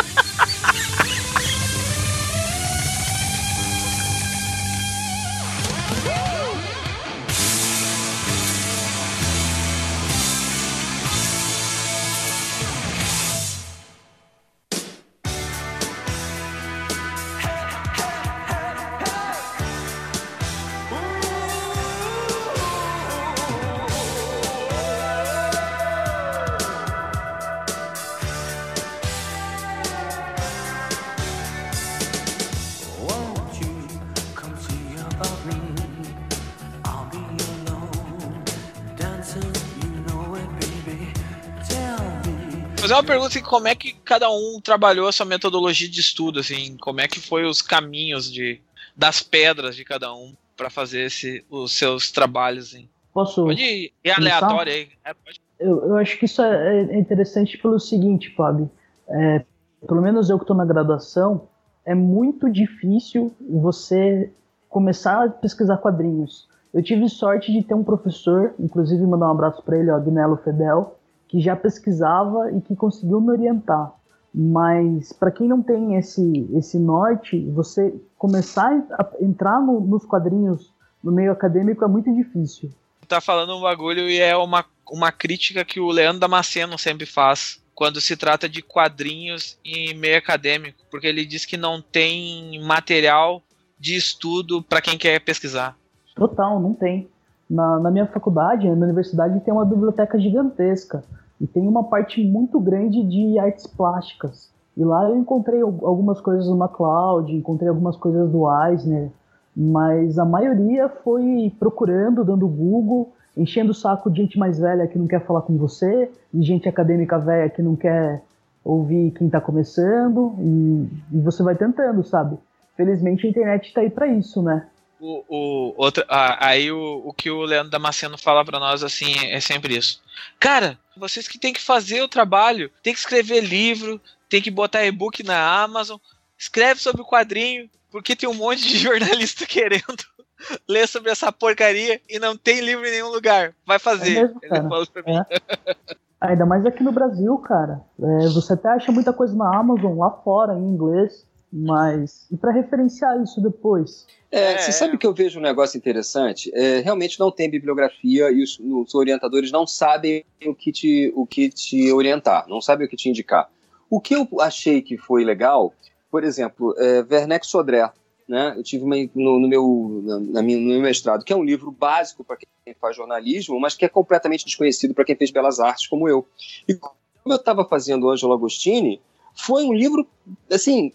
pergunta 43.11 43.29
assim, 43.29 43.41
como 43.41 43.67
é 43.67 43.75
que 43.75 43.93
cada 44.03 44.29
um 44.29 44.59
trabalhou 44.61 45.07
essa 45.07 45.25
metodologia 45.25 45.89
de 45.89 45.99
estudo, 45.99 46.39
assim, 46.39 46.77
como 46.77 47.01
é 47.01 47.07
que 47.07 47.19
foi 47.19 47.45
os 47.45 47.61
caminhos 47.61 48.31
de, 48.31 48.61
das 48.95 49.21
pedras 49.21 49.75
de 49.75 49.83
cada 49.83 50.13
um 50.13 50.33
para 50.55 50.69
fazer 50.69 51.07
esse, 51.07 51.43
os 51.49 51.77
seus 51.77 52.11
trabalhos, 52.11 52.67
assim. 52.67 52.87
Posso? 53.13 53.43
Pode 53.43 53.61
ir, 53.61 53.93
ir 54.03 54.11
aleatório 54.11 54.71
aí. 54.71 54.89
É, 55.03 55.15
eu, 55.59 55.85
eu 55.87 55.97
acho 55.97 56.17
que 56.17 56.25
isso 56.25 56.41
é, 56.41 56.83
é 56.83 56.99
interessante 56.99 57.57
pelo 57.57 57.79
seguinte, 57.79 58.33
Fábio. 58.35 58.69
É, 59.09 59.43
pelo 59.87 60.01
menos 60.01 60.29
eu 60.29 60.37
que 60.37 60.43
estou 60.43 60.55
na 60.55 60.65
graduação, 60.65 61.47
é 61.85 61.93
muito 61.93 62.49
difícil 62.49 63.35
você 63.39 64.31
começar 64.69 65.25
a 65.25 65.29
pesquisar 65.29 65.77
quadrinhos. 65.77 66.47
Eu 66.73 66.81
tive 66.81 67.09
sorte 67.09 67.51
de 67.51 67.63
ter 67.63 67.73
um 67.73 67.83
professor, 67.83 68.53
inclusive 68.57 69.05
mandar 69.05 69.27
um 69.27 69.31
abraço 69.31 69.61
para 69.61 69.77
ele, 69.77 69.91
o 69.91 69.95
Agnello 69.95 70.37
Fedel, 70.37 70.97
que 71.31 71.39
já 71.39 71.55
pesquisava 71.55 72.51
e 72.51 72.59
que 72.59 72.75
conseguiu 72.75 73.21
me 73.21 73.31
orientar. 73.31 73.93
Mas 74.35 75.13
para 75.13 75.31
quem 75.31 75.47
não 75.47 75.61
tem 75.61 75.95
esse, 75.95 76.45
esse 76.53 76.77
norte, 76.77 77.39
você 77.51 77.95
começar 78.17 78.69
a 78.91 79.09
entrar 79.21 79.61
no, 79.61 79.79
nos 79.79 80.05
quadrinhos 80.05 80.73
no 81.01 81.09
meio 81.09 81.31
acadêmico 81.31 81.85
é 81.85 81.87
muito 81.87 82.13
difícil. 82.13 82.69
Tá 83.07 83.21
falando 83.21 83.55
um 83.55 83.61
bagulho 83.61 84.09
e 84.09 84.19
é 84.19 84.35
uma, 84.35 84.65
uma 84.89 85.11
crítica 85.11 85.63
que 85.63 85.79
o 85.79 85.89
Leandro 85.89 86.19
Damasceno 86.19 86.77
sempre 86.77 87.05
faz 87.05 87.61
quando 87.73 88.01
se 88.01 88.17
trata 88.17 88.47
de 88.47 88.61
quadrinhos 88.61 89.57
em 89.63 89.93
meio 89.93 90.17
acadêmico, 90.17 90.83
porque 90.91 91.07
ele 91.07 91.25
diz 91.25 91.45
que 91.45 91.55
não 91.55 91.81
tem 91.81 92.61
material 92.61 93.41
de 93.79 93.95
estudo 93.95 94.61
para 94.61 94.81
quem 94.81 94.97
quer 94.97 95.19
pesquisar. 95.21 95.77
Total, 96.13 96.59
não 96.59 96.73
tem. 96.73 97.09
Na, 97.49 97.79
na 97.79 97.89
minha 97.89 98.05
faculdade, 98.05 98.69
na 98.69 98.85
universidade, 98.85 99.39
tem 99.39 99.53
uma 99.53 99.65
biblioteca 99.65 100.19
gigantesca 100.19 101.03
e 101.41 101.47
tem 101.47 101.67
uma 101.67 101.83
parte 101.83 102.23
muito 102.23 102.59
grande 102.59 103.03
de 103.03 103.39
artes 103.39 103.65
plásticas. 103.65 104.53
E 104.77 104.85
lá 104.85 105.09
eu 105.09 105.17
encontrei 105.17 105.59
algumas 105.61 106.21
coisas 106.21 106.45
do 106.45 106.55
MacLeod, 106.55 107.35
encontrei 107.35 107.67
algumas 107.67 107.97
coisas 107.97 108.29
do 108.29 108.45
Eisner, 108.47 109.09
mas 109.57 110.19
a 110.19 110.23
maioria 110.23 110.87
foi 110.87 111.51
procurando, 111.59 112.23
dando 112.23 112.47
Google, 112.47 113.11
enchendo 113.35 113.71
o 113.71 113.75
saco 113.75 114.09
de 114.09 114.21
gente 114.21 114.37
mais 114.37 114.59
velha 114.59 114.87
que 114.87 114.99
não 114.99 115.07
quer 115.07 115.25
falar 115.25 115.41
com 115.41 115.57
você, 115.57 116.11
de 116.31 116.43
gente 116.43 116.69
acadêmica 116.69 117.17
velha 117.17 117.49
que 117.49 117.61
não 117.61 117.75
quer 117.75 118.21
ouvir 118.63 119.11
quem 119.11 119.25
está 119.25 119.41
começando, 119.41 120.35
e, 120.37 120.87
e, 121.11 121.19
você 121.21 121.41
vai 121.41 121.55
tentando, 121.55 122.03
sabe? 122.03 122.37
Felizmente 122.77 123.25
a 123.25 123.29
internet 123.29 123.67
está 123.67 123.81
aí 123.81 123.89
para 123.89 124.07
isso, 124.07 124.43
né? 124.43 124.67
O, 125.03 125.25
o, 125.27 125.73
outro, 125.77 126.05
ah, 126.07 126.37
aí 126.47 126.71
o, 126.71 127.01
o 127.03 127.11
que 127.11 127.31
o 127.31 127.41
Leandro 127.41 127.71
Damasceno 127.71 128.19
fala 128.19 128.45
para 128.45 128.59
nós 128.59 128.83
assim 128.83 129.15
é 129.31 129.39
sempre 129.39 129.75
isso. 129.75 129.99
Cara, 130.39 130.77
vocês 130.95 131.27
que 131.27 131.39
tem 131.39 131.51
que 131.51 131.59
fazer 131.59 132.03
o 132.03 132.07
trabalho, 132.07 132.69
tem 132.83 132.93
que 132.93 132.99
escrever 132.99 133.41
livro, 133.41 133.99
tem 134.29 134.39
que 134.39 134.51
botar 134.51 134.85
e-book 134.85 135.23
na 135.23 135.63
Amazon, 135.63 135.97
escreve 136.37 136.79
sobre 136.79 137.01
o 137.01 137.05
quadrinho, 137.05 137.67
porque 137.89 138.15
tem 138.15 138.29
um 138.29 138.35
monte 138.35 138.61
de 138.61 138.77
jornalista 138.79 139.43
querendo 139.47 140.05
ler 140.69 140.87
sobre 140.87 141.09
essa 141.11 141.31
porcaria 141.31 141.99
e 142.07 142.19
não 142.19 142.37
tem 142.37 142.61
livro 142.61 142.85
em 142.85 142.91
nenhum 142.91 143.09
lugar. 143.09 143.55
Vai 143.65 143.79
fazer. 143.79 144.31
É 144.43 144.61
mesmo, 144.61 144.69
é. 145.07 145.75
Ainda 146.21 146.45
mais 146.45 146.63
aqui 146.63 146.83
no 146.83 146.91
Brasil, 146.91 147.35
cara. 147.39 147.81
É, 147.99 148.27
você 148.27 148.53
até 148.53 148.69
acha 148.69 148.91
muita 148.91 149.11
coisa 149.11 149.35
na 149.35 149.57
Amazon, 149.57 149.97
lá 149.97 150.11
fora, 150.11 150.53
em 150.53 150.63
inglês. 150.63 151.25
Mas. 151.51 152.27
E 152.31 152.37
para 152.37 152.51
referenciar 152.51 153.21
isso 153.21 153.41
depois? 153.41 154.07
É, 154.31 154.57
você 154.57 154.71
sabe 154.71 154.97
que 154.97 155.05
eu 155.05 155.13
vejo 155.13 155.39
um 155.39 155.41
negócio 155.41 155.77
interessante? 155.77 156.49
É, 156.55 156.79
realmente 156.79 157.19
não 157.19 157.29
tem 157.29 157.49
bibliografia 157.49 158.31
e 158.31 158.41
os, 158.41 158.57
os, 158.59 158.95
orientadores 158.95 159.51
não 159.51 159.67
sabem 159.67 160.23
o 160.45 160.55
que, 160.55 160.71
te, 160.71 161.11
o 161.13 161.25
que 161.25 161.49
te 161.49 161.91
orientar, 161.91 162.47
não 162.47 162.61
sabem 162.61 162.87
o 162.87 162.89
que 162.89 162.95
te 162.95 163.09
indicar. 163.09 163.49
O 163.89 163.99
que 163.99 164.15
eu 164.15 164.25
achei 164.39 164.81
que 164.81 164.97
foi 164.97 165.25
legal, 165.25 165.73
por 166.09 166.23
exemplo, 166.23 166.73
é 166.77 167.05
Werneck 167.11 167.45
Sodré, 167.45 167.91
né? 168.25 168.53
Eu 168.55 168.63
tive 168.63 168.85
uma, 168.85 168.95
no, 169.13 169.39
no, 169.41 169.47
meu, 169.49 170.01
na, 170.31 170.41
minha, 170.41 170.57
no 170.57 170.67
meu 170.67 170.81
mestrado, 170.81 171.25
que 171.25 171.33
é 171.33 171.35
um 171.35 171.43
livro 171.43 171.69
básico 171.69 172.23
para 172.23 172.37
quem 172.37 172.73
faz 172.79 172.95
jornalismo, 172.95 173.59
mas 173.59 173.75
que 173.75 173.83
é 173.83 173.89
completamente 173.89 174.45
desconhecido 174.45 174.93
para 174.93 175.03
quem 175.03 175.17
fez 175.17 175.31
belas 175.31 175.59
artes 175.59 175.87
como 175.87 176.07
eu. 176.07 176.25
E 176.65 176.73
como 176.73 176.95
eu 177.25 177.35
estava 177.35 177.65
fazendo 177.65 178.09
Ângelo 178.09 178.31
Agostini, 178.31 179.01
foi 179.35 179.65
um 179.65 179.73
livro, 179.73 180.07
assim, 180.49 180.93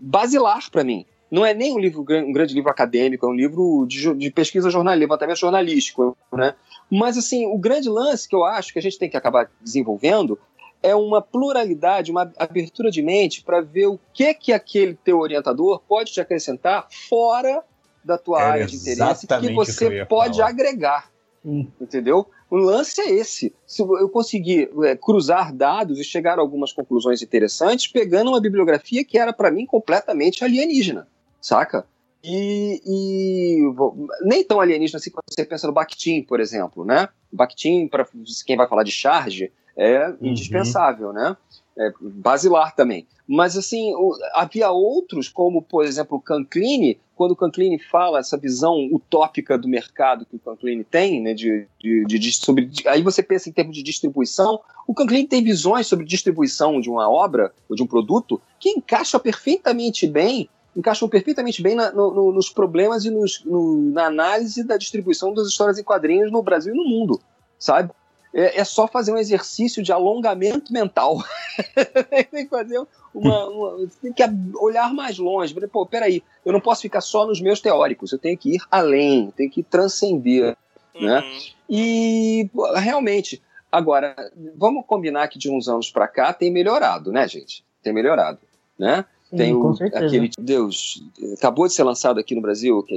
basilar 0.00 0.70
para 0.70 0.84
mim. 0.84 1.04
Não 1.30 1.44
é 1.44 1.52
nem 1.52 1.74
um 1.74 1.78
livro 1.78 2.02
um 2.02 2.32
grande 2.32 2.54
livro 2.54 2.70
acadêmico, 2.70 3.26
é 3.26 3.28
um 3.28 3.34
livro 3.34 3.84
de, 3.86 4.14
de 4.14 4.30
pesquisa 4.30 4.70
jornalística, 4.70 5.06
levantamento 5.06 5.38
jornalístico, 5.38 6.16
né? 6.32 6.54
Mas 6.90 7.18
assim, 7.18 7.46
o 7.46 7.58
grande 7.58 7.88
lance 7.88 8.28
que 8.28 8.36
eu 8.36 8.44
acho 8.44 8.72
que 8.72 8.78
a 8.78 8.82
gente 8.82 8.98
tem 8.98 9.10
que 9.10 9.16
acabar 9.16 9.50
desenvolvendo 9.60 10.38
é 10.82 10.94
uma 10.94 11.20
pluralidade, 11.20 12.12
uma 12.12 12.32
abertura 12.38 12.90
de 12.90 13.02
mente 13.02 13.42
para 13.42 13.60
ver 13.60 13.86
o 13.86 13.98
que 14.12 14.32
que 14.34 14.52
aquele 14.52 14.94
teu 14.94 15.18
orientador 15.18 15.80
pode 15.88 16.12
te 16.12 16.20
acrescentar 16.20 16.86
fora 17.08 17.64
da 18.04 18.16
tua 18.16 18.40
é 18.40 18.44
área 18.44 18.66
de 18.66 18.76
interesse 18.76 19.26
que 19.26 19.52
você 19.52 19.90
que 19.90 20.04
pode 20.04 20.38
falar. 20.38 20.50
agregar. 20.50 21.10
Hum. 21.44 21.66
Entendeu? 21.80 22.28
O 22.48 22.56
lance 22.56 23.00
é 23.00 23.10
esse. 23.10 23.52
Se 23.66 23.82
eu 23.82 24.08
conseguir 24.08 24.70
é, 24.84 24.96
cruzar 24.96 25.52
dados 25.52 25.98
e 25.98 26.04
chegar 26.04 26.38
a 26.38 26.40
algumas 26.40 26.72
conclusões 26.72 27.20
interessantes, 27.22 27.88
pegando 27.88 28.30
uma 28.30 28.40
bibliografia 28.40 29.04
que 29.04 29.18
era 29.18 29.32
para 29.32 29.50
mim 29.50 29.66
completamente 29.66 30.44
alienígena, 30.44 31.08
saca? 31.40 31.84
E, 32.22 32.80
e, 32.84 33.72
nem 34.22 34.44
tão 34.44 34.60
alienígena 34.60 34.98
assim 34.98 35.10
quando 35.10 35.24
você 35.28 35.44
pensa 35.44 35.66
no 35.66 35.72
Bakhtin, 35.72 36.22
por 36.22 36.40
exemplo, 36.40 36.84
né? 36.84 37.08
Bakhtin, 37.32 37.88
para 37.88 38.06
quem 38.44 38.56
vai 38.56 38.68
falar 38.68 38.84
de 38.84 38.90
charge, 38.90 39.52
é 39.76 40.08
uhum. 40.08 40.16
indispensável, 40.22 41.12
né? 41.12 41.36
É 41.78 41.92
basilar 42.00 42.74
também. 42.74 43.06
Mas, 43.28 43.56
assim, 43.56 43.92
o, 43.94 44.16
havia 44.34 44.70
outros, 44.70 45.28
como, 45.28 45.60
por 45.60 45.84
exemplo, 45.84 46.16
o 46.16 46.20
Canclini, 46.20 46.98
quando 47.14 47.32
o 47.32 47.36
Canclini 47.36 47.78
fala 47.78 48.18
essa 48.18 48.38
visão 48.38 48.88
utópica 48.92 49.58
do 49.58 49.68
mercado 49.68 50.24
que 50.24 50.36
o 50.36 50.38
Canclini 50.38 50.84
tem, 50.84 51.20
né, 51.20 51.34
de, 51.34 51.66
de, 51.78 52.04
de, 52.06 52.32
sobre, 52.32 52.70
aí 52.86 53.02
você 53.02 53.22
pensa 53.22 53.50
em 53.50 53.52
termos 53.52 53.76
de 53.76 53.82
distribuição, 53.82 54.60
o 54.86 54.94
Canclini 54.94 55.26
tem 55.26 55.42
visões 55.42 55.86
sobre 55.86 56.06
distribuição 56.06 56.80
de 56.80 56.88
uma 56.88 57.10
obra 57.10 57.52
ou 57.68 57.76
de 57.76 57.82
um 57.82 57.86
produto 57.86 58.40
que 58.58 58.70
encaixa 58.70 59.18
perfeitamente 59.18 60.06
bem 60.06 60.48
encaixam 60.76 61.08
perfeitamente 61.08 61.62
bem 61.62 61.74
na, 61.74 61.90
no, 61.90 62.30
nos 62.30 62.50
problemas 62.50 63.06
e 63.06 63.10
nos, 63.10 63.42
no, 63.44 63.90
na 63.92 64.06
análise 64.06 64.62
da 64.62 64.76
distribuição 64.76 65.32
das 65.32 65.48
histórias 65.48 65.78
em 65.78 65.82
quadrinhos 65.82 66.30
no 66.30 66.42
Brasil 66.42 66.74
e 66.74 66.76
no 66.76 66.84
mundo, 66.84 67.18
sabe? 67.58 67.90
É, 68.36 68.60
é 68.60 68.64
só 68.64 68.86
fazer 68.86 69.12
um 69.12 69.16
exercício 69.16 69.82
de 69.82 69.90
alongamento 69.90 70.70
mental. 70.70 71.24
tem 72.30 72.44
que 72.44 72.50
fazer 72.50 72.78
uma, 73.14 73.48
uma, 73.48 73.88
tem 74.02 74.12
que 74.12 74.22
olhar 74.60 74.92
mais 74.92 75.16
longe. 75.16 75.54
Pô, 75.68 75.86
peraí, 75.86 76.22
eu 76.44 76.52
não 76.52 76.60
posso 76.60 76.82
ficar 76.82 77.00
só 77.00 77.26
nos 77.26 77.40
meus 77.40 77.60
teóricos, 77.60 78.12
eu 78.12 78.18
tenho 78.18 78.36
que 78.36 78.56
ir 78.56 78.60
além, 78.70 79.32
tenho 79.34 79.50
que 79.50 79.62
transcender. 79.62 80.54
Né? 80.94 81.00
Uhum. 81.00 81.06
Né? 81.06 81.40
E 81.70 82.50
realmente, 82.74 83.42
agora, 83.72 84.14
vamos 84.54 84.84
combinar 84.86 85.28
que 85.28 85.38
de 85.38 85.50
uns 85.50 85.66
anos 85.66 85.90
para 85.90 86.06
cá 86.06 86.30
tem 86.34 86.50
melhorado, 86.50 87.10
né, 87.10 87.26
gente? 87.26 87.64
Tem 87.82 87.92
melhorado, 87.92 88.38
né? 88.78 89.06
Sim, 89.30 89.36
tem 89.36 89.54
o, 89.54 89.70
aquele 89.94 90.30
Deus 90.38 91.02
acabou 91.32 91.66
de 91.66 91.72
ser 91.72 91.82
lançado 91.84 92.20
aqui 92.20 92.34
no 92.34 92.42
Brasil. 92.42 92.82
Que, 92.82 92.94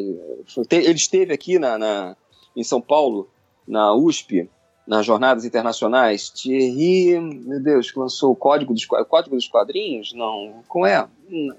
ele 0.69 0.93
esteve 0.93 1.33
aqui 1.33 1.57
na, 1.57 1.77
na, 1.77 2.17
em 2.55 2.63
São 2.63 2.81
Paulo, 2.81 3.29
na 3.67 3.93
USP, 3.95 4.49
nas 4.89 5.05
jornadas 5.05 5.45
internacionais, 5.45 6.31
Thierry, 6.31 7.19
meu 7.19 7.61
Deus, 7.61 7.91
que 7.91 7.99
lançou 7.99 8.31
o 8.31 8.35
Código 8.35 8.73
dos, 8.73 8.85
Código 8.85 9.35
dos 9.35 9.47
Quadrinhos? 9.47 10.13
Não, 10.13 10.63
como 10.67 10.83
é? 10.83 11.07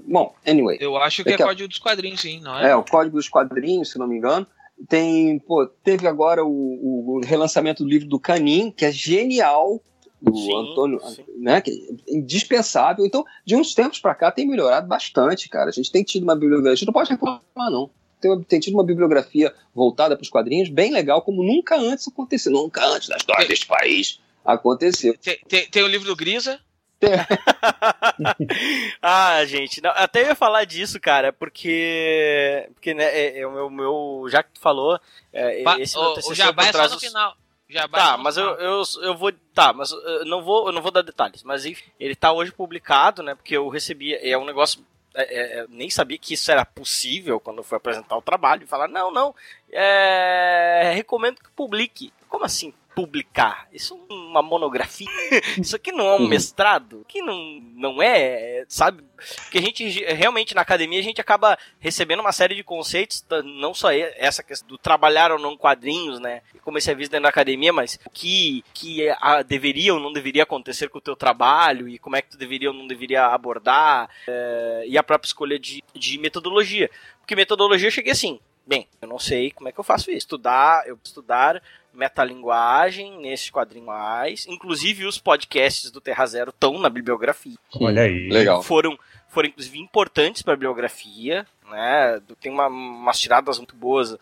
Bom, 0.05 0.35
anyway. 0.45 0.77
Eu 0.81 0.97
acho 0.97 1.23
que 1.23 1.31
é, 1.31 1.35
é 1.35 1.39
Código 1.39 1.69
dos 1.69 1.79
Quadrinhos, 1.79 2.21
sim, 2.21 2.41
não 2.41 2.59
é? 2.59 2.71
É, 2.71 2.77
o 2.77 2.83
Código 2.83 3.17
dos 3.17 3.29
Quadrinhos, 3.29 3.93
se 3.93 4.01
não 4.01 4.09
me 4.09 4.17
engano. 4.17 4.45
Tem, 4.89 5.39
pô, 5.39 5.65
teve 5.65 6.09
agora 6.09 6.45
o, 6.45 7.19
o 7.19 7.21
relançamento 7.25 7.85
do 7.85 7.89
livro 7.89 8.09
do 8.09 8.19
Canin, 8.19 8.73
que 8.73 8.85
é 8.85 8.91
genial, 8.91 9.81
do 10.21 10.37
sim, 10.37 10.57
Antônio, 10.57 11.01
sim. 11.01 11.25
né, 11.39 11.61
que 11.61 11.71
é 12.09 12.13
indispensável. 12.13 13.07
Então, 13.07 13.25
de 13.45 13.55
uns 13.55 13.77
tempos 13.77 14.01
para 14.01 14.15
cá 14.17 14.33
tem 14.33 14.49
melhorado 14.49 14.89
bastante, 14.89 15.49
cara. 15.49 15.69
A 15.69 15.73
gente 15.73 15.93
tem 15.93 16.03
tido 16.03 16.25
uma 16.25 16.35
bibliografia, 16.35 16.73
a 16.73 16.75
gente 16.75 16.87
não 16.87 16.93
pode 16.93 17.11
reclamar 17.11 17.41
não 17.57 17.91
tem, 18.21 18.43
tem 18.43 18.61
tido 18.61 18.75
uma 18.75 18.85
bibliografia 18.85 19.55
voltada 19.75 20.17
para 20.17 20.23
os 20.23 20.29
quadrinhos 20.29 20.69
bem 20.69 20.93
legal, 20.93 21.23
como 21.23 21.43
nunca 21.43 21.77
antes 21.77 22.07
aconteceu. 22.07 22.53
Nunca 22.53 22.85
antes 22.85 23.09
na 23.09 23.17
história 23.17 23.49
deste 23.49 23.67
país 23.67 24.21
aconteceu. 24.45 25.17
Tem, 25.19 25.39
tem, 25.49 25.67
tem 25.69 25.83
o 25.83 25.89
livro 25.89 26.07
do 26.07 26.17
Grisa? 26.17 26.61
ah, 29.01 29.43
gente, 29.47 29.81
não, 29.81 29.91
até 29.91 30.23
eu 30.23 30.27
ia 30.27 30.35
falar 30.35 30.65
disso, 30.65 31.01
cara, 31.01 31.33
porque. 31.33 32.69
Porque, 32.75 32.93
né, 32.93 33.05
é, 33.05 33.41
é 33.41 33.47
o 33.47 33.53
meu, 33.53 33.71
meu. 33.71 34.27
Já 34.29 34.43
que 34.43 34.53
tu 34.53 34.61
falou, 34.61 35.01
é, 35.33 35.63
esse 35.81 35.97
o, 35.97 36.15
o 36.29 36.35
Jabá 36.35 36.67
é 36.67 36.73
só 36.73 36.89
no 36.89 37.01
final. 37.01 37.35
Jabá 37.71 37.99
tá, 37.99 38.17
mas 38.19 38.37
eu, 38.37 38.49
eu, 38.57 38.83
eu 39.03 39.17
vou. 39.17 39.33
Tá, 39.55 39.73
mas 39.73 39.93
eu 39.93 40.27
não 40.27 40.43
vou, 40.43 40.67
eu 40.67 40.73
não 40.73 40.83
vou 40.83 40.91
dar 40.91 41.03
detalhes. 41.03 41.43
Mas 41.43 41.65
enfim, 41.65 41.85
ele 41.99 42.15
tá 42.15 42.33
hoje 42.33 42.53
publicado, 42.53 43.23
né? 43.23 43.35
Porque 43.35 43.57
eu 43.57 43.69
recebi. 43.69 44.15
É 44.15 44.37
um 44.37 44.45
negócio 44.45 44.85
é, 45.15 45.61
é, 45.61 45.67
nem 45.69 45.91
sabia 45.91 46.19
que 46.19 46.35
isso 46.35 46.51
era 46.51 46.65
possível 46.65 47.41
quando 47.41 47.63
foi 47.63 47.77
apresentar 47.77 48.17
o 48.17 48.23
trabalho. 48.23 48.65
E 48.65 48.67
falar, 48.67 48.89
não, 48.89 49.13
não, 49.13 49.35
é, 49.71 50.93
recomendo 50.95 51.41
que 51.41 51.51
publique. 51.51 52.13
Como 52.29 52.45
assim 52.45 52.73
publicar. 53.01 53.67
Isso 53.73 53.95
é 53.95 54.13
uma 54.13 54.43
monografia. 54.43 55.09
Isso 55.59 55.75
aqui 55.75 55.91
não 55.91 56.07
é 56.07 56.17
um 56.17 56.29
mestrado. 56.29 57.03
Que 57.09 57.23
não, 57.23 57.39
não 57.75 58.03
é, 58.03 58.67
sabe? 58.69 59.03
Porque 59.43 59.57
a 59.57 59.63
gente 59.63 59.89
realmente 60.05 60.55
na 60.55 60.61
academia 60.61 61.01
a 61.01 61.03
gente 61.03 61.21
acaba 61.21 61.59
recebendo 61.79 62.21
uma 62.21 62.33
série 62.33 62.55
de 62.55 62.63
conceitos, 62.63 63.25
não 63.43 63.73
só 63.73 63.91
essa 63.91 64.43
questão 64.43 64.69
do 64.69 64.77
trabalhar 64.77 65.33
ou 65.33 65.39
não 65.39 65.57
quadrinhos, 65.57 66.21
né? 66.21 66.43
Como 66.63 66.77
esse 66.77 66.91
é 66.91 66.95
visto 66.95 67.11
dentro 67.11 67.25
da 67.25 67.31
academia, 67.31 67.73
mas 67.73 67.99
o 68.05 68.11
que, 68.11 68.63
que 68.75 69.09
a, 69.19 69.43
deveria 69.43 69.95
ou 69.95 70.01
não 70.01 70.13
deveria 70.13 70.43
acontecer 70.43 70.89
com 70.89 70.99
o 70.99 71.03
teu 71.03 71.17
trabalho 71.17 71.89
e 71.89 71.99
como 71.99 72.17
é 72.17 72.23
que 72.23 72.31
tu 72.31 72.37
deveria 72.37 72.71
ou 72.71 72.77
não 72.77 72.87
deveria 72.87 73.27
abordar 73.27 74.11
é, 74.29 74.85
e 74.87 74.99
a 74.99 75.03
própria 75.03 75.29
escolha 75.29 75.59
de, 75.59 75.83
de 75.95 76.19
metodologia. 76.19 76.91
Porque 77.21 77.35
metodologia 77.35 77.89
eu 77.89 77.93
cheguei 77.93 78.13
assim, 78.13 78.41
bem, 78.67 78.87
eu 79.03 79.09
não 79.09 79.19
sei 79.19 79.51
como 79.51 79.69
é 79.69 79.73
que 79.73 79.81
eu 79.81 79.85
faço 79.85 80.11
isso. 80.11 80.19
Estudar, 80.19 80.87
eu 80.87 80.99
estudar 81.03 81.61
metalinguagem 81.93 83.21
nesses 83.21 83.51
quadrinhos, 83.51 84.47
inclusive 84.47 85.07
os 85.07 85.19
podcasts 85.19 85.91
do 85.91 86.01
Terra 86.01 86.27
Zero 86.27 86.51
estão 86.51 86.79
na 86.79 86.89
bibliografia. 86.89 87.57
Olha 87.75 88.03
aí. 88.03 88.29
Legal. 88.29 88.63
Foram, 88.63 88.99
foram 89.29 89.49
inclusive 89.49 89.79
importantes 89.79 90.43
para 90.43 90.55
a 90.55 90.57
bibliografia, 90.57 91.47
né? 91.71 92.21
Tem 92.41 92.53
uma, 92.53 92.67
umas 92.67 93.19
tiradas 93.19 93.59
muito 93.59 93.75
boas, 93.75 94.13
uh, 94.13 94.19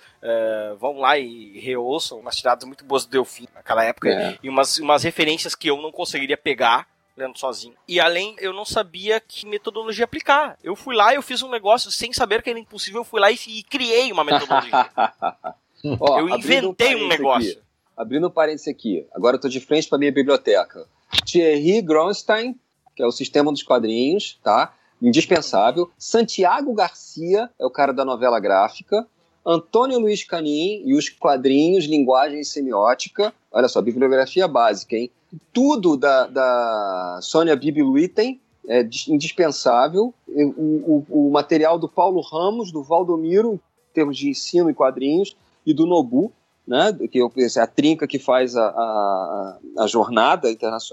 vão 0.78 0.98
lá 0.98 1.18
e 1.18 1.58
reouçam 1.58 2.18
umas 2.18 2.36
tiradas 2.36 2.64
muito 2.64 2.84
boas 2.84 3.04
do 3.04 3.10
Delfim 3.10 3.48
naquela 3.54 3.84
época 3.84 4.08
é. 4.08 4.38
e 4.42 4.48
umas, 4.48 4.78
umas 4.78 5.02
referências 5.02 5.54
que 5.54 5.68
eu 5.68 5.80
não 5.80 5.90
conseguiria 5.90 6.36
pegar 6.36 6.86
lendo 7.16 7.36
sozinho. 7.36 7.74
E 7.86 7.98
além, 7.98 8.36
eu 8.38 8.52
não 8.52 8.64
sabia 8.64 9.18
que 9.20 9.44
metodologia 9.44 10.04
aplicar. 10.04 10.56
Eu 10.62 10.76
fui 10.76 10.94
lá, 10.94 11.12
eu 11.12 11.20
fiz 11.20 11.42
um 11.42 11.50
negócio 11.50 11.90
sem 11.90 12.12
saber 12.12 12.42
que 12.42 12.50
era 12.50 12.58
impossível, 12.58 13.00
eu 13.00 13.04
fui 13.04 13.20
lá 13.20 13.30
e, 13.30 13.38
e 13.48 13.62
criei 13.64 14.12
uma 14.12 14.22
metodologia. 14.22 14.88
Ó, 16.00 16.18
eu 16.18 16.28
inventei 16.28 16.96
um, 16.96 17.04
um 17.04 17.08
negócio. 17.08 17.52
Aqui, 17.52 17.60
abrindo 17.96 18.30
parênteses 18.30 18.68
aqui, 18.68 19.06
agora 19.12 19.36
eu 19.36 19.40
tô 19.40 19.48
de 19.48 19.60
frente 19.60 19.88
para 19.88 19.98
minha 19.98 20.12
biblioteca. 20.12 20.86
Thierry 21.24 21.80
Gronstein, 21.82 22.56
que 22.94 23.02
é 23.02 23.06
o 23.06 23.12
sistema 23.12 23.50
dos 23.50 23.62
quadrinhos, 23.62 24.38
tá? 24.42 24.74
Indispensável. 25.00 25.90
Santiago 25.96 26.74
Garcia 26.74 27.48
é 27.58 27.64
o 27.64 27.70
cara 27.70 27.92
da 27.92 28.04
novela 28.04 28.40
gráfica. 28.40 29.06
Antônio 29.46 29.98
Luiz 29.98 30.24
Canin 30.24 30.82
e 30.84 30.94
os 30.94 31.08
quadrinhos, 31.08 31.84
linguagem 31.84 32.40
e 32.40 32.44
semiótica. 32.44 33.32
Olha 33.50 33.68
só, 33.68 33.80
bibliografia 33.80 34.48
básica, 34.48 34.96
hein? 34.96 35.10
Tudo 35.52 35.96
da, 35.96 36.26
da 36.26 37.18
Sônia 37.22 37.54
Bibi 37.54 37.82
Luitem 37.82 38.40
é 38.66 38.80
indispensável. 39.08 40.12
O, 40.26 41.04
o, 41.08 41.26
o 41.28 41.30
material 41.30 41.78
do 41.78 41.88
Paulo 41.88 42.20
Ramos, 42.20 42.72
do 42.72 42.82
Valdomiro, 42.82 43.54
em 43.54 43.94
termos 43.94 44.16
de 44.16 44.28
ensino 44.28 44.68
e 44.68 44.74
quadrinhos 44.74 45.36
e 45.68 45.74
do 45.74 45.86
Nobu, 45.86 46.32
né, 46.66 46.96
que 47.12 47.20
é 47.20 47.60
a 47.60 47.66
trinca 47.66 48.06
que 48.06 48.18
faz 48.18 48.56
a, 48.56 48.68
a, 48.68 49.58
a 49.80 49.86
jornada, 49.86 50.48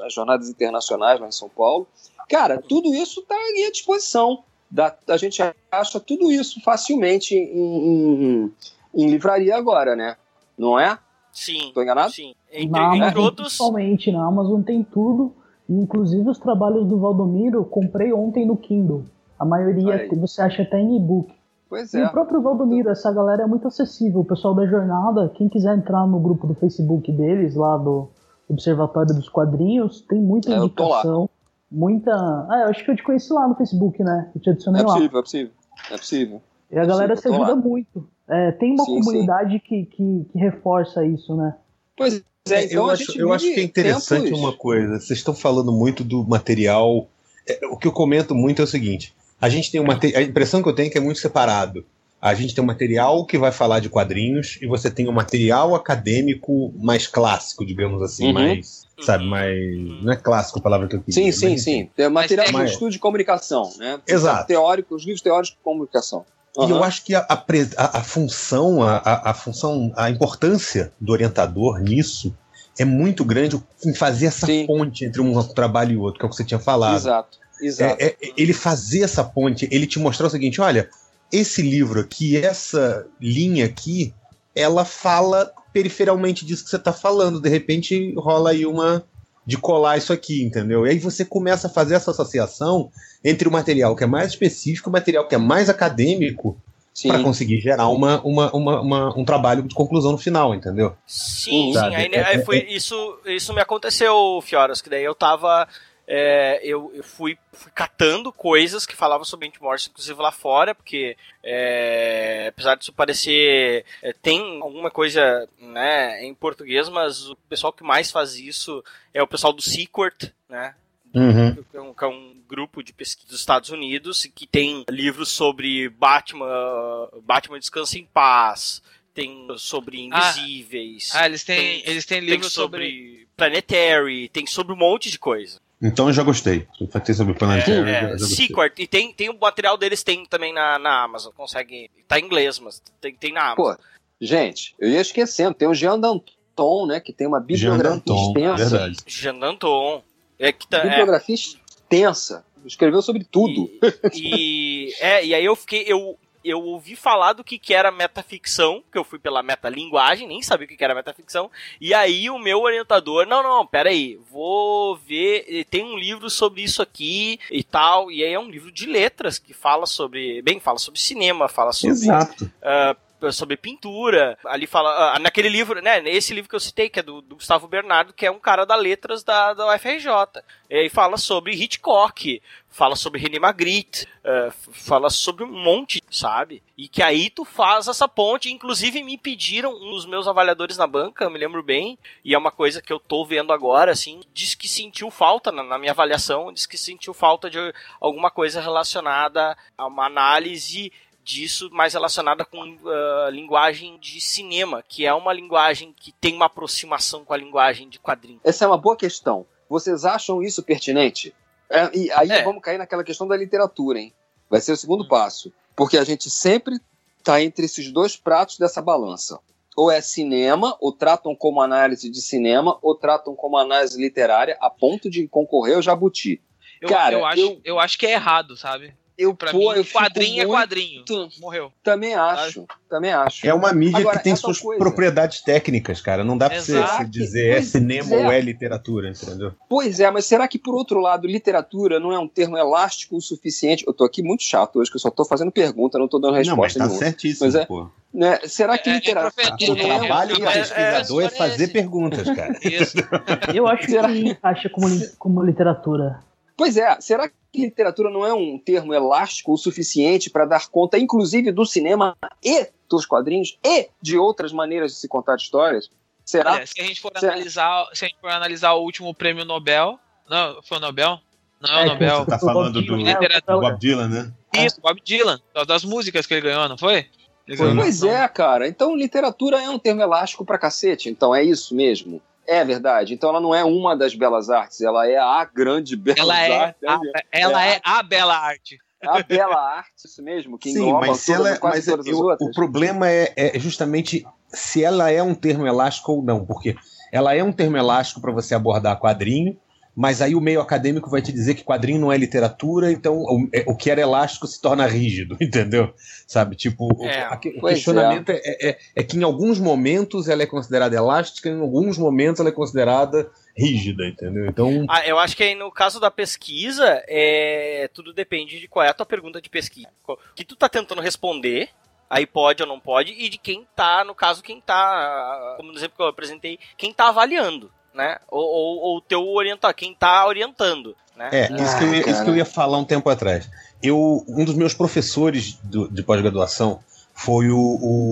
as 0.05 0.13
jornadas 0.13 0.49
internacionais 0.49 1.19
lá 1.19 1.27
em 1.27 1.31
São 1.31 1.47
Paulo. 1.47 1.87
Cara, 2.29 2.61
tudo 2.61 2.93
isso 2.93 3.21
está 3.21 3.35
à 3.35 3.71
disposição. 3.71 4.43
Da, 4.69 4.93
a 5.07 5.15
gente 5.15 5.41
acha 5.71 5.99
tudo 5.99 6.29
isso 6.29 6.61
facilmente 6.61 7.35
em, 7.35 7.45
em, 7.45 8.53
em, 8.93 9.09
livraria 9.09 9.55
agora, 9.55 9.95
né? 9.95 10.17
Não 10.57 10.77
é? 10.77 10.99
Sim. 11.31 11.67
Estou 11.67 11.83
enganado? 11.83 12.11
Sim. 12.11 12.35
Entre, 12.51 12.69
na 12.69 12.97
entre 12.97 13.19
outros... 13.19 13.47
Principalmente 13.47 14.11
na 14.11 14.27
Amazon 14.27 14.61
tem 14.61 14.83
tudo. 14.83 15.33
Inclusive 15.69 16.29
os 16.29 16.37
trabalhos 16.37 16.85
do 16.85 16.99
Valdomiro, 16.99 17.63
comprei 17.63 18.11
ontem 18.11 18.45
no 18.45 18.57
Kindle. 18.57 19.05
A 19.39 19.45
maioria 19.45 20.07
você 20.17 20.41
acha 20.41 20.63
até 20.63 20.79
em 20.79 20.97
e-book. 20.97 21.31
Pois 21.69 21.93
é. 21.93 21.99
E 21.99 22.03
o 22.03 22.11
próprio 22.11 22.41
Valdomiro, 22.41 22.89
essa 22.89 23.11
galera 23.11 23.43
é 23.43 23.47
muito 23.47 23.67
acessível. 23.67 24.21
O 24.21 24.25
pessoal 24.25 24.53
da 24.53 24.65
jornada, 24.65 25.31
quem 25.35 25.49
quiser 25.49 25.75
entrar 25.77 26.05
no 26.07 26.19
grupo 26.19 26.45
do 26.47 26.53
Facebook 26.55 27.11
deles, 27.11 27.55
lá 27.55 27.77
do 27.77 28.09
Observatório 28.47 29.13
dos 29.15 29.27
Quadrinhos, 29.27 30.01
tem 30.01 30.21
muita 30.21 30.53
é, 30.53 30.57
indicação. 30.57 31.29
Muita. 31.71 32.11
Ah, 32.11 32.61
eu 32.63 32.69
acho 32.69 32.85
que 32.85 32.91
eu 32.91 32.95
te 32.95 33.03
conheci 33.03 33.33
lá 33.33 33.47
no 33.47 33.55
Facebook, 33.55 34.03
né? 34.03 34.31
Eu 34.35 34.41
te 34.41 34.49
adicionei 34.49 34.81
é 34.81 34.85
lá. 34.85 34.91
É 34.91 34.95
possível, 34.95 35.19
é 35.19 35.21
possível. 35.21 35.51
É 35.91 35.97
possível. 35.97 36.41
E 36.71 36.79
a 36.79 36.85
galera 36.85 37.15
se 37.15 37.27
ajuda 37.27 37.49
lá. 37.49 37.55
muito. 37.55 38.07
É, 38.27 38.51
tem 38.51 38.73
uma 38.73 38.85
sim, 38.85 38.99
comunidade 38.99 39.53
sim. 39.53 39.59
Que, 39.59 39.85
que, 39.85 40.25
que, 40.31 40.37
reforça 40.37 41.05
isso, 41.05 41.35
né? 41.35 41.55
Pois 41.97 42.23
é, 42.49 42.65
então 42.65 42.85
eu, 42.85 42.89
acho, 42.91 43.19
eu 43.19 43.33
acho 43.33 43.45
que 43.45 43.59
é 43.59 43.63
interessante 43.63 44.25
tempos... 44.25 44.39
uma 44.39 44.53
coisa. 44.53 44.99
Vocês 44.99 45.19
estão 45.19 45.33
falando 45.33 45.71
muito 45.71 46.03
do 46.03 46.23
material. 46.23 47.07
É, 47.47 47.65
o 47.67 47.77
que 47.77 47.87
eu 47.87 47.91
comento 47.91 48.35
muito 48.35 48.61
é 48.61 48.65
o 48.65 48.67
seguinte: 48.67 49.15
a 49.39 49.49
gente 49.49 49.71
tem 49.71 49.81
uma. 49.81 49.93
A 49.93 50.21
impressão 50.21 50.61
que 50.61 50.69
eu 50.69 50.73
tenho 50.73 50.87
é 50.87 50.89
que 50.89 50.97
é 50.97 51.01
muito 51.01 51.19
separado. 51.19 51.85
A 52.21 52.33
gente 52.33 52.55
tem 52.55 52.63
um 52.63 52.67
material 52.67 53.23
que 53.25 53.37
vai 53.37 53.51
falar 53.51 53.79
de 53.79 53.89
quadrinhos 53.89 54.57
e 54.61 54.65
você 54.65 54.89
tem 54.89 55.07
um 55.07 55.11
material 55.11 55.75
acadêmico 55.75 56.73
mais 56.77 57.05
clássico, 57.05 57.63
digamos 57.65 58.01
assim, 58.01 58.27
uhum. 58.27 58.33
mais. 58.33 58.85
Sabe, 58.99 59.25
mais. 59.25 59.55
Não 60.01 60.11
é 60.11 60.15
clássico 60.15 60.57
a 60.57 60.61
palavra 60.61 60.87
que 60.87 60.95
eu 60.95 61.01
queria. 61.01 61.13
Sim, 61.13 61.31
sim, 61.31 61.57
sim. 61.57 61.89
É 61.97 62.09
material 62.09 62.47
de 62.47 62.71
estudo 62.71 62.91
de 62.91 62.97
comunicação, 62.97 63.71
né? 63.77 63.99
Exato. 64.07 64.47
Teórico, 64.47 64.95
os 64.95 65.03
livros 65.03 65.21
teóricos 65.21 65.49
de 65.49 65.57
comunicação. 65.63 66.25
Uhum. 66.57 66.67
E 66.67 66.71
eu 66.71 66.83
acho 66.83 67.03
que 67.03 67.13
a, 67.13 67.25
a, 67.29 67.99
a 67.99 68.03
função, 68.03 68.81
a, 68.81 69.29
a, 69.29 69.33
função, 69.33 69.91
a 69.95 70.09
importância 70.09 70.93
do 70.99 71.11
orientador 71.11 71.79
nisso 71.79 72.35
é 72.79 72.85
muito 72.85 73.23
grande 73.23 73.61
em 73.85 73.93
fazer 73.93 74.27
essa 74.27 74.45
Sim. 74.45 74.65
ponte 74.65 75.05
entre 75.05 75.21
um 75.21 75.43
trabalho 75.43 75.91
e 75.91 75.97
outro, 75.97 76.19
que 76.19 76.25
é 76.25 76.27
o 76.27 76.29
que 76.29 76.35
você 76.35 76.43
tinha 76.43 76.59
falado. 76.59 76.95
Exato. 76.95 77.44
Exato. 77.65 78.01
É, 78.01 78.07
é, 78.07 78.15
ele 78.37 78.53
fazer 78.53 79.01
essa 79.01 79.23
ponte, 79.23 79.67
ele 79.71 79.87
te 79.87 79.99
mostrar 79.99 80.27
o 80.27 80.29
seguinte: 80.29 80.61
olha, 80.61 80.89
esse 81.31 81.61
livro 81.61 81.99
aqui, 81.99 82.37
essa 82.37 83.05
linha 83.19 83.65
aqui, 83.65 84.13
ela 84.55 84.85
fala 84.85 85.51
periferalmente 85.73 86.45
disso 86.45 86.63
que 86.63 86.69
você 86.69 86.77
está 86.77 86.93
falando. 86.93 87.41
De 87.41 87.49
repente 87.49 88.13
rola 88.17 88.51
aí 88.51 88.65
uma 88.65 89.03
de 89.45 89.57
colar 89.57 89.97
isso 89.97 90.11
aqui, 90.11 90.43
entendeu? 90.43 90.87
E 90.87 90.89
aí 90.91 90.99
você 90.99 91.23
começa 91.23 91.67
a 91.67 91.69
fazer 91.69 91.95
essa 91.95 92.11
associação 92.11 92.89
entre 93.23 93.47
o 93.47 93.51
material 93.51 93.95
que 93.95 94.03
é 94.03 94.07
mais 94.07 94.29
específico 94.29 94.89
e 94.89 94.91
o 94.91 94.93
material 94.93 95.27
que 95.27 95.35
é 95.35 95.37
mais 95.37 95.69
acadêmico 95.69 96.57
para 97.03 97.21
conseguir 97.21 97.59
gerar 97.59 97.89
uma, 97.89 98.21
uma, 98.21 98.51
uma, 98.55 98.81
uma, 98.81 99.19
um 99.19 99.25
trabalho 99.25 99.63
de 99.63 99.75
conclusão 99.75 100.13
no 100.13 100.17
final, 100.17 100.55
entendeu? 100.55 100.95
Sim, 101.05 101.73
Sabe? 101.73 101.95
sim. 101.95 102.01
Aí, 102.01 102.09
né, 102.09 102.23
aí 102.23 102.45
foi, 102.45 102.65
isso, 102.69 103.19
isso 103.25 103.53
me 103.53 103.59
aconteceu, 103.59 104.39
Fioras, 104.41 104.81
que 104.81 104.89
daí 104.89 105.03
eu 105.03 105.13
tava. 105.13 105.67
É, 106.07 106.59
eu, 106.63 106.91
eu 106.93 107.03
fui, 107.03 107.37
fui, 107.51 107.71
catando 107.73 108.31
coisas 108.31 108.85
que 108.85 108.95
falavam 108.95 109.25
sobre 109.25 109.47
Ant 109.47 109.59
Morse, 109.59 109.89
inclusive 109.89 110.21
lá 110.21 110.31
fora, 110.31 110.75
porque 110.75 111.17
é, 111.43 112.47
apesar 112.49 112.75
disso 112.75 112.93
parecer. 112.93 113.85
É, 114.03 114.13
tem 114.13 114.61
alguma 114.61 114.91
coisa 114.91 115.49
né, 115.59 116.23
em 116.23 116.33
português, 116.33 116.89
mas 116.89 117.27
o 117.29 117.35
pessoal 117.49 117.73
que 117.73 117.83
mais 117.83 118.11
faz 118.11 118.35
isso 118.35 118.83
é 119.13 119.21
o 119.21 119.27
pessoal 119.27 119.51
do 119.51 119.61
Sequart, 119.61 120.31
né? 120.47 120.75
Uhum. 121.13 121.55
Que, 121.55 121.77
é 121.77 121.81
um, 121.81 121.93
que 121.93 122.03
é 122.03 122.07
um 122.07 122.35
grupo 122.47 122.83
de 122.83 122.91
pesquisa 122.91 123.29
dos 123.29 123.39
Estados 123.39 123.69
Unidos 123.69 124.27
que 124.35 124.45
tem 124.45 124.83
livros 124.89 125.29
sobre 125.29 125.87
Batman, 125.89 127.09
Batman 127.23 127.57
Descansa 127.57 127.97
em 127.97 128.05
Paz, 128.05 128.81
tem 129.13 129.47
sobre 129.57 130.09
ah. 130.11 130.33
Invisíveis. 130.35 131.11
Ah, 131.15 131.21
ah 131.21 131.25
eles 131.25 131.43
têm, 131.43 131.81
tem, 131.81 131.89
eles 131.89 132.05
têm 132.05 132.19
livros 132.19 132.51
sobre, 132.51 132.89
sobre 132.89 133.27
Planetary, 133.37 134.29
tem 134.29 134.45
sobre 134.45 134.73
um 134.73 134.77
monte 134.77 135.09
de 135.09 135.17
coisa. 135.17 135.59
Então 135.81 136.07
eu 136.07 136.13
já 136.13 136.23
gostei. 136.23 136.67
Eu 136.79 136.87
falei 136.87 137.13
sobre 137.13 137.33
Planetary. 137.33 137.89
É, 137.89 138.13
é, 138.13 138.17
Sequart, 138.17 138.77
e 138.79 138.87
tem, 138.87 139.13
tem 139.13 139.29
o 139.29 139.37
material 139.37 139.77
deles 139.77 140.03
tem 140.03 140.25
também 140.25 140.53
na, 140.53 140.79
na 140.79 141.03
Amazon, 141.03 141.31
consegue. 141.33 141.89
Tá 142.07 142.19
em 142.19 142.25
inglês, 142.25 142.59
mas 142.59 142.81
tem, 143.01 143.13
tem 143.15 143.33
na 143.33 143.51
Amazon. 143.51 143.75
Pô, 143.75 143.81
gente, 144.19 144.75
eu 144.79 144.89
ia 144.89 145.01
esquecendo, 145.01 145.53
tem 145.53 145.67
o 145.67 145.73
Jean 145.73 145.99
Danton, 145.99 146.87
né, 146.87 146.99
que 146.99 147.11
tem 147.11 147.27
uma 147.27 147.39
bibliografia 147.39 147.97
extensa. 147.97 148.69
Verdade. 148.69 148.97
Jean 149.05 149.37
Danton. 149.37 150.03
É 150.37 150.51
que 150.51 150.67
tá, 150.67 150.81
bibliografia 150.81 151.35
é... 151.35 151.37
extensa. 151.37 152.45
Escreveu 152.65 153.01
sobre 153.01 153.23
tudo. 153.23 153.69
E, 154.11 154.89
e, 154.89 154.93
é, 154.99 155.25
e 155.25 155.35
aí 155.35 155.45
eu 155.45 155.55
fiquei. 155.55 155.83
Eu, 155.85 156.17
eu 156.45 156.61
ouvi 156.61 156.95
falar 156.95 157.33
do 157.33 157.43
que, 157.43 157.57
que 157.57 157.73
era 157.73 157.91
metaficção, 157.91 158.83
que 158.91 158.97
eu 158.97 159.03
fui 159.03 159.17
pela 159.17 159.41
metalinguagem, 159.41 160.27
nem 160.27 160.41
sabia 160.41 160.65
o 160.65 160.67
que, 160.67 160.77
que 160.77 160.83
era 160.83 160.93
metaficção. 160.93 161.49
E 161.81 161.93
aí 161.93 162.29
o 162.29 162.37
meu 162.37 162.61
orientador, 162.61 163.25
não, 163.25 163.41
não, 163.41 163.65
peraí, 163.65 164.19
vou 164.29 164.95
ver, 164.95 165.65
tem 165.69 165.83
um 165.83 165.97
livro 165.97 166.29
sobre 166.29 166.61
isso 166.61 166.81
aqui 166.81 167.39
e 167.49 167.63
tal. 167.63 168.11
E 168.11 168.23
aí 168.23 168.33
é 168.33 168.39
um 168.39 168.49
livro 168.49 168.71
de 168.71 168.85
letras 168.85 169.39
que 169.39 169.53
fala 169.53 169.85
sobre, 169.85 170.41
bem, 170.43 170.59
fala 170.59 170.77
sobre 170.77 170.99
cinema, 170.99 171.49
fala 171.49 171.73
sobre 171.73 171.95
Exato. 171.95 172.45
Uh, 172.45 173.04
sobre 173.31 173.57
pintura. 173.57 174.37
Ali 174.45 174.67
fala. 174.67 175.15
Ah, 175.15 175.19
naquele 175.19 175.49
livro, 175.49 175.81
né? 175.81 175.99
Nesse 176.01 176.33
livro 176.33 176.49
que 176.49 176.55
eu 176.55 176.59
citei, 176.59 176.89
que 176.89 176.99
é 176.99 177.03
do, 177.03 177.21
do 177.21 177.35
Gustavo 177.35 177.67
Bernardo, 177.67 178.13
que 178.13 178.25
é 178.25 178.31
um 178.31 178.39
cara 178.39 178.65
da 178.65 178.75
letras 178.75 179.23
da, 179.23 179.53
da 179.53 179.73
UFRJ. 179.73 180.43
E 180.69 180.89
fala 180.89 181.17
sobre 181.17 181.53
Hitchcock, 181.53 182.41
fala 182.69 182.95
sobre 182.95 183.21
René 183.21 183.39
Magritte, 183.39 184.07
uh, 184.23 184.51
fala 184.71 185.09
sobre 185.09 185.43
um 185.43 185.51
monte, 185.51 186.01
sabe? 186.09 186.61
E 186.77 186.87
que 186.87 187.01
aí 187.01 187.29
tu 187.29 187.45
faz 187.45 187.87
essa 187.87 188.07
ponte. 188.07 188.51
Inclusive 188.51 189.03
me 189.03 189.17
pediram 189.17 189.77
dos 189.79 190.05
meus 190.05 190.27
avaliadores 190.27 190.77
na 190.77 190.87
banca, 190.87 191.29
me 191.29 191.37
lembro 191.37 191.63
bem, 191.63 191.97
e 192.23 192.33
é 192.33 192.37
uma 192.37 192.51
coisa 192.51 192.81
que 192.81 192.91
eu 192.91 192.99
tô 192.99 193.23
vendo 193.23 193.53
agora, 193.53 193.91
assim, 193.91 194.21
diz 194.33 194.55
que 194.55 194.67
sentiu 194.67 195.09
falta 195.09 195.51
na, 195.51 195.63
na 195.63 195.77
minha 195.77 195.91
avaliação, 195.91 196.51
diz 196.51 196.65
que 196.65 196.77
sentiu 196.77 197.13
falta 197.13 197.49
de 197.49 197.57
alguma 198.01 198.29
coisa 198.29 198.59
relacionada 198.59 199.57
a 199.77 199.85
uma 199.85 200.05
análise 200.05 200.91
disso 201.25 201.71
mais 201.71 201.93
relacionada 201.93 202.45
com 202.45 202.61
uh, 202.61 203.29
linguagem 203.31 203.97
de 203.99 204.21
cinema, 204.21 204.83
que 204.87 205.07
é 205.07 205.13
uma 205.13 205.33
linguagem 205.33 205.91
que 205.91 206.11
tem 206.11 206.35
uma 206.35 206.45
aproximação 206.45 207.25
com 207.25 207.33
a 207.33 207.37
linguagem 207.37 207.89
de 207.89 207.97
quadrinhos. 207.99 208.41
Essa 208.43 208.63
é 208.63 208.67
uma 208.67 208.77
boa 208.77 208.95
questão. 208.95 209.45
Vocês 209.67 210.05
acham 210.05 210.43
isso 210.43 210.61
pertinente? 210.61 211.33
É, 211.67 211.89
e 211.97 212.11
aí 212.11 212.29
é. 212.29 212.43
vamos 212.43 212.61
cair 212.61 212.77
naquela 212.77 213.03
questão 213.03 213.27
da 213.27 213.35
literatura, 213.35 213.99
hein? 213.99 214.13
Vai 214.47 214.61
ser 214.61 214.73
o 214.73 214.77
segundo 214.77 215.03
hum. 215.03 215.07
passo. 215.07 215.51
Porque 215.75 215.97
a 215.97 216.03
gente 216.03 216.29
sempre 216.29 216.79
está 217.17 217.41
entre 217.41 217.65
esses 217.65 217.91
dois 217.91 218.15
pratos 218.15 218.59
dessa 218.59 218.79
balança. 218.79 219.39
Ou 219.75 219.91
é 219.91 219.99
cinema, 219.99 220.77
ou 220.79 220.93
tratam 220.93 221.35
como 221.35 221.59
análise 221.59 222.09
de 222.09 222.21
cinema, 222.21 222.77
ou 222.83 222.95
tratam 222.95 223.35
como 223.35 223.57
análise 223.57 223.99
literária, 223.99 224.57
a 224.61 224.69
ponto 224.69 225.09
de 225.09 225.27
concorrer 225.27 225.75
ao 225.75 225.81
Jabuti. 225.81 226.39
Eu, 226.79 226.87
Cara, 226.87 227.15
eu 227.15 227.25
acho, 227.25 227.41
eu, 227.41 227.61
eu 227.65 227.79
acho 227.79 227.97
que 227.97 228.05
é 228.05 228.13
errado, 228.13 228.55
sabe? 228.55 228.95
Eu, 229.17 229.33
pra 229.33 229.51
pô, 229.51 229.71
mim, 229.71 229.77
eu 229.77 229.85
quadrinho 229.85 230.43
é 230.43 230.45
quadrinho. 230.45 231.03
Morreu. 231.39 231.71
Também 231.81 232.13
acho, 232.13 232.65
também 232.89 233.13
acho. 233.13 233.47
É 233.47 233.53
uma 233.53 233.71
mídia 233.71 233.99
Agora, 233.99 234.17
que 234.17 234.25
tem 234.25 234.35
suas 234.35 234.59
coisa... 234.59 234.77
propriedades 234.77 235.41
técnicas, 235.41 236.01
cara. 236.01 236.23
Não 236.23 236.37
dá 236.37 236.49
pra 236.49 236.59
você 236.59 236.83
dizer 237.09 237.57
é 237.57 237.61
cinema 237.61 238.13
é. 238.13 238.25
ou 238.25 238.31
é 238.31 238.41
literatura, 238.41 239.09
entendeu? 239.09 239.53
Pois 239.69 239.99
é, 240.01 240.11
mas 240.11 240.25
será 240.25 240.47
que, 240.47 240.59
por 240.59 240.75
outro 240.75 240.99
lado, 240.99 241.27
literatura 241.27 241.99
não 241.99 242.11
é 242.11 242.19
um 242.19 242.27
termo 242.27 242.57
elástico 242.57 243.15
o 243.15 243.21
suficiente? 243.21 243.85
Eu 243.87 243.93
tô 243.93 244.03
aqui 244.03 244.21
muito 244.21 244.43
chato 244.43 244.79
hoje, 244.79 244.91
que 244.91 244.97
eu 244.97 245.01
só 245.01 245.09
tô 245.09 245.23
fazendo 245.23 245.51
pergunta, 245.51 245.97
não 245.97 246.09
tô 246.09 246.19
dando 246.19 246.35
resposta 246.35 246.79
não, 246.79 246.87
mas 246.87 246.97
tá 246.97 247.05
certíssimo, 247.05 247.47
mas 247.47 247.55
é, 247.55 247.65
pô. 247.65 247.89
Né, 248.13 248.39
será 248.45 248.77
que 248.77 248.89
é, 248.89 248.93
é 248.93 248.95
literatura... 248.95 249.47
É, 249.47 249.71
o 249.71 249.75
trabalho 249.75 250.35
do 250.35 250.41
pesquisador 250.41 251.23
é, 251.23 251.29
fazer 251.29 251.67
perguntas, 251.69 252.29
cara. 252.35 252.57
Isso. 252.61 252.97
Eu 253.53 253.67
acho 253.67 253.87
que 253.87 253.97
encaixa 253.97 254.69
como, 254.69 254.87
como 255.17 255.43
literatura. 255.43 256.19
Pois 256.57 256.77
é, 256.77 256.99
será 257.01 257.29
que 257.29 257.61
literatura 257.61 258.09
não 258.09 258.25
é 258.25 258.33
um 258.33 258.57
termo 258.57 258.93
elástico 258.93 259.53
o 259.53 259.57
suficiente 259.57 260.29
para 260.29 260.45
dar 260.45 260.67
conta, 260.67 260.97
inclusive, 260.97 261.51
do 261.51 261.65
cinema 261.65 262.15
e 262.43 262.67
dos 262.89 263.05
quadrinhos 263.05 263.57
e 263.63 263.89
de 264.01 264.17
outras 264.17 264.53
maneiras 264.53 264.93
de 264.93 264.99
se 264.99 265.07
contar 265.07 265.35
histórias? 265.35 265.89
Será? 266.23 266.53
Olha, 266.53 266.65
se 266.65 266.79
a 266.79 266.83
gente 266.83 267.01
for 267.01 267.11
será? 267.17 267.33
analisar, 267.33 267.87
se 267.93 268.05
a 268.05 268.07
gente 268.07 268.19
for 268.19 268.29
analisar 268.29 268.73
o 268.73 268.83
último 268.83 269.13
prêmio 269.13 269.45
Nobel, 269.45 269.99
não, 270.29 270.61
foi 270.63 270.77
o 270.77 270.81
Nobel? 270.81 271.19
Não 271.61 271.79
é, 271.79 271.83
o 271.83 271.87
Nobel. 271.87 272.19
Você 272.19 272.31
tá 272.31 272.39
falando 272.39 272.81
do, 272.81 272.81
do 272.81 273.61
Bob 273.61 273.79
Dylan, 273.79 274.07
né? 274.07 274.33
Isso, 274.53 274.79
Bob 274.81 275.01
Dylan, 275.03 275.39
das 275.67 275.83
músicas 275.83 276.25
que 276.25 276.33
ele 276.33 276.41
ganhou, 276.41 276.67
não 276.69 276.77
foi? 276.77 277.07
Foi, 277.55 277.75
pois 277.75 278.01
é, 278.01 278.27
cara. 278.27 278.67
Então 278.67 278.95
literatura 278.95 279.61
é 279.61 279.69
um 279.69 279.77
termo 279.77 280.01
elástico 280.01 280.43
pra 280.43 280.57
cacete. 280.57 281.09
Então 281.09 281.35
é 281.35 281.43
isso 281.43 281.75
mesmo. 281.75 282.19
É 282.47 282.63
verdade. 282.63 283.13
Então 283.13 283.29
ela 283.29 283.39
não 283.39 283.53
é 283.53 283.63
uma 283.63 283.95
das 283.95 284.15
belas 284.15 284.49
artes, 284.49 284.81
ela 284.81 285.07
é 285.07 285.17
a 285.17 285.43
grande 285.45 285.95
bela 285.97 286.19
ela 286.19 286.39
é 286.39 286.57
arte. 286.57 286.85
A, 286.87 286.99
ela 287.31 287.65
é, 287.65 287.75
é 287.75 287.81
a 287.83 288.03
bela 288.03 288.37
arte. 288.37 288.77
A 289.03 289.21
bela 289.21 289.55
arte, 289.55 289.91
isso 290.05 290.23
mesmo, 290.23 290.57
que 290.57 290.71
Sim, 290.71 290.91
mas, 290.93 291.19
se 291.19 291.31
ela, 291.31 291.51
é- 291.51 291.59
mas 291.61 291.85
todas 291.85 292.07
eu, 292.07 292.17
o 292.17 292.51
problema 292.51 293.09
é, 293.09 293.33
é 293.35 293.59
justamente 293.59 294.25
se 294.47 294.83
ela 294.83 295.11
é 295.11 295.21
um 295.21 295.35
termo 295.35 295.67
elástico 295.67 296.13
ou 296.13 296.23
não, 296.23 296.43
porque 296.43 296.75
ela 297.11 297.35
é 297.35 297.43
um 297.43 297.51
termo 297.51 297.77
elástico 297.77 298.19
para 298.19 298.31
você 298.31 298.55
abordar 298.55 298.99
quadrinho, 298.99 299.57
mas 299.95 300.21
aí 300.21 300.35
o 300.35 300.41
meio 300.41 300.59
acadêmico 300.59 301.09
vai 301.09 301.21
te 301.21 301.31
dizer 301.31 301.55
que 301.55 301.63
quadrinho 301.63 301.99
não 301.99 302.11
é 302.11 302.17
literatura, 302.17 302.91
então 302.91 303.17
o, 303.17 303.47
é, 303.53 303.63
o 303.65 303.75
que 303.75 303.89
era 303.89 304.01
elástico 304.01 304.45
se 304.45 304.61
torna 304.61 304.85
rígido, 304.85 305.37
entendeu? 305.41 305.93
Sabe? 306.27 306.55
Tipo, 306.55 306.89
é, 307.05 307.29
o, 307.29 307.65
o 307.65 307.67
questionamento 307.69 308.29
é. 308.29 308.41
É, 308.43 308.69
é. 308.69 308.77
é, 308.95 309.03
que 309.03 309.17
em 309.17 309.23
alguns 309.23 309.57
momentos 309.57 310.27
ela 310.27 310.43
é 310.43 310.45
considerada 310.45 310.95
elástica, 310.95 311.47
em 311.47 311.61
alguns 311.61 311.97
momentos 311.97 312.41
ela 312.41 312.49
é 312.49 312.51
considerada 312.51 313.31
rígida, 313.57 314.05
entendeu? 314.05 314.47
Então. 314.47 314.85
Ah, 314.89 315.07
eu 315.07 315.17
acho 315.17 315.37
que 315.37 315.43
aí 315.43 315.55
no 315.55 315.71
caso 315.71 315.97
da 315.99 316.11
pesquisa, 316.11 317.01
é... 317.07 317.89
tudo 317.93 318.13
depende 318.13 318.59
de 318.59 318.67
qual 318.67 318.85
é 318.85 318.89
a 318.89 318.93
tua 318.93 319.05
pergunta 319.05 319.41
de 319.41 319.49
pesquisa. 319.49 319.87
O 320.05 320.17
que 320.35 320.43
tu 320.43 320.57
tá 320.57 320.67
tentando 320.67 321.01
responder, 321.01 321.69
aí 322.09 322.25
pode 322.25 322.61
ou 322.61 322.67
não 322.67 322.81
pode, 322.81 323.13
e 323.13 323.29
de 323.29 323.37
quem 323.37 323.65
tá, 323.73 324.03
no 324.03 324.13
caso, 324.13 324.43
quem 324.43 324.59
tá, 324.59 325.55
como 325.55 325.71
no 325.71 325.77
exemplo 325.77 325.95
que 325.95 326.03
eu 326.03 326.07
apresentei, 326.07 326.59
quem 326.77 326.93
tá 326.93 327.07
avaliando, 327.07 327.71
né? 327.95 328.17
Ou 328.29 328.97
o 328.97 329.01
teu 329.01 329.25
orientador, 329.27 329.73
quem 329.73 329.95
tá 329.95 330.27
orientando, 330.27 330.95
né? 331.15 331.29
É, 331.31 331.63
isso, 331.63 331.77
que 331.77 331.83
eu, 331.83 331.93
ia, 331.93 332.09
isso 332.09 332.23
que 332.23 332.29
eu 332.29 332.35
ia 332.35 332.45
falar 332.45 332.77
um 332.77 332.83
tempo 332.83 333.09
atrás. 333.09 333.49
Eu, 333.81 334.23
um 334.27 334.43
dos 334.43 334.55
meus 334.55 334.73
professores 334.73 335.57
do, 335.63 335.87
de 335.87 336.03
pós-graduação 336.03 336.79
foi 337.13 337.49
o, 337.49 337.57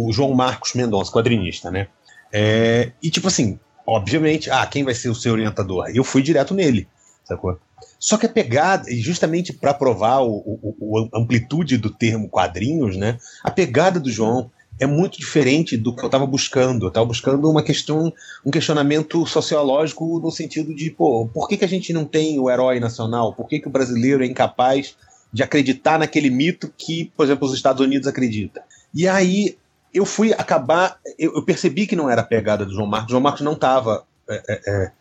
o, 0.08 0.12
João 0.12 0.34
Marcos 0.34 0.74
Mendonça, 0.74 1.12
quadrinista, 1.12 1.70
né? 1.70 1.88
É, 2.32 2.92
e 3.02 3.12
tipo 3.12 3.28
assim, 3.28 3.60
obviamente, 3.86 4.50
ah, 4.50 4.66
quem 4.66 4.84
vai 4.84 4.96
ser 4.96 5.10
o 5.10 5.16
seu 5.16 5.34
orientador? 5.34 5.92
Eu 5.94 6.04
fui 6.04 6.22
direto 6.24 6.54
nele, 6.54 6.88
sacou? 7.26 7.60
Só 8.00 8.18
que 8.18 8.26
a 8.26 8.30
pegada, 8.30 8.90
e 8.90 9.00
justamente 9.00 9.52
para 9.52 9.74
provar 9.74 10.22
o, 10.22 10.60
o, 10.80 11.10
a 11.14 11.20
amplitude 11.20 11.78
do 11.78 11.90
termo 11.90 12.30
quadrinhos, 12.30 12.96
né? 12.96 13.18
A 13.44 13.52
pegada 13.52 14.00
do 14.00 14.10
João 14.10 14.50
é 14.80 14.86
muito 14.86 15.20
diferente 15.20 15.78
do 15.78 15.96
que 15.96 16.04
eu 16.04 16.08
estava 16.08 16.26
buscando. 16.26 16.86
Eu 16.86 16.90
estava 16.90 17.06
buscando 17.06 17.50
uma 17.50 17.64
questão, 17.64 18.14
um 18.46 18.52
questionamento 18.52 19.26
sociológico 19.26 20.20
no 20.20 20.32
sentido 20.32 20.74
de, 20.74 20.90
pô, 20.90 21.28
por 21.28 21.48
que, 21.48 21.58
que 21.58 21.66
a 21.66 21.70
gente 21.70 21.94
não 21.94 22.06
tem 22.06 22.40
o 22.40 22.50
herói 22.50 22.80
nacional? 22.80 23.34
Por 23.34 23.48
que, 23.48 23.60
que 23.60 23.68
o 23.68 23.72
brasileiro 23.72 24.24
é 24.24 24.28
incapaz 24.28 24.96
de 25.32 25.42
acreditar 25.44 25.98
naquele 25.98 26.30
mito 26.30 26.72
que, 26.78 27.12
por 27.16 27.26
exemplo, 27.26 27.48
os 27.48 27.54
Estados 27.54 27.82
Unidos 27.82 28.08
acreditam? 28.08 28.64
E 28.94 29.08
aí 29.08 29.58
eu 29.94 30.06
fui 30.06 30.34
acabar. 30.34 30.98
Eu, 31.18 31.36
eu, 31.36 31.44
percebi 31.44 31.86
que 31.86 31.96
não 31.96 32.10
era 32.10 32.22
a 32.22 32.26
pegada 32.26 32.66
do 32.66 32.74
João 32.74 32.88
Marcos. 32.88 33.08
O 33.08 33.12
João 33.12 33.22
Marcos 33.22 33.42
não 33.42 33.54
estava 33.54 34.06
é, 34.28 34.44
é, 34.50 34.62
é, 34.68 34.92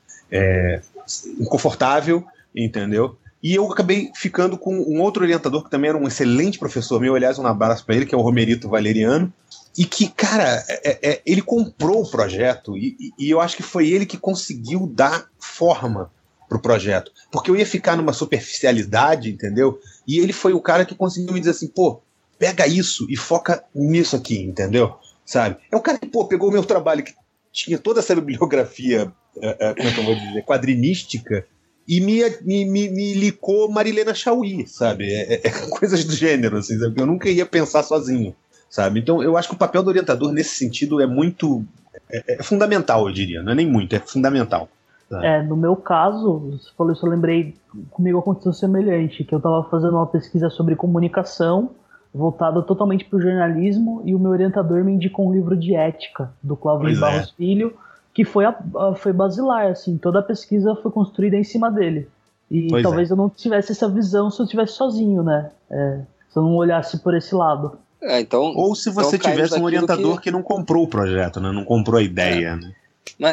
é 1.41 1.45
confortável, 1.47 2.25
entendeu? 2.55 3.17
E 3.43 3.55
eu 3.55 3.71
acabei 3.73 4.13
ficando 4.15 4.57
com 4.57 4.73
um 4.73 5.01
outro 5.01 5.25
orientador 5.25 5.65
que 5.65 5.71
também 5.71 5.89
era 5.89 5.99
um 5.99 6.07
excelente 6.07 6.59
professor 6.59 7.01
meu, 7.01 7.17
aliás, 7.17 7.39
um 7.39 7.47
abraço 7.47 7.85
para 7.85 7.97
ele, 7.97 8.07
que 8.07 8.15
é 8.15 8.19
o 8.19 8.21
Romerito 8.21 8.69
Valeriano, 8.69 9.33
e 9.77 9.85
que, 9.85 10.09
cara, 10.09 10.65
é, 10.69 10.99
é, 11.03 11.23
ele 11.25 11.41
comprou 11.41 12.03
o 12.03 12.11
projeto 12.11 12.77
e, 12.77 13.13
e, 13.19 13.31
eu 13.31 13.41
acho 13.41 13.57
que 13.57 13.63
foi 13.63 13.89
ele 13.89 14.05
que 14.05 14.19
conseguiu 14.19 14.87
dar 14.87 15.27
forma 15.39 16.11
pro 16.49 16.61
projeto. 16.61 17.11
Porque 17.31 17.51
eu 17.51 17.57
ia 17.57 17.65
ficar 17.65 17.97
numa 17.97 18.13
superficialidade, 18.13 19.31
entendeu? 19.31 19.81
E 20.07 20.19
ele 20.19 20.33
foi 20.33 20.53
o 20.53 20.61
cara 20.61 20.85
que 20.85 20.95
conseguiu 20.95 21.33
me 21.33 21.41
dizer 21.41 21.53
assim, 21.53 21.69
pô, 21.69 22.03
pega 22.39 22.67
isso 22.67 23.07
e 23.09 23.17
foca 23.17 23.65
nisso 23.75 24.15
aqui, 24.15 24.39
entendeu? 24.43 24.95
Sabe? 25.25 25.57
É 25.71 25.77
o 25.77 25.81
cara 25.81 25.99
que, 25.99 26.07
pô, 26.07 26.27
pegou 26.27 26.51
o 26.51 26.53
meu 26.53 26.65
trabalho 26.65 27.03
que 27.03 27.15
tinha 27.51 27.79
toda 27.79 28.01
essa 28.01 28.15
bibliografia, 28.15 29.11
é, 29.41 29.57
é, 29.69 29.75
como 29.75 29.89
é 29.89 29.93
que 29.93 30.01
eu 30.01 30.05
vou 30.05 30.15
dizer, 30.15 30.45
quadrinística, 30.45 31.47
e 31.87 32.01
me, 32.01 32.23
me, 32.43 32.65
me, 32.65 32.89
me 32.91 33.15
licou 33.15 33.71
Marilena 33.71 34.15
Chauí, 34.15 34.67
sabe? 34.67 35.11
É, 35.13 35.35
é, 35.35 35.41
é, 35.45 35.51
coisas 35.71 36.05
do 36.05 36.15
gênero, 36.15 36.59
assim, 36.59 36.79
sabe? 36.79 37.01
Eu 37.01 37.07
nunca 37.07 37.29
ia 37.31 37.47
pensar 37.47 37.83
sozinho, 37.83 38.35
sabe? 38.73 39.01
Então 39.01 39.23
eu 39.23 39.37
acho 39.37 39.49
que 39.49 39.55
o 39.55 39.59
papel 39.59 39.83
do 39.83 39.89
orientador 39.89 40.33
nesse 40.33 40.57
sentido 40.57 41.01
é 41.01 41.07
muito. 41.07 41.63
É, 42.11 42.39
é 42.39 42.43
fundamental, 42.43 43.07
eu 43.07 43.13
diria. 43.13 43.43
Não 43.43 43.53
é 43.53 43.55
nem 43.55 43.67
muito, 43.67 43.95
é 43.95 43.99
fundamental. 43.99 44.69
Sabe? 45.09 45.27
É, 45.27 45.43
no 45.43 45.57
meu 45.57 45.77
caso, 45.77 46.39
você 46.51 46.71
falou 46.77 46.93
isso, 46.93 47.05
eu 47.05 47.11
lembrei, 47.11 47.55
comigo 47.91 48.19
aconteceu 48.19 48.55
semelhante, 48.55 49.25
que 49.25 49.35
eu 49.35 49.37
estava 49.37 49.63
fazendo 49.65 49.95
uma 49.95 50.07
pesquisa 50.07 50.49
sobre 50.49 50.75
comunicação 50.75 51.71
voltada 52.15 52.63
totalmente 52.63 53.05
para 53.05 53.19
o 53.19 53.21
jornalismo 53.21 54.03
e 54.05 54.15
o 54.15 54.19
meu 54.19 54.31
orientador 54.31 54.83
me 54.85 54.93
indicou 54.93 55.29
um 55.29 55.33
livro 55.33 55.57
de 55.57 55.75
ética 55.75 56.31
do 56.43 56.57
Cláudio 56.57 56.99
Barros 56.99 57.29
é. 57.29 57.37
Filho 57.37 57.75
que 58.15 58.25
foi, 58.25 58.45
a, 58.45 58.55
foi 58.97 59.13
basilar, 59.13 59.69
assim, 59.69 59.97
toda 59.97 60.19
a 60.19 60.23
pesquisa 60.23 60.75
foi 60.77 60.91
construída 60.91 61.37
em 61.37 61.45
cima 61.45 61.71
dele. 61.71 62.09
E 62.51 62.69
pois 62.69 62.83
talvez 62.83 63.11
é. 63.11 63.15
eu 63.15 63.17
não 63.17 63.31
tivesse 63.31 63.73
essa 63.73 63.89
visão 63.89 64.31
se 64.31 64.41
eu 64.41 64.45
estivesse 64.45 64.75
sozinho, 64.75 65.23
né? 65.23 65.51
É, 65.71 66.01
se 66.29 66.39
eu 66.39 66.43
não 66.43 66.55
olhasse 66.55 66.99
por 66.99 67.15
esse 67.15 67.35
lado. 67.35 67.79
É, 68.03 68.21
então, 68.21 68.53
Ou 68.57 68.75
se 68.75 68.91
você 68.91 69.17
então 69.17 69.31
tivesse 69.31 69.59
um 69.59 69.65
orientador 69.65 70.17
que... 70.17 70.25
que... 70.25 70.31
não 70.31 70.43
comprou 70.43 70.85
o 70.85 70.89
projeto, 70.89 71.41
né? 71.41 71.53
Não 71.53 71.65
comprou 71.65 71.99
a 71.99 72.03
ideia, 72.03 72.49
é. 72.49 72.57
né? 72.57 72.75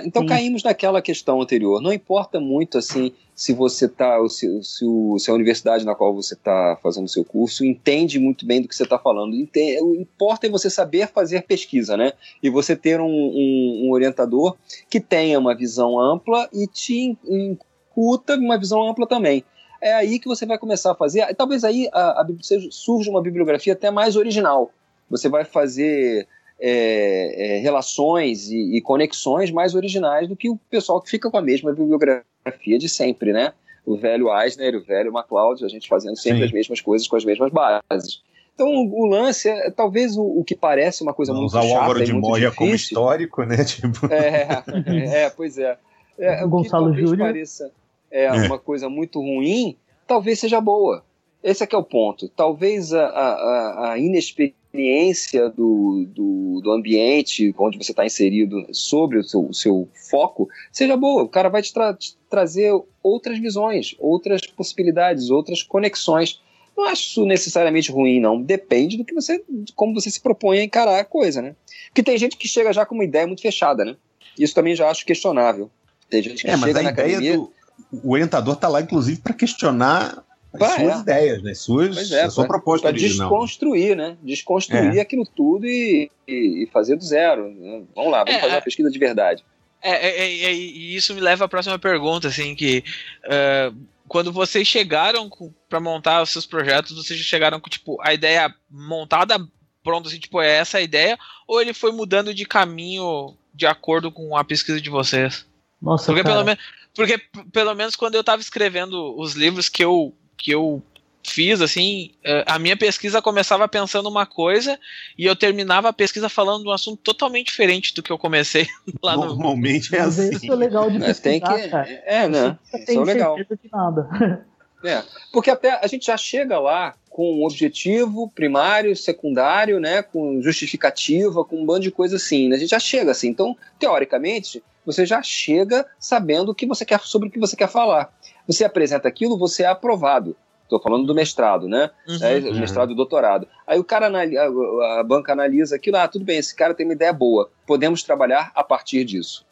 Então 0.05 0.23
Sim. 0.23 0.27
caímos 0.27 0.63
naquela 0.63 1.01
questão 1.01 1.41
anterior. 1.41 1.81
Não 1.81 1.93
importa 1.93 2.39
muito 2.39 2.77
assim 2.77 3.11
se 3.33 3.53
você 3.53 3.85
está, 3.85 4.19
se, 4.27 4.63
se, 4.63 4.85
se, 5.17 5.31
a 5.31 5.33
universidade 5.33 5.85
na 5.85 5.95
qual 5.95 6.13
você 6.13 6.33
está 6.33 6.77
fazendo 6.83 7.05
o 7.05 7.09
seu 7.09 7.23
curso 7.23 7.63
entende 7.63 8.19
muito 8.19 8.45
bem 8.45 8.61
do 8.61 8.67
que 8.67 8.75
você 8.75 8.83
está 8.83 8.99
falando. 8.99 9.33
Entende, 9.33 9.81
o 9.81 9.95
importa 9.95 10.47
é 10.47 10.49
você 10.49 10.69
saber 10.69 11.07
fazer 11.07 11.43
pesquisa, 11.43 11.95
né? 11.95 12.13
E 12.43 12.49
você 12.49 12.75
ter 12.75 12.99
um, 12.99 13.05
um, 13.05 13.85
um 13.85 13.91
orientador 13.91 14.55
que 14.89 14.99
tenha 14.99 15.39
uma 15.39 15.55
visão 15.55 15.99
ampla 15.99 16.49
e 16.53 16.67
te 16.67 17.17
incuta 17.27 18.35
uma 18.35 18.57
visão 18.57 18.89
ampla 18.89 19.07
também. 19.07 19.43
É 19.81 19.93
aí 19.93 20.19
que 20.19 20.27
você 20.27 20.45
vai 20.45 20.57
começar 20.57 20.91
a 20.91 20.95
fazer. 20.95 21.33
Talvez 21.35 21.63
aí 21.63 21.89
a, 21.93 22.21
a, 22.21 22.27
surja 22.69 23.09
uma 23.09 23.21
bibliografia 23.21 23.73
até 23.73 23.89
mais 23.89 24.15
original. 24.15 24.71
Você 25.09 25.29
vai 25.29 25.43
fazer 25.43 26.27
é, 26.59 27.57
é, 27.57 27.59
relações 27.59 28.49
e, 28.49 28.77
e, 28.77 28.81
conexões 28.81 29.49
mais 29.51 29.73
originais 29.73 30.27
do 30.27 30.35
que 30.35 30.49
o 30.49 30.57
pessoal 30.69 31.01
que 31.01 31.09
fica 31.09 31.31
com 31.31 31.37
a 31.37 31.41
mesma 31.41 31.71
bibliografia 31.71 32.77
de 32.77 32.89
sempre, 32.89 33.31
né? 33.31 33.53
O 33.85 33.95
velho 33.95 34.27
Eisner, 34.29 34.75
o 34.75 34.83
velho 34.83 35.11
MacLeod, 35.11 35.63
a 35.63 35.69
gente 35.69 35.87
fazendo 35.87 36.17
sempre 36.17 36.39
Sim. 36.39 36.45
as 36.45 36.51
mesmas 36.51 36.81
coisas 36.81 37.07
com 37.07 37.15
as 37.15 37.23
mesmas 37.23 37.51
bases. 37.51 38.21
Então, 38.53 38.67
o 38.67 39.05
lance 39.05 39.47
é 39.47 39.71
talvez 39.71 40.17
o, 40.17 40.21
o 40.21 40.43
que 40.43 40.53
parece 40.53 41.01
uma 41.01 41.13
coisa 41.13 41.31
Vamos 41.31 41.53
muito 41.53 41.63
usar 41.63 41.67
chata. 41.67 41.79
o 41.79 41.81
Álvaro 41.81 42.05
de 42.05 42.11
Moya 42.11 42.51
como 42.51 42.75
histórico, 42.75 43.43
né? 43.43 43.63
Tipo... 43.63 44.11
É, 44.11 44.63
é, 45.23 45.29
pois 45.29 45.57
é. 45.57 45.77
é 46.19 46.43
o 46.43 46.49
Gonçalo 46.49 46.93
que 46.93 46.99
Júnior. 46.99 47.29
pareça 47.29 47.71
é, 48.11 48.25
é, 48.25 48.31
uma 48.31 48.59
coisa 48.59 48.89
muito 48.89 49.19
ruim, 49.19 49.77
talvez 50.07 50.39
seja 50.39 50.59
boa. 50.59 51.03
Esse 51.41 51.63
é 51.63 51.67
que 51.67 51.75
é 51.75 51.77
o 51.77 51.83
ponto. 51.83 52.27
Talvez 52.29 52.93
a, 52.93 53.05
a, 53.05 53.91
a 53.91 53.97
inexperiência 53.97 54.59
experiência 54.69 55.49
do, 55.49 56.05
do, 56.07 56.61
do 56.63 56.71
ambiente 56.71 57.53
onde 57.57 57.77
você 57.77 57.91
está 57.91 58.05
inserido 58.05 58.67
sobre 58.71 59.17
o 59.17 59.23
seu, 59.23 59.47
o 59.47 59.53
seu, 59.53 59.89
foco 60.09 60.47
seja 60.71 60.95
boa. 60.95 61.23
O 61.23 61.27
cara 61.27 61.49
vai 61.49 61.61
te, 61.61 61.73
tra 61.73 61.93
te, 61.93 62.15
trazer 62.29 62.71
outras 63.01 63.39
visões, 63.39 63.95
outras 63.97 64.41
possibilidades, 64.45 65.31
outras 65.31 65.63
conexões. 65.63 66.39
Não 66.77 66.85
acho 66.85 67.01
isso 67.01 67.25
necessariamente 67.25 67.91
ruim, 67.91 68.19
não. 68.19 68.41
Depende 68.41 68.95
do 68.95 69.03
que 69.03 69.13
você, 69.13 69.43
como 69.75 69.93
você 69.93 70.09
se 70.11 70.21
propõe 70.21 70.59
a 70.59 70.63
encarar 70.63 70.99
a 70.99 71.05
coisa, 71.05 71.41
né? 71.41 71.55
Porque 71.87 72.03
tem 72.03 72.17
gente 72.17 72.37
que 72.37 72.47
chega 72.47 72.71
já 72.71 72.85
com 72.85 72.95
uma 72.95 73.03
ideia 73.03 73.25
muito 73.25 73.41
fechada, 73.41 73.83
né? 73.83 73.95
Isso 74.37 74.53
também 74.53 74.75
já 74.75 74.89
acho 74.89 75.05
questionável. 75.05 75.69
Tem 76.09 76.21
gente 76.21 76.43
que 76.43 76.49
é, 76.49 76.57
chega 76.57 76.81
na 76.81 76.89
academia... 76.89 77.37
Do... 77.37 77.51
O 77.91 78.11
orientador 78.13 78.53
está 78.53 78.67
lá, 78.67 78.81
inclusive, 78.81 79.21
para 79.21 79.33
questionar 79.33 80.23
as 80.53 80.71
suas 80.73 80.97
é. 80.97 80.99
ideias, 80.99 81.43
né? 81.43 81.53
Suas, 81.53 82.11
é, 82.11 82.23
a 82.23 82.29
sua 82.29 82.47
proposta 82.47 82.89
pra 82.89 82.97
desconstruir, 82.97 83.95
né? 83.95 84.17
Desconstruir 84.21 84.97
é. 84.97 85.01
aquilo 85.01 85.25
tudo 85.25 85.65
e, 85.65 86.11
e, 86.27 86.67
fazer 86.73 86.95
do 86.95 87.03
zero. 87.03 87.49
Né? 87.49 87.83
Vamos 87.95 88.11
lá, 88.11 88.19
vamos 88.19 88.33
é, 88.35 88.39
fazer 88.39 88.53
uma 88.53 88.57
é. 88.57 88.61
pesquisa 88.61 88.89
de 88.89 88.99
verdade. 88.99 89.43
É, 89.81 90.23
é, 90.23 90.53
e 90.53 90.95
isso 90.95 91.13
me 91.13 91.21
leva 91.21 91.45
à 91.45 91.47
próxima 91.47 91.79
pergunta, 91.79 92.27
assim, 92.27 92.53
que 92.53 92.83
uh, 93.25 93.75
quando 94.07 94.31
vocês 94.31 94.67
chegaram 94.67 95.29
para 95.69 95.79
montar 95.79 96.21
os 96.21 96.31
seus 96.31 96.45
projetos, 96.45 96.97
vocês 96.97 97.19
chegaram 97.19 97.59
com, 97.59 97.69
tipo, 97.69 97.97
a 98.01 98.13
ideia 98.13 98.53
montada, 98.69 99.37
pronto, 99.83 100.09
assim, 100.09 100.19
tipo, 100.19 100.41
é 100.41 100.57
essa 100.57 100.79
a 100.79 100.81
ideia, 100.81 101.17
ou 101.47 101.61
ele 101.61 101.73
foi 101.73 101.91
mudando 101.91 102.33
de 102.33 102.45
caminho 102.45 103.37
de 103.53 103.65
acordo 103.65 104.11
com 104.11 104.35
a 104.35 104.43
pesquisa 104.43 104.81
de 104.81 104.89
vocês? 104.89 105.45
Nossa, 105.81 106.07
porque 106.07 106.23
cara. 106.23 106.35
pelo, 106.35 106.45
menos, 106.45 106.61
porque 106.99 107.17
pelo 107.53 107.73
menos 107.73 107.95
quando 107.95 108.15
eu 108.15 108.19
estava 108.19 108.41
escrevendo 108.41 109.17
os 109.17 109.31
livros 109.31 109.69
que 109.69 109.81
eu 109.81 110.13
que 110.35 110.51
eu 110.51 110.83
fiz, 111.25 111.61
assim, 111.61 112.11
é, 112.21 112.43
a 112.45 112.59
minha 112.59 112.75
pesquisa 112.75 113.21
começava 113.21 113.69
pensando 113.69 114.09
uma 114.09 114.25
coisa 114.25 114.77
e 115.17 115.25
eu 115.25 115.33
terminava 115.33 115.87
a 115.87 115.93
pesquisa 115.93 116.27
falando 116.27 116.63
de 116.63 116.69
um 116.69 116.73
assunto 116.73 116.99
totalmente 117.01 117.47
diferente 117.47 117.93
do 117.93 118.03
que 118.03 118.11
eu 118.11 118.17
comecei 118.17 118.67
lá 119.01 119.15
no... 119.15 119.27
Normalmente 119.27 119.95
é 119.95 120.01
assim. 120.01 120.29
Isso 120.29 120.51
é 120.51 120.55
legal 120.55 120.91
de 120.91 120.99
pesquisar, 120.99 121.21
tem 121.21 121.39
que... 121.39 121.69
cara. 121.69 121.87
É, 122.05 122.27
né? 122.27 122.57
Isso 122.73 123.01
é 123.01 123.05
legal. 123.05 123.37
de 123.37 123.69
nada. 123.71 124.45
É, 124.81 125.03
porque 125.33 125.51
até 125.51 125.77
a 125.83 125.87
gente 125.87 126.05
já 126.05 126.15
chega 126.15 126.57
lá 126.57 126.95
com 127.09 127.41
um 127.41 127.43
objetivo 127.43 128.31
primário, 128.33 128.95
secundário, 128.95 129.77
né, 129.77 130.01
com 130.01 130.41
justificativa, 130.41 131.43
com 131.43 131.61
um 131.61 131.65
bando 131.65 131.81
de 131.81 131.91
coisas 131.91 132.21
assim. 132.23 132.47
Né? 132.47 132.55
A 132.55 132.59
gente 132.59 132.69
já 132.69 132.79
chega 132.79 133.11
assim. 133.11 133.27
Então, 133.27 133.57
teoricamente, 133.77 134.63
você 134.89 135.05
já 135.05 135.21
chega 135.21 135.85
sabendo 135.99 136.49
o 136.49 136.55
que 136.55 136.65
você 136.65 136.83
quer 136.83 136.99
sobre 137.01 137.29
o 137.29 137.31
que 137.31 137.39
você 137.39 137.55
quer 137.55 137.69
falar. 137.69 138.11
Você 138.47 138.65
apresenta 138.65 139.07
aquilo, 139.07 139.37
você 139.37 139.61
é 139.61 139.67
aprovado. 139.67 140.35
Estou 140.63 140.79
falando 140.79 141.05
do 141.05 141.13
mestrado, 141.13 141.67
né? 141.67 141.91
Uhum, 142.07 142.17
é, 142.23 142.37
uhum. 142.39 142.59
Mestrado 142.59 142.91
e 142.91 142.95
doutorado. 142.95 143.47
Aí 143.67 143.77
o 143.79 143.83
cara, 143.83 144.07
a, 144.07 144.99
a 144.99 145.03
banca 145.03 145.31
analisa 145.31 145.75
aquilo, 145.75 145.97
ah, 145.97 146.07
tudo 146.07 146.25
bem, 146.25 146.39
esse 146.39 146.55
cara 146.55 146.73
tem 146.73 146.87
uma 146.87 146.93
ideia 146.93 147.13
boa, 147.13 147.51
podemos 147.67 148.01
trabalhar 148.01 148.51
a 148.55 148.63
partir 148.63 149.05
disso. 149.05 149.45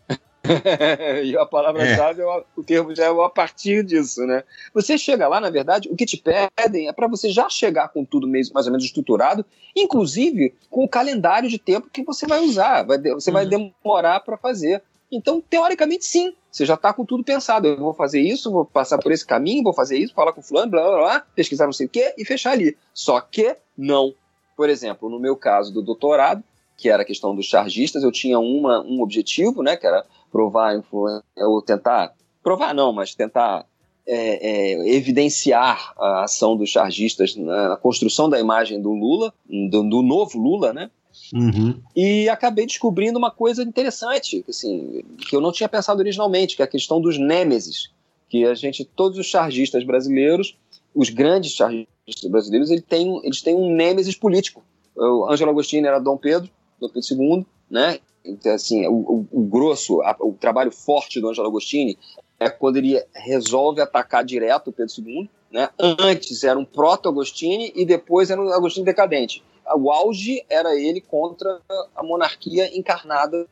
e 1.23 1.37
a 1.37 1.45
palavra-chave, 1.45 2.21
é. 2.21 2.43
o 2.55 2.63
termo 2.63 2.95
já 2.95 3.05
é 3.05 3.09
a 3.09 3.29
partir 3.29 3.83
disso, 3.83 4.25
né? 4.25 4.43
Você 4.73 4.97
chega 4.97 5.27
lá, 5.27 5.39
na 5.39 5.51
verdade, 5.51 5.87
o 5.89 5.95
que 5.95 6.05
te 6.05 6.17
pedem 6.17 6.87
é 6.87 6.93
para 6.93 7.07
você 7.07 7.29
já 7.29 7.47
chegar 7.47 7.89
com 7.89 8.03
tudo 8.03 8.27
mais 8.27 8.51
ou 8.51 8.71
menos 8.71 8.85
estruturado, 8.85 9.45
inclusive 9.75 10.55
com 10.69 10.83
o 10.83 10.89
calendário 10.89 11.47
de 11.47 11.59
tempo 11.59 11.89
que 11.91 12.03
você 12.03 12.25
vai 12.25 12.39
usar, 12.39 12.83
vai, 12.83 12.97
você 12.97 13.29
uhum. 13.29 13.33
vai 13.33 13.45
demorar 13.45 14.21
para 14.21 14.37
fazer. 14.37 14.81
Então, 15.11 15.41
teoricamente, 15.41 16.05
sim, 16.05 16.33
Você 16.51 16.65
já 16.65 16.73
está 16.73 16.91
com 16.91 17.05
tudo 17.05 17.23
pensado. 17.23 17.67
Eu 17.67 17.77
vou 17.77 17.93
fazer 17.93 18.19
isso, 18.19 18.51
vou 18.51 18.65
passar 18.65 18.97
por 18.97 19.11
esse 19.11 19.25
caminho, 19.25 19.63
vou 19.63 19.73
fazer 19.73 19.97
isso, 19.97 20.13
falar 20.13 20.33
com 20.33 20.41
fulano, 20.41 20.71
blá 20.71 20.83
blá 20.83 20.97
blá, 20.97 21.19
pesquisar 21.35 21.65
não 21.65 21.73
sei 21.73 21.85
o 21.85 21.89
quê 21.89 22.13
e 22.17 22.25
fechar 22.25 22.51
ali. 22.51 22.75
Só 22.93 23.21
que 23.21 23.55
não. 23.77 24.13
Por 24.55 24.69
exemplo, 24.69 25.09
no 25.09 25.19
meu 25.19 25.35
caso 25.35 25.71
do 25.71 25.81
doutorado, 25.81 26.43
que 26.75 26.89
era 26.89 27.03
a 27.03 27.05
questão 27.05 27.35
dos 27.35 27.45
chargistas, 27.45 28.03
eu 28.03 28.11
tinha 28.11 28.39
uma, 28.39 28.81
um 28.81 29.01
objetivo, 29.01 29.63
né, 29.63 29.77
que 29.77 29.85
era 29.85 30.05
provar, 30.31 30.83
ou 30.91 31.61
tentar, 31.61 32.13
provar 32.43 32.73
não, 32.73 32.91
mas 32.91 33.15
tentar 33.15 33.65
é, 34.05 34.71
é, 34.71 34.95
evidenciar 34.95 35.93
a 35.97 36.23
ação 36.23 36.55
dos 36.55 36.69
chargistas 36.69 37.35
na, 37.35 37.69
na, 37.69 37.77
construção 37.77 38.29
da 38.29 38.39
imagem 38.39 38.81
do 38.81 38.91
Lula, 38.91 39.33
do, 39.45 39.83
do 39.83 40.01
novo 40.01 40.39
Lula, 40.39 40.71
né? 40.71 40.89
Uhum. 41.33 41.79
E 41.95 42.29
acabei 42.29 42.65
descobrindo 42.65 43.17
uma 43.17 43.31
coisa 43.31 43.63
interessante, 43.63 44.43
assim, 44.47 45.03
que 45.27 45.35
eu 45.35 45.41
não 45.41 45.51
tinha 45.51 45.69
pensado 45.69 45.99
originalmente, 45.99 46.55
que 46.55 46.61
é 46.61 46.65
a 46.65 46.69
questão 46.69 47.01
dos 47.01 47.17
nêmesis, 47.17 47.91
que 48.29 48.45
a 48.45 48.53
gente, 48.53 48.85
todos 48.85 49.17
os 49.17 49.25
chargistas 49.25 49.83
brasileiros, 49.83 50.57
os 50.93 51.09
grandes 51.09 51.51
chargistas 51.51 52.29
brasileiros, 52.29 52.69
eles 52.69 52.83
têm, 52.83 53.19
eles 53.23 53.41
têm 53.41 53.55
um 53.55 53.73
nêmesis 53.75 54.15
político. 54.15 54.63
O 54.95 55.29
Ângelo 55.29 55.51
Agostini 55.51 55.87
era 55.87 55.99
Dom 55.99 56.17
Pedro, 56.17 56.49
Dom 56.79 56.89
Pedro 56.89 57.07
II, 57.11 57.45
né? 57.69 57.99
Então, 58.25 58.53
assim, 58.53 58.85
o, 58.87 58.93
o, 58.93 59.27
o 59.31 59.43
grosso, 59.43 60.01
a, 60.01 60.15
o 60.19 60.33
trabalho 60.33 60.71
forte 60.71 61.21
do 61.21 61.29
Ângelo 61.29 61.47
Agostini 61.47 61.97
é 62.39 62.49
quando 62.49 62.77
ele 62.77 63.01
resolve 63.13 63.81
atacar 63.81 64.23
direto 64.23 64.69
o 64.69 64.73
Pedro 64.73 64.93
II. 64.97 65.29
Né? 65.51 65.69
Antes 65.79 66.43
era 66.43 66.59
um 66.59 66.65
proto-Agostini 66.65 67.71
e 67.75 67.85
depois 67.85 68.29
era 68.29 68.41
um 68.41 68.51
Agostini 68.51 68.85
decadente. 68.85 69.43
O 69.75 69.91
auge 69.91 70.43
era 70.49 70.75
ele 70.75 71.01
contra 71.01 71.59
a 71.95 72.03
monarquia 72.03 72.75
encarnada. 72.77 73.47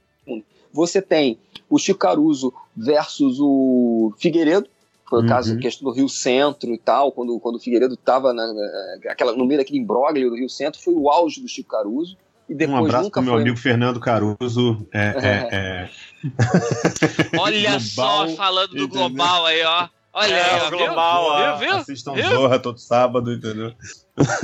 Você 0.71 1.01
tem 1.01 1.37
o 1.69 1.77
Chico 1.77 1.99
Caruso 1.99 2.53
versus 2.75 3.37
o 3.39 4.13
Figueiredo, 4.17 4.67
foi 5.07 5.19
o 5.19 5.21
uhum. 5.21 5.29
caso 5.29 5.57
questão 5.59 5.87
do 5.87 5.95
Rio 5.95 6.09
Centro 6.09 6.73
e 6.73 6.77
tal, 6.77 7.11
quando, 7.11 7.39
quando 7.39 7.55
o 7.55 7.59
Figueiredo 7.59 7.93
estava 7.93 8.33
no 8.33 9.45
meio 9.45 9.59
daquele 9.59 9.79
imbróglio 9.79 10.29
do 10.29 10.35
Rio 10.35 10.49
Centro, 10.49 10.81
foi 10.81 10.93
o 10.95 11.09
auge 11.09 11.41
do 11.41 11.47
Chico 11.47 11.69
Caruso. 11.69 12.17
E 12.49 12.53
depois 12.53 12.79
um 12.79 12.85
abraço 12.85 13.11
para 13.11 13.21
meu 13.21 13.33
foi... 13.33 13.41
amigo 13.41 13.57
Fernando 13.57 13.99
Caruso. 13.99 14.85
É, 14.93 15.07
é, 15.07 15.89
é... 17.33 17.39
Olha 17.39 17.79
global, 17.79 17.79
só, 17.79 18.27
falando 18.35 18.69
do 18.69 18.83
entendeu? 18.83 19.09
global 19.09 19.45
aí, 19.45 19.63
ó. 19.63 19.89
Olha 20.13 20.33
é, 20.33 20.43
aí, 20.43 20.61
ó, 20.61 20.69
global, 20.69 21.37
viu? 21.37 21.57
Viu? 21.57 21.67
viu? 21.67 21.77
Assistam 21.77 22.13
viu? 22.13 22.29
Zorra 22.29 22.59
todo 22.59 22.77
sábado, 22.77 23.31
entendeu? 23.31 23.73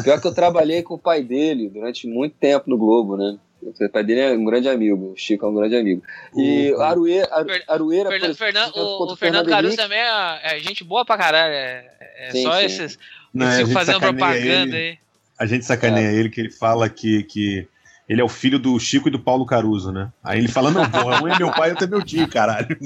Pior 0.04 0.20
que 0.20 0.28
eu 0.28 0.34
trabalhei 0.34 0.84
com 0.84 0.96
o 0.96 1.00
pai 1.00 1.24
dele 1.24 1.70
durante 1.70 2.08
muito 2.08 2.36
tempo 2.36 2.70
no 2.70 2.78
Globo, 2.78 3.16
né? 3.16 3.38
O 3.64 3.90
pai 3.90 4.04
dele 4.04 4.22
é 4.22 4.32
um 4.32 4.44
grande 4.44 4.68
amigo, 4.68 5.12
o 5.12 5.16
Chico 5.16 5.46
é 5.46 5.50
um 5.50 5.54
grande 5.54 5.76
amigo. 5.76 6.02
E 6.36 6.74
uhum. 6.74 6.82
Arueira, 6.82 7.30
Arueira 7.68 8.10
Fernando, 8.10 8.36
Fernando, 8.36 8.76
o, 8.76 9.14
o 9.14 9.16
Fernando 9.16 9.48
Caruso 9.48 9.78
também 9.78 10.00
é, 10.00 10.56
é, 10.58 10.60
gente 10.60 10.84
boa 10.84 11.06
pra 11.06 11.18
caralho. 11.18 11.54
É, 11.54 11.86
é 12.18 12.32
sim, 12.32 12.44
só 12.44 12.58
sim. 12.58 12.66
esses. 12.66 13.00
Não, 13.34 13.68
fazendo 13.68 14.00
propaganda 14.00 14.76
ele, 14.76 14.90
aí. 14.90 14.98
A 15.38 15.46
gente 15.46 15.64
sacaneia 15.64 16.08
é. 16.08 16.14
ele 16.14 16.30
que 16.30 16.42
ele 16.42 16.52
fala 16.52 16.90
que, 16.90 17.24
que 17.24 17.68
ele 18.12 18.20
é 18.20 18.24
o 18.26 18.28
filho 18.28 18.60
do 18.60 18.78
Chico 18.78 19.08
e 19.08 19.12
do 19.12 19.22
Paulo 19.22 19.46
Caruso, 19.46 19.90
né? 19.90 20.12
Aí 20.22 20.38
ele 20.38 20.50
fala, 20.50 20.70
não, 20.70 20.84
porra, 20.92 21.24
um 21.24 21.28
é 21.30 21.38
meu 21.38 21.50
pai 21.50 21.70
e 21.70 21.72
outro 21.72 21.86
é 21.86 21.90
meu 21.90 22.04
tio, 22.04 22.28
caralho. 22.28 22.68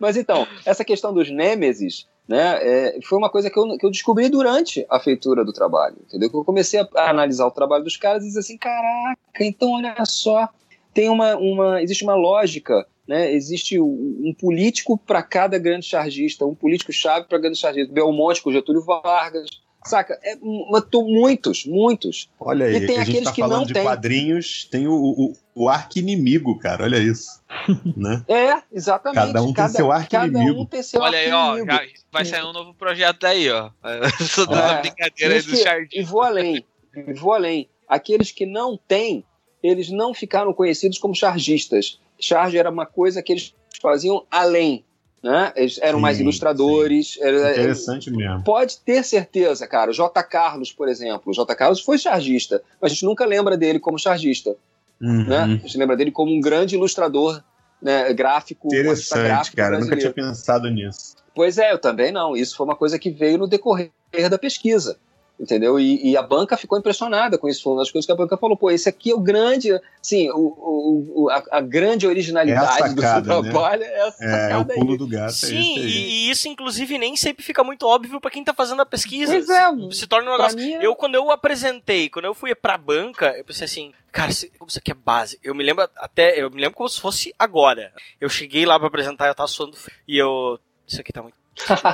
Mas 0.00 0.16
então, 0.16 0.48
essa 0.66 0.84
questão 0.84 1.14
dos 1.14 1.30
nêmesis, 1.30 2.08
né, 2.26 2.58
é, 2.60 2.98
foi 3.04 3.16
uma 3.16 3.30
coisa 3.30 3.48
que 3.48 3.56
eu, 3.56 3.78
que 3.78 3.86
eu 3.86 3.90
descobri 3.92 4.28
durante 4.28 4.84
a 4.90 4.98
feitura 4.98 5.44
do 5.44 5.52
trabalho, 5.52 5.94
entendeu? 6.08 6.28
Que 6.28 6.36
eu 6.36 6.44
comecei 6.44 6.80
a, 6.80 6.88
analisar 7.08 7.46
o 7.46 7.52
trabalho 7.52 7.84
dos 7.84 7.96
caras 7.96 8.24
e 8.24 8.26
dizer 8.26 8.40
assim, 8.40 8.58
caraca, 8.58 9.16
então 9.38 9.70
olha 9.74 9.94
só, 10.04 10.48
tem 10.92 11.08
uma, 11.08 11.36
uma 11.36 11.80
existe 11.80 12.02
uma 12.02 12.16
lógica 12.16 12.84
né, 13.06 13.32
existe 13.32 13.80
um 13.80 14.34
político 14.38 14.98
para 14.98 15.22
cada 15.22 15.56
grande 15.56 15.86
chargista, 15.86 16.44
um 16.46 16.54
político 16.54 16.92
chave 16.92 17.26
para 17.26 17.38
grande 17.38 17.58
chargista. 17.58 17.92
Belmonte 17.92 18.40
com 18.40 18.52
Getúlio 18.52 18.82
Vargas, 18.82 19.48
Saca? 19.84 20.18
É, 20.22 20.36
matou 20.70 21.08
muitos, 21.08 21.64
muitos. 21.64 22.28
Olha 22.38 22.66
aí, 22.66 22.76
e 22.76 22.86
tem 22.86 22.96
que 22.96 23.00
a 23.00 23.04
gente 23.04 23.24
tá 23.24 23.34
falando 23.34 23.66
de 23.66 23.72
tem. 23.72 23.82
quadrinhos, 23.82 24.64
tem 24.70 24.86
o, 24.86 24.92
o, 24.92 25.36
o 25.54 25.68
arqui-inimigo, 25.68 26.58
cara, 26.58 26.84
olha 26.84 26.98
isso. 26.98 27.40
né? 27.96 28.22
É, 28.28 28.62
exatamente. 28.70 29.26
Cada 29.26 29.42
um 29.42 29.52
cada, 29.52 29.68
tem 29.68 29.76
seu 29.76 29.90
arqui-inimigo. 29.90 30.60
Um 30.60 30.66
tem 30.66 30.82
seu 30.82 31.00
olha 31.00 31.18
aí, 31.18 31.32
ó, 31.32 31.56
já 31.64 31.82
vai 32.12 32.24
sair 32.24 32.44
um 32.44 32.52
novo 32.52 32.74
projeto 32.74 33.20
daí, 33.20 33.50
ó. 33.50 33.70
Só 34.20 34.42
é, 34.42 34.80
brincadeira 34.82 35.34
aí 35.34 35.42
do 35.42 35.88
E 35.92 36.02
vou 36.02 36.22
além, 36.22 36.64
e 36.94 37.12
vou 37.14 37.32
além. 37.32 37.68
Aqueles 37.88 38.30
que 38.30 38.44
não 38.44 38.76
têm, 38.76 39.24
eles 39.62 39.90
não 39.90 40.12
ficaram 40.12 40.52
conhecidos 40.52 40.98
como 40.98 41.14
chargistas. 41.14 41.98
Charge 42.20 42.58
era 42.58 42.70
uma 42.70 42.84
coisa 42.84 43.22
que 43.22 43.32
eles 43.32 43.54
faziam 43.80 44.26
além 44.30 44.84
né? 45.22 45.52
Eles 45.54 45.78
eram 45.82 45.98
sim, 45.98 46.02
mais 46.02 46.20
ilustradores. 46.20 47.18
Era, 47.20 47.52
Interessante 47.52 48.10
mesmo. 48.10 48.42
Pode 48.42 48.78
ter 48.78 49.04
certeza, 49.04 49.66
cara. 49.66 49.90
O 49.90 49.94
J. 49.94 50.22
Carlos, 50.22 50.72
por 50.72 50.88
exemplo. 50.88 51.30
O 51.30 51.34
J. 51.34 51.54
Carlos 51.54 51.80
foi 51.80 51.98
chargista, 51.98 52.62
mas 52.80 52.90
a 52.90 52.94
gente 52.94 53.04
nunca 53.04 53.24
lembra 53.26 53.56
dele 53.56 53.78
como 53.78 53.98
chargista. 53.98 54.56
Uhum. 55.00 55.26
Né? 55.26 55.42
A 55.42 55.48
gente 55.48 55.78
lembra 55.78 55.96
dele 55.96 56.10
como 56.10 56.32
um 56.32 56.40
grande 56.40 56.74
ilustrador 56.74 57.42
né, 57.80 58.12
gráfico. 58.12 58.68
Interessante, 58.68 59.22
gráfico 59.24 59.56
cara. 59.56 59.76
Eu 59.76 59.80
nunca 59.80 59.96
tinha 59.96 60.12
pensado 60.12 60.70
nisso. 60.70 61.16
Pois 61.34 61.58
é, 61.58 61.72
eu 61.72 61.78
também 61.78 62.10
não. 62.12 62.36
Isso 62.36 62.56
foi 62.56 62.66
uma 62.66 62.76
coisa 62.76 62.98
que 62.98 63.10
veio 63.10 63.38
no 63.38 63.46
decorrer 63.46 63.90
da 64.28 64.38
pesquisa 64.38 64.98
entendeu? 65.40 65.80
E, 65.80 66.10
e, 66.10 66.16
a 66.16 66.22
banca 66.22 66.56
ficou 66.56 66.78
impressionada 66.78 67.38
com 67.38 67.48
isso. 67.48 67.62
Foi 67.62 67.72
uma 67.72 67.80
das 67.80 67.90
coisas 67.90 68.04
que 68.04 68.12
a 68.12 68.16
banca 68.16 68.36
falou: 68.36 68.56
pô, 68.56 68.70
esse 68.70 68.88
aqui 68.88 69.10
é 69.10 69.14
o 69.14 69.20
grande, 69.20 69.70
sim, 70.02 70.30
o, 70.30 71.24
o, 71.24 71.30
a, 71.30 71.42
a 71.52 71.60
grande 71.62 72.06
originalidade 72.06 72.82
é 72.82 72.90
sacada, 72.90 72.94
do 72.94 73.00
seu 73.00 73.42
né? 73.42 73.50
trabalho. 73.50 73.80
Né? 73.80 73.86
É, 73.86 74.08
essa 74.08 74.24
é, 74.24 74.52
é 74.52 74.56
o 74.58 74.64
pulo 74.66 74.92
aí. 74.92 74.98
do 74.98 75.06
gato. 75.06 75.28
É 75.28 75.32
sim, 75.32 75.78
é 75.78 75.82
e 75.82 76.30
isso, 76.30 76.46
inclusive, 76.46 76.98
nem 76.98 77.16
sempre 77.16 77.42
fica 77.42 77.64
muito 77.64 77.86
óbvio 77.86 78.20
para 78.20 78.30
quem 78.30 78.44
tá 78.44 78.52
fazendo 78.52 78.82
a 78.82 78.86
pesquisa. 78.86 79.32
Pois 79.32 79.48
é. 79.48 79.92
Se 79.92 80.06
torna 80.06 80.28
um 80.28 80.32
negócio. 80.32 80.58
É 80.58 80.86
eu, 80.86 80.94
quando 80.94 81.14
eu 81.14 81.30
apresentei, 81.30 82.10
quando 82.10 82.26
eu 82.26 82.34
fui 82.34 82.54
pra 82.54 82.76
banca, 82.76 83.34
eu 83.38 83.44
pensei 83.44 83.64
assim, 83.64 83.92
cara, 84.12 84.30
isso 84.30 84.50
aqui 84.76 84.90
é 84.90 84.94
base. 84.94 85.38
Eu 85.42 85.54
me 85.54 85.64
lembro 85.64 85.88
até, 85.96 86.40
eu 86.40 86.50
me 86.50 86.60
lembro 86.60 86.76
como 86.76 86.88
se 86.88 87.00
fosse 87.00 87.34
agora. 87.38 87.92
Eu 88.20 88.28
cheguei 88.28 88.66
lá 88.66 88.78
para 88.78 88.88
apresentar, 88.88 89.28
eu 89.28 89.34
tava 89.34 89.48
suando 89.48 89.76
e 90.06 90.18
eu. 90.18 90.58
Isso 90.86 91.00
aqui 91.00 91.12
tá 91.12 91.22
muito 91.22 91.39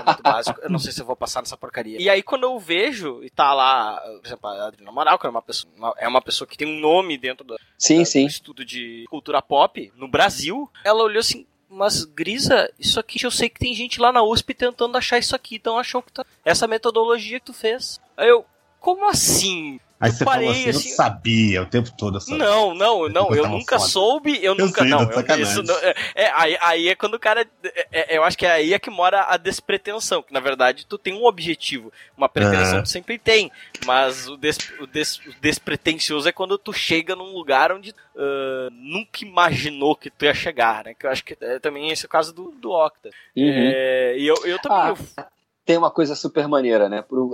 muito 0.07 0.23
básico. 0.23 0.61
Eu 0.61 0.71
não 0.71 0.79
sei 0.79 0.93
se 0.93 1.01
eu 1.01 1.07
vou 1.07 1.17
passar 1.17 1.41
nessa 1.41 1.57
porcaria. 1.57 2.01
E 2.01 2.09
aí, 2.09 2.23
quando 2.23 2.45
eu 2.45 2.59
vejo 2.59 3.23
e 3.23 3.31
tá 3.31 3.53
lá, 3.53 4.01
por 4.01 4.27
exemplo, 4.27 4.49
a 4.49 4.67
Adriana 4.67 4.93
Moral, 4.93 5.19
que 5.19 5.27
é 5.27 5.31
uma 5.31 5.43
pessoa, 5.43 5.95
é 5.99 6.09
uma 6.09 6.23
pessoa 6.23 6.47
que 6.47 6.57
tem 6.57 6.67
um 6.67 6.81
nome 6.81 7.19
dentro 7.19 7.45
do, 7.45 7.59
sim, 7.79 8.01
da, 8.01 8.05
sim. 8.05 8.25
do 8.25 8.31
estudo 8.31 8.65
de 8.65 9.05
cultura 9.09 9.43
pop 9.43 9.93
no 9.97 10.09
Brasil, 10.09 10.71
ela 10.85 11.03
olhou 11.03 11.21
assim. 11.21 11.47
Mas, 11.69 12.05
Grisa, 12.05 12.73
isso 12.79 13.01
aqui 13.01 13.25
eu 13.25 13.31
sei 13.31 13.49
que 13.49 13.59
tem 13.59 13.75
gente 13.75 14.01
lá 14.01 14.13
na 14.13 14.23
USP 14.23 14.55
tentando 14.55 14.97
achar 14.97 15.19
isso 15.19 15.35
aqui, 15.35 15.57
então 15.57 15.79
achou 15.79 16.01
que 16.01 16.13
tá... 16.13 16.25
essa 16.45 16.67
metodologia 16.67 17.41
que 17.41 17.47
tu 17.47 17.53
fez. 17.53 18.01
Aí 18.17 18.29
eu, 18.29 18.47
como 18.79 19.09
assim? 19.09 19.81
Aí 19.99 20.11
você 20.11 20.25
parei, 20.25 20.47
falou 20.47 20.61
assim, 20.61 20.71
assim, 20.71 20.91
eu 20.91 20.95
sabia 20.95 21.63
o 21.63 21.67
tempo 21.67 21.91
todo. 21.97 22.19
Essa... 22.19 22.37
Não, 22.37 22.75
não, 22.75 23.09
não, 23.09 23.35
eu 23.35 23.49
nunca 23.49 23.79
foda. 23.79 23.91
soube, 23.91 24.37
eu, 24.37 24.53
eu 24.53 24.55
nunca, 24.55 24.83
sei, 24.83 24.91
não, 24.91 25.03
eu, 25.03 25.41
isso 25.41 25.63
não, 25.63 25.75
é, 25.79 25.95
é, 26.15 26.31
aí, 26.35 26.59
aí 26.61 26.89
é 26.89 26.95
quando 26.95 27.15
o 27.15 27.19
cara, 27.19 27.47
é, 27.65 28.15
é, 28.15 28.19
eu 28.19 28.23
acho 28.23 28.37
que 28.37 28.45
é 28.45 28.51
aí 28.51 28.75
é 28.75 28.79
que 28.79 28.91
mora 28.91 29.25
a 29.27 29.39
despretensão, 29.39 30.23
que 30.23 30.35
na 30.35 30.41
verdade 30.41 30.85
tu 30.87 30.99
tem 30.99 31.15
um 31.15 31.25
objetivo, 31.25 31.91
uma 32.15 32.29
pretensão 32.29 32.83
tu 32.83 32.91
sempre 32.91 33.19
tem, 33.19 33.51
mas 33.87 34.29
o, 34.29 34.37
des, 34.37 34.59
o, 34.79 34.87
des, 34.87 35.17
o 35.17 35.35
despretensioso 35.41 36.29
é 36.29 36.33
quando 36.33 36.59
tu 36.59 36.75
chega 36.75 37.17
num 37.17 37.33
lugar 37.33 37.73
onde 37.73 37.91
uh, 37.91 38.71
nunca 38.73 39.25
imaginou 39.25 39.97
que 39.97 40.11
tu 40.11 40.27
ia 40.27 40.35
chegar, 40.35 40.85
né, 40.85 40.95
que 40.95 41.07
eu 41.07 41.11
acho 41.11 41.25
que 41.25 41.39
é, 41.41 41.59
também 41.59 41.91
esse 41.91 42.05
é 42.05 42.07
o 42.07 42.11
caso 42.11 42.35
do, 42.35 42.51
do 42.61 42.71
Octa. 42.71 43.09
Uhum. 43.35 43.71
É, 43.75 44.15
e 44.19 44.27
eu, 44.27 44.37
eu 44.45 44.59
também... 44.59 44.79
Ah, 44.79 44.89
eu... 44.91 45.25
Tem 45.65 45.77
uma 45.77 45.91
coisa 45.91 46.15
super 46.15 46.47
maneira, 46.47 46.89
né, 46.89 47.03
pro, 47.03 47.33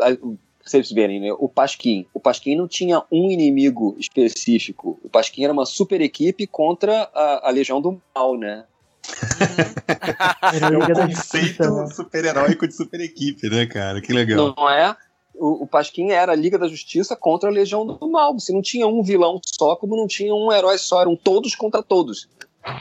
vocês 0.65 0.91
verem, 0.91 1.21
né? 1.21 1.33
O 1.39 1.49
Pasquim. 1.49 2.07
O 2.13 2.21
Pasquim 2.21 2.57
não 2.57 2.69
tinha 2.69 3.03
um 3.11 3.31
inimigo 3.31 3.97
específico. 3.99 4.99
O 5.03 5.09
Pasquim 5.09 5.45
era 5.45 5.53
uma 5.53 5.67
super 5.67 6.01
equipe 6.01 6.47
contra 6.47 7.11
a, 7.15 7.49
a 7.49 7.51
Legião 7.51 7.81
do 7.81 8.01
Mal, 8.15 8.37
né? 8.37 8.65
é 10.61 10.79
um 10.79 11.09
conceito 11.09 11.95
super-heróico 11.95 12.67
de 12.69 12.75
super 12.75 13.01
equipe, 13.01 13.49
né, 13.49 13.67
cara? 13.67 14.01
Que 14.01 14.13
legal. 14.13 14.55
Não 14.57 14.71
é? 14.71 14.97
O, 15.35 15.65
o 15.65 15.67
Pasquim 15.67 16.11
era 16.11 16.33
a 16.33 16.37
Liga 16.37 16.59
da 16.59 16.69
Justiça 16.69 17.17
contra 17.17 17.49
a 17.49 17.53
Legião 17.53 17.85
do 17.85 18.11
Mal. 18.11 18.39
Você 18.39 18.53
não 18.53 18.63
tinha 18.63 18.87
um 18.87 19.03
vilão 19.03 19.41
só, 19.45 19.75
como 19.77 19.97
não 19.97 20.07
tinha 20.07 20.35
um 20.35 20.53
herói 20.53 20.79
só, 20.79 21.01
eram 21.01 21.17
todos 21.17 21.55
contra 21.55 21.83
todos. 21.83 22.29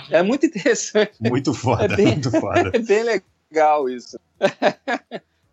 É 0.09 0.21
muito 0.21 0.45
interessante. 0.45 1.13
Muito 1.19 1.53
foda, 1.53 1.85
é 1.85 1.95
bem, 1.95 2.05
muito 2.07 2.31
foda. 2.31 2.69
É 2.73 2.79
bem 2.79 3.03
legal 3.03 3.89
isso. 3.89 4.19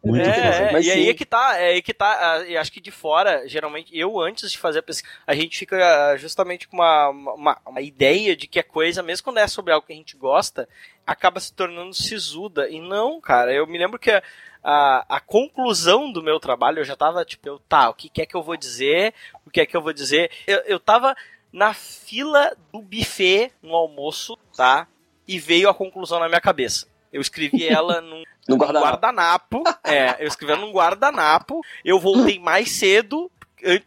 Muito 0.02 0.28
é, 0.28 0.74
é, 0.74 0.80
e 0.80 0.90
aí 0.92 1.08
é 1.08 1.14
que 1.14 1.24
tá, 1.24 1.56
é 1.56 1.68
aí 1.70 1.82
que 1.82 1.92
tá, 1.92 2.40
acho 2.60 2.70
que 2.70 2.80
de 2.80 2.90
fora, 2.90 3.48
geralmente, 3.48 3.96
eu 3.96 4.20
antes 4.20 4.50
de 4.50 4.56
fazer 4.56 4.78
a 4.78 4.82
pesquisa, 4.82 5.12
a 5.26 5.34
gente 5.34 5.58
fica 5.58 5.76
ah, 5.76 6.16
justamente 6.16 6.68
com 6.68 6.76
uma, 6.76 7.08
uma, 7.08 7.58
uma, 7.66 7.80
ideia 7.80 8.36
de 8.36 8.46
que 8.46 8.60
a 8.60 8.64
coisa, 8.64 9.02
mesmo 9.02 9.24
quando 9.24 9.38
é 9.38 9.48
sobre 9.48 9.72
algo 9.72 9.84
que 9.84 9.92
a 9.92 9.96
gente 9.96 10.16
gosta, 10.16 10.68
acaba 11.04 11.40
se 11.40 11.52
tornando 11.52 11.92
sisuda. 11.92 12.68
E 12.68 12.80
não, 12.80 13.20
cara, 13.20 13.52
eu 13.52 13.66
me 13.66 13.76
lembro 13.76 13.98
que 13.98 14.12
a, 14.12 14.22
a, 14.62 15.16
a 15.16 15.20
conclusão 15.20 16.12
do 16.12 16.22
meu 16.22 16.38
trabalho, 16.38 16.78
eu 16.78 16.84
já 16.84 16.94
tava 16.94 17.24
tipo, 17.24 17.48
eu, 17.48 17.58
tá, 17.58 17.90
o 17.90 17.94
que 17.94 18.22
é 18.22 18.26
que 18.26 18.36
eu 18.36 18.42
vou 18.42 18.56
dizer, 18.56 19.12
o 19.44 19.50
que 19.50 19.60
é 19.60 19.66
que 19.66 19.76
eu 19.76 19.82
vou 19.82 19.92
dizer, 19.92 20.30
eu, 20.46 20.58
eu 20.60 20.78
tava 20.78 21.16
na 21.52 21.74
fila 21.74 22.56
do 22.72 22.80
buffet 22.80 23.50
no 23.60 23.74
almoço, 23.74 24.38
tá? 24.56 24.86
E 25.26 25.40
veio 25.40 25.68
a 25.68 25.74
conclusão 25.74 26.20
na 26.20 26.28
minha 26.28 26.40
cabeça. 26.40 26.86
Eu 27.12 27.20
escrevi 27.20 27.66
ela 27.66 28.00
num, 28.02 28.22
no 28.48 28.56
guardanapo. 28.56 28.86
guardanapo. 28.86 29.64
é, 29.84 30.16
eu 30.22 30.28
escrevi 30.28 30.52
ela 30.52 30.62
num 30.62 30.72
guardanapo. 30.72 31.60
Eu 31.84 31.98
voltei 31.98 32.38
mais 32.38 32.70
cedo 32.70 33.30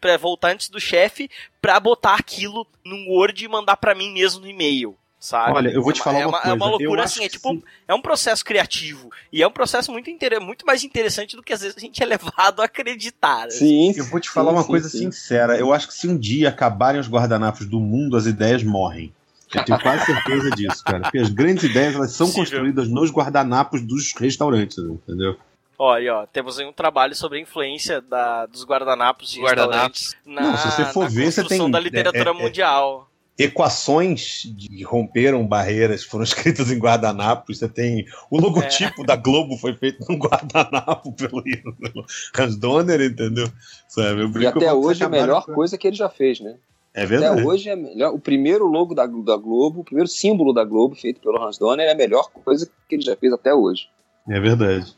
para 0.00 0.16
voltar 0.18 0.52
antes 0.52 0.68
do 0.68 0.78
chefe 0.78 1.30
para 1.60 1.80
botar 1.80 2.14
aquilo 2.14 2.66
num 2.84 3.08
Word 3.08 3.42
e 3.42 3.48
mandar 3.48 3.76
para 3.76 3.94
mim 3.94 4.12
mesmo 4.12 4.42
no 4.42 4.48
e-mail 4.48 4.96
sabe? 5.22 5.56
Olha, 5.56 5.70
eu 5.70 5.82
vou 5.82 5.92
te 5.92 6.02
falar 6.02 6.20
é 6.20 6.26
uma, 6.26 6.30
uma, 6.30 6.40
coisa. 6.40 6.50
É 6.50 6.56
uma 6.56 6.66
loucura 6.66 7.04
assim, 7.04 7.24
é 7.24 7.28
tipo, 7.28 7.62
é 7.86 7.94
um 7.94 8.02
processo 8.02 8.44
criativo 8.44 9.08
e 9.32 9.40
é 9.40 9.46
um 9.46 9.52
processo 9.52 9.92
muito 9.92 10.10
inter... 10.10 10.40
muito 10.40 10.66
mais 10.66 10.82
interessante 10.82 11.36
do 11.36 11.42
que 11.42 11.52
às 11.52 11.60
vezes 11.60 11.76
a 11.76 11.80
gente 11.80 12.02
é 12.02 12.06
levado 12.06 12.60
a 12.60 12.64
acreditar. 12.64 13.48
Sim. 13.50 13.90
Assim. 13.90 14.00
Eu 14.00 14.06
vou 14.06 14.18
te 14.18 14.28
falar 14.28 14.50
sim, 14.50 14.56
uma 14.56 14.62
sim, 14.62 14.68
coisa 14.68 14.88
sim. 14.88 14.98
sincera. 14.98 15.56
Eu 15.56 15.72
acho 15.72 15.86
que 15.86 15.94
se 15.94 16.08
um 16.08 16.18
dia 16.18 16.48
acabarem 16.48 17.00
os 17.00 17.08
guardanapos 17.08 17.66
do 17.66 17.78
mundo, 17.78 18.16
as 18.16 18.26
ideias 18.26 18.64
morrem. 18.64 19.14
Eu 19.54 19.64
tenho 19.64 19.80
quase 19.80 20.06
certeza 20.06 20.50
disso, 20.50 20.84
cara. 20.84 21.00
Porque 21.00 21.18
as 21.18 21.28
grandes 21.28 21.64
ideias 21.64 21.94
elas 21.94 22.12
são 22.12 22.30
construídas 22.30 22.88
nos 22.88 23.10
guardanapos 23.10 23.82
dos 23.82 24.12
restaurantes, 24.18 24.78
entendeu? 24.78 25.36
Ó, 25.78 25.92
aí, 25.92 26.08
ó, 26.08 26.26
temos 26.26 26.58
aí 26.58 26.66
um 26.66 26.72
trabalho 26.72 27.14
sobre 27.14 27.38
a 27.38 27.40
influência 27.40 28.00
da, 28.00 28.46
dos 28.46 28.64
guardanapos 28.64 29.30
de 29.30 29.40
guardanapos 29.40 30.14
na, 30.24 30.42
Não, 30.42 30.56
se 30.56 30.70
você 30.70 30.84
for 30.86 31.08
ver, 31.10 31.32
você 31.32 31.44
tem 31.44 31.70
da 31.70 31.80
literatura 31.80 32.30
é, 32.30 32.32
é, 32.32 32.42
mundial 32.42 33.08
equações 33.38 34.42
que 34.56 34.82
romperam 34.82 35.46
barreiras 35.46 36.04
foram 36.04 36.24
escritas 36.24 36.70
em 36.70 36.78
guardanapos. 36.78 37.58
Você 37.58 37.68
tem 37.68 38.06
o 38.30 38.40
logotipo 38.40 39.02
é. 39.02 39.06
da 39.06 39.16
Globo 39.16 39.56
foi 39.56 39.74
feito 39.74 40.04
num 40.08 40.18
guardanapo 40.18 41.12
pelo, 41.16 41.42
pelo 41.42 42.06
Hans 42.38 42.56
Donner, 42.56 43.00
entendeu? 43.00 43.50
Sabe? 43.88 44.40
e 44.40 44.46
até 44.46 44.72
hoje 44.72 45.02
é 45.02 45.06
a 45.06 45.08
melhor 45.08 45.44
coisa 45.46 45.76
que 45.76 45.86
ele 45.86 45.96
já 45.96 46.08
fez, 46.08 46.40
né? 46.40 46.56
É 46.94 47.06
verdade. 47.06 47.40
Até 47.40 47.48
hoje 47.48 47.68
é 47.70 47.76
melhor. 47.76 48.12
O 48.12 48.18
primeiro 48.18 48.66
logo 48.66 48.94
da, 48.94 49.06
da 49.06 49.36
Globo, 49.36 49.80
o 49.80 49.84
primeiro 49.84 50.08
símbolo 50.08 50.52
da 50.52 50.64
Globo 50.64 50.94
feito 50.94 51.20
pelo 51.20 51.42
Hans 51.42 51.58
Donner 51.58 51.86
é 51.86 51.92
a 51.92 51.96
melhor 51.96 52.30
coisa 52.30 52.70
que 52.88 52.94
ele 52.94 53.02
já 53.02 53.16
fez 53.16 53.32
até 53.32 53.54
hoje. 53.54 53.88
É 54.28 54.38
verdade. 54.38 54.94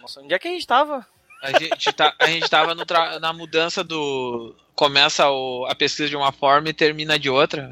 Nossa, 0.00 0.20
onde 0.20 0.34
é 0.34 0.38
que 0.38 0.48
a 0.48 0.50
gente 0.50 0.66
tava? 0.66 1.06
A 1.42 1.58
gente, 1.58 1.92
tá, 1.92 2.14
a 2.18 2.26
gente 2.26 2.50
tava 2.50 2.74
na 3.18 3.32
mudança 3.32 3.82
do. 3.82 4.54
Começa 4.74 5.28
o, 5.30 5.66
a 5.66 5.74
pesquisa 5.74 6.08
de 6.08 6.16
uma 6.16 6.32
forma 6.32 6.68
e 6.68 6.74
termina 6.74 7.18
de 7.18 7.30
outra. 7.30 7.70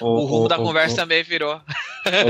O, 0.00 0.06
o 0.06 0.24
rumo 0.24 0.44
o, 0.44 0.48
da 0.48 0.56
conversa 0.56 0.96
também 0.96 1.22
virou. 1.22 1.60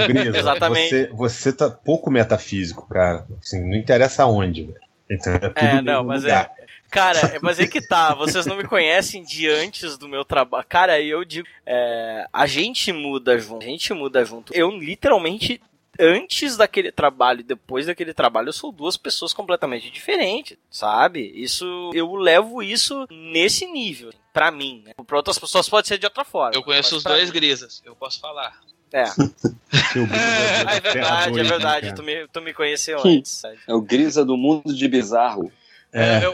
Grisa, 0.09 0.35
Exatamente. 0.39 0.91
Você, 0.91 1.11
você 1.13 1.53
tá 1.53 1.71
pouco 1.71 2.11
metafísico, 2.11 2.89
cara. 2.89 3.25
Assim, 3.41 3.61
não 3.69 3.77
interessa 3.77 4.25
aonde, 4.25 4.65
velho. 4.65 4.81
Então, 5.11 5.33
é, 5.35 5.77
é 5.77 5.83
não, 5.83 6.05
mas 6.05 6.23
lugar. 6.23 6.53
é. 6.59 6.60
Cara, 6.91 7.39
mas 7.41 7.61
é 7.61 7.67
que 7.67 7.81
tá, 7.81 8.15
vocês 8.15 8.47
não 8.47 8.57
me 8.57 8.67
conhecem 8.67 9.23
de 9.23 9.49
antes 9.49 9.97
do 9.97 10.09
meu 10.09 10.25
trabalho. 10.25 10.67
Cara, 10.69 11.01
eu 11.01 11.25
digo, 11.25 11.47
é, 11.65 12.27
a 12.33 12.47
gente 12.47 12.93
muda 12.93 13.39
junto, 13.39 13.63
a 13.63 13.69
gente 13.69 13.93
muda 13.95 14.25
junto. 14.25 14.53
Eu 14.53 14.71
literalmente 14.71 15.61
antes 15.99 16.57
daquele 16.57 16.91
trabalho 16.91 17.41
e 17.41 17.45
depois 17.45 17.87
daquele 17.87 18.15
trabalho, 18.15 18.49
eu 18.49 18.53
sou 18.53 18.73
duas 18.73 18.97
pessoas 18.97 19.33
completamente 19.33 19.91
diferentes, 19.91 20.57
sabe? 20.71 21.31
Isso, 21.35 21.91
eu 21.95 22.15
levo 22.15 22.63
isso 22.63 23.07
nesse 23.11 23.67
nível, 23.67 24.13
para 24.33 24.51
mim. 24.51 24.83
Né? 24.85 24.95
Para 25.07 25.17
outras 25.17 25.39
pessoas 25.39 25.69
pode 25.69 25.87
ser 25.87 25.99
de 25.99 26.07
outra 26.07 26.25
forma. 26.25 26.53
Eu 26.55 26.63
conheço 26.63 26.97
os 26.97 27.05
dois 27.05 27.29
mim. 27.29 27.35
grisas, 27.35 27.83
eu 27.85 27.95
posso 27.95 28.21
falar. 28.21 28.59
É. 28.93 29.05
é, 29.05 30.77
é 30.77 30.81
verdade, 30.81 31.39
é 31.39 31.43
verdade. 31.43 31.95
Tu 31.95 32.03
me, 32.03 32.27
tu 32.29 32.41
me 32.41 32.53
conheceu 32.53 32.99
antes. 33.05 33.43
É 33.45 33.75
o 33.75 33.81
Grisa 33.81 34.25
do 34.25 34.37
mundo 34.37 34.75
de 34.75 34.89
bizarro. 34.89 35.53
É, 35.93 36.03
é, 36.03 36.25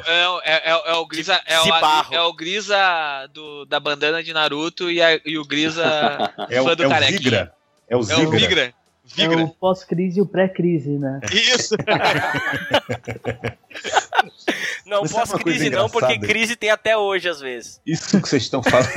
é, 0.44 0.70
é, 0.70 0.90
é 0.90 0.94
o 0.94 1.06
Grisa, 1.06 1.40
é, 1.46 1.58
o, 1.60 2.14
é 2.14 2.20
o 2.20 2.32
Grisa 2.34 3.26
do, 3.32 3.64
da 3.64 3.80
bandana 3.80 4.22
de 4.22 4.32
Naruto 4.32 4.90
e, 4.90 5.00
a, 5.00 5.18
e 5.24 5.38
o 5.38 5.46
Grisa 5.46 5.82
é 6.50 6.60
o, 6.60 6.64
fã 6.64 6.76
do 6.76 6.82
é 6.82 6.86
o 6.86 7.06
Vigra. 7.06 7.52
É 7.88 7.96
o 7.96 8.02
Zigra. 8.02 8.22
É 8.22 8.26
o 8.26 8.30
Vigra. 8.30 8.74
Vigra. 9.06 9.40
É 9.40 9.44
o 9.44 9.48
pós-crise 9.48 10.18
e 10.18 10.22
o 10.22 10.26
pré-crise, 10.26 10.98
né? 10.98 11.20
Isso! 11.32 11.76
não, 14.84 15.04
pós-crise 15.04 15.70
não, 15.70 15.88
porque 15.88 16.18
crise 16.18 16.56
tem 16.56 16.70
até 16.70 16.96
hoje, 16.96 17.28
às 17.28 17.40
vezes. 17.40 17.80
Isso 17.86 18.20
que 18.20 18.28
vocês 18.28 18.42
estão 18.42 18.62
falando. 18.62 18.90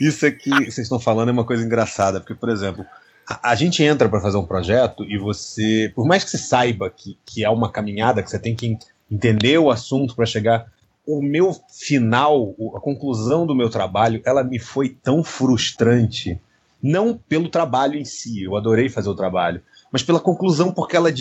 Isso 0.00 0.26
aqui 0.26 0.50
que 0.50 0.70
vocês 0.72 0.78
estão 0.78 0.98
falando 0.98 1.28
é 1.28 1.32
uma 1.32 1.44
coisa 1.44 1.64
engraçada, 1.64 2.20
porque, 2.20 2.34
por 2.34 2.48
exemplo, 2.48 2.84
a, 3.26 3.52
a 3.52 3.54
gente 3.54 3.82
entra 3.84 4.08
para 4.08 4.20
fazer 4.20 4.36
um 4.36 4.46
projeto 4.46 5.04
e 5.04 5.16
você, 5.16 5.92
por 5.94 6.04
mais 6.04 6.24
que 6.24 6.30
você 6.30 6.38
saiba 6.38 6.90
que, 6.90 7.16
que 7.24 7.44
é 7.44 7.50
uma 7.50 7.70
caminhada, 7.70 8.22
que 8.22 8.28
você 8.28 8.38
tem 8.38 8.56
que 8.56 8.76
entender 9.10 9.58
o 9.58 9.70
assunto 9.70 10.14
para 10.14 10.26
chegar. 10.26 10.70
O 11.06 11.22
meu 11.22 11.56
final, 11.70 12.54
a 12.76 12.80
conclusão 12.80 13.46
do 13.46 13.54
meu 13.54 13.70
trabalho, 13.70 14.20
ela 14.24 14.44
me 14.44 14.58
foi 14.58 14.90
tão 14.90 15.24
frustrante 15.24 16.38
não 16.82 17.18
pelo 17.28 17.48
trabalho 17.48 17.98
em 17.98 18.04
si, 18.04 18.44
eu 18.44 18.56
adorei 18.56 18.88
fazer 18.88 19.08
o 19.08 19.14
trabalho, 19.14 19.60
mas 19.90 20.02
pela 20.02 20.20
conclusão, 20.20 20.72
porque 20.72 20.96
ela 20.96 21.08
é 21.08 21.12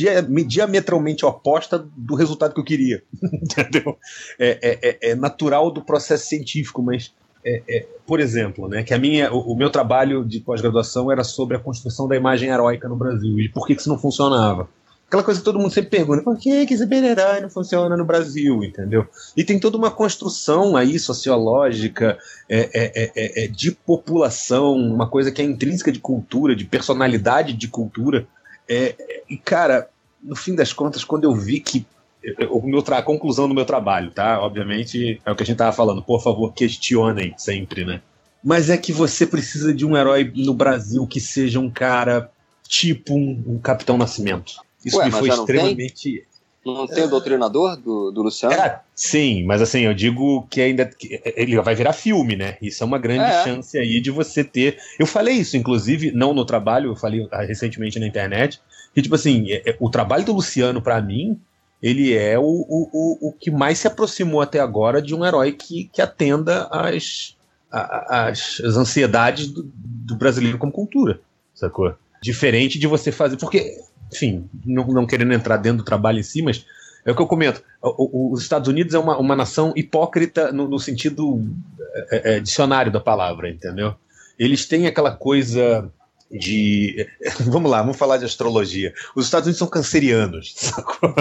diametralmente 0.46 1.26
oposta 1.26 1.84
do 1.96 2.16
resultado 2.16 2.54
que 2.54 2.60
eu 2.60 2.66
queria. 2.66 3.04
Entendeu? 3.24 3.98
É, 4.38 4.60
é, 4.62 4.90
é, 4.90 5.12
é, 5.12 5.16
natural 5.16 5.72
do 5.72 5.82
processo 5.82 6.28
científico, 6.28 6.82
mas, 6.84 7.14
é, 7.44 7.64
é, 7.68 7.88
por 8.06 8.20
exemplo, 8.20 8.68
né, 8.68 8.84
que 8.84 8.94
a 8.94 9.00
minha, 9.00 9.34
o, 9.34 9.54
o 9.54 9.56
meu 9.56 9.70
trabalho 9.70 10.24
de 10.24 10.40
pós-graduação 10.40 11.12
era 11.12 11.24
sobre 11.24 11.58
a 11.58 11.60
construção 11.60 12.08
da 12.08 12.16
imagem 12.16 12.50
heróica 12.50 12.88
no 12.88 12.96
Brasil 12.96 13.40
e 13.40 13.50
por 13.50 13.66
que, 13.66 13.74
que 13.74 13.82
isso 13.82 13.90
não 13.90 13.98
funcionava. 13.98 14.70
Aquela 15.08 15.24
coisa 15.24 15.40
que 15.40 15.46
todo 15.46 15.58
mundo 15.58 15.72
sempre 15.72 15.90
pergunta, 15.90 16.22
por 16.22 16.38
que, 16.38 16.66
que 16.66 16.78
super-herói 16.78 17.40
não 17.40 17.50
funciona 17.50 17.96
no 17.96 18.04
Brasil, 18.04 18.62
entendeu? 18.62 19.08
E 19.38 19.44
tem 19.44 19.58
toda 19.58 19.78
uma 19.78 19.90
construção 19.90 20.76
aí 20.76 21.00
sociológica, 21.00 22.18
é, 22.50 22.70
é, 22.74 23.12
é, 23.16 23.46
é, 23.46 23.48
de 23.48 23.72
população, 23.72 24.76
uma 24.76 25.08
coisa 25.08 25.32
que 25.32 25.42
é 25.42 25.46
intrínseca 25.46 25.94
de 25.94 26.00
cultura, 26.00 26.54
de 26.54 26.66
personalidade 26.66 27.54
de 27.54 27.70
cultura. 27.70 28.28
É, 28.68 29.24
e, 29.30 29.38
cara, 29.38 29.90
no 30.22 30.36
fim 30.36 30.54
das 30.54 30.74
contas, 30.74 31.06
quando 31.06 31.24
eu 31.24 31.34
vi 31.34 31.62
que 31.62 31.86
o 32.50 32.62
meu 32.68 32.84
a 32.86 33.02
conclusão 33.02 33.48
do 33.48 33.56
meu 33.56 33.64
trabalho, 33.64 34.12
tá? 34.12 34.42
Obviamente 34.42 35.22
é 35.26 35.32
o 35.32 35.36
que 35.36 35.44
a 35.44 35.46
gente 35.46 35.58
tava 35.58 35.72
falando. 35.72 36.04
Por 36.04 36.22
favor, 36.22 36.52
questionem 36.54 37.34
sempre, 37.38 37.86
né? 37.86 38.02
Mas 38.44 38.70
é 38.70 38.78
que 38.78 38.92
você 38.92 39.26
precisa 39.26 39.74
de 39.74 39.86
um 39.86 39.96
herói 39.96 40.32
no 40.36 40.54
Brasil 40.54 41.08
que 41.08 41.22
seja 41.22 41.60
um 41.60 41.70
cara 41.70 42.30
tipo 42.68 43.16
um, 43.16 43.44
um 43.48 43.60
Capitão 43.60 43.98
Nascimento. 43.98 44.67
Isso 44.88 44.98
Ué, 44.98 45.06
me 45.06 45.12
foi 45.12 45.30
extremamente. 45.30 46.26
Não 46.66 46.86
tem 46.86 47.06
o 47.06 47.10
doutrinador 47.10 47.78
do, 47.78 48.12
do 48.12 48.22
Luciano? 48.24 48.54
É, 48.54 48.82
sim, 48.94 49.44
mas 49.46 49.62
assim, 49.62 49.82
eu 49.82 49.94
digo 49.94 50.46
que 50.50 50.60
ainda. 50.60 50.86
Que 50.86 51.22
ele 51.36 51.60
vai 51.62 51.76
virar 51.76 51.94
filme, 51.94 52.36
né? 52.36 52.58
Isso 52.62 52.84
é 52.84 52.86
uma 52.86 52.98
grande 52.98 53.24
é. 53.24 53.44
chance 53.44 53.78
aí 53.78 54.02
de 54.02 54.12
você 54.12 54.44
ter. 54.44 54.78
Eu 55.00 55.06
falei 55.06 55.36
isso, 55.36 55.56
inclusive, 55.56 56.12
não 56.12 56.34
no 56.34 56.46
trabalho, 56.46 56.92
eu 56.92 56.96
falei 56.96 57.26
recentemente 57.48 58.00
na 58.00 58.08
internet, 58.08 58.60
que, 58.94 59.02
tipo 59.02 59.16
assim, 59.16 59.50
é, 59.52 59.70
é, 59.70 59.78
o 59.80 59.90
trabalho 59.90 60.26
do 60.26 60.34
Luciano, 60.34 60.82
para 60.82 61.02
mim, 61.02 61.40
ele 61.82 62.14
é 62.14 62.38
o, 62.38 62.44
o, 62.44 63.30
o, 63.30 63.32
que 63.32 63.52
mais 63.52 63.78
se 63.78 63.88
aproximou 63.88 64.42
até 64.42 64.60
agora 64.60 65.02
de 65.02 65.16
um 65.16 65.24
herói 65.26 65.54
que, 65.54 65.90
que 65.94 66.02
atenda 66.02 66.68
às, 66.72 67.38
às, 67.72 68.60
às 68.60 68.76
ansiedades 68.76 69.48
do, 69.48 69.72
do 69.74 70.16
brasileiro 70.16 70.58
como 70.58 70.72
cultura, 70.72 71.22
sacou? 71.54 71.94
Diferente 72.22 72.80
de 72.80 72.88
você 72.88 73.12
fazer. 73.12 73.38
Porque 73.38 73.78
enfim, 74.12 74.50
não, 74.66 74.86
não, 74.88 75.06
querendo 75.06 75.34
entrar 75.34 75.58
dentro 75.58 75.80
do 75.80 75.84
trabalho 75.84 76.20
em 76.20 76.24
si, 76.24 76.42
mas 76.42 76.66
é 77.06 77.12
o 77.12 77.16
que 77.16 77.22
eu 77.22 77.28
comento. 77.28 77.64
O, 77.82 78.30
o, 78.30 78.34
os 78.34 78.42
Estados 78.42 78.68
Unidos 78.68 78.94
é 78.94 79.00
uma, 79.00 79.18
uma 79.18 79.36
nação 79.36 79.74
hipócrita 79.76 80.52
no, 80.52 80.68
no 80.68 80.80
sentido 80.80 81.42
é, 82.12 82.36
é, 82.36 82.40
dicionário 82.40 82.92
da 82.92 83.00
palavra, 83.00 83.50
entendeu? 83.50 83.96
Eles 84.38 84.66
têm 84.66 84.88
aquela 84.88 85.12
coisa 85.12 85.92
de. 86.30 87.08
Vamos 87.46 87.72
lá, 87.72 87.82
vamos 87.82 87.98
falar 87.98 88.18
de 88.18 88.26
astrologia. 88.26 88.94
Os 89.16 89.26
Estados 89.26 89.48
Unidos 89.48 89.60
são 89.60 89.68
cancerianos, 89.68 90.54
sacou? 90.58 91.14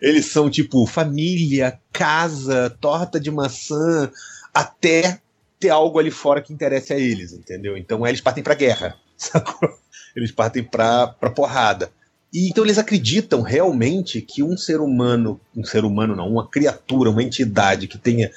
Eles 0.00 0.26
são 0.26 0.50
tipo 0.50 0.86
família, 0.86 1.80
casa, 1.92 2.70
torta 2.80 3.18
de 3.18 3.30
maçã, 3.30 4.10
até 4.52 5.20
ter 5.58 5.70
algo 5.70 5.98
ali 5.98 6.10
fora 6.10 6.40
que 6.40 6.52
interesse 6.52 6.92
a 6.92 6.98
eles, 6.98 7.32
entendeu? 7.32 7.76
Então 7.76 8.06
eles 8.06 8.20
partem 8.20 8.42
pra 8.42 8.54
guerra, 8.54 8.96
sacou? 9.16 9.70
Eles 10.14 10.32
partem 10.32 10.62
pra, 10.62 11.06
pra 11.06 11.30
porrada. 11.30 11.90
E 12.32 12.48
então 12.48 12.64
eles 12.64 12.78
acreditam 12.78 13.42
realmente 13.42 14.20
que 14.20 14.42
um 14.42 14.56
ser 14.56 14.80
humano, 14.80 15.40
um 15.56 15.64
ser 15.64 15.84
humano 15.84 16.14
não, 16.14 16.28
uma 16.28 16.46
criatura, 16.46 17.10
uma 17.10 17.22
entidade 17.22 17.88
que 17.88 17.98
tenha 17.98 18.30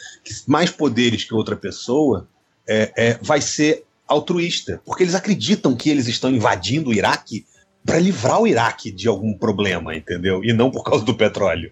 mais 0.47 0.71
poderes 0.71 1.23
que 1.23 1.33
outra 1.33 1.55
pessoa, 1.55 2.27
é, 2.67 2.91
é, 2.95 3.19
vai 3.21 3.39
ser 3.39 3.85
altruísta, 4.07 4.81
porque 4.85 5.03
eles 5.03 5.15
acreditam 5.15 5.75
que 5.75 5.89
eles 5.89 6.07
estão 6.07 6.29
invadindo 6.31 6.89
o 6.89 6.93
Iraque 6.93 7.45
para 7.85 7.99
livrar 7.99 8.41
o 8.41 8.47
Iraque 8.47 8.91
de 8.91 9.07
algum 9.07 9.33
problema, 9.37 9.95
entendeu? 9.95 10.43
E 10.43 10.53
não 10.53 10.71
por 10.71 10.83
causa 10.83 11.03
do 11.03 11.13
petróleo. 11.13 11.71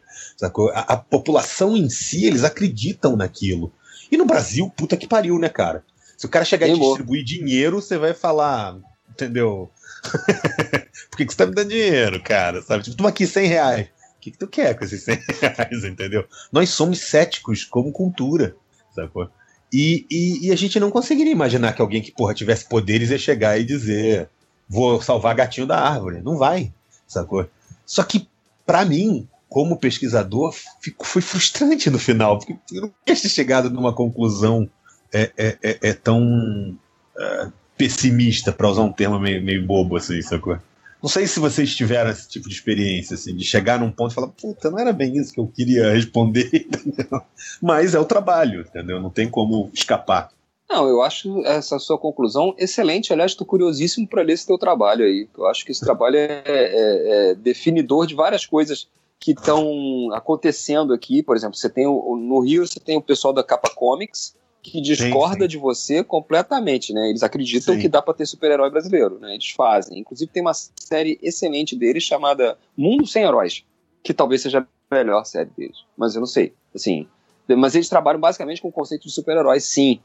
A, 0.73 0.93
a 0.93 0.98
população 0.98 1.76
em 1.76 1.89
si, 1.89 2.26
eles 2.26 2.43
acreditam 2.43 3.15
naquilo. 3.15 3.72
E 4.11 4.18
no 4.18 4.26
Brasil, 4.26 4.69
puta 4.76 4.98
que 4.98 5.07
pariu, 5.07 5.39
né, 5.39 5.48
cara? 5.48 5.84
Se 6.18 6.26
o 6.26 6.30
cara 6.30 6.45
chegar 6.45 6.68
e 6.68 6.77
distribuir 6.77 7.23
dinheiro, 7.23 7.81
você 7.81 7.98
vai 7.98 8.14
falar, 8.14 8.77
entendeu? 9.10 9.72
Que, 11.22 11.26
que 11.26 11.34
você 11.34 11.38
tá 11.38 11.45
me 11.45 11.53
dando 11.53 11.69
dinheiro, 11.69 12.22
cara? 12.23 12.61
Sabe? 12.61 12.84
Tipo, 12.84 12.98
toma 12.98 13.10
aqui 13.10 13.27
100 13.27 13.48
reais. 13.48 13.88
O 14.18 14.22
que, 14.22 14.31
que 14.31 14.38
tu 14.38 14.48
quer 14.48 14.76
com 14.76 14.84
esses 14.84 15.03
100 15.03 15.19
reais, 15.41 15.84
entendeu? 15.84 16.26
Nós 16.52 16.69
somos 16.69 16.99
céticos 16.99 17.64
como 17.64 17.91
cultura, 17.91 18.56
sacou? 18.95 19.30
E, 19.72 20.06
e, 20.10 20.48
e, 20.48 20.52
a 20.52 20.56
gente 20.56 20.80
não 20.80 20.91
conseguiria 20.91 21.31
imaginar 21.31 21.73
que 21.73 21.81
alguém 21.81 22.02
que, 22.02 22.11
porra, 22.11 22.34
tivesse 22.34 22.68
poderes 22.68 23.10
ia 23.10 23.18
chegar 23.18 23.57
e 23.57 23.64
dizer 23.64 24.30
vou 24.68 25.02
salvar 25.02 25.35
gatinho 25.35 25.68
da 25.68 25.80
árvore. 25.80 26.22
Não 26.22 26.38
vai, 26.38 26.73
sacou? 27.07 27.48
Só 27.85 28.03
que, 28.03 28.27
para 28.65 28.84
mim, 28.84 29.27
como 29.48 29.77
pesquisador, 29.77 30.56
fico, 30.81 31.06
foi 31.06 31.22
frustrante 31.22 31.89
no 31.89 31.99
final, 31.99 32.39
porque 32.39 32.57
eu 32.73 32.81
não 32.81 32.93
tinha 33.06 33.15
chegado 33.15 33.69
numa 33.69 33.93
conclusão 33.93 34.69
é, 35.14 35.31
é, 35.38 35.57
é, 35.61 35.80
é 35.89 35.93
tão 35.93 36.77
é, 37.18 37.48
pessimista, 37.77 38.52
para 38.52 38.69
usar 38.69 38.81
um 38.81 38.91
termo 38.91 39.19
meio, 39.19 39.43
meio 39.43 39.65
bobo 39.65 39.98
assim, 39.98 40.22
sacou? 40.22 40.57
Não 41.02 41.10
sei 41.10 41.26
se 41.26 41.40
vocês 41.40 41.76
tiveram 41.76 42.11
esse 42.11 42.30
tipo 42.30 42.48
de 42.48 42.53
experiência, 42.53 43.15
assim, 43.15 43.36
de 43.36 43.44
chegar 43.44 43.80
num 43.80 43.91
ponto 43.91 44.11
e 44.11 44.14
falar, 44.14 44.28
puta, 44.28 44.69
não 44.69 44.78
era 44.78 44.94
bem 44.94 45.18
isso 45.18 45.34
que 45.34 45.40
eu 45.40 45.48
queria 45.48 45.91
responder? 45.91 46.68
Mas 47.61 47.95
é 47.95 47.99
o 47.99 48.06
trabalho, 48.06 48.61
entendeu? 48.61 48.99
Não 49.02 49.10
tem 49.10 49.28
como 49.28 49.72
escapar. 49.73 50.30
Não, 50.69 50.88
eu 50.88 51.02
acho 51.02 51.45
essa 51.45 51.78
sua 51.80 51.98
conclusão 51.98 52.56
excelente. 52.57 53.11
Aliás, 53.11 53.32
estou 53.32 53.45
curiosíssimo 53.45 54.07
para 54.07 54.22
ler 54.22 54.34
esse 54.34 54.48
teu 54.48 54.57
trabalho 54.57 55.03
aí. 55.03 55.28
Eu 55.38 55.48
acho 55.48 55.65
que 55.65 55.72
esse 55.72 55.82
trabalho 55.82 56.15
é, 56.15 56.44
é, 56.45 57.32
é 57.32 57.36
definidor 57.36 58.07
de 58.07 58.15
várias 58.15 58.45
coisas 58.45 58.88
que 59.19 59.32
estão 59.32 60.10
acontecendo 60.14 60.94
aqui. 60.94 61.22
Por 61.22 61.36
exemplo, 61.36 61.57
você 61.57 61.69
tem 61.69 61.86
o, 61.86 62.15
no 62.15 62.40
Rio 62.40 62.65
você 62.65 62.80
tem 62.80 62.95
o 62.95 63.02
pessoal 63.02 63.34
da 63.34 63.44
Capa 63.44 63.69
Comics, 63.76 64.34
que 64.61 64.79
discorda 64.79 65.35
sim, 65.35 65.41
sim. 65.41 65.47
de 65.47 65.57
você 65.57 66.03
completamente, 66.03 66.93
né? 66.93 67.09
Eles 67.09 67.23
acreditam 67.23 67.75
sim. 67.75 67.81
que 67.81 67.89
dá 67.89 68.01
para 68.01 68.13
ter 68.13 68.25
super-herói 68.25 68.69
brasileiro, 68.69 69.19
né? 69.19 69.33
Eles 69.33 69.49
fazem. 69.49 69.99
Inclusive 69.99 70.31
tem 70.31 70.41
uma 70.41 70.53
série 70.53 71.19
excelente 71.21 71.75
deles 71.75 72.03
chamada 72.03 72.57
Mundo 72.77 73.07
Sem 73.07 73.23
Heróis, 73.23 73.63
que 74.03 74.13
talvez 74.13 74.41
seja 74.41 74.59
a 74.59 74.95
melhor 74.95 75.25
série 75.25 75.49
deles, 75.57 75.77
mas 75.97 76.15
eu 76.15 76.19
não 76.19 76.27
sei. 76.27 76.53
Assim, 76.73 77.07
mas 77.47 77.75
eles 77.75 77.89
trabalham 77.89 78.19
basicamente 78.19 78.61
com 78.61 78.67
o 78.67 78.71
conceito 78.71 79.03
de 79.03 79.11
super-heróis, 79.11 79.63
sim. 79.63 79.99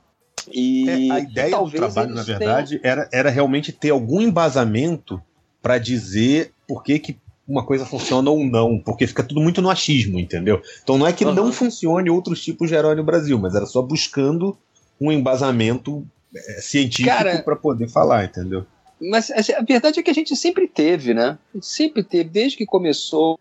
E 0.53 0.89
é, 0.89 1.13
a 1.13 1.21
ideia 1.21 1.59
do 1.59 1.71
trabalho, 1.71 2.15
na 2.15 2.23
verdade, 2.23 2.79
tenham... 2.79 2.93
era, 2.93 3.09
era 3.13 3.31
realmente 3.31 3.73
ter 3.73 3.91
algum 3.91 4.21
embasamento 4.21 5.21
para 5.61 5.79
dizer 5.79 6.53
por 6.67 6.83
que, 6.83 6.99
que 6.99 7.19
uma 7.49 7.65
coisa 7.65 7.87
funciona 7.87 8.31
ou 8.31 8.45
não, 8.45 8.79
porque 8.79 9.07
fica 9.07 9.23
tudo 9.23 9.41
muito 9.41 9.63
no 9.63 9.71
achismo, 9.71 10.19
entendeu? 10.19 10.61
Então 10.83 10.99
não 10.99 11.07
é 11.07 11.13
que 11.13 11.25
uhum. 11.25 11.33
não 11.33 11.53
funcione 11.53 12.11
outros 12.11 12.43
tipos 12.43 12.69
de 12.69 12.75
herói 12.75 12.95
no 12.95 13.05
Brasil, 13.05 13.39
mas 13.39 13.55
era 13.55 13.67
só 13.67 13.81
buscando 13.81 14.57
um 15.01 15.13
embasamento 15.13 16.05
é, 16.35 16.61
científico 16.61 17.45
para 17.45 17.57
poder 17.57 17.89
falar, 17.89 18.25
entendeu? 18.25 18.67
Mas 19.01 19.31
assim, 19.31 19.53
a 19.53 19.61
verdade 19.61 20.01
é 20.01 20.03
que 20.03 20.11
a 20.11 20.15
gente 20.15 20.35
sempre 20.35 20.67
teve, 20.67 21.13
né? 21.13 21.39
Sempre 21.61 22.03
teve, 22.03 22.31
desde 22.31 22.57
que 22.57 22.67
começou 22.67 23.39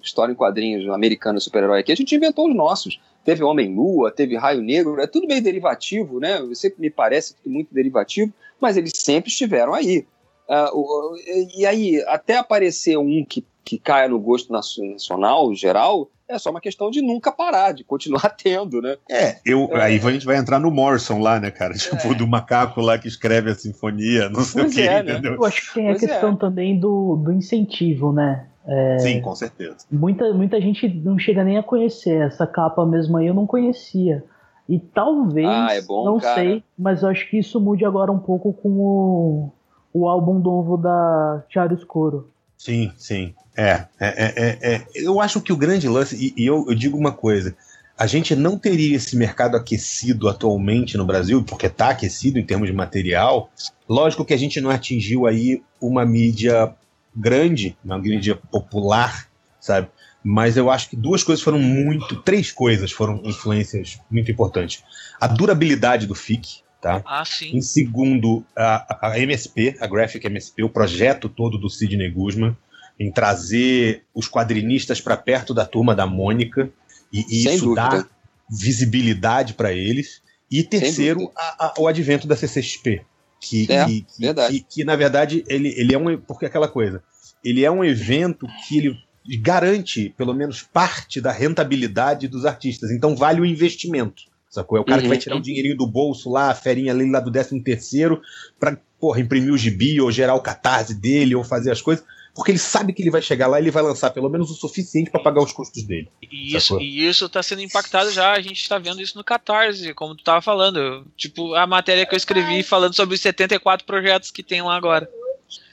história 0.00 0.32
em 0.32 0.36
quadrinhos 0.36 0.88
americano 0.88 1.40
super-herói 1.40 1.80
aqui, 1.80 1.92
a 1.92 1.96
gente 1.96 2.14
inventou 2.14 2.48
os 2.48 2.54
nossos. 2.54 3.00
Teve 3.24 3.42
Homem-Lua, 3.42 4.10
teve 4.12 4.36
Raio 4.36 4.62
Negro, 4.62 5.00
é 5.00 5.06
tudo 5.06 5.26
meio 5.26 5.42
derivativo, 5.42 6.20
né? 6.20 6.38
Sempre 6.54 6.80
me 6.80 6.90
parece 6.90 7.34
muito 7.44 7.74
derivativo, 7.74 8.32
mas 8.60 8.76
eles 8.76 8.92
sempre 8.94 9.28
estiveram 9.28 9.74
aí. 9.74 10.06
Uh, 10.50 11.14
e 11.56 11.64
aí, 11.64 12.02
até 12.08 12.36
aparecer 12.36 12.98
um 12.98 13.24
que, 13.24 13.46
que 13.64 13.78
caia 13.78 14.08
no 14.08 14.18
gosto 14.18 14.52
nacional, 14.52 15.54
geral, 15.54 16.10
é 16.28 16.38
só 16.38 16.50
uma 16.50 16.60
questão 16.60 16.90
de 16.90 17.00
nunca 17.00 17.30
parar, 17.30 17.72
de 17.72 17.84
continuar 17.84 18.30
tendo, 18.42 18.82
né? 18.82 18.96
É, 19.08 19.36
eu, 19.44 19.68
é. 19.72 19.82
aí 19.82 19.96
a 19.98 20.10
gente 20.10 20.26
vai 20.26 20.36
entrar 20.36 20.58
no 20.58 20.70
Morrison 20.70 21.20
lá, 21.20 21.38
né, 21.38 21.50
cara? 21.50 21.74
Tipo, 21.74 22.12
é. 22.12 22.14
do 22.14 22.26
macaco 22.26 22.80
lá 22.80 22.98
que 22.98 23.06
escreve 23.06 23.50
a 23.50 23.54
sinfonia, 23.54 24.28
não 24.28 24.40
sei 24.42 24.62
pois 24.62 24.72
o 24.72 24.76
que, 24.76 24.82
é, 24.82 25.02
né? 25.02 25.12
entendeu? 25.12 25.34
Eu 25.34 25.44
acho 25.44 25.68
que 25.68 25.74
tem 25.74 25.86
pois 25.86 26.02
a 26.02 26.06
questão 26.06 26.32
é. 26.32 26.36
também 26.36 26.80
do, 26.80 27.16
do 27.16 27.32
incentivo, 27.32 28.12
né? 28.12 28.46
É, 28.66 28.98
Sim, 28.98 29.20
com 29.20 29.34
certeza. 29.34 29.78
Muita, 29.90 30.32
muita 30.34 30.60
gente 30.60 30.88
não 30.88 31.18
chega 31.18 31.42
nem 31.44 31.58
a 31.58 31.62
conhecer 31.62 32.20
essa 32.20 32.46
capa 32.46 32.84
mesmo 32.84 33.16
aí, 33.16 33.26
eu 33.26 33.34
não 33.34 33.46
conhecia. 33.46 34.22
E 34.68 34.78
talvez, 34.78 35.48
ah, 35.48 35.74
é 35.74 35.82
bom, 35.82 36.04
não 36.04 36.18
cara. 36.18 36.34
sei, 36.34 36.62
mas 36.78 37.02
eu 37.02 37.08
acho 37.08 37.28
que 37.28 37.38
isso 37.38 37.60
mude 37.60 37.84
agora 37.84 38.12
um 38.12 38.20
pouco 38.20 38.52
com 38.52 38.68
o, 38.68 39.52
o 39.92 40.08
álbum 40.08 40.38
novo 40.38 40.76
da 40.76 41.42
Chiaroscuro. 41.48 42.30
Sim, 42.56 42.92
sim. 42.96 43.34
É, 43.56 43.86
é, 43.98 44.08
é, 44.08 44.74
é, 44.74 44.86
Eu 44.94 45.20
acho 45.20 45.40
que 45.40 45.52
o 45.52 45.56
grande 45.56 45.88
lance, 45.88 46.16
e, 46.16 46.42
e 46.42 46.46
eu, 46.46 46.66
eu, 46.68 46.74
digo 46.74 46.96
uma 46.96 47.12
coisa, 47.12 47.56
a 47.98 48.06
gente 48.06 48.36
não 48.36 48.58
teria 48.58 48.96
esse 48.96 49.16
mercado 49.16 49.56
aquecido 49.56 50.28
atualmente 50.28 50.96
no 50.96 51.04
Brasil, 51.04 51.42
porque 51.42 51.66
está 51.66 51.90
aquecido 51.90 52.38
em 52.38 52.44
termos 52.44 52.68
de 52.68 52.74
material. 52.74 53.50
Lógico 53.88 54.24
que 54.24 54.34
a 54.34 54.38
gente 54.38 54.60
não 54.60 54.70
atingiu 54.70 55.26
aí 55.26 55.62
uma 55.80 56.04
mídia 56.06 56.74
grande, 57.14 57.76
uma 57.84 57.98
mídia 57.98 58.36
popular, 58.36 59.28
sabe? 59.60 59.88
Mas 60.22 60.56
eu 60.56 60.70
acho 60.70 60.90
que 60.90 60.96
duas 60.96 61.24
coisas 61.24 61.42
foram 61.42 61.58
muito, 61.58 62.16
três 62.16 62.52
coisas 62.52 62.92
foram 62.92 63.20
influências 63.24 63.98
muito 64.10 64.30
importantes. 64.30 64.82
A 65.18 65.26
durabilidade 65.26 66.06
do 66.06 66.14
FIC, 66.14 66.62
Tá? 66.80 67.02
Ah, 67.04 67.24
sim. 67.24 67.56
Em 67.56 67.60
segundo, 67.60 68.42
a, 68.56 69.08
a 69.08 69.18
MSP, 69.18 69.76
a 69.80 69.86
Graphic 69.86 70.26
MSP, 70.26 70.62
o 70.62 70.68
projeto 70.70 71.28
todo 71.28 71.58
do 71.58 71.68
Sidney 71.68 72.10
Guzman, 72.10 72.56
em 72.98 73.10
trazer 73.10 74.04
os 74.14 74.28
quadrinistas 74.28 75.00
para 75.00 75.16
perto 75.16 75.52
da 75.52 75.66
turma 75.66 75.94
da 75.94 76.06
Mônica, 76.06 76.70
e, 77.12 77.24
e 77.28 77.46
isso 77.46 77.66
dúvida. 77.66 77.88
dá 77.88 78.06
visibilidade 78.50 79.54
para 79.54 79.72
eles. 79.72 80.22
E 80.50 80.62
terceiro, 80.62 81.30
a, 81.36 81.66
a, 81.66 81.74
o 81.78 81.86
advento 81.86 82.26
da 82.26 82.34
CCXP, 82.34 83.02
que, 83.40 83.70
é, 83.70 83.84
que, 83.84 84.04
que, 84.48 84.60
que, 84.60 84.84
na 84.84 84.96
verdade 84.96 85.44
ele, 85.48 85.68
ele 85.76 85.94
é 85.94 85.98
um. 85.98 86.18
Porque 86.18 86.46
aquela 86.46 86.66
coisa, 86.66 87.02
ele 87.44 87.64
é 87.64 87.70
um 87.70 87.84
evento 87.84 88.46
que 88.66 88.78
ele 88.78 88.98
garante 89.40 90.12
pelo 90.16 90.34
menos 90.34 90.62
parte 90.62 91.20
da 91.20 91.30
rentabilidade 91.30 92.26
dos 92.26 92.44
artistas, 92.44 92.90
então 92.90 93.14
vale 93.14 93.40
o 93.40 93.46
investimento. 93.46 94.29
Sacou? 94.50 94.76
É 94.76 94.80
o 94.80 94.84
cara 94.84 94.96
uhum. 94.96 95.02
que 95.02 95.08
vai 95.08 95.16
uhum. 95.16 95.22
tirar 95.22 95.36
um 95.36 95.40
dinheirinho 95.40 95.76
do 95.76 95.86
bolso 95.86 96.28
lá, 96.28 96.50
a 96.50 96.54
ferinha 96.54 96.92
ali 96.92 97.08
lá 97.08 97.20
do 97.20 97.30
13 97.30 97.60
terceiro, 97.60 98.20
pra, 98.58 98.76
porra, 98.98 99.20
imprimir 99.20 99.52
o 99.52 99.56
gibi, 99.56 100.00
ou 100.00 100.10
gerar 100.10 100.34
o 100.34 100.40
catarse 100.40 100.92
dele, 100.92 101.36
ou 101.36 101.44
fazer 101.44 101.70
as 101.70 101.80
coisas, 101.80 102.04
porque 102.34 102.50
ele 102.50 102.58
sabe 102.58 102.92
que 102.92 103.00
ele 103.00 103.10
vai 103.10 103.22
chegar 103.22 103.46
lá 103.46 103.60
e 103.60 103.62
ele 103.62 103.70
vai 103.70 103.82
lançar 103.82 104.10
pelo 104.10 104.28
menos 104.28 104.50
o 104.50 104.54
suficiente 104.54 105.10
para 105.10 105.22
pagar 105.22 105.42
os 105.42 105.52
custos 105.52 105.84
dele. 105.84 106.08
E 106.22 106.56
isso, 106.56 106.80
e 106.80 107.06
isso 107.06 107.28
tá 107.28 107.42
sendo 107.42 107.62
impactado 107.62 108.10
já, 108.10 108.32
a 108.32 108.40
gente 108.40 108.68
tá 108.68 108.76
vendo 108.78 109.00
isso 109.00 109.16
no 109.16 109.22
Catarse, 109.22 109.94
como 109.94 110.16
tu 110.16 110.24
tava 110.24 110.42
falando. 110.42 111.06
Tipo, 111.16 111.54
a 111.54 111.66
matéria 111.66 112.04
que 112.04 112.14
eu 112.14 112.16
escrevi 112.16 112.62
falando 112.62 112.94
sobre 112.94 113.14
os 113.14 113.20
74 113.20 113.86
projetos 113.86 114.30
que 114.30 114.42
tem 114.42 114.62
lá 114.62 114.76
agora. 114.76 115.08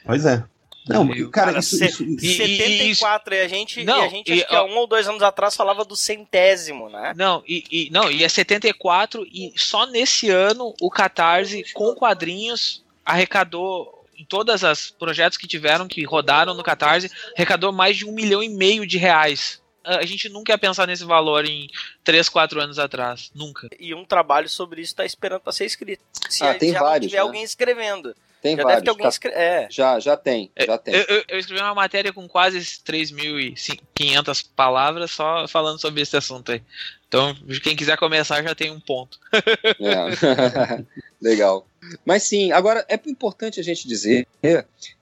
Pois 0.05 0.25
é. 0.25 0.43
Não, 0.88 1.07
cara, 1.30 1.47
cara 1.47 1.59
isso, 1.59 1.84
isso, 1.84 2.03
isso, 2.03 2.38
74 2.38 3.34
e, 3.34 3.39
a 3.39 3.47
gente, 3.47 3.84
não, 3.84 4.03
e 4.03 4.05
a 4.05 4.09
gente 4.09 4.31
e, 4.31 4.34
acho 4.34 4.47
que 4.47 4.55
há 4.55 4.64
um 4.64 4.77
ou 4.77 4.88
dois 4.88 5.07
anos 5.07 5.22
atrás 5.22 5.55
falava 5.55 5.84
do 5.84 5.95
centésimo, 5.95 6.89
né? 6.89 7.14
Não, 7.15 7.43
e, 7.47 7.64
e, 7.72 7.89
não, 7.91 8.09
e 8.09 8.23
é 8.23 8.30
74 8.30 9.26
e 9.26 9.53
só 9.55 9.85
nesse 9.85 10.30
ano 10.30 10.73
o 10.81 10.89
Catarse 10.89 11.64
com 11.73 11.93
quadrinhos 11.93 12.84
arrecadou 13.05 14.05
em 14.18 14.26
todas 14.26 14.64
as 14.64 14.89
projetos 14.89 15.38
que 15.38 15.47
tiveram, 15.47 15.88
que 15.88 16.03
rodaram 16.03 16.53
no 16.53 16.64
Catarse, 16.64 17.11
arrecadou 17.35 17.72
mais 17.72 17.95
de 17.95 18.05
um 18.05 18.11
milhão 18.11 18.41
e 18.41 18.49
meio 18.49 18.85
de 18.85 18.97
reais. 18.97 19.61
A 19.88 20.05
gente 20.05 20.27
nunca 20.27 20.51
ia 20.51 20.57
pensar 20.57 20.85
nesse 20.85 21.05
valor 21.05 21.45
em 21.45 21.69
3, 22.03 22.27
4 22.27 22.61
anos 22.61 22.77
atrás. 22.77 23.31
Nunca. 23.34 23.69
E 23.80 23.95
um 23.95 24.03
trabalho 24.03 24.49
sobre 24.49 24.81
isso 24.81 24.91
está 24.91 25.05
esperando 25.05 25.39
para 25.39 25.53
ser 25.53 25.65
escrito. 25.65 26.03
Se 26.30 26.43
ah, 26.43 26.53
tem 26.53 26.73
já 26.73 26.81
vários, 26.81 27.09
tiver 27.09 27.22
né? 27.22 27.23
alguém 27.23 27.43
escrevendo. 27.43 28.14
Tem 28.41 28.55
já 28.55 28.64
vários. 28.64 28.84
Deve 28.84 28.97
ter 28.97 29.07
escre... 29.07 29.31
é. 29.31 29.68
Já, 29.69 29.99
já 29.99 30.18
tem, 30.18 30.51
já 30.57 30.73
eu, 30.73 30.77
tem. 30.77 30.93
Eu, 30.93 31.23
eu, 31.30 31.39
escrevi 31.39 31.61
uma 31.61 31.73
matéria 31.73 32.11
com 32.11 32.27
quase 32.27 32.59
3.500 32.59 34.45
palavras 34.55 35.11
só 35.11 35.47
falando 35.47 35.80
sobre 35.80 36.01
esse 36.01 36.15
assunto 36.18 36.51
aí. 36.51 36.61
Então, 37.07 37.35
quem 37.64 37.76
quiser 37.76 37.97
começar 37.97 38.43
já 38.43 38.53
tem 38.53 38.69
um 38.69 38.80
ponto. 38.80 39.18
É. 39.34 40.84
Legal. 41.22 41.65
Mas 42.05 42.23
sim, 42.23 42.51
agora 42.51 42.85
é 42.89 42.99
importante 43.07 43.59
a 43.59 43.64
gente 43.64 43.88
dizer 43.88 44.27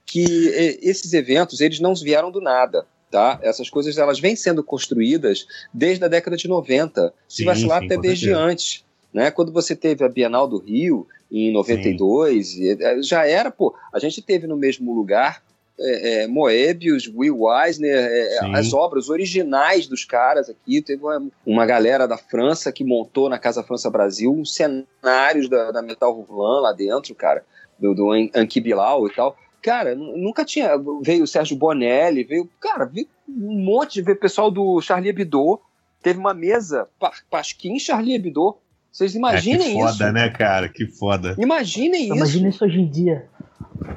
que 0.05 0.79
esses 0.81 1.13
eventos 1.13 1.59
eles 1.59 1.79
não 1.79 1.95
vieram 1.95 2.31
do 2.31 2.39
nada. 2.39 2.85
Tá? 3.11 3.39
Essas 3.41 3.69
coisas 3.69 3.97
elas 3.97 4.19
vêm 4.19 4.35
sendo 4.35 4.63
construídas 4.63 5.45
desde 5.73 6.03
a 6.03 6.07
década 6.07 6.35
de 6.35 6.47
90, 6.47 7.13
se 7.27 7.45
vacilar 7.45 7.83
até 7.83 7.97
desde 7.97 8.31
antes. 8.31 8.83
Né? 9.13 9.31
Quando 9.31 9.51
você 9.51 9.75
teve 9.75 10.03
a 10.03 10.09
Bienal 10.09 10.47
do 10.47 10.57
Rio, 10.57 11.07
em 11.31 11.51
92, 11.51 12.59
é, 12.59 13.01
já 13.01 13.25
era, 13.25 13.49
pô, 13.49 13.75
a 13.93 13.99
gente 13.99 14.21
teve 14.21 14.47
no 14.47 14.57
mesmo 14.57 14.93
lugar 14.93 15.43
é, 15.77 16.23
é, 16.23 16.27
Moebius, 16.27 17.11
Will 17.13 17.39
Eisner, 17.51 17.93
é, 17.93 18.39
as 18.53 18.73
obras 18.73 19.09
originais 19.09 19.87
dos 19.87 20.05
caras 20.05 20.49
aqui. 20.49 20.81
Teve 20.81 21.03
uma, 21.03 21.27
uma, 21.45 21.65
galera 21.65 22.07
da 22.07 22.17
França 22.17 22.71
que 22.71 22.83
montou 22.83 23.29
na 23.29 23.37
Casa 23.37 23.61
França 23.61 23.89
Brasil 23.89 24.31
uns 24.31 24.53
cenários 24.53 25.49
da, 25.49 25.71
da 25.71 25.81
Metal 25.81 26.11
Roland 26.13 26.61
lá 26.61 26.71
dentro, 26.71 27.13
cara, 27.13 27.43
do, 27.77 27.93
do 27.93 28.11
Anki 28.11 28.61
Bilal 28.61 29.05
e 29.07 29.13
tal. 29.13 29.35
Cara, 29.65 29.95
nunca 29.95 30.45
tinha. 30.45 30.69
Veio 31.01 31.23
o 31.23 31.27
Sérgio 31.27 31.57
Bonelli, 31.57 32.23
veio. 32.23 32.47
Cara, 32.59 32.85
veio 32.85 33.07
um 33.27 33.65
monte 33.65 33.95
de 33.95 34.03
veio 34.03 34.19
pessoal 34.19 34.51
do 34.51 34.79
Charlie 34.79 35.09
Hebdo. 35.09 35.59
Teve 36.03 36.19
uma 36.19 36.35
mesa, 36.35 36.87
Pasquim 37.29 37.79
Charlie 37.79 38.13
Hebdo 38.13 38.57
vocês 38.95 39.13
imaginem 39.13 39.57
isso. 39.57 39.65
É, 39.65 39.73
que 39.73 39.79
foda, 39.81 40.05
isso. 40.05 40.13
né, 40.13 40.29
cara? 40.29 40.69
Que 40.69 40.87
foda. 40.87 41.35
Imaginem 41.37 42.03
isso. 42.05 42.15
Imagina 42.15 42.47
isso 42.47 42.63
hoje 42.63 42.79
em 42.79 42.87
dia. 42.87 43.27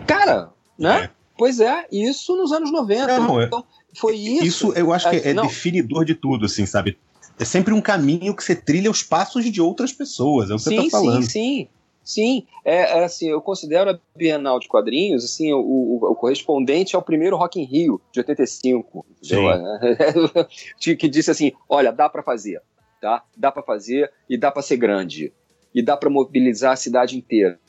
Cara, 0.09 0.51
né? 0.77 1.05
É. 1.05 1.11
Pois 1.37 1.61
é, 1.61 1.87
isso 1.93 2.37
nos 2.37 2.51
anos 2.51 2.73
90. 2.73 3.21
Não, 3.21 3.41
é- 3.41 3.45
então, 3.45 3.65
foi 3.95 4.17
isso. 4.17 4.45
Isso 4.45 4.73
eu 4.73 4.93
acho 4.93 5.09
que 5.09 5.17
é, 5.17 5.29
é 5.29 5.35
definidor 5.35 6.05
de 6.05 6.17
tudo, 6.17 6.47
assim, 6.47 6.67
sabe? 6.67 6.99
é 7.39 7.45
sempre 7.45 7.73
um 7.73 7.81
caminho 7.81 8.35
que 8.35 8.43
você 8.43 8.57
trilha 8.57 8.91
os 8.91 9.03
passos 9.03 9.45
de 9.45 9.61
outras 9.61 9.93
pessoas, 9.93 10.51
é 10.51 10.55
o 10.55 10.57
que 10.57 10.65
sim, 10.65 10.75
você 10.77 10.87
está 10.87 10.99
falando. 10.99 11.23
Sim, 11.23 11.29
sim, 11.29 11.69
sim. 12.09 12.47
É, 12.65 12.99
é, 12.99 13.05
assim, 13.05 13.29
eu 13.29 13.41
considero 13.43 13.91
a 13.91 13.99
Bienal 14.17 14.59
de 14.59 14.67
Quadrinhos 14.67 15.25
assim, 15.25 15.53
o, 15.53 15.59
o, 15.61 16.11
o 16.11 16.15
correspondente 16.15 16.97
ao 16.97 17.03
primeiro 17.03 17.37
Rock 17.37 17.61
in 17.61 17.65
Rio, 17.65 18.01
de 18.11 18.21
85, 18.21 19.05
que 20.99 21.09
disse 21.09 21.31
assim, 21.31 21.53
olha, 21.69 21.93
dá 21.93 22.09
para 22.09 22.23
fazer, 22.23 22.63
tá? 22.99 23.23
Dá 23.37 23.53
para 23.53 23.63
fazer 23.63 24.11
e 24.29 24.39
dá 24.39 24.51
para 24.51 24.63
ser 24.63 24.79
grande. 24.79 25.33
E 25.75 25.83
dá 25.83 25.99
para 25.99 26.09
mobilizar 26.09 26.73
a 26.73 26.77
cidade 26.77 27.17
inteira. 27.17 27.61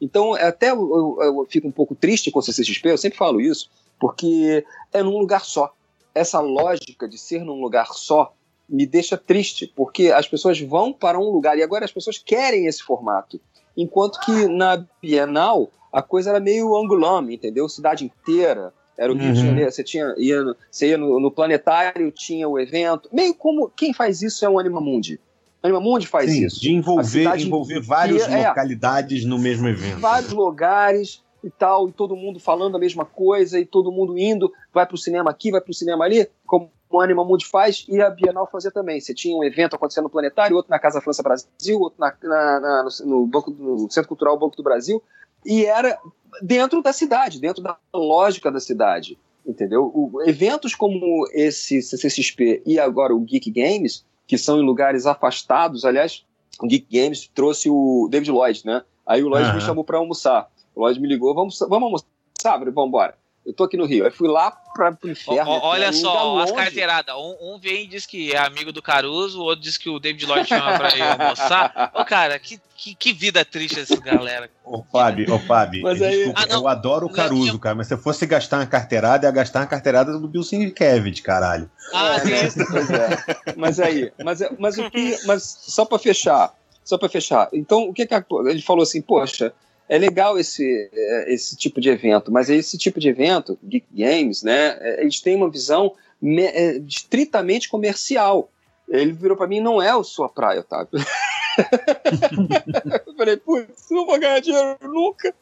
Então, 0.00 0.34
até 0.34 0.70
eu, 0.72 1.16
eu, 1.20 1.22
eu, 1.22 1.46
fico 1.48 1.68
um 1.68 1.72
pouco 1.72 1.94
triste 1.94 2.32
com 2.32 2.40
o 2.40 2.42
CCXP, 2.42 2.90
eu 2.90 2.98
sempre 2.98 3.16
falo 3.16 3.40
isso, 3.40 3.70
porque 3.98 4.66
é 4.92 5.02
num 5.04 5.16
lugar 5.16 5.44
só. 5.44 5.72
Essa 6.12 6.40
lógica 6.40 7.08
de 7.08 7.16
ser 7.16 7.44
num 7.44 7.60
lugar 7.60 7.86
só 7.94 8.34
me 8.68 8.86
deixa 8.86 9.16
triste, 9.16 9.72
porque 9.74 10.10
as 10.10 10.26
pessoas 10.26 10.60
vão 10.60 10.92
para 10.92 11.18
um 11.18 11.30
lugar 11.30 11.56
e 11.56 11.62
agora 11.62 11.84
as 11.84 11.92
pessoas 11.92 12.18
querem 12.18 12.66
esse 12.66 12.82
formato. 12.82 13.40
Enquanto 13.76 14.20
que 14.20 14.46
na 14.48 14.84
Bienal 15.02 15.70
a 15.92 16.02
coisa 16.02 16.30
era 16.30 16.40
meio 16.40 16.76
angulame, 16.76 17.34
entendeu? 17.34 17.68
Cidade 17.68 18.04
inteira. 18.04 18.72
Era 18.96 19.12
o 19.12 19.16
Rio 19.16 19.28
uhum. 19.28 19.32
de 19.32 19.40
Janeiro, 19.40 19.72
você, 19.72 19.82
tinha, 19.82 20.14
ia, 20.16 20.42
no, 20.42 20.56
você 20.70 20.88
ia 20.88 20.98
no, 20.98 21.18
no, 21.18 21.30
planetário, 21.30 22.10
tinha 22.12 22.48
o 22.48 22.58
evento. 22.58 23.08
Meio 23.12 23.34
como 23.34 23.68
quem 23.68 23.92
faz 23.92 24.22
isso 24.22 24.44
é 24.44 24.48
o 24.48 24.58
Animamundi. 24.58 25.20
O 25.62 25.66
Animamundi 25.66 26.06
faz 26.06 26.30
Sim, 26.30 26.46
isso. 26.46 26.60
De 26.60 26.72
envolver, 26.72 27.40
envolver 27.40 27.80
várias 27.80 28.28
é, 28.28 28.48
localidades 28.48 29.24
no 29.24 29.38
mesmo 29.38 29.68
evento. 29.68 29.98
Vários 29.98 30.32
lugares 30.32 31.22
e 31.42 31.50
tal, 31.50 31.88
e 31.88 31.92
todo 31.92 32.16
mundo 32.16 32.40
falando 32.40 32.76
a 32.76 32.80
mesma 32.80 33.04
coisa, 33.04 33.58
e 33.58 33.66
todo 33.66 33.92
mundo 33.92 34.18
indo, 34.18 34.50
vai 34.72 34.86
para 34.86 34.94
o 34.94 34.98
cinema 34.98 35.30
aqui, 35.30 35.50
vai 35.50 35.60
para 35.60 35.70
o 35.70 35.74
cinema 35.74 36.04
ali, 36.04 36.26
como 36.46 36.70
o 36.94 37.00
Anima 37.00 37.24
Mundi 37.24 37.44
faz 37.46 37.84
e 37.88 38.00
a 38.00 38.08
Bienal 38.08 38.48
fazia 38.50 38.70
também. 38.70 39.00
Você 39.00 39.12
tinha 39.12 39.36
um 39.36 39.42
evento 39.42 39.74
acontecendo 39.74 40.04
no 40.04 40.10
Planetário, 40.10 40.56
outro 40.56 40.70
na 40.70 40.78
Casa 40.78 41.00
França 41.00 41.22
Brasil, 41.22 41.80
outro 41.80 41.98
na, 41.98 42.14
na, 42.22 42.60
na, 42.60 42.88
no, 43.04 43.26
Banco, 43.26 43.50
no 43.50 43.90
Centro 43.90 44.08
Cultural 44.08 44.38
Banco 44.38 44.56
do 44.56 44.62
Brasil, 44.62 45.02
e 45.44 45.64
era 45.64 45.98
dentro 46.40 46.80
da 46.82 46.92
cidade, 46.92 47.40
dentro 47.40 47.62
da 47.62 47.76
lógica 47.92 48.50
da 48.50 48.60
cidade, 48.60 49.18
entendeu? 49.44 49.90
O, 49.92 50.22
eventos 50.24 50.74
como 50.74 51.26
esse 51.32 51.82
CCXP 51.82 52.62
e 52.64 52.78
agora 52.78 53.14
o 53.14 53.20
Geek 53.20 53.50
Games, 53.50 54.04
que 54.26 54.38
são 54.38 54.58
em 54.60 54.64
lugares 54.64 55.04
afastados, 55.04 55.84
aliás, 55.84 56.24
o 56.62 56.66
Geek 56.68 56.86
Games 56.90 57.28
trouxe 57.34 57.68
o 57.68 58.08
David 58.08 58.30
Lloyd, 58.30 58.64
né? 58.64 58.82
Aí 59.04 59.22
o 59.22 59.28
Lloyd 59.28 59.48
uhum. 59.48 59.54
me 59.56 59.60
chamou 59.60 59.84
para 59.84 59.98
almoçar. 59.98 60.48
O 60.74 60.80
Lloyd 60.80 61.00
me 61.00 61.08
ligou, 61.08 61.34
vamos, 61.34 61.58
vamos 61.58 61.82
almoçar, 61.82 62.58
vamos 62.58 62.88
embora 62.88 63.16
eu 63.46 63.52
tô 63.52 63.64
aqui 63.64 63.76
no 63.76 63.84
Rio. 63.84 64.04
Aí 64.04 64.10
fui 64.10 64.28
lá 64.28 64.50
pra, 64.50 64.92
pro 64.92 65.10
inferno. 65.10 65.50
O, 65.50 65.60
olha 65.64 65.92
só, 65.92 66.38
as 66.38 66.50
carteiradas. 66.50 67.14
Um, 67.14 67.54
um, 67.54 67.58
vem 67.58 67.84
e 67.84 67.86
diz 67.86 68.06
que 68.06 68.32
é 68.32 68.38
amigo 68.38 68.72
do 68.72 68.80
Caruso, 68.80 69.40
o 69.40 69.44
outro 69.44 69.62
diz 69.62 69.76
que 69.76 69.90
o 69.90 69.98
David 69.98 70.24
Lloyd 70.24 70.48
chama 70.48 70.78
pra 70.78 70.96
ir 70.96 71.02
almoçar. 71.02 71.92
Ô, 71.94 72.04
cara, 72.04 72.38
que, 72.38 72.58
que, 72.74 72.94
que, 72.94 73.12
vida 73.12 73.44
triste 73.44 73.80
essa 73.80 73.96
galera. 74.00 74.48
Ô, 74.64 74.82
Fábio, 74.82 75.32
ô, 75.34 75.38
Fábio, 75.38 75.86
aí... 75.86 75.98
desculpa, 75.98 76.40
ah, 76.40 76.46
eu 76.50 76.68
adoro 76.68 77.06
o 77.06 77.12
Caruso, 77.12 77.58
cara, 77.58 77.74
mas 77.74 77.88
se 77.88 77.94
eu 77.94 77.98
fosse 77.98 78.24
gastar 78.24 78.58
uma 78.58 78.66
carteirada, 78.66 79.26
ia 79.26 79.30
gastar 79.30 79.60
uma 79.60 79.66
carteirada 79.66 80.18
do 80.18 80.26
Bill 80.26 80.42
Sienkiewicz, 80.42 81.20
caralho. 81.20 81.70
Ah, 81.92 82.16
é, 82.16 82.48
sim. 82.48 82.64
Pois 82.70 82.90
é. 82.90 83.54
Mas 83.56 83.78
aí, 83.78 84.10
mas, 84.24 84.40
mas 84.58 84.78
o 84.78 84.90
que. 84.90 85.18
Mas 85.26 85.42
só 85.42 85.84
pra 85.84 85.98
fechar, 85.98 86.54
só 86.82 86.96
pra 86.96 87.10
fechar. 87.10 87.48
Então, 87.52 87.82
o 87.88 87.92
que, 87.92 88.06
que 88.06 88.14
ele 88.48 88.62
falou 88.62 88.82
assim, 88.82 89.02
poxa 89.02 89.52
é 89.88 89.98
legal 89.98 90.38
esse, 90.38 90.90
é, 90.92 91.32
esse 91.32 91.56
tipo 91.56 91.80
de 91.80 91.90
evento, 91.90 92.32
mas 92.32 92.48
esse 92.48 92.78
tipo 92.78 92.98
de 92.98 93.08
evento, 93.08 93.58
Geek 93.62 93.86
Games, 93.92 94.42
né, 94.42 94.78
é, 94.80 95.02
eles 95.02 95.20
têm 95.20 95.36
uma 95.36 95.50
visão 95.50 95.94
é, 96.22 96.78
estritamente 96.78 97.68
comercial. 97.68 98.50
Ele 98.88 99.12
virou 99.12 99.36
para 99.36 99.46
mim, 99.46 99.60
não 99.60 99.80
é 99.80 99.90
a 99.90 100.02
sua 100.02 100.28
praia, 100.28 100.60
Otávio. 100.60 100.88
eu 103.06 103.14
falei, 103.14 103.36
putz, 103.36 103.86
não 103.90 104.06
vou 104.06 104.18
ganhar 104.18 104.40
dinheiro 104.40 104.76
nunca. 104.82 105.34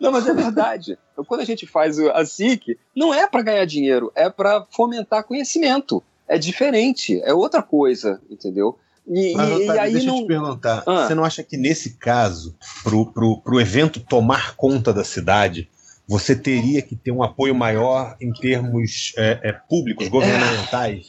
Não, 0.00 0.10
mas 0.10 0.26
é 0.26 0.34
verdade. 0.34 0.98
Então, 1.12 1.24
quando 1.24 1.40
a 1.40 1.44
gente 1.44 1.66
faz 1.66 1.98
a 1.98 2.24
SIC, 2.24 2.78
não 2.94 3.12
é 3.12 3.26
para 3.26 3.42
ganhar 3.42 3.64
dinheiro, 3.64 4.10
é 4.14 4.28
para 4.28 4.66
fomentar 4.70 5.24
conhecimento. 5.24 6.02
É 6.26 6.38
diferente, 6.38 7.20
é 7.22 7.34
outra 7.34 7.62
coisa, 7.62 8.20
entendeu? 8.30 8.78
E, 9.06 9.34
Mas, 9.34 9.50
Otávio, 9.50 9.74
e 9.74 9.78
aí 9.78 9.92
deixa 9.92 10.06
não... 10.06 10.16
eu 10.16 10.22
te 10.22 10.26
perguntar, 10.28 10.82
ah. 10.86 11.06
você 11.06 11.14
não 11.14 11.24
acha 11.24 11.42
que 11.42 11.56
nesse 11.56 11.98
caso, 11.98 12.56
pro, 12.84 13.12
pro, 13.12 13.40
pro 13.40 13.60
evento 13.60 14.00
tomar 14.00 14.54
conta 14.54 14.92
da 14.92 15.02
cidade, 15.02 15.68
você 16.06 16.36
teria 16.36 16.82
que 16.82 16.94
ter 16.94 17.10
um 17.10 17.22
apoio 17.22 17.54
maior 17.54 18.16
em 18.20 18.32
termos 18.32 19.12
é, 19.16 19.40
é, 19.42 19.52
públicos, 19.52 20.08
governamentais? 20.08 21.08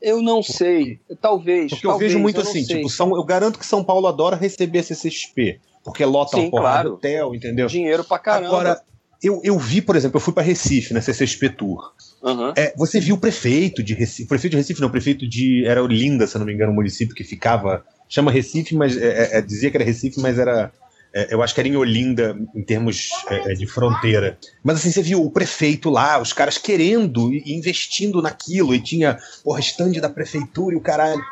Eu 0.00 0.22
não 0.22 0.42
sei, 0.42 1.00
talvez. 1.20 1.70
Porque 1.70 1.86
talvez, 1.86 2.12
eu 2.12 2.18
vejo 2.18 2.22
muito 2.22 2.40
eu 2.40 2.42
assim, 2.42 2.64
tipo, 2.64 2.88
São, 2.88 3.14
eu 3.16 3.24
garanto 3.24 3.58
que 3.58 3.66
São 3.66 3.82
Paulo 3.82 4.06
adora 4.06 4.36
receber 4.36 4.82
CCXP, 4.82 5.60
porque 5.82 6.04
lota 6.04 6.36
Sim, 6.36 6.46
um 6.46 6.50
porra 6.50 6.62
claro. 6.62 6.92
hotel, 6.94 7.34
entendeu? 7.34 7.66
Dinheiro 7.66 8.04
pra 8.04 8.18
caramba. 8.18 8.48
Agora, 8.48 8.82
eu, 9.26 9.40
eu 9.42 9.58
vi, 9.58 9.82
por 9.82 9.96
exemplo, 9.96 10.16
eu 10.16 10.20
fui 10.20 10.32
para 10.32 10.42
Recife, 10.42 10.94
na 10.94 11.00
CCXP 11.00 11.50
Tour. 11.50 11.92
Uhum. 12.22 12.52
É, 12.56 12.72
você 12.76 13.00
viu 13.00 13.16
o 13.16 13.18
prefeito 13.18 13.82
de 13.82 13.94
Recife, 13.94 14.28
prefeito 14.28 14.52
de 14.52 14.56
Recife, 14.58 14.80
não, 14.80 14.90
prefeito 14.90 15.28
de. 15.28 15.66
Era 15.66 15.82
Olinda, 15.82 16.26
se 16.26 16.38
não 16.38 16.46
me 16.46 16.52
engano, 16.52 16.72
o 16.72 16.74
município 16.74 17.14
que 17.14 17.24
ficava. 17.24 17.84
Chama 18.08 18.30
Recife, 18.30 18.74
mas 18.74 18.96
é, 18.96 19.34
é, 19.34 19.38
é 19.38 19.42
dizia 19.42 19.70
que 19.70 19.76
era 19.76 19.84
Recife, 19.84 20.20
mas 20.20 20.38
era. 20.38 20.72
É, 21.12 21.34
eu 21.34 21.42
acho 21.42 21.54
que 21.54 21.60
era 21.60 21.68
em 21.68 21.76
Olinda, 21.76 22.36
em 22.54 22.62
termos 22.62 23.08
é, 23.28 23.54
de 23.54 23.66
fronteira. 23.66 24.38
Mas 24.62 24.76
assim, 24.76 24.92
você 24.92 25.02
viu 25.02 25.24
o 25.24 25.30
prefeito 25.30 25.88
lá, 25.90 26.20
os 26.20 26.32
caras 26.32 26.58
querendo 26.58 27.32
e 27.32 27.54
investindo 27.54 28.20
naquilo, 28.22 28.74
e 28.74 28.80
tinha, 28.80 29.18
porra, 29.42 29.60
stand 29.60 29.92
da 29.92 30.08
prefeitura 30.08 30.74
e 30.74 30.78
o 30.78 30.80
caralho. 30.80 31.22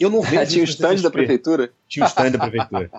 Eu 0.00 0.10
não 0.10 0.22
vejo. 0.22 0.50
tinha 0.50 0.64
o 0.64 0.68
stand 0.68 0.96
da 1.02 1.10
prefeitura? 1.10 1.70
Tinha 1.88 2.06
o 2.06 2.08
stand 2.08 2.30
da 2.32 2.38
prefeitura. 2.38 2.90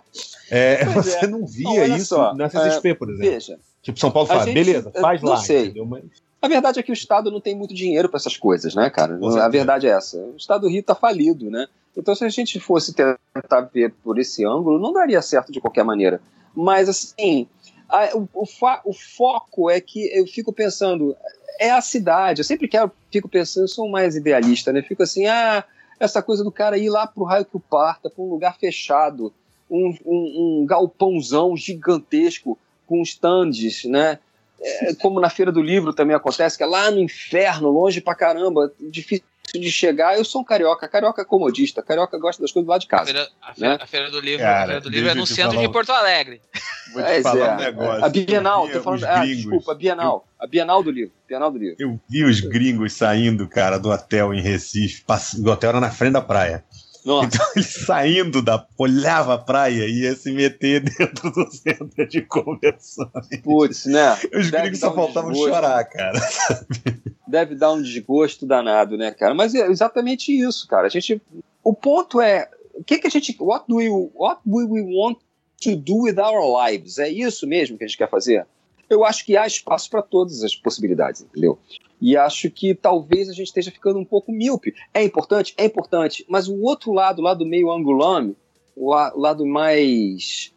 você 0.94 1.28
não 1.28 1.46
via 1.46 1.88
isso 1.88 2.16
só, 2.16 2.34
na 2.34 2.50
CCXP, 2.50 2.96
por 2.96 3.10
exemplo. 3.10 3.32
Veja. 3.32 3.60
Tipo, 3.86 4.00
São 4.00 4.10
Paulo 4.10 4.28
fala, 4.28 4.46
gente, 4.46 4.56
beleza, 4.56 4.92
faz 5.00 5.22
lá. 5.22 5.38
Sei. 5.38 5.66
Entendeu? 5.66 5.86
Mas... 5.86 6.04
A 6.42 6.48
verdade 6.48 6.80
é 6.80 6.84
que 6.84 6.92
o 6.92 6.94
Estado 6.94 7.30
não 7.30 7.40
tem 7.40 7.56
muito 7.56 7.72
dinheiro 7.72 8.10
para 8.10 8.18
essas 8.18 8.36
coisas, 8.36 8.74
né, 8.74 8.90
cara? 8.90 9.20
A 9.44 9.48
verdade 9.48 9.86
é 9.86 9.92
essa. 9.92 10.18
O 10.18 10.36
Estado 10.36 10.62
do 10.62 10.70
Rio 10.70 10.80
está 10.80 10.96
falido, 10.96 11.52
né? 11.52 11.68
Então, 11.96 12.16
se 12.16 12.26
a 12.26 12.30
gente 12.30 12.60
fosse 12.60 12.96
tentar 12.96 13.62
ver 13.72 13.94
por 14.04 14.18
esse 14.18 14.44
ângulo, 14.44 14.80
não 14.80 14.92
daria 14.92 15.22
certo 15.22 15.52
de 15.52 15.62
qualquer 15.62 15.84
maneira. 15.84 16.20
Mas, 16.56 16.90
assim, 16.90 17.48
a, 17.88 18.18
o, 18.18 18.28
o, 18.34 18.46
o, 18.86 18.94
foco 18.94 19.70
é 19.70 19.80
que 19.80 20.10
eu 20.18 20.26
fico 20.26 20.52
pensando, 20.52 21.16
é 21.60 21.70
a 21.70 21.80
cidade. 21.80 22.42
Eu 22.42 22.46
sempre 22.46 22.68
quero, 22.68 22.92
fico 23.12 23.30
pensando, 23.30 23.66
eu 23.66 23.68
sou 23.68 23.88
mais 23.88 24.16
idealista, 24.16 24.74
né? 24.74 24.82
Fico 24.82 25.04
assim, 25.04 25.28
ah, 25.28 25.64
essa 26.00 26.24
coisa 26.24 26.44
do 26.44 26.52
cara 26.52 26.76
ir 26.76 26.90
lá 26.90 27.06
pro 27.06 27.24
raio 27.24 27.46
que 27.46 27.56
o 27.56 27.60
parta, 27.60 28.10
para 28.10 28.24
um 28.24 28.30
lugar 28.32 28.58
fechado, 28.58 29.32
um, 29.70 29.96
um, 30.04 30.62
um 30.62 30.66
galpãozão 30.66 31.56
gigantesco 31.56 32.58
com 32.86 33.02
stands, 33.02 33.86
né? 33.86 34.20
É, 34.62 34.94
como 34.96 35.20
na 35.20 35.30
Feira 35.30 35.52
do 35.52 35.62
Livro 35.62 35.94
também 35.94 36.16
acontece, 36.16 36.58
que 36.58 36.64
é 36.64 36.66
lá 36.66 36.90
no 36.90 37.00
inferno, 37.00 37.70
longe 37.70 38.02
pra 38.02 38.16
caramba, 38.16 38.72
difícil 38.80 39.26
de 39.54 39.72
chegar. 39.72 40.18
Eu 40.18 40.26
sou 40.26 40.42
um 40.42 40.44
carioca, 40.44 40.88
carioca 40.88 41.24
comodista, 41.24 41.84
carioca 41.84 42.18
gosta 42.18 42.42
das 42.42 42.52
coisas 42.52 42.68
lá 42.68 42.78
de 42.78 42.88
casa. 42.88 43.04
A 43.04 43.06
Feira, 43.06 43.30
a 43.42 43.54
feira, 43.54 43.70
né? 43.70 43.80
a 43.82 43.88
feira 43.88 44.12
do 44.12 44.20
Livro, 44.20 44.44
Cara, 44.44 44.64
a 44.64 44.66
feira 44.66 44.82
do 44.82 44.90
livro 44.90 45.10
é 45.10 45.14
no 45.14 45.28
centro 45.28 45.60
de 45.60 45.70
Porto 45.70 45.92
Alegre. 45.92 46.42
Vou 46.94 47.04
te 47.04 47.10
é, 47.10 47.22
falar 47.22 47.46
é, 47.46 47.54
um 47.54 47.58
negócio. 47.58 48.06
A 48.06 48.10
Bienal, 48.10 48.70
tô 48.70 48.82
falando. 48.82 49.04
Ah, 49.04 49.26
desculpa, 49.26 49.72
a 49.72 49.76
Bienal. 49.76 50.28
Eu, 50.40 50.46
a 50.46 50.48
Bienal 50.48 50.84
do 50.84 50.92
Livro. 50.92 51.14
Bienal 51.28 51.52
do 51.52 51.58
Livro. 51.58 51.76
Eu 51.78 52.00
vi 52.10 52.24
os 52.24 52.40
gringos 52.40 52.94
saindo, 52.94 53.48
cara, 53.48 53.78
do 53.78 53.90
hotel 53.90 54.34
em 54.34 54.42
Recife. 54.42 55.04
O 55.44 55.50
hotel 55.50 55.70
era 55.72 55.80
na 55.80 55.92
frente 55.92 56.14
da 56.14 56.22
praia. 56.22 56.64
Nossa. 57.06 57.28
Então 57.28 57.46
ele 57.56 57.64
saindo 57.64 58.42
da. 58.42 58.66
olhava 58.78 59.36
a 59.36 59.38
praia 59.38 59.86
e 59.86 60.02
ia 60.02 60.16
se 60.16 60.32
meter 60.32 60.82
dentro 60.82 61.32
do 61.32 61.50
centro 61.52 62.08
de 62.08 62.22
conversões. 62.24 63.10
Putz, 63.44 63.86
né? 63.86 64.14
Os 64.34 64.50
Deve 64.50 64.64
gringos 64.64 64.80
só 64.80 64.92
um 64.92 64.96
faltavam 64.96 65.32
desgosto. 65.32 65.54
chorar, 65.54 65.86
cara. 65.86 66.20
Deve 67.28 67.56
dar 67.56 67.74
um 67.74 67.82
desgosto 67.82 68.46
danado, 68.46 68.98
né, 68.98 69.12
cara? 69.12 69.36
Mas 69.36 69.54
é 69.54 69.68
exatamente 69.68 70.32
isso, 70.32 70.68
cara. 70.68 70.88
A 70.88 70.90
gente. 70.90 71.22
O 71.64 71.74
ponto 71.74 72.20
é. 72.20 72.50
O 72.74 72.84
que, 72.84 72.98
que 72.98 73.08
a 73.08 73.10
gente. 73.10 73.36
What 73.40 73.66
do 73.68 73.76
we, 73.76 73.90
what 73.90 74.42
do 74.44 74.56
we 74.68 74.82
want 74.82 75.20
to 75.62 75.76
do 75.76 76.04
with 76.04 76.18
our 76.18 76.68
lives? 76.68 76.98
É 76.98 77.08
isso 77.08 77.46
mesmo 77.46 77.78
que 77.78 77.84
a 77.84 77.88
gente 77.88 77.98
quer 77.98 78.10
fazer? 78.10 78.48
Eu 78.90 79.04
acho 79.04 79.26
que 79.26 79.36
há 79.36 79.46
espaço 79.48 79.90
para 79.90 80.02
todas 80.02 80.44
as 80.44 80.56
possibilidades, 80.56 81.22
entendeu? 81.22 81.58
E 82.02 82.16
acho 82.16 82.50
que 82.52 82.76
talvez 82.76 83.30
a 83.30 83.34
gente 83.34 83.48
esteja 83.48 83.72
ficando 83.72 84.00
um 84.00 84.06
pouco 84.06 84.32
míope. 84.32 84.76
É 84.94 85.04
importante? 85.04 85.54
É 85.58 85.66
importante. 85.66 86.26
Mas 86.30 86.48
o 86.48 86.62
outro 86.62 86.92
lado, 86.94 87.20
o 87.20 87.24
lado 87.24 87.46
meio 87.46 87.72
angulame, 87.72 88.36
o 88.76 88.94
lado 88.94 89.46
mais, 89.46 90.54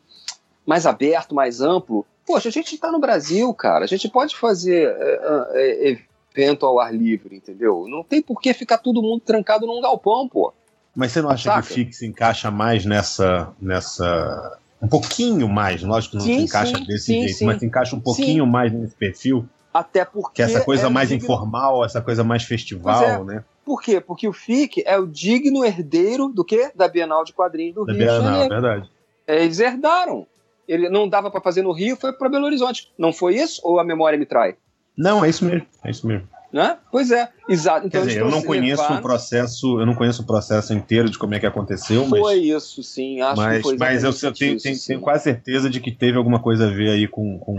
mais 0.67 0.85
aberto, 0.85 1.35
mais 1.35 1.61
amplo, 1.61 2.05
poxa, 2.27 2.49
a 2.49 2.53
gente 2.53 2.75
está 2.75 2.93
no 2.93 2.99
Brasil, 2.99 3.53
cara. 3.55 3.85
A 3.85 3.89
gente 3.89 4.09
pode 4.09 4.37
fazer 4.37 4.95
é, 4.99 5.91
é, 5.91 5.99
evento 6.37 6.67
ao 6.67 6.79
ar 6.79 6.95
livre, 6.95 7.37
entendeu? 7.37 7.87
Não 7.89 8.05
tem 8.05 8.21
por 8.21 8.41
que 8.41 8.53
ficar 8.53 8.79
todo 8.79 9.03
mundo 9.03 9.21
trancado 9.21 9.67
num 9.67 9.81
galpão, 9.81 10.29
pô. 10.29 10.53
Mas 10.95 11.13
você 11.13 11.23
não 11.23 11.31
acha 11.31 11.45
Saca? 11.45 11.63
que 11.63 11.73
o 11.73 11.75
Fix 11.75 12.03
encaixa 12.03 12.51
mais 12.51 12.85
nessa, 12.85 13.53
nessa. 13.61 14.59
Um 14.81 14.89
pouquinho 14.89 15.49
mais, 15.49 15.83
lógico 15.83 16.13
que 16.13 16.17
não 16.19 16.25
sim, 16.25 16.39
se 16.39 16.45
encaixa 16.45 16.77
sim, 16.77 16.85
desse 16.85 17.05
sim, 17.07 17.27
jeito, 17.27 17.45
mas 17.45 17.63
encaixa 17.63 17.97
um 17.97 18.01
pouquinho 18.01 18.47
mais 18.47 18.73
nesse 18.73 18.95
perfil? 18.95 19.49
Até 19.75 20.05
porque. 20.05 20.37
Que 20.37 20.43
essa 20.43 20.65
coisa 20.65 20.87
é 20.87 20.89
mais 20.89 21.11
informal, 21.11 21.85
essa 21.85 22.01
coisa 22.01 22.23
mais 22.23 22.45
festival, 22.45 23.03
é. 23.03 23.25
né? 23.25 23.45
Por 23.65 23.83
quê? 23.83 24.01
Porque 24.01 24.27
o 24.27 24.33
FIC 24.33 24.83
é 24.87 24.99
o 24.99 25.07
digno 25.07 25.65
herdeiro 25.65 26.29
do 26.29 26.45
quê? 26.45 26.71
Da 26.75 26.89
Bienal 26.89 27.25
de 27.25 27.33
Quadrinhos 27.33 27.75
do 27.75 27.85
da 27.85 27.93
Rio 27.93 28.01
Bienal, 28.01 28.21
de 28.21 28.27
Janeiro. 28.27 28.49
verdade. 28.49 28.91
É, 29.27 29.45
eles 29.45 29.61
herdaram. 29.61 30.27
Ele 30.67 30.89
não 30.89 31.09
dava 31.09 31.31
para 31.31 31.41
fazer 31.41 31.63
no 31.63 31.73
Rio, 31.73 31.97
foi 31.97 32.13
para 32.13 32.29
Belo 32.29 32.47
Horizonte. 32.47 32.93
Não 32.97 33.13
foi 33.13 33.37
isso? 33.37 33.61
Ou 33.65 33.79
a 33.79 33.85
memória 33.85 34.19
me 34.19 34.27
trai? 34.27 34.57
Não, 34.97 35.25
é 35.25 35.29
isso 35.29 35.45
mesmo. 35.45 35.67
É 35.85 35.91
isso 35.91 36.07
mesmo. 36.07 36.29
Né? 36.51 36.79
Pois 36.91 37.11
é, 37.11 37.29
exato. 37.47 37.87
Então, 37.87 38.07
dizer, 38.07 38.21
eu 38.21 38.31
não 38.31 38.43
conheço 38.43 38.83
levar... 38.83 38.99
o 38.99 39.03
processo, 39.03 39.81
eu 39.81 39.85
não 39.85 39.95
conheço 39.95 40.23
o 40.23 40.27
processo 40.27 40.73
inteiro 40.73 41.11
de 41.11 41.19
como 41.19 41.35
é 41.35 41.41
que 41.41 41.47
aconteceu, 41.47 42.07
foi 42.07 42.21
mas. 42.21 42.21
Foi 42.21 42.39
isso, 42.39 42.83
sim. 42.83 43.21
Acho 43.21 43.37
mas, 43.37 43.57
que 43.59 43.63
foi 43.63 43.77
mas 43.77 44.03
eu, 44.03 44.11
eu 44.11 44.33
tenho, 44.33 44.57
isso, 44.57 44.63
tenho, 44.63 44.79
tenho, 44.87 45.01
quase 45.01 45.25
certeza 45.25 45.69
de 45.69 45.79
que 45.79 45.93
teve 45.93 46.17
alguma 46.17 46.41
coisa 46.41 46.67
a 46.67 46.71
ver 46.71 46.91
aí 46.91 47.07
com, 47.07 47.39
com, 47.39 47.57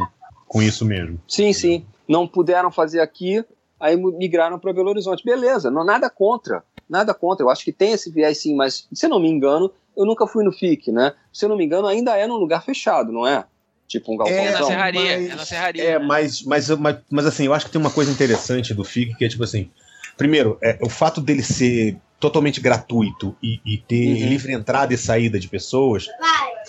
com 0.47 0.61
isso 0.61 0.85
mesmo. 0.85 1.19
Sim, 1.27 1.53
sim. 1.53 1.85
Não 2.07 2.27
puderam 2.27 2.71
fazer 2.71 2.99
aqui, 2.99 3.45
aí 3.79 3.95
migraram 3.95 4.57
para 4.57 4.73
Belo 4.73 4.89
Horizonte. 4.89 5.23
Beleza, 5.23 5.69
não, 5.69 5.85
nada 5.85 6.09
contra. 6.09 6.63
Nada 6.89 7.13
contra. 7.13 7.45
Eu 7.45 7.51
acho 7.51 7.63
que 7.63 7.71
tem 7.71 7.91
esse 7.91 8.09
viés 8.09 8.39
sim, 8.39 8.55
mas 8.55 8.87
se 8.91 9.05
eu 9.05 9.09
não 9.11 9.19
me 9.19 9.29
engano, 9.29 9.71
eu 9.95 10.05
nunca 10.05 10.25
fui 10.25 10.43
no 10.43 10.51
FIC, 10.51 10.91
né? 10.91 11.13
Se 11.31 11.45
eu 11.45 11.49
não 11.49 11.55
me 11.55 11.63
engano, 11.63 11.87
ainda 11.87 12.17
é 12.17 12.25
num 12.25 12.37
lugar 12.37 12.63
fechado, 12.63 13.11
não 13.11 13.27
é? 13.27 13.45
Tipo 13.89 14.13
um 14.13 14.17
galpãozão. 14.17 14.45
É 14.45 14.51
na 14.51 14.65
serraria, 14.65 15.01
mas, 15.01 15.29
é 15.31 15.35
na 15.35 15.45
serraria. 15.45 15.83
É, 15.83 15.99
né? 15.99 16.05
mas, 16.05 16.43
mas, 16.43 16.69
mas, 16.69 16.97
mas 17.09 17.25
assim, 17.25 17.45
eu 17.47 17.53
acho 17.55 17.65
que 17.65 17.71
tem 17.71 17.81
uma 17.81 17.89
coisa 17.89 18.11
interessante 18.11 18.71
do 18.71 18.83
FIC, 18.83 19.15
que 19.15 19.25
é 19.25 19.27
tipo 19.27 19.43
assim, 19.43 19.71
primeiro, 20.15 20.59
é, 20.61 20.77
o 20.79 20.87
fato 20.87 21.19
dele 21.19 21.41
ser 21.41 21.97
totalmente 22.19 22.61
gratuito 22.61 23.35
e, 23.41 23.59
e 23.65 23.77
ter 23.77 24.09
uhum. 24.09 24.29
livre 24.29 24.53
entrada 24.53 24.93
e 24.93 24.97
saída 24.97 25.39
de 25.39 25.47
pessoas 25.47 26.05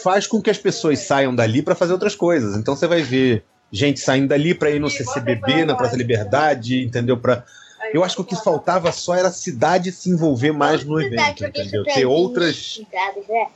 faz 0.03 0.27
com 0.27 0.41
que 0.41 0.49
as 0.49 0.57
pessoas 0.57 1.01
saiam 1.01 1.35
dali 1.35 1.61
para 1.61 1.75
fazer 1.75 1.93
outras 1.93 2.15
coisas. 2.15 2.57
Então 2.57 2.75
você 2.75 2.87
vai 2.87 3.03
ver 3.03 3.45
gente 3.71 4.01
saindo 4.01 4.29
dali 4.29 4.55
para 4.55 4.71
ir 4.71 4.81
no 4.81 4.89
CCBB, 4.89 5.67
na 5.67 5.75
Praça 5.75 5.97
Liberdade, 5.97 6.83
entendeu? 6.83 7.19
Para 7.19 7.45
eu 7.93 8.05
acho 8.05 8.17
que 8.17 8.23
o 8.23 8.25
que 8.25 8.37
faltava 8.37 8.93
só 8.93 9.15
era 9.15 9.29
a 9.29 9.33
cidade 9.33 9.93
se 9.93 10.11
envolver 10.11 10.53
mais 10.53 10.85
no 10.85 11.01
evento, 11.01 11.45
entendeu? 11.45 11.85
Ter 11.85 12.07
outras. 12.07 12.81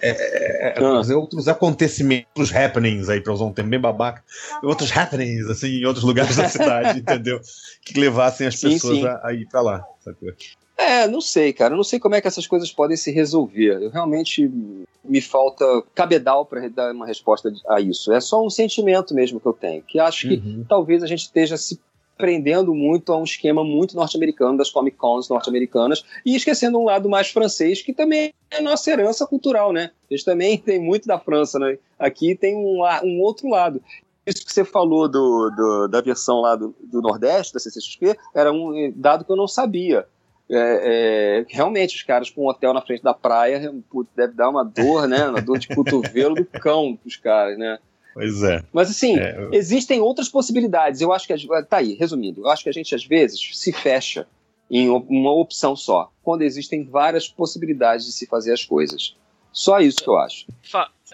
É, 0.00 0.10
é, 0.10 0.68
é, 0.68 0.74
ah. 0.78 1.16
outros 1.16 1.48
acontecimentos, 1.48 2.54
happenings 2.54 3.08
aí, 3.08 3.20
para 3.20 3.32
usar 3.32 3.44
um 3.44 3.52
termo 3.52 3.70
bem 3.70 3.80
babaca, 3.80 4.22
outros 4.62 4.94
happenings, 4.96 5.48
assim, 5.48 5.80
em 5.80 5.84
outros 5.84 6.04
lugares 6.04 6.36
da 6.36 6.48
cidade, 6.48 7.00
entendeu? 7.00 7.40
Que 7.82 7.98
levassem 7.98 8.46
as 8.46 8.58
sim, 8.58 8.70
pessoas 8.70 8.98
sim. 8.98 9.06
A, 9.06 9.20
a, 9.24 9.32
ir 9.32 9.46
para 9.46 9.60
lá, 9.60 9.84
sacou? 10.00 10.32
É, 10.76 11.06
não 11.06 11.20
sei, 11.20 11.52
cara. 11.52 11.72
Eu 11.72 11.76
não 11.76 11.84
sei 11.84 12.00
como 12.00 12.14
é 12.14 12.20
que 12.20 12.26
essas 12.26 12.46
coisas 12.46 12.72
podem 12.72 12.96
se 12.96 13.12
resolver. 13.12 13.80
Eu 13.80 13.90
realmente 13.90 14.50
me 15.04 15.20
falta 15.20 15.64
cabedal 15.94 16.44
para 16.44 16.68
dar 16.68 16.92
uma 16.92 17.06
resposta 17.06 17.52
a 17.68 17.80
isso. 17.80 18.12
É 18.12 18.20
só 18.20 18.44
um 18.44 18.50
sentimento 18.50 19.14
mesmo 19.14 19.38
que 19.38 19.46
eu 19.46 19.52
tenho, 19.52 19.82
que 19.82 20.00
acho 20.00 20.28
que 20.28 20.34
uhum. 20.34 20.64
talvez 20.68 21.02
a 21.02 21.06
gente 21.06 21.22
esteja 21.22 21.56
se 21.56 21.78
prendendo 22.16 22.74
muito 22.74 23.12
a 23.12 23.18
um 23.18 23.24
esquema 23.24 23.64
muito 23.64 23.96
norte-americano 23.96 24.56
das 24.56 24.70
Comic 24.70 24.96
Cons 24.96 25.28
norte-americanas 25.28 26.04
e 26.24 26.36
esquecendo 26.36 26.78
um 26.78 26.84
lado 26.84 27.08
mais 27.08 27.30
francês 27.30 27.82
que 27.82 27.92
também 27.92 28.32
é 28.50 28.60
nossa 28.60 28.90
herança 28.90 29.26
cultural, 29.26 29.72
né? 29.72 29.90
Eles 30.10 30.24
também 30.24 30.56
têm 30.58 30.78
muito 30.78 31.06
da 31.06 31.18
França, 31.18 31.58
né? 31.58 31.78
Aqui 31.98 32.34
tem 32.34 32.56
um, 32.56 32.82
um 33.04 33.20
outro 33.20 33.48
lado. 33.48 33.82
Isso 34.26 34.44
que 34.44 34.52
você 34.52 34.64
falou 34.64 35.08
do, 35.08 35.50
do 35.50 35.88
da 35.88 36.00
versão 36.00 36.40
lá 36.40 36.56
do, 36.56 36.74
do, 36.82 37.02
Nordeste, 37.02 37.52
da 37.52 37.60
CCXP, 37.60 38.16
era 38.34 38.50
um 38.50 38.92
dado 38.96 39.24
que 39.24 39.30
eu 39.30 39.36
não 39.36 39.46
sabia. 39.46 40.06
É, 40.50 41.40
é, 41.40 41.46
realmente, 41.48 41.96
os 41.96 42.02
caras 42.02 42.30
com 42.30 42.42
um 42.42 42.48
hotel 42.48 42.72
na 42.72 42.80
frente 42.80 43.02
da 43.02 43.12
praia 43.12 43.74
deve 44.14 44.34
dar 44.34 44.48
uma 44.48 44.64
dor, 44.64 45.06
né? 45.06 45.28
Uma 45.28 45.42
dor 45.42 45.58
de 45.58 45.68
cotovelo 45.68 46.34
do 46.34 46.44
cão 46.46 46.96
pros 46.96 47.16
caras, 47.16 47.58
né? 47.58 47.78
Pois 48.14 48.42
é. 48.42 48.62
Mas 48.72 48.90
assim, 48.90 49.18
é, 49.18 49.36
eu... 49.36 49.52
existem 49.52 50.00
outras 50.00 50.28
possibilidades. 50.28 51.00
Eu 51.00 51.12
acho 51.12 51.26
que. 51.26 51.34
Tá 51.68 51.78
aí, 51.78 51.94
resumindo. 51.94 52.42
Eu 52.42 52.48
acho 52.48 52.62
que 52.62 52.68
a 52.68 52.72
gente 52.72 52.94
às 52.94 53.04
vezes 53.04 53.50
se 53.52 53.72
fecha 53.72 54.26
em 54.70 54.88
uma 54.88 55.32
opção 55.32 55.76
só, 55.76 56.10
quando 56.22 56.42
existem 56.42 56.84
várias 56.84 57.28
possibilidades 57.28 58.06
de 58.06 58.12
se 58.12 58.26
fazer 58.26 58.52
as 58.52 58.64
coisas. 58.64 59.14
Só 59.52 59.78
isso 59.78 59.98
que 59.98 60.08
eu 60.08 60.16
acho. 60.16 60.46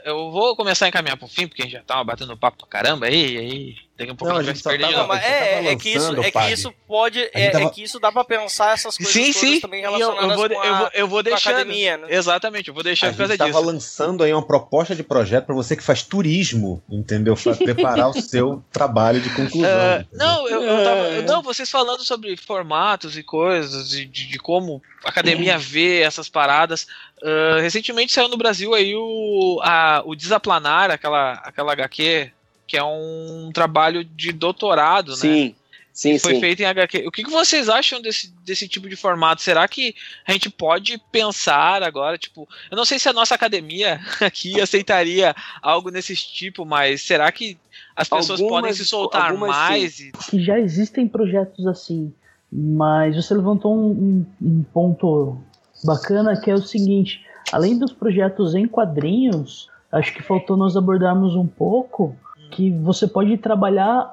Eu 0.04 0.30
vou 0.30 0.56
começar 0.56 0.86
a 0.86 0.88
encaminhar 0.88 1.16
pro 1.18 1.28
fim, 1.28 1.46
porque 1.46 1.62
a 1.62 1.64
gente 1.64 1.74
já 1.74 1.82
tava 1.82 2.04
batendo 2.04 2.36
papo 2.36 2.58
pra 2.58 2.66
caramba 2.66 3.06
aí, 3.06 3.36
aí 3.36 3.76
daqui 4.00 4.12
a 4.12 4.14
pouco 4.14 4.32
não, 4.32 4.40
a 4.40 4.42
gente 4.42 4.62
vai 4.62 4.78
perder 4.78 4.94
tava, 4.94 5.18
é, 5.18 5.66
é, 5.66 5.76
que 5.76 5.90
isso, 5.90 6.20
é 6.20 6.30
que 6.30 6.52
isso 6.52 6.74
pode. 6.86 7.30
É, 7.32 7.50
tava... 7.50 7.64
é, 7.64 7.70
que 7.70 7.82
isso 7.82 8.00
dá 8.00 8.10
pra 8.10 8.24
pensar 8.24 8.72
essas 8.72 8.96
coisas 8.96 9.12
sim, 9.12 9.32
sim. 9.32 9.60
também 9.60 9.82
relacionadas 9.82 10.22
eu, 10.22 10.30
eu 10.30 10.36
vou, 10.36 10.48
com 10.48 10.60
a, 10.60 10.66
eu 10.66 10.76
vou, 10.76 10.90
eu 10.94 11.08
vou 11.08 11.22
deixando, 11.22 11.56
academia, 11.56 11.96
né? 11.98 12.06
Exatamente, 12.08 12.68
eu 12.68 12.74
vou 12.74 12.82
deixar 12.82 13.10
por 13.10 13.18
causa 13.18 13.34
disso. 13.34 13.42
A 13.42 13.46
gente 13.46 13.54
tava 13.54 13.66
lançando 13.66 14.24
aí 14.24 14.32
uma 14.32 14.44
proposta 14.44 14.96
de 14.96 15.02
projeto 15.02 15.46
pra 15.46 15.54
você 15.54 15.76
que 15.76 15.82
faz 15.82 16.02
turismo, 16.02 16.82
entendeu? 16.90 17.36
Pra 17.36 17.54
preparar 17.54 18.08
o 18.08 18.20
seu 18.20 18.64
trabalho 18.72 19.20
de 19.20 19.28
conclusão. 19.30 19.70
Uh, 19.70 20.06
não, 20.12 20.48
eu, 20.48 20.62
eu 20.62 20.84
tava, 20.84 21.00
é. 21.08 21.22
não, 21.22 21.42
vocês 21.42 21.70
falando 21.70 22.02
sobre 22.02 22.36
formatos 22.36 23.16
e 23.16 23.22
coisas, 23.22 23.90
de, 23.90 24.04
de, 24.06 24.26
de 24.26 24.38
como 24.38 24.82
a 25.04 25.10
academia 25.10 25.58
vê 25.58 26.00
essas 26.00 26.28
paradas. 26.28 26.86
Uh, 27.22 27.60
recentemente 27.60 28.12
saiu 28.12 28.28
no 28.28 28.36
Brasil 28.36 28.74
aí 28.74 28.94
o, 28.94 29.60
a, 29.62 30.02
o 30.04 30.14
Desaplanar, 30.14 30.90
aquela, 30.90 31.32
aquela 31.34 31.72
HQ 31.72 32.32
que 32.70 32.76
é 32.76 32.84
um 32.84 33.50
trabalho 33.52 34.04
de 34.04 34.30
doutorado, 34.30 35.16
sim, 35.16 35.46
né? 35.46 35.54
Sim, 35.92 36.20
foi 36.20 36.34
sim. 36.34 36.40
feito 36.40 36.60
em 36.60 36.66
HQ. 36.66 37.04
O 37.04 37.10
que, 37.10 37.24
que 37.24 37.30
vocês 37.30 37.68
acham 37.68 38.00
desse, 38.00 38.32
desse 38.44 38.68
tipo 38.68 38.88
de 38.88 38.94
formato? 38.94 39.42
Será 39.42 39.66
que 39.66 39.92
a 40.24 40.30
gente 40.30 40.48
pode 40.48 40.96
pensar 41.10 41.82
agora, 41.82 42.16
tipo, 42.16 42.48
eu 42.70 42.76
não 42.76 42.84
sei 42.84 43.00
se 43.00 43.08
a 43.08 43.12
nossa 43.12 43.34
academia 43.34 44.00
aqui 44.22 44.60
aceitaria 44.60 45.34
algo 45.60 45.90
nesse 45.90 46.14
tipo, 46.14 46.64
mas 46.64 47.02
será 47.02 47.32
que 47.32 47.58
as 47.96 48.08
pessoas 48.08 48.40
algumas, 48.40 48.60
podem 48.60 48.72
se 48.72 48.86
soltar 48.86 49.34
mais? 49.34 49.98
E... 49.98 50.12
Já 50.34 50.60
existem 50.60 51.08
projetos 51.08 51.66
assim, 51.66 52.14
mas 52.52 53.16
você 53.16 53.34
levantou 53.34 53.76
um, 53.76 53.90
um, 53.90 54.26
um 54.40 54.62
ponto 54.62 55.38
bacana 55.82 56.40
que 56.40 56.48
é 56.48 56.54
o 56.54 56.62
seguinte: 56.62 57.26
além 57.50 57.76
dos 57.76 57.92
projetos 57.92 58.54
em 58.54 58.68
quadrinhos, 58.68 59.68
acho 59.90 60.14
que 60.14 60.22
faltou 60.22 60.56
nós 60.56 60.76
abordarmos 60.76 61.34
um 61.34 61.48
pouco 61.48 62.16
que 62.50 62.70
você 62.70 63.06
pode 63.06 63.36
trabalhar 63.38 64.10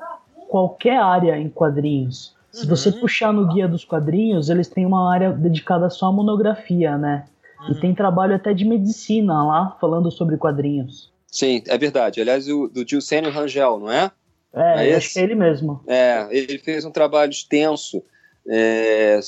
qualquer 0.48 0.98
área 0.98 1.38
em 1.38 1.50
quadrinhos. 1.50 2.36
Se 2.52 2.64
uhum. 2.64 2.70
você 2.70 2.92
puxar 2.92 3.34
no 3.34 3.48
guia 3.48 3.68
dos 3.68 3.84
quadrinhos, 3.84 4.50
eles 4.50 4.68
têm 4.68 4.86
uma 4.86 5.12
área 5.12 5.32
dedicada 5.32 5.90
só 5.90 6.08
à 6.08 6.12
monografia, 6.12 6.98
né? 6.98 7.26
Uhum. 7.62 7.72
E 7.72 7.80
tem 7.80 7.94
trabalho 7.94 8.36
até 8.36 8.54
de 8.54 8.66
medicina 8.66 9.44
lá, 9.46 9.78
falando 9.80 10.10
sobre 10.10 10.38
quadrinhos. 10.38 11.12
Sim, 11.28 11.62
é 11.68 11.78
verdade. 11.78 12.22
Aliás, 12.22 12.48
o 12.48 12.68
do 12.68 12.88
Gilsênio 12.88 13.32
Rangel, 13.32 13.80
não 13.80 13.92
é? 13.92 14.12
É, 14.54 14.92
é 14.92 14.96
acho 14.96 15.14
que 15.14 15.20
é 15.20 15.24
ele 15.24 15.36
mesmo. 15.36 15.82
É, 15.86 16.28
ele 16.32 16.58
fez 16.58 16.86
um 16.86 16.92
trabalho 16.92 17.32
extenso 17.32 18.02
é, 18.49 19.19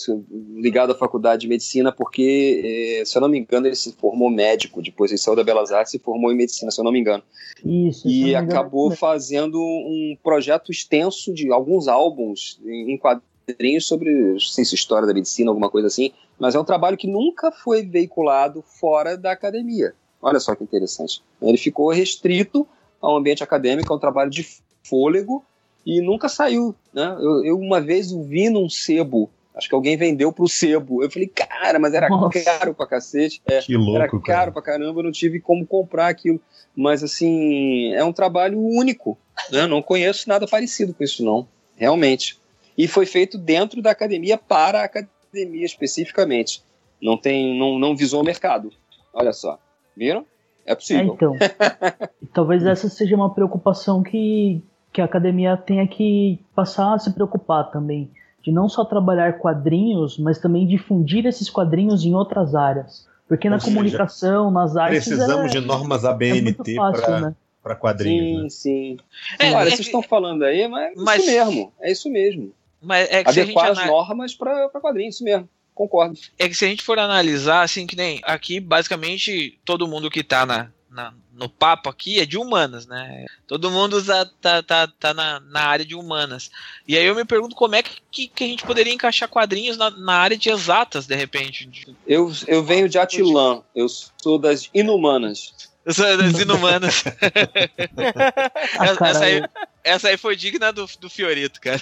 ligado 0.55 0.91
à 0.91 0.95
faculdade 0.95 1.41
de 1.41 1.47
medicina, 1.47 1.91
porque, 1.91 2.99
é, 3.01 3.05
se 3.05 3.17
eu 3.17 3.21
não 3.21 3.27
me 3.27 3.39
engano, 3.39 3.67
ele 3.67 3.75
se 3.75 3.91
formou 3.93 4.29
médico, 4.29 4.81
depois 4.81 5.11
ele 5.11 5.17
saiu 5.17 5.35
da 5.35 5.43
Belas 5.43 5.71
Artes 5.71 5.93
e 5.93 5.97
se 5.97 6.03
formou 6.03 6.31
em 6.31 6.35
medicina, 6.35 6.71
se 6.71 6.79
eu 6.79 6.85
não 6.85 6.91
me 6.91 6.99
engano. 6.99 7.23
Isso, 7.63 8.07
e 8.07 8.33
acabou 8.33 8.91
fazendo 8.91 9.59
um 9.59 10.17
projeto 10.23 10.71
extenso 10.71 11.33
de 11.33 11.51
alguns 11.51 11.87
álbuns 11.87 12.59
em 12.65 12.97
quadrinhos 12.97 13.85
sobre, 13.85 14.09
não 14.33 14.39
sei 14.39 14.63
se 14.63 14.75
história 14.75 15.07
da 15.07 15.13
medicina, 15.13 15.51
alguma 15.51 15.69
coisa 15.69 15.87
assim, 15.87 16.11
mas 16.39 16.55
é 16.55 16.59
um 16.59 16.63
trabalho 16.63 16.97
que 16.97 17.07
nunca 17.07 17.51
foi 17.51 17.83
veiculado 17.85 18.63
fora 18.79 19.17
da 19.17 19.31
academia. 19.31 19.93
Olha 20.21 20.39
só 20.39 20.55
que 20.55 20.63
interessante. 20.63 21.21
Ele 21.41 21.57
ficou 21.57 21.91
restrito 21.91 22.67
ao 23.01 23.17
ambiente 23.17 23.43
acadêmico, 23.43 23.91
é 23.91 23.95
um 23.95 23.99
trabalho 23.99 24.29
de 24.29 24.45
fôlego, 24.83 25.43
e 25.89 26.01
nunca 26.01 26.29
saiu. 26.29 26.75
Né? 26.93 27.17
Eu, 27.19 27.45
eu, 27.45 27.57
uma 27.57 27.81
vez 27.81 28.11
o 28.11 28.21
vi 28.21 28.47
num 28.47 28.69
sebo. 28.69 29.27
Acho 29.55 29.67
que 29.67 29.73
alguém 29.73 29.97
vendeu 29.97 30.31
pro 30.31 30.47
sebo. 30.47 31.03
Eu 31.03 31.09
falei, 31.09 31.27
cara, 31.27 31.79
mas 31.79 31.95
era 31.95 32.07
Nossa. 32.07 32.43
caro 32.43 32.75
pra 32.75 32.85
cacete. 32.85 33.41
É, 33.47 33.59
que 33.59 33.75
louco, 33.75 33.95
era 33.95 34.07
caro 34.07 34.21
cara. 34.21 34.51
pra 34.51 34.61
caramba, 34.61 34.99
eu 34.99 35.03
não 35.03 35.11
tive 35.11 35.39
como 35.39 35.65
comprar 35.65 36.07
aquilo. 36.07 36.39
Mas, 36.75 37.03
assim, 37.03 37.91
é 37.93 38.03
um 38.03 38.13
trabalho 38.13 38.59
único. 38.59 39.17
Né? 39.51 39.65
Não 39.65 39.81
conheço 39.81 40.29
nada 40.29 40.47
parecido 40.47 40.93
com 40.93 41.03
isso, 41.03 41.25
não. 41.25 41.47
Realmente. 41.75 42.37
E 42.77 42.87
foi 42.87 43.07
feito 43.07 43.37
dentro 43.37 43.81
da 43.81 43.89
academia 43.89 44.37
para 44.37 44.81
a 44.81 44.85
academia 44.85 45.65
especificamente. 45.65 46.63
Não 47.01 47.17
tem, 47.17 47.57
não, 47.57 47.79
não 47.79 47.95
visou 47.95 48.21
o 48.21 48.25
mercado. 48.25 48.71
Olha 49.11 49.33
só. 49.33 49.57
Viram? 49.97 50.23
É 50.65 50.75
possível. 50.75 51.11
É, 51.11 51.15
então. 51.15 51.35
talvez 52.31 52.63
essa 52.63 52.87
seja 52.87 53.15
uma 53.15 53.33
preocupação 53.33 54.03
que, 54.03 54.61
que 54.91 55.01
a 55.01 55.05
academia 55.05 55.55
tenha 55.57 55.87
que 55.87 56.39
passar 56.55 56.93
a 56.93 56.99
se 56.99 57.13
preocupar 57.13 57.69
também 57.71 58.09
de 58.41 58.51
não 58.51 58.69
só 58.69 58.85
trabalhar 58.85 59.37
quadrinhos, 59.37 60.17
mas 60.17 60.39
também 60.39 60.65
difundir 60.65 61.25
esses 61.25 61.49
quadrinhos 61.49 62.03
em 62.03 62.13
outras 62.13 62.55
áreas. 62.55 63.07
Porque 63.27 63.47
Ou 63.47 63.51
na 63.51 63.59
seja, 63.59 63.71
comunicação, 63.71 64.51
nas 64.51 64.75
artes. 64.75 65.05
Precisamos 65.05 65.51
é, 65.53 65.59
de 65.59 65.65
normas 65.65 66.03
ABNT 66.03 66.71
é 66.71 66.75
para 66.75 67.21
né? 67.21 67.35
quadrinhos. 67.79 68.53
Sim, 68.53 68.93
né? 68.93 68.97
sim. 68.97 68.97
É, 69.37 69.51
Olha, 69.53 69.67
é, 69.67 69.69
vocês 69.69 69.81
estão 69.81 70.01
falando 70.01 70.43
aí, 70.43 70.67
mas, 70.67 70.93
mas, 70.95 71.21
isso 71.21 71.31
mesmo. 71.31 71.73
É 71.79 71.91
isso 71.91 72.09
mesmo. 72.09 72.51
Mas 72.81 73.09
é 73.11 73.23
que 73.23 73.29
Adequar 73.29 73.71
as 73.71 73.85
normas 73.85 74.33
para 74.33 74.69
quadrinhos, 74.69 75.15
isso 75.15 75.23
mesmo. 75.23 75.47
Concordo. 75.75 76.17
É 76.37 76.49
que 76.49 76.55
se 76.55 76.65
a 76.65 76.67
gente 76.67 76.83
for 76.83 76.97
analisar, 76.97 77.61
assim, 77.61 77.85
que 77.85 77.95
nem 77.95 78.19
aqui, 78.23 78.59
basicamente, 78.59 79.59
todo 79.63 79.87
mundo 79.87 80.09
que 80.09 80.21
está 80.21 80.45
na, 80.45 80.71
na, 80.89 81.13
no 81.33 81.47
papo 81.47 81.89
aqui 81.89 82.19
é 82.19 82.25
de 82.25 82.37
humanas, 82.37 82.87
né? 82.87 83.25
Todo 83.47 83.69
mundo 83.69 83.93
usa, 83.97 84.29
tá, 84.41 84.63
tá, 84.63 84.87
tá 84.87 85.13
na, 85.13 85.39
na 85.39 85.61
área 85.61 85.85
de 85.85 85.95
humanas. 85.95 86.49
E 86.87 86.97
aí 86.97 87.05
eu 87.05 87.15
me 87.15 87.25
pergunto 87.25 87.55
como 87.55 87.75
é 87.75 87.83
que, 87.83 88.27
que 88.27 88.43
a 88.43 88.47
gente 88.47 88.65
poderia 88.65 88.93
encaixar 88.93 89.29
quadrinhos 89.29 89.77
na, 89.77 89.89
na 89.91 90.13
área 90.13 90.37
de 90.37 90.49
exatas, 90.49 91.05
de 91.05 91.15
repente. 91.15 91.69
Eu, 92.07 92.31
eu 92.47 92.63
venho 92.63 92.89
de 92.89 92.97
Atilã, 92.97 93.61
eu 93.75 93.87
sou 93.87 94.39
das 94.39 94.69
inumanas. 94.73 95.53
Eu 95.85 95.93
sou 95.93 96.17
das 96.17 96.39
inumanas. 96.39 97.03
essa, 99.03 99.23
aí, 99.23 99.41
essa 99.83 100.07
aí 100.09 100.17
foi 100.17 100.35
digna 100.35 100.71
do, 100.73 100.87
do 100.99 101.09
Fiorito, 101.09 101.61
cara. 101.61 101.81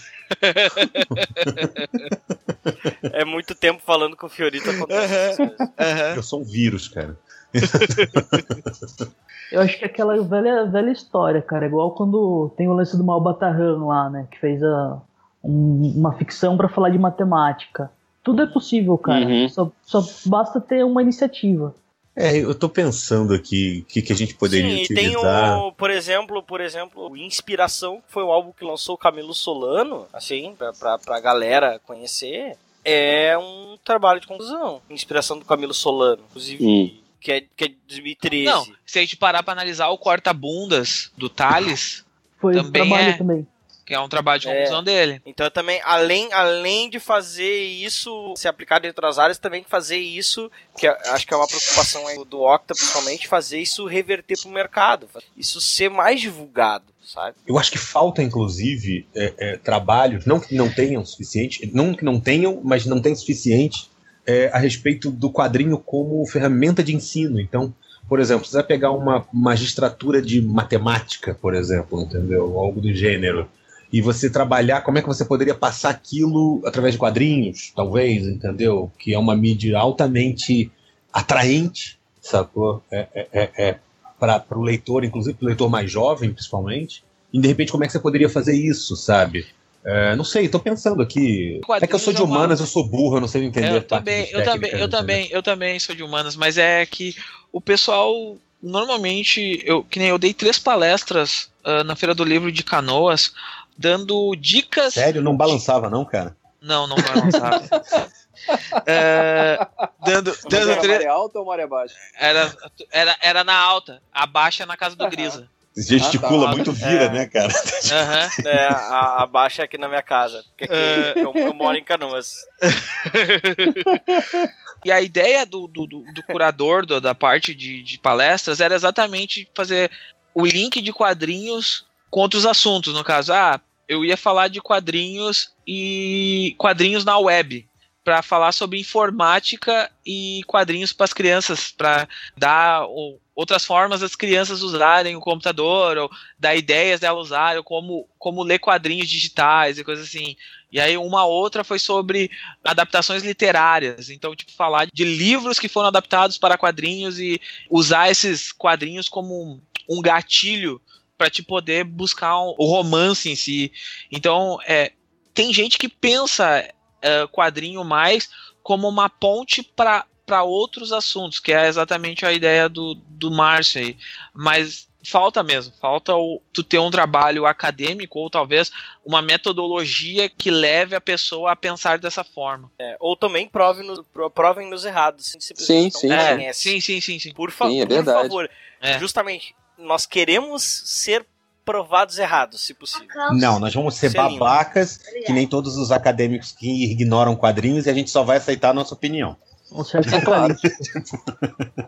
é 3.14 3.26
muito 3.26 3.56
tempo 3.56 3.82
falando 3.86 4.16
com 4.16 4.28
o 4.28 4.30
Fiorito 4.30 4.70
acontece. 4.70 5.42
Uhum, 5.42 5.48
uhum. 5.48 6.16
Eu 6.16 6.24
sou 6.24 6.42
um 6.42 6.46
vírus, 6.46 6.88
cara. 6.88 7.18
Eu 9.52 9.62
acho 9.62 9.78
que 9.78 9.86
é 9.86 9.88
aquela 9.88 10.22
velha, 10.22 10.66
velha 10.66 10.92
história, 10.92 11.42
cara. 11.42 11.66
Igual 11.66 11.92
quando 11.92 12.52
tem 12.58 12.68
o 12.68 12.74
lance 12.74 12.98
do 12.98 13.04
Malbatarran 13.04 13.86
lá, 13.86 14.10
né? 14.10 14.28
Que 14.30 14.40
fez 14.40 14.62
a, 14.62 15.02
um, 15.44 15.94
uma 15.96 16.14
ficção 16.14 16.58
para 16.58 16.68
falar 16.68 16.90
de 16.90 16.98
matemática. 16.98 17.90
Tudo 18.24 18.42
é 18.42 18.46
possível, 18.46 18.98
cara. 18.98 19.26
Uhum. 19.26 19.48
Só, 19.48 19.72
só 19.86 20.04
basta 20.26 20.60
ter 20.60 20.84
uma 20.84 21.02
iniciativa. 21.02 21.74
É, 22.14 22.36
eu 22.36 22.54
tô 22.56 22.68
pensando 22.68 23.34
aqui 23.34 23.84
o 23.84 23.86
que, 23.86 24.02
que 24.02 24.12
a 24.12 24.16
gente 24.16 24.34
poderia 24.34 24.76
Sim, 24.76 24.84
utilizar. 24.84 25.54
tem 25.54 25.68
o, 25.68 25.72
por 25.72 25.92
exemplo, 25.92 26.42
por 26.42 26.60
exemplo, 26.60 27.16
Inspiração, 27.16 28.02
que 28.02 28.12
foi 28.12 28.24
o 28.24 28.32
álbum 28.32 28.52
que 28.52 28.66
lançou 28.66 28.96
o 28.96 28.98
Camilo 28.98 29.36
Solano, 29.36 30.08
assim, 30.12 30.56
pra, 30.58 30.74
pra, 30.74 30.98
pra 30.98 31.20
galera 31.20 31.80
conhecer. 31.86 32.58
É 32.84 33.38
um 33.38 33.78
trabalho 33.86 34.20
de 34.20 34.28
conclusão. 34.28 34.82
Inspiração 34.90 35.38
do 35.38 35.46
Camilo 35.46 35.74
Solano. 35.74 36.24
Inclusive, 36.30 36.66
hum 36.66 37.07
que 37.20 37.32
é, 37.32 37.42
que 37.56 37.66
é 37.66 37.70
2013. 37.88 38.46
Não, 38.46 38.66
se 38.86 39.00
a 39.00 39.02
gente 39.02 39.18
parar 39.18 39.44
pra 39.44 39.54
analisar 39.54 39.90
o 39.90 39.98
corta-bundas 39.98 41.12
do 41.18 41.30
Thales, 41.30 42.06
foi 42.40 42.54
também 42.54 42.88
trabalho 42.88 43.10
é, 43.10 43.18
também. 43.18 43.48
Que 43.86 43.94
é 43.94 44.00
um 44.00 44.10
trabalho 44.10 44.42
de 44.42 44.48
conclusão 44.48 44.80
é, 44.80 44.84
dele. 44.84 45.22
Então 45.26 45.50
também, 45.50 45.82
além, 45.84 46.32
além 46.34 46.90
de 46.90 47.00
fazer 47.00 47.64
isso, 47.64 48.34
se 48.36 48.48
aplicar 48.48 48.80
dentro 48.80 49.02
das 49.02 49.18
áreas, 49.18 49.38
também 49.38 49.64
fazer 49.68 49.98
isso, 49.98 50.52
que 50.78 50.86
acho 50.88 51.26
que 51.26 51.34
é 51.34 51.38
uma 51.38 51.48
preocupação 51.48 52.04
do 52.26 52.42
Octa, 52.42 52.74
principalmente, 52.76 53.28
fazer 53.28 53.60
isso 53.60 53.86
reverter 53.86 54.38
pro 54.42 54.50
mercado. 54.50 55.08
Isso 55.38 55.62
ser 55.62 55.90
mais 55.90 56.20
divulgado. 56.20 56.86
Sabe? 57.02 57.38
Eu 57.48 57.58
acho 57.58 57.72
que 57.72 57.78
falta, 57.78 58.22
inclusive, 58.22 59.08
é, 59.16 59.34
é, 59.38 59.58
trabalhos, 59.58 60.26
não 60.26 60.42
que 60.42 60.54
não 60.54 60.70
tenham 60.70 61.06
suficiente, 61.06 61.72
não 61.74 61.94
que 61.94 62.04
não 62.04 62.20
tenham, 62.20 62.60
mas 62.62 62.86
não 62.86 63.02
tem 63.02 63.16
suficiente 63.16 63.90
é, 64.28 64.50
a 64.54 64.58
respeito 64.58 65.10
do 65.10 65.32
quadrinho 65.32 65.78
como 65.78 66.26
ferramenta 66.28 66.84
de 66.84 66.94
ensino. 66.94 67.40
Então, 67.40 67.74
por 68.10 68.20
exemplo, 68.20 68.46
você 68.46 68.58
vai 68.58 68.64
pegar 68.64 68.92
uma 68.92 69.26
magistratura 69.32 70.22
de 70.22 70.42
matemática, 70.42 71.34
por 71.34 71.56
exemplo, 71.56 72.02
entendeu? 72.02 72.60
Algo 72.60 72.82
do 72.82 72.94
gênero. 72.94 73.48
E 73.92 74.02
você 74.02 74.30
trabalhar, 74.30 74.82
como 74.82 74.98
é 74.98 75.02
que 75.02 75.08
você 75.08 75.24
poderia 75.24 75.56
passar 75.56 75.92
aquilo 75.92 76.62
através 76.66 76.94
de 76.94 77.00
quadrinhos, 77.00 77.72
talvez, 77.74 78.28
entendeu? 78.28 78.92
Que 79.00 79.14
é 79.14 79.20
uma 79.20 79.36
mídia 79.36 79.78
altamente 79.80 80.70
atraente, 81.12 81.98
sacou? 82.22 82.84
É, 82.92 83.08
é, 83.14 83.28
é, 83.32 83.70
é 83.70 83.80
para 84.20 84.44
o 84.58 84.62
leitor, 84.62 85.06
inclusive 85.06 85.38
para 85.38 85.46
o 85.46 85.48
leitor 85.48 85.70
mais 85.70 85.90
jovem, 85.90 86.34
principalmente. 86.34 87.04
E 87.32 87.40
de 87.40 87.48
repente, 87.48 87.72
como 87.72 87.84
é 87.84 87.88
que 87.88 87.94
você 87.94 88.00
poderia 88.00 88.30
fazer 88.30 88.56
isso, 88.56 88.96
sabe? 88.98 89.46
É, 89.84 90.16
não 90.16 90.24
sei, 90.24 90.50
tô 90.50 90.60
pensando 90.60 91.02
aqui. 91.02 91.62
É 91.82 91.88
que 91.88 91.96
eu 91.96 92.00
sou 92.00 92.14
de 92.14 92.22
humanas, 92.22 92.60
eu 92.60 92.66
sou 92.66 92.88
burro, 92.88 93.18
eu 93.18 93.22
não 93.22 93.28
sei 93.28 93.46
entender. 93.46 93.68
É, 93.68 93.78
eu 93.78 93.84
também, 93.84 94.30
eu 94.32 94.44
também, 94.44 94.72
eu 94.72 94.90
também, 94.90 95.28
eu 95.32 95.44
também 95.44 95.80
sou 95.80 95.96
de 95.96 96.04
humanas, 96.04 96.36
mas 96.36 96.58
é 96.58 96.86
que 96.86 97.16
o 97.52 97.62
pessoal 97.62 98.38
normalmente, 98.62 99.62
eu 99.66 99.84
que 99.84 100.00
nem 100.00 100.10
eu 100.10 100.18
dei 100.18 100.34
três 100.34 100.60
palestras 100.60 101.50
uh, 101.66 101.84
na 101.84 101.96
feira 101.96 102.14
do 102.14 102.24
livro 102.24 102.52
de 102.52 102.64
Canoas, 102.64 103.34
dando 103.78 104.36
dicas. 104.36 104.94
Sério, 104.94 105.22
não 105.22 105.38
balançava 105.38 105.90
não, 105.90 106.04
cara? 106.04 106.36
Não, 106.62 106.88
não 106.88 106.96
balançava. 106.96 107.64
é, 108.86 109.68
dando, 110.06 110.36
dando 110.50 110.72
era 110.72 110.82
tre... 110.82 110.92
maré 110.94 111.08
alta 111.08 111.40
ou 111.40 111.46
maré 111.46 111.68
baixa? 111.68 111.96
Era, 112.18 112.54
era, 112.92 113.18
era 113.22 113.44
na 113.44 113.58
alta, 113.58 114.02
a 114.12 114.26
baixa 114.26 114.66
na 114.66 114.76
casa 114.76 114.96
do 114.96 115.08
Grisa. 115.10 115.48
Gesticula 115.78 116.48
ah, 116.48 116.50
tá. 116.50 116.56
muito, 116.56 116.72
vira, 116.72 117.04
é. 117.04 117.10
né, 117.10 117.26
cara? 117.28 117.54
Uhum. 117.54 118.50
É, 118.50 118.68
a, 118.68 119.24
a, 119.24 119.28
baixa 119.28 119.62
é 119.62 119.66
aqui 119.66 119.78
na 119.78 119.88
minha 119.88 120.02
casa. 120.02 120.44
Porque 120.50 120.64
aqui, 120.64 120.74
uh... 120.74 121.20
eu, 121.20 121.34
eu, 121.36 121.54
moro 121.54 121.78
em 121.78 121.84
Canoas. 121.84 122.34
e 124.84 124.92
a 124.92 125.00
ideia 125.02 125.46
do, 125.46 125.68
do, 125.68 125.86
do 125.86 126.24
curador 126.24 126.86
do, 126.86 127.00
da 127.00 127.14
parte 127.14 127.54
de, 127.54 127.84
de 127.84 128.00
palestras 128.00 128.60
era 128.60 128.74
exatamente 128.74 129.48
fazer 129.56 129.92
o 130.34 130.46
link 130.46 130.82
de 130.82 130.92
quadrinhos 130.92 131.86
com 132.10 132.22
outros 132.22 132.46
assuntos. 132.46 132.96
No 132.96 133.04
caso, 133.04 133.32
ah, 133.32 133.62
eu 133.88 134.04
ia 134.04 134.18
falar 134.18 134.48
de 134.48 134.60
quadrinhos 134.60 135.54
e 135.66 136.56
quadrinhos 136.58 137.06
na 137.06 137.20
web 137.20 137.68
para 138.04 138.22
falar 138.22 138.52
sobre 138.52 138.80
informática 138.80 139.92
e 140.06 140.42
quadrinhos 140.48 140.94
para 140.94 141.04
as 141.04 141.14
crianças, 141.14 141.72
para 141.72 142.08
dar 142.36 142.86
o, 142.88 143.20
outras 143.38 143.64
formas 143.64 144.00
das 144.00 144.16
crianças 144.16 144.64
usarem 144.64 145.16
o 145.16 145.22
computador, 145.22 145.96
ou 145.96 146.10
dar 146.40 146.56
ideias 146.56 147.00
delas 147.00 147.28
usarem, 147.28 147.62
como, 147.62 148.10
como 148.18 148.42
ler 148.42 148.58
quadrinhos 148.58 149.08
digitais 149.08 149.78
e 149.78 149.84
coisas 149.84 150.08
assim. 150.08 150.36
E 150.72 150.80
aí 150.82 150.98
uma 150.98 151.24
outra 151.24 151.64
foi 151.64 151.78
sobre 151.78 152.32
adaptações 152.64 153.22
literárias, 153.22 154.10
então 154.10 154.36
tipo 154.36 154.52
falar 154.52 154.88
de 154.92 155.04
livros 155.04 155.60
que 155.60 155.70
foram 155.70 155.90
adaptados 155.90 156.40
para 156.40 156.58
quadrinhos 156.58 157.20
e 157.20 157.40
usar 157.70 158.10
esses 158.10 158.52
quadrinhos 158.52 159.08
como 159.08 159.62
um, 159.88 160.02
gatilho 160.02 160.82
para 161.16 161.30
te 161.30 161.44
poder 161.44 161.84
buscar 161.84 162.42
um, 162.42 162.56
o 162.58 162.66
romance 162.66 163.30
em 163.30 163.36
si. 163.36 163.72
Então, 164.12 164.58
é, 164.66 164.94
tem 165.32 165.54
gente 165.54 165.78
que 165.78 165.88
pensa 165.88 166.68
uh, 166.98 167.28
quadrinho 167.28 167.84
mais 167.84 168.30
como 168.64 168.90
uma 168.90 169.10
ponte 169.10 169.62
para 169.62 170.06
para 170.28 170.44
outros 170.44 170.92
assuntos, 170.92 171.40
que 171.40 171.54
é 171.54 171.68
exatamente 171.68 172.26
a 172.26 172.34
ideia 172.34 172.68
do, 172.68 172.96
do 172.96 173.32
Márcio 173.32 173.82
aí. 173.82 173.98
Mas 174.34 174.86
falta 175.06 175.42
mesmo, 175.42 175.74
falta 175.80 176.14
o, 176.14 176.42
tu 176.52 176.62
ter 176.64 176.80
um 176.80 176.92
trabalho 176.92 177.46
acadêmico 177.46 178.20
ou 178.20 178.30
talvez 178.30 178.70
uma 179.06 179.22
metodologia 179.22 180.30
que 180.30 180.52
leve 180.52 180.98
a 180.98 181.02
pessoa 181.02 181.54
a 181.54 181.56
pensar 181.56 181.98
dessa 181.98 182.26
forma. 182.26 182.70
É, 182.78 182.98
ou 183.00 183.16
também 183.16 183.48
provem-nos 183.48 184.02
provem 184.36 184.70
-nos 184.70 184.84
errados. 184.84 185.34
Sim, 185.40 185.90
sim, 185.90 186.12
é, 186.12 186.52
sim, 186.52 186.82
sim, 186.82 187.00
sim, 187.00 187.20
sim. 187.20 187.34
Por, 187.34 187.50
fa 187.50 187.70
sim, 187.70 187.82
é 187.82 187.86
por 187.86 188.04
favor, 188.04 188.50
é. 188.82 189.00
justamente, 189.00 189.56
nós 189.78 190.06
queremos 190.06 190.62
ser 190.62 191.26
provados 191.64 192.18
errados, 192.18 192.62
se 192.62 192.74
possível. 192.74 193.08
Não, 193.34 193.60
nós 193.60 193.74
vamos 193.74 193.96
ser 193.96 194.14
babacas, 194.14 194.98
que 195.26 195.34
nem 195.34 195.48
todos 195.48 195.78
os 195.78 195.92
acadêmicos 195.92 196.54
que 196.54 196.92
ignoram 196.92 197.36
quadrinhos, 197.36 197.86
e 197.86 197.90
a 197.90 197.94
gente 197.94 198.10
só 198.10 198.24
vai 198.24 198.38
aceitar 198.38 198.70
a 198.70 198.74
nossa 198.74 198.94
opinião. 198.94 199.38
Um 199.72 199.84
certo 199.84 200.16
apocalipse. 200.16 200.68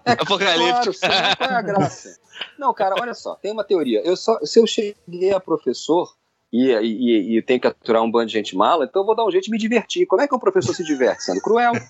É, 0.05 0.11
apocalipse. 0.11 0.99
Claro, 0.99 1.37
qual 1.37 1.49
é 1.49 1.55
a 1.55 1.61
graça? 1.61 2.19
Não, 2.57 2.73
cara, 2.73 2.95
olha 2.99 3.13
só, 3.13 3.35
tem 3.35 3.51
uma 3.51 3.63
teoria. 3.63 4.01
Eu 4.05 4.15
só, 4.15 4.39
se 4.43 4.59
eu 4.59 4.67
cheguei 4.67 5.33
a 5.33 5.39
professor 5.39 6.13
e, 6.51 6.71
e, 6.71 7.37
e 7.37 7.41
tenho 7.41 7.59
que 7.59 7.67
aturar 7.67 8.01
um 8.01 8.11
bando 8.11 8.27
de 8.27 8.33
gente 8.33 8.55
mala, 8.55 8.85
então 8.85 9.01
eu 9.01 9.05
vou 9.05 9.15
dar 9.15 9.25
um 9.25 9.31
jeito 9.31 9.45
de 9.45 9.51
me 9.51 9.57
divertir. 9.57 10.05
Como 10.05 10.21
é 10.21 10.27
que 10.27 10.35
um 10.35 10.39
professor 10.39 10.73
se 10.73 10.83
diverte? 10.83 11.23
Sendo 11.23 11.41
cruel. 11.41 11.73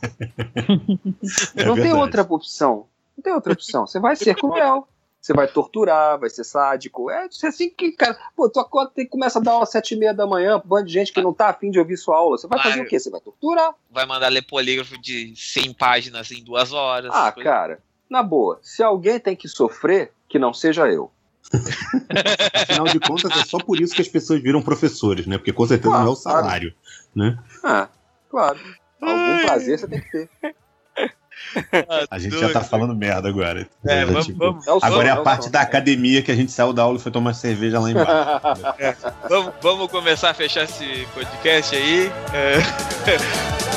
É 1.56 1.66
não 1.66 1.76
tem 1.76 1.94
outra 1.94 2.22
opção. 2.22 2.88
Não 3.18 3.24
tem 3.24 3.34
outra 3.34 3.54
opção. 3.54 3.86
Você 3.86 4.00
vai 4.00 4.16
ser 4.16 4.36
cruel 4.36 4.88
você 5.22 5.34
vai 5.34 5.48
torturar, 5.48 6.18
vai 6.18 6.30
ser 6.30 6.44
sádico. 6.44 7.12
É 7.12 7.28
assim 7.44 7.70
que, 7.70 7.92
cara, 7.92 8.18
pô, 8.36 8.50
tua 8.50 8.64
conta 8.64 8.94
tem 8.96 9.06
que 9.06 9.12
começar 9.12 9.40
a 9.40 9.44
dar 9.44 9.58
umas 9.58 9.70
sete 9.70 9.94
e 9.94 9.98
meia 9.98 10.14
da 10.14 10.26
manhã 10.26 10.58
pra 10.60 10.66
um 10.66 10.70
bando 10.70 10.88
de 10.88 10.94
gente 10.94 11.12
que 11.12 11.22
não 11.22 11.34
tá 11.34 11.50
afim 11.50 11.70
de 11.70 11.80
ouvir 11.80 11.98
sua 11.98 12.18
aula. 12.18 12.38
Você 12.38 12.48
vai, 12.48 12.58
vai 12.58 12.70
fazer 12.70 12.82
o 12.82 12.88
quê? 12.88 13.00
Você 13.00 13.10
vai 13.10 13.20
torturar. 13.20 13.74
Vai 13.92 14.06
mandar 14.06 14.30
ler 14.30 14.42
polígrafo 14.44 15.00
de 15.00 15.34
100 15.36 15.74
páginas 15.74 16.32
em 16.32 16.44
duas 16.44 16.72
horas. 16.72 17.12
Ah, 17.14 17.32
coisa. 17.32 17.50
cara, 17.50 17.80
na 18.10 18.24
boa, 18.24 18.60
se 18.62 18.82
alguém 18.82 19.20
tem 19.20 19.36
que 19.36 19.48
sofrer, 19.48 20.12
que 20.28 20.40
não 20.40 20.54
seja 20.54 20.88
eu. 20.88 21.12
Afinal 22.54 22.86
de 22.86 23.00
contas, 23.00 23.32
é 23.32 23.44
só 23.44 23.58
por 23.58 23.80
isso 23.80 23.94
que 23.94 24.02
as 24.02 24.08
pessoas 24.08 24.42
viram 24.42 24.62
professores, 24.62 25.28
né? 25.28 25.38
Porque 25.38 25.52
com 25.52 25.66
certeza 25.66 25.98
não 25.98 26.08
é 26.08 26.10
o 26.10 26.16
salário, 26.16 26.74
claro. 27.14 27.32
né? 27.32 27.44
Ah, 27.64 27.90
claro. 28.30 28.60
Algum 29.02 29.46
prazer 29.46 29.80
você 29.80 29.88
tem 29.88 30.02
que 30.02 30.12
ter. 30.12 30.30
A 32.10 32.20
gente 32.20 32.38
já 32.38 32.52
tá 32.52 32.62
falando 32.62 32.96
merda 32.96 33.28
agora. 33.28 33.68
É, 33.86 34.06
vamos, 34.06 34.26
tipo, 34.26 34.40
vamos, 34.40 34.84
agora 34.84 35.08
é 35.08 35.12
a 35.12 35.22
parte 35.22 35.50
da 35.50 35.62
academia 35.62 36.22
que 36.22 36.32
a 36.32 36.36
gente 36.36 36.52
saiu 36.52 36.74
da 36.74 36.84
aula 36.84 36.98
e 36.98 37.02
foi 37.02 37.12
tomar 37.12 37.34
cerveja 37.34 37.80
lá 37.80 37.90
embaixo. 37.90 38.10
É, 38.80 38.96
vamos, 39.28 39.54
vamos 39.62 39.92
começar 39.92 40.30
a 40.30 40.34
fechar 40.34 40.64
esse 40.64 41.08
podcast 41.14 41.76
aí. 41.76 42.12
É. 42.34 43.69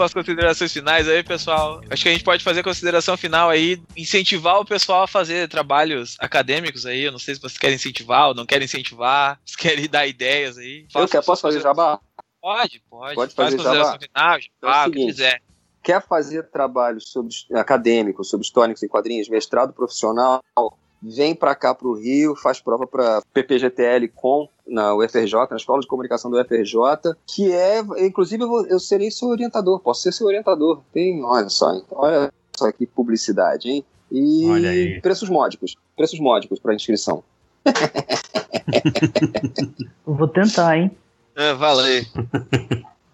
para 0.00 0.06
as 0.06 0.14
considerações 0.14 0.72
finais 0.72 1.06
aí, 1.06 1.22
pessoal. 1.22 1.82
Acho 1.90 2.02
que 2.02 2.08
a 2.08 2.12
gente 2.12 2.24
pode 2.24 2.42
fazer 2.42 2.62
consideração 2.62 3.16
final 3.18 3.50
aí, 3.50 3.78
incentivar 3.94 4.58
o 4.58 4.64
pessoal 4.64 5.02
a 5.02 5.06
fazer 5.06 5.46
trabalhos 5.46 6.16
acadêmicos 6.18 6.86
aí. 6.86 7.02
Eu 7.02 7.12
não 7.12 7.18
sei 7.18 7.34
se 7.34 7.40
vocês 7.40 7.58
querem 7.58 7.76
incentivar 7.76 8.28
ou 8.28 8.34
não 8.34 8.46
querem 8.46 8.64
incentivar, 8.64 9.38
se 9.44 9.56
querem 9.58 9.86
dar 9.88 10.06
ideias 10.06 10.56
aí. 10.56 10.86
Eu 10.94 11.06
quero, 11.06 11.22
posso 11.22 11.42
fazer 11.42 11.60
jabá? 11.60 12.00
Pode, 12.40 12.82
pode. 12.88 13.14
Pode 13.14 13.34
fazer 13.34 13.58
Faz 13.58 13.76
jabá. 13.76 13.98
final, 13.98 14.38
jabá, 14.40 14.84
É 14.84 14.86
o 14.86 14.88
o 14.88 14.92
que 14.92 14.98
seguinte, 14.98 15.12
quiser. 15.12 15.42
Quer 15.82 16.06
fazer 16.06 16.50
trabalhos 16.50 17.10
sobre, 17.10 17.34
acadêmicos 17.54 18.30
sobre 18.30 18.46
históricos 18.46 18.82
e 18.82 18.88
quadrinhos, 18.88 19.28
mestrado 19.28 19.72
profissional, 19.74 20.42
vem 21.02 21.34
para 21.34 21.54
cá 21.54 21.74
para 21.74 21.88
o 21.88 21.94
Rio, 21.94 22.34
faz 22.36 22.60
prova 22.60 22.86
para 22.86 23.22
PPGTL 23.32 24.08
com 24.08 24.48
na 24.66 24.94
UFRJ, 24.94 25.34
na 25.50 25.56
Escola 25.56 25.80
de 25.80 25.86
Comunicação 25.86 26.30
do 26.30 26.38
UFRJ, 26.40 27.14
que 27.26 27.50
é, 27.52 27.80
inclusive, 28.06 28.42
eu, 28.44 28.48
vou- 28.48 28.66
eu 28.66 28.78
serei 28.78 29.10
seu 29.10 29.28
orientador, 29.28 29.80
posso 29.80 30.02
ser 30.02 30.12
seu 30.12 30.26
orientador. 30.26 30.80
Tem, 30.92 31.24
olha 31.24 31.48
só, 31.48 31.72
hein, 31.72 31.82
olha 31.90 32.32
só 32.56 32.70
que 32.70 32.86
publicidade, 32.86 33.68
hein? 33.70 33.84
E 34.12 34.98
preços 35.02 35.28
módicos, 35.28 35.74
preços 35.96 36.18
módicos 36.20 36.58
para 36.58 36.74
inscrição. 36.74 37.22
Vou 40.04 40.28
tentar, 40.28 40.76
hein? 40.76 40.90
É, 41.36 41.54
valeu. 41.54 42.02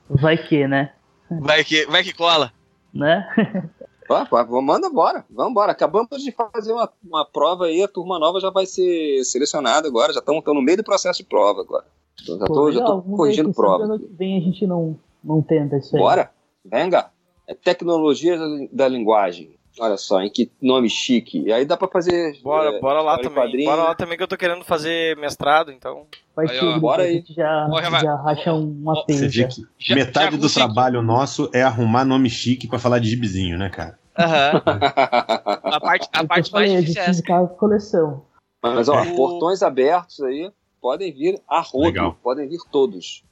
Vai 0.08 0.36
que, 0.38 0.66
né? 0.66 0.92
Vai 1.40 1.62
que, 1.64 1.84
vai 1.86 2.02
que 2.02 2.12
cola. 2.12 2.52
Né? 2.94 3.28
Vamos- 4.08 4.64
manda 4.64 4.88
bora, 4.90 5.24
vamos 5.30 5.50
embora. 5.50 5.72
Acabamos 5.72 6.22
de 6.22 6.32
fazer 6.32 6.72
uma, 6.72 6.90
uma 7.04 7.24
prova 7.24 7.66
aí, 7.66 7.82
a 7.82 7.88
turma 7.88 8.18
nova 8.18 8.40
já 8.40 8.50
vai 8.50 8.66
ser 8.66 9.24
selecionada 9.24 9.88
agora, 9.88 10.12
já 10.12 10.20
estão 10.20 10.40
no 10.46 10.62
meio 10.62 10.78
do 10.78 10.84
processo 10.84 11.22
de 11.22 11.28
prova 11.28 11.60
agora. 11.60 11.84
Já 12.22 12.38
tô, 12.46 12.72
já 12.72 12.80
tô 12.84 12.86
vamos 13.00 13.04
ver 13.10 13.16
corrigindo 13.16 13.52
prova. 13.52 13.84
Ano 13.84 13.98
que 13.98 14.06
vem 14.06 14.38
a 14.38 14.40
gente 14.40 14.66
não, 14.66 14.98
não 15.22 15.42
tenta 15.42 15.76
isso 15.76 15.94
aí. 15.94 16.00
Bora, 16.02 16.30
venga. 16.64 17.10
É 17.46 17.54
tecnologia 17.54 18.36
da 18.72 18.88
linguagem. 18.88 19.56
Olha 19.78 19.96
só, 19.98 20.22
em 20.22 20.30
que 20.30 20.50
nome 20.60 20.88
chique. 20.88 21.42
E 21.42 21.52
aí 21.52 21.64
dá 21.66 21.76
pra 21.76 21.86
fazer. 21.88 22.40
Bora, 22.42 22.70
é, 22.76 22.80
bora 22.80 23.02
lá 23.02 23.18
também. 23.18 23.34
quadrinho. 23.44 23.64
Bora 23.70 23.82
lá 23.82 23.94
também 23.94 24.16
que 24.16 24.22
eu 24.22 24.28
tô 24.28 24.36
querendo 24.36 24.64
fazer 24.64 25.16
mestrado, 25.18 25.70
então. 25.70 26.06
Vai 26.34 26.48
Aí, 26.48 26.58
ó, 26.60 26.78
bora 26.78 27.02
a 27.02 27.06
aí. 27.06 27.14
gente 27.14 27.34
já, 27.34 27.66
vai. 27.68 28.00
já 28.02 28.14
racha 28.16 28.52
uma 28.54 28.92
Ó, 28.92 29.04
Você 29.06 29.28
teia. 29.28 29.48
vê 29.48 29.48
que 29.54 29.62
Já- 29.78 29.94
metade 29.94 30.36
já 30.36 30.40
do 30.40 30.48
trabalho 30.52 31.02
nosso 31.02 31.50
é 31.52 31.62
arrumar 31.62 32.04
nome 32.04 32.30
chique 32.30 32.66
pra 32.66 32.78
falar 32.78 32.98
de 32.98 33.10
gibizinho, 33.10 33.58
né, 33.58 33.68
cara? 33.68 33.98
Aham. 34.18 34.62
A 35.64 35.80
parte, 35.80 36.08
a 36.12 36.22
Eu 36.22 36.26
parte 36.28 36.50
falei, 36.50 36.68
mais 36.72 36.78
a 36.78 36.80
difícil 36.86 37.02
é 37.02 37.12
gente 37.12 37.30
essa. 37.32 37.46
coleção. 37.48 38.24
Mas 38.62 38.88
ó, 38.88 39.02
O- 39.02 39.14
portões 39.16 39.62
abertos 39.62 40.20
aí. 40.22 40.50
Podem 40.80 41.12
vir 41.12 41.40
a 41.48 41.60
rodo. 41.60 41.84
Legal. 41.84 42.16
Podem 42.22 42.48
vir 42.48 42.60
todos. 42.70 43.22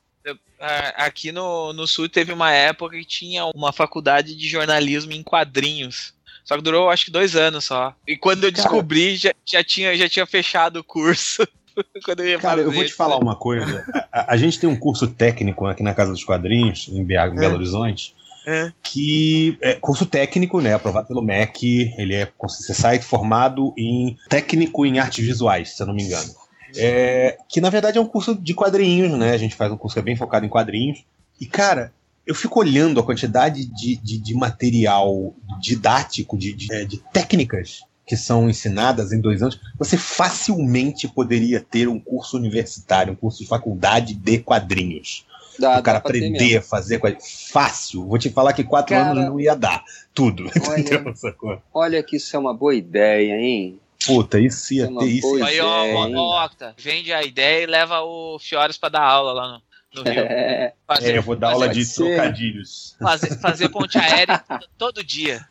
Aqui 0.97 1.31
no, 1.31 1.73
no 1.73 1.87
sul 1.87 2.09
teve 2.09 2.33
uma 2.33 2.51
época 2.51 2.97
que 2.97 3.05
tinha 3.05 3.45
uma 3.55 3.71
faculdade 3.73 4.35
de 4.35 4.49
jornalismo 4.49 5.13
em 5.13 5.23
quadrinhos. 5.23 6.14
Só 6.45 6.57
que 6.57 6.63
durou 6.63 6.91
acho 6.91 7.07
que 7.07 7.11
dois 7.11 7.35
anos 7.35 7.65
só. 7.65 7.95
E 8.07 8.17
quando 8.17 8.45
eu 8.45 8.53
Cara. 8.53 8.63
descobri, 8.63 9.17
já, 9.17 9.33
já, 9.47 9.65
tinha, 9.65 9.97
já 9.97 10.09
tinha 10.09 10.27
fechado 10.27 10.79
o 10.81 10.85
curso. 10.85 11.47
quando 12.05 12.21
eu 12.21 12.29
ia 12.29 12.39
Cara, 12.39 12.61
eu 12.61 12.71
vou 12.71 12.85
te 12.85 12.89
isso. 12.89 12.97
falar 12.97 13.17
uma 13.19 13.35
coisa. 13.35 13.85
A, 14.13 14.35
a- 14.35 14.37
gente 14.37 14.61
tem 14.61 14.69
um 14.69 14.77
curso 14.77 15.09
técnico 15.09 15.67
aqui 15.67 15.83
na 15.83 15.95
Casa 15.95 16.13
dos 16.13 16.23
Quadrinhos, 16.25 16.89
em, 16.89 17.03
BH, 17.03 17.33
em 17.33 17.37
Belo 17.37 17.55
Horizonte, 17.55 18.15
É. 18.47 18.71
que 18.83 19.57
é 19.63 19.75
curso 19.75 20.05
técnico, 20.07 20.61
né? 20.61 20.75
Aprovado 20.75 21.09
pelo 21.09 21.23
MEC. 21.23 21.93
Ele 21.97 22.15
é 22.15 22.31
você 22.41 22.75
sai 22.75 23.01
formado 23.01 23.73
em 23.79 24.17
técnico 24.29 24.85
em 24.85 24.99
artes 24.99 25.25
visuais, 25.27 25.71
se 25.77 25.83
eu 25.83 25.87
não 25.87 25.95
me 25.95 26.03
engano. 26.05 26.31
É, 26.77 27.39
que 27.49 27.61
na 27.61 27.71
verdade 27.71 27.99
é 27.99 28.01
um 28.01 28.07
curso 28.07 28.35
de 28.35 28.53
quadrinhos, 28.53 29.11
né? 29.19 29.33
A 29.33 29.39
gente 29.39 29.55
faz 29.55 29.73
um 29.73 29.77
curso 29.77 29.95
que 29.95 30.01
é 30.01 30.03
bem 30.03 30.17
focado 30.17 30.45
em 30.45 30.49
quadrinhos. 30.49 31.05
E, 31.41 31.47
cara, 31.47 31.93
eu 32.27 32.35
fico 32.35 32.61
olhando 32.61 33.01
a 33.01 33.03
quantidade 33.03 33.65
de, 33.67 33.97
de, 33.97 34.19
de 34.19 34.35
material 34.35 35.35
didático, 35.61 36.39
de, 36.39 36.53
de, 36.53 36.73
é, 36.73 36.85
de 36.85 36.99
técnicas 37.13 37.83
que 38.07 38.17
são 38.17 38.49
ensinadas 38.49 39.13
em 39.13 39.21
dois 39.21 39.43
anos. 39.43 39.59
Você 39.79 39.97
facilmente 39.97 41.09
poderia 41.09 41.61
ter 41.61 41.89
um 41.89 41.99
curso 41.99 42.37
universitário, 42.37 43.13
um 43.13 43.17
curso 43.17 43.43
de 43.43 43.49
faculdade 43.49 44.15
de 44.15 44.39
quadrinhos. 44.39 45.27
Dá, 45.59 45.79
o 45.79 45.83
cara 45.83 45.99
aprender 45.99 46.59
a 46.59 46.63
fazer 46.63 46.99
quadrinhos. 46.99 47.49
Fácil. 47.51 48.07
Vou 48.07 48.19
te 48.19 48.29
falar 48.31 48.53
que 48.53 48.65
quatro 48.65 48.95
Cara, 48.95 49.11
anos 49.11 49.25
não 49.25 49.41
ia 49.41 49.55
dar 49.55 49.83
tudo. 50.13 50.51
olha-? 50.69 51.63
Olha 51.73 52.03
que 52.03 52.17
isso 52.17 52.35
é 52.37 52.39
uma 52.39 52.53
boa 52.53 52.75
ideia, 52.75 53.41
hein? 53.41 53.79
Puta, 54.07 54.39
isso 54.39 54.75
ia 54.75 54.85
É 54.85 54.89
ter. 54.89 55.07
Isso 55.07 55.43
Aí, 55.43 55.61
ó, 55.61 55.85
ó, 56.15 56.45
Octa, 56.45 56.75
vende 56.77 57.13
a 57.13 57.23
ideia 57.23 57.63
e 57.63 57.67
leva 57.67 58.03
o 58.03 58.39
Fiores 58.39 58.77
pra 58.77 58.91
dar 58.91 59.03
aula 59.03 59.33
lá 59.33 59.49
no, 59.49 59.63
no 59.95 60.03
Rio. 60.03 60.15
É, 60.25 60.73
Fazer, 60.87 61.15
É, 61.15 61.19
eu 61.19 61.23
vou 61.23 61.37
dar 61.37 61.53
aula 61.53 61.69
de 61.69 61.95
trocadilhos. 61.95 62.97
fazer, 63.01 63.39
fazer 63.39 63.69
ponte 63.69 63.97
aérea 63.99 64.43
todo 64.79 65.03
dia. 65.05 65.47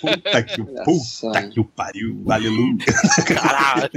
Puta 0.00 0.42
que, 0.42 0.62
puta 0.84 1.48
que 1.48 1.60
o 1.60 1.64
pariu. 1.64 2.20
Aleluia. 2.28 2.76
Caralho. 3.26 3.90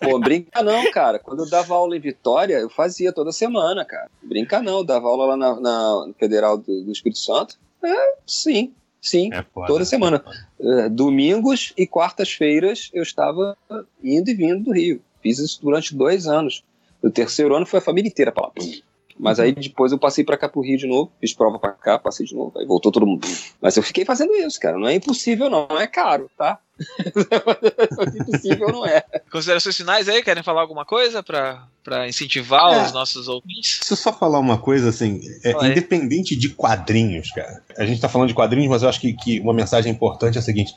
Pô, 0.00 0.18
brinca 0.18 0.62
não, 0.62 0.90
cara. 0.90 1.18
Quando 1.18 1.44
eu 1.44 1.48
dava 1.50 1.74
aula 1.74 1.96
em 1.96 2.00
Vitória, 2.00 2.56
eu 2.56 2.68
fazia 2.68 3.10
toda 3.12 3.32
semana, 3.32 3.86
cara. 3.86 4.10
Brinca 4.22 4.60
não, 4.60 4.78
eu 4.78 4.84
dava 4.84 5.08
aula 5.08 5.34
lá 5.34 5.36
na, 5.36 5.60
na 5.60 6.12
Federal 6.18 6.58
do, 6.58 6.84
do 6.84 6.92
Espírito 6.92 7.20
Santo. 7.20 7.56
É, 7.82 8.14
sim, 8.26 8.72
sim. 9.00 9.30
É 9.32 9.42
foda. 9.42 9.66
Toda 9.66 9.84
semana. 9.86 10.22
É, 10.60 10.88
domingos 10.90 11.72
e 11.76 11.86
quartas-feiras 11.86 12.90
eu 12.92 13.02
estava 13.02 13.56
indo 14.04 14.30
e 14.30 14.34
vindo 14.34 14.64
do 14.64 14.72
Rio. 14.72 15.00
Fiz 15.22 15.38
isso 15.38 15.58
durante 15.62 15.94
dois 15.94 16.26
anos. 16.26 16.62
No 17.02 17.10
terceiro 17.10 17.54
ano 17.56 17.64
foi 17.64 17.78
a 17.78 17.82
família 17.82 18.08
inteira 18.08 18.30
pra 18.30 18.44
lá. 18.44 18.52
Mas 19.22 19.38
aí 19.38 19.52
depois 19.52 19.92
eu 19.92 19.98
passei 19.98 20.24
pra 20.24 20.36
cá 20.36 20.48
pro 20.48 20.60
Rio 20.62 20.76
de 20.76 20.86
novo, 20.86 21.12
fiz 21.20 21.32
prova 21.32 21.56
pra 21.56 21.70
cá, 21.70 21.96
passei 21.96 22.26
de 22.26 22.34
novo, 22.34 22.58
aí 22.58 22.66
voltou 22.66 22.90
todo 22.90 23.06
mundo. 23.06 23.24
Mas 23.60 23.76
eu 23.76 23.82
fiquei 23.82 24.04
fazendo 24.04 24.34
isso, 24.34 24.58
cara. 24.58 24.76
Não 24.76 24.88
é 24.88 24.94
impossível, 24.94 25.48
não. 25.48 25.68
Não 25.70 25.78
é 25.78 25.86
caro, 25.86 26.28
tá? 26.36 26.58
impossível 28.18 28.68
não 28.68 28.84
é. 28.84 29.04
Considerações 29.30 29.76
finais 29.76 30.08
aí? 30.08 30.24
Querem 30.24 30.42
falar 30.42 30.62
alguma 30.62 30.84
coisa 30.84 31.22
pra, 31.22 31.68
pra 31.84 32.08
incentivar 32.08 32.74
É. 32.74 32.84
os 32.84 32.92
nossos 32.92 33.28
ouvintes? 33.28 33.78
Deixa 33.78 33.92
eu 33.92 33.96
só 33.96 34.12
falar 34.12 34.40
uma 34.40 34.58
coisa, 34.58 34.88
assim, 34.88 35.20
é, 35.44 35.52
independente 35.68 36.34
de 36.34 36.48
quadrinhos, 36.48 37.30
cara. 37.30 37.62
A 37.78 37.86
gente 37.86 38.00
tá 38.00 38.08
falando 38.08 38.26
de 38.28 38.34
quadrinhos, 38.34 38.68
mas 38.70 38.82
eu 38.82 38.88
acho 38.88 39.00
que, 39.00 39.12
que 39.12 39.38
uma 39.38 39.54
mensagem 39.54 39.92
importante 39.92 40.36
é 40.36 40.40
a 40.40 40.42
seguinte. 40.42 40.74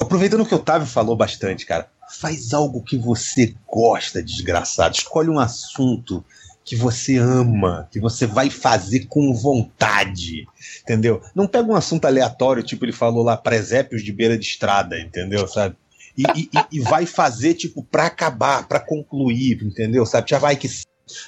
Aproveitando 0.00 0.44
que 0.44 0.54
o 0.54 0.58
Otávio 0.58 0.86
falou 0.88 1.14
bastante, 1.14 1.64
cara, 1.64 1.88
faz 2.20 2.52
algo 2.52 2.82
que 2.82 2.96
você 2.96 3.54
gosta, 3.68 4.20
desgraçado. 4.20 4.96
Escolhe 4.96 5.28
um 5.28 5.38
assunto 5.38 6.24
que 6.68 6.76
você 6.76 7.16
ama, 7.16 7.88
que 7.90 7.98
você 7.98 8.26
vai 8.26 8.50
fazer 8.50 9.06
com 9.06 9.32
vontade, 9.32 10.46
entendeu? 10.82 11.22
Não 11.34 11.46
pega 11.46 11.68
um 11.68 11.74
assunto 11.74 12.04
aleatório, 12.04 12.62
tipo 12.62 12.84
ele 12.84 12.92
falou 12.92 13.22
lá, 13.24 13.36
presépios 13.36 14.02
de 14.02 14.12
beira 14.12 14.36
de 14.36 14.44
estrada, 14.44 14.98
entendeu, 15.00 15.48
sabe? 15.48 15.76
E, 16.16 16.24
e- 16.36 16.50
e- 16.72 16.80
vai 16.80 17.06
fazer, 17.06 17.54
tipo, 17.54 17.82
pra 17.82 18.06
acabar, 18.06 18.66
pra 18.68 18.80
concluir, 18.80 19.62
entendeu, 19.62 20.04
sabe? 20.04 20.28
Já 20.28 20.38
vai 20.38 20.56
que 20.56 20.68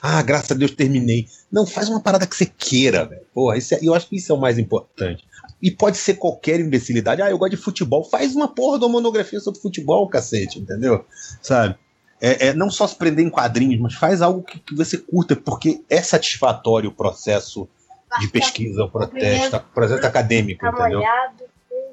ah, 0.03 0.21
graças 0.21 0.51
a 0.51 0.55
Deus 0.55 0.73
terminei. 0.73 1.27
Não, 1.51 1.65
faz 1.67 1.89
uma 1.89 2.03
parada 2.03 2.27
que 2.27 2.37
você 2.37 2.45
queira, 2.45 3.07
velho. 3.07 3.23
Porra, 3.33 3.57
isso 3.57 3.75
é- 3.75 3.79
eu 3.83 3.95
acho 3.95 4.09
que 4.09 4.17
isso 4.17 4.31
é 4.31 4.35
o 4.35 4.39
mais 4.41 4.59
importante. 4.59 5.25
E 5.63 5.71
pode 5.71 5.97
ser 5.97 6.15
qualquer 6.15 6.61
imbecilidade. 6.61 7.23
Ah, 7.23 7.31
eu 7.31 7.39
gosto 7.39 7.53
de 7.53 7.57
futebol. 7.57 8.05
Faz 8.05 8.35
uma 8.37 8.49
porra 8.49 8.79
de 8.79 8.85
uma 8.85 8.91
monografia 8.93 9.41
sobre 9.41 9.59
futebol, 9.61 10.07
cacete, 10.09 10.59
entendeu? 10.59 11.05
Sabe? 11.41 11.77
É, 12.21 12.49
é 12.49 12.55
não 12.55 12.71
só 12.71 12.87
se 12.87 12.97
prender 12.97 13.25
em 13.25 13.31
quadrinhos, 13.31 13.81
mas 13.81 13.95
faz 13.95 14.21
algo 14.23 14.43
que, 14.43 14.59
que 14.59 14.75
você 14.75 14.99
curta, 14.99 15.35
porque 15.37 15.83
é 15.89 16.03
satisfatório 16.03 16.91
o 16.91 16.95
processo 16.95 17.69
de 18.21 18.29
pesquisa, 18.29 18.85
o 18.85 18.91
protesto, 18.91 19.57
o 19.57 19.61
processo 19.75 20.05
acadêmico, 20.07 20.61
Tá 20.61 20.69
entendeu? 20.71 21.03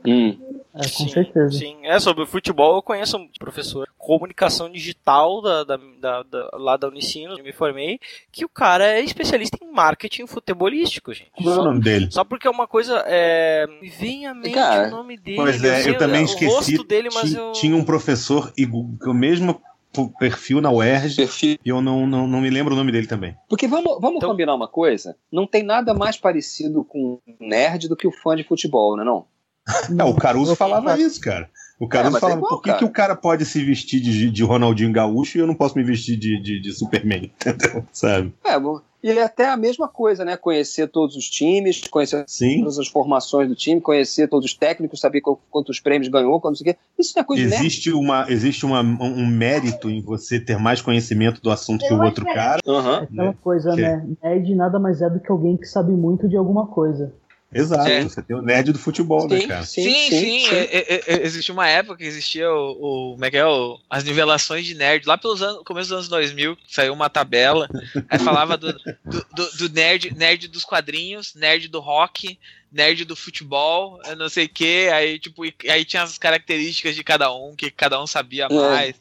Hum. 0.05 0.37
É, 0.73 0.79
com 0.81 0.87
Sim, 0.89 1.09
certeza. 1.09 1.57
Sim, 1.57 1.77
é 1.83 1.99
sobre 1.99 2.23
o 2.23 2.27
futebol. 2.27 2.75
Eu 2.75 2.81
conheço 2.83 3.17
um 3.17 3.27
professor 3.39 3.85
de 3.87 3.91
comunicação 3.97 4.71
digital 4.71 5.41
da, 5.41 5.63
da, 5.63 5.77
da- 5.99 6.23
da- 6.23 6.49
lá 6.53 6.77
da 6.77 6.87
Unicinos, 6.87 7.37
eu 7.39 7.43
me 7.43 7.51
formei, 7.51 7.99
que 8.31 8.45
o 8.45 8.49
cara 8.49 8.85
é 8.85 9.01
especialista 9.01 9.57
em 9.61 9.71
marketing 9.71 10.27
futebolístico, 10.27 11.13
gente. 11.13 11.31
Como 11.31 11.49
é 11.49 11.51
o 11.51 11.55
Só, 11.55 11.63
nome 11.63 11.81
dele? 11.81 12.07
só 12.11 12.23
porque 12.23 12.47
é 12.47 12.51
uma 12.51 12.67
coisa. 12.67 13.03
É, 13.07 13.65
me 13.81 13.89
vem 13.89 14.27
à 14.27 14.33
mente 14.35 14.53
Cara, 14.53 14.87
o 14.87 14.91
nome 14.91 15.17
dele. 15.17 15.37
Pois 15.37 15.63
é, 15.63 15.81
sei 15.81 15.93
eu 15.93 15.97
também 15.97 16.23
esqueci. 16.23 16.45
rosto 16.53 16.83
dele, 16.83 17.09
mas 17.13 17.31
Ti- 17.31 17.35
eu. 17.37 17.51
Tinha 17.53 17.75
um 17.75 17.83
professor 17.83 18.53
com 18.55 19.09
o 19.09 19.13
mesmo 19.15 19.59
perfil 20.05 20.59
na 20.59 20.69
UERJ 20.69 21.15
Perfil. 21.15 21.57
e 21.63 21.69
eu 21.69 21.81
não, 21.81 22.05
não, 22.05 22.27
não 22.27 22.41
me 22.41 22.49
lembro 22.49 22.73
o 22.73 22.77
nome 22.77 22.91
dele 22.91 23.07
também. 23.07 23.35
Porque 23.47 23.67
vamos, 23.67 23.99
vamos 24.01 24.17
Então- 24.17 24.29
combinar 24.29 24.53
uma 24.53 24.67
coisa? 24.67 25.15
Não 25.31 25.47
tem 25.47 25.63
nada 25.63 25.93
mais 25.93 26.17
parecido 26.17 26.83
com 26.83 27.19
um 27.25 27.47
nerd 27.47 27.87
do 27.87 27.95
que 27.95 28.05
o 28.07 28.11
fã 28.11 28.35
de 28.35 28.43
futebol, 28.43 28.97
né 28.97 29.03
não? 29.05 29.25
É, 29.99 30.03
o 30.03 30.13
Caruso 30.15 30.55
falava 30.55 30.97
isso, 30.99 31.19
cara. 31.21 31.49
O 31.79 31.87
Caruso 31.87 32.15
É, 32.15 32.17
é 32.17 32.21
falava, 32.21 32.39
igual, 32.39 32.55
por 32.55 32.61
que, 32.63 32.69
cara. 32.69 32.79
que 32.79 32.85
o 32.85 32.89
cara 32.89 33.15
pode 33.15 33.45
se 33.45 33.63
vestir 33.63 33.99
de, 33.99 34.31
de 34.31 34.43
Ronaldinho 34.43 34.91
Gaúcho 34.91 35.37
e 35.37 35.41
eu 35.41 35.47
não 35.47 35.53
posso 35.55 35.77
me 35.77 35.83
vestir 35.83 36.17
de, 36.17 36.41
de, 36.41 36.59
de 36.59 36.73
Superman, 36.73 37.31
entendeu? 37.39 37.85
Sabe? 37.91 38.33
É, 38.43 38.59
bom, 38.59 38.81
e 39.03 39.11
é 39.11 39.21
até 39.23 39.47
a 39.47 39.55
mesma 39.55 39.87
coisa, 39.87 40.25
né? 40.25 40.35
Conhecer 40.35 40.87
todos 40.87 41.15
os 41.15 41.29
times, 41.29 41.81
conhecer 41.87 42.23
Sim. 42.27 42.61
todas 42.61 42.79
as 42.79 42.87
formações 42.87 43.47
do 43.47 43.55
time, 43.55 43.79
conhecer 43.79 44.27
todos 44.27 44.49
os 44.49 44.55
técnicos, 44.57 44.99
saber 44.99 45.21
quantos 45.21 45.79
prêmios 45.79 46.09
ganhou, 46.11 46.41
quantos 46.41 46.63
que. 46.63 46.75
Isso 46.97 47.13
não 47.15 47.21
é 47.21 47.25
coisa 47.25 47.43
nerd. 47.47 47.55
Existe, 47.61 47.93
uma, 47.93 48.25
existe 48.27 48.65
uma, 48.65 48.81
um 48.81 49.27
mérito 49.27 49.87
em 49.87 50.01
você 50.01 50.39
ter 50.39 50.57
mais 50.57 50.81
conhecimento 50.81 51.39
do 51.43 51.51
assunto 51.51 51.85
que 51.87 51.93
o 51.93 52.01
outro 52.01 52.25
cara. 52.25 52.59
É 52.65 52.71
aquela 53.03 53.05
né? 53.11 53.35
coisa, 53.43 53.75
Que- 53.75 53.81
né? 53.81 54.07
Nerd 54.23 54.55
nada 54.55 54.79
mais 54.79 54.99
é 54.99 55.09
do 55.11 55.19
que 55.19 55.31
alguém 55.31 55.55
que 55.55 55.65
sabe 55.67 55.91
muito 55.91 56.27
de 56.27 56.35
alguma 56.35 56.65
coisa. 56.65 57.13
Exato, 57.53 57.87
é. 57.87 58.03
você 58.03 58.21
tem 58.21 58.35
o 58.35 58.41
nerd 58.41 58.73
do 58.73 58.79
futebol, 58.79 59.25
né, 59.27 59.37
sim, 59.37 59.41
né, 59.41 59.47
cara? 59.47 59.65
Sim, 59.65 59.83
sim. 59.83 60.09
sim, 60.09 60.39
sim. 60.41 60.55
É, 60.55 60.77
é, 60.77 61.03
é, 61.07 61.25
existiu 61.25 61.53
uma 61.53 61.67
época 61.67 61.97
que 61.97 62.03
existia 62.03 62.51
o, 62.51 62.71
o 62.71 63.11
como 63.13 63.25
é 63.25 63.31
que 63.31 63.37
é, 63.37 63.45
o, 63.45 63.79
as 63.89 64.03
nivelações 64.03 64.65
de 64.65 64.75
nerd, 64.75 65.07
lá 65.07 65.17
pelos 65.17 65.41
anos, 65.41 65.63
começo 65.63 65.89
dos 65.89 65.97
anos 65.97 66.09
2000, 66.09 66.57
saiu 66.67 66.93
uma 66.93 67.09
tabela, 67.09 67.69
aí 68.09 68.19
falava 68.19 68.57
do, 68.57 68.73
do, 68.73 69.25
do, 69.33 69.57
do, 69.57 69.69
nerd, 69.69 70.13
nerd 70.13 70.49
dos 70.49 70.65
quadrinhos, 70.65 71.33
nerd 71.35 71.69
do 71.69 71.79
rock, 71.79 72.37
nerd 72.69 73.05
do 73.05 73.15
futebol, 73.15 73.97
não 74.17 74.27
sei 74.27 74.45
o 74.45 74.49
que, 74.49 74.89
aí 74.89 75.17
tipo, 75.17 75.43
aí 75.43 75.85
tinha 75.85 76.03
as 76.03 76.17
características 76.17 76.95
de 76.95 77.03
cada 77.03 77.33
um, 77.33 77.55
que 77.55 77.71
cada 77.71 78.01
um 78.01 78.05
sabia 78.05 78.47
é. 78.51 78.53
mais. 78.53 78.95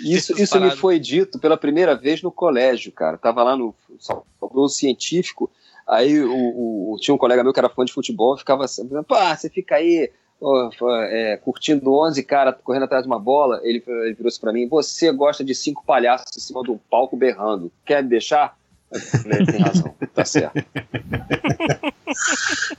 Isso, 0.00 0.40
isso 0.40 0.60
me 0.60 0.70
foi 0.70 0.98
dito 0.98 1.38
pela 1.38 1.56
primeira 1.56 1.94
vez 1.94 2.22
no 2.22 2.30
colégio, 2.30 2.92
cara. 2.92 3.16
Tava 3.16 3.42
lá 3.42 3.56
no, 3.56 3.74
no 4.54 4.68
científico, 4.68 5.50
Aí 5.86 6.20
o, 6.20 6.92
o, 6.92 6.96
tinha 7.00 7.14
um 7.14 7.18
colega 7.18 7.44
meu 7.44 7.52
que 7.52 7.60
era 7.60 7.68
fã 7.68 7.84
de 7.84 7.92
futebol, 7.92 8.36
ficava 8.36 8.64
assim, 8.64 8.88
pá, 9.04 9.36
você 9.36 9.48
fica 9.48 9.76
aí 9.76 10.10
oh, 10.40 10.68
é, 11.04 11.36
curtindo 11.36 11.94
11 11.94 12.22
cara 12.24 12.52
correndo 12.52 12.84
atrás 12.84 13.04
de 13.04 13.08
uma 13.08 13.20
bola. 13.20 13.60
Ele, 13.62 13.82
ele 13.86 14.14
virou-se 14.14 14.40
para 14.40 14.52
mim: 14.52 14.68
Você 14.68 15.12
gosta 15.12 15.44
de 15.44 15.54
cinco 15.54 15.84
palhaços 15.84 16.36
em 16.36 16.40
cima 16.40 16.62
de 16.62 16.70
um 16.70 16.78
palco 16.90 17.16
berrando. 17.16 17.70
Quer 17.84 18.02
me 18.02 18.08
deixar? 18.08 18.56
Ele 18.92 19.46
tem 19.46 19.60
razão, 19.60 19.94
tá 20.14 20.24
certo. 20.24 20.64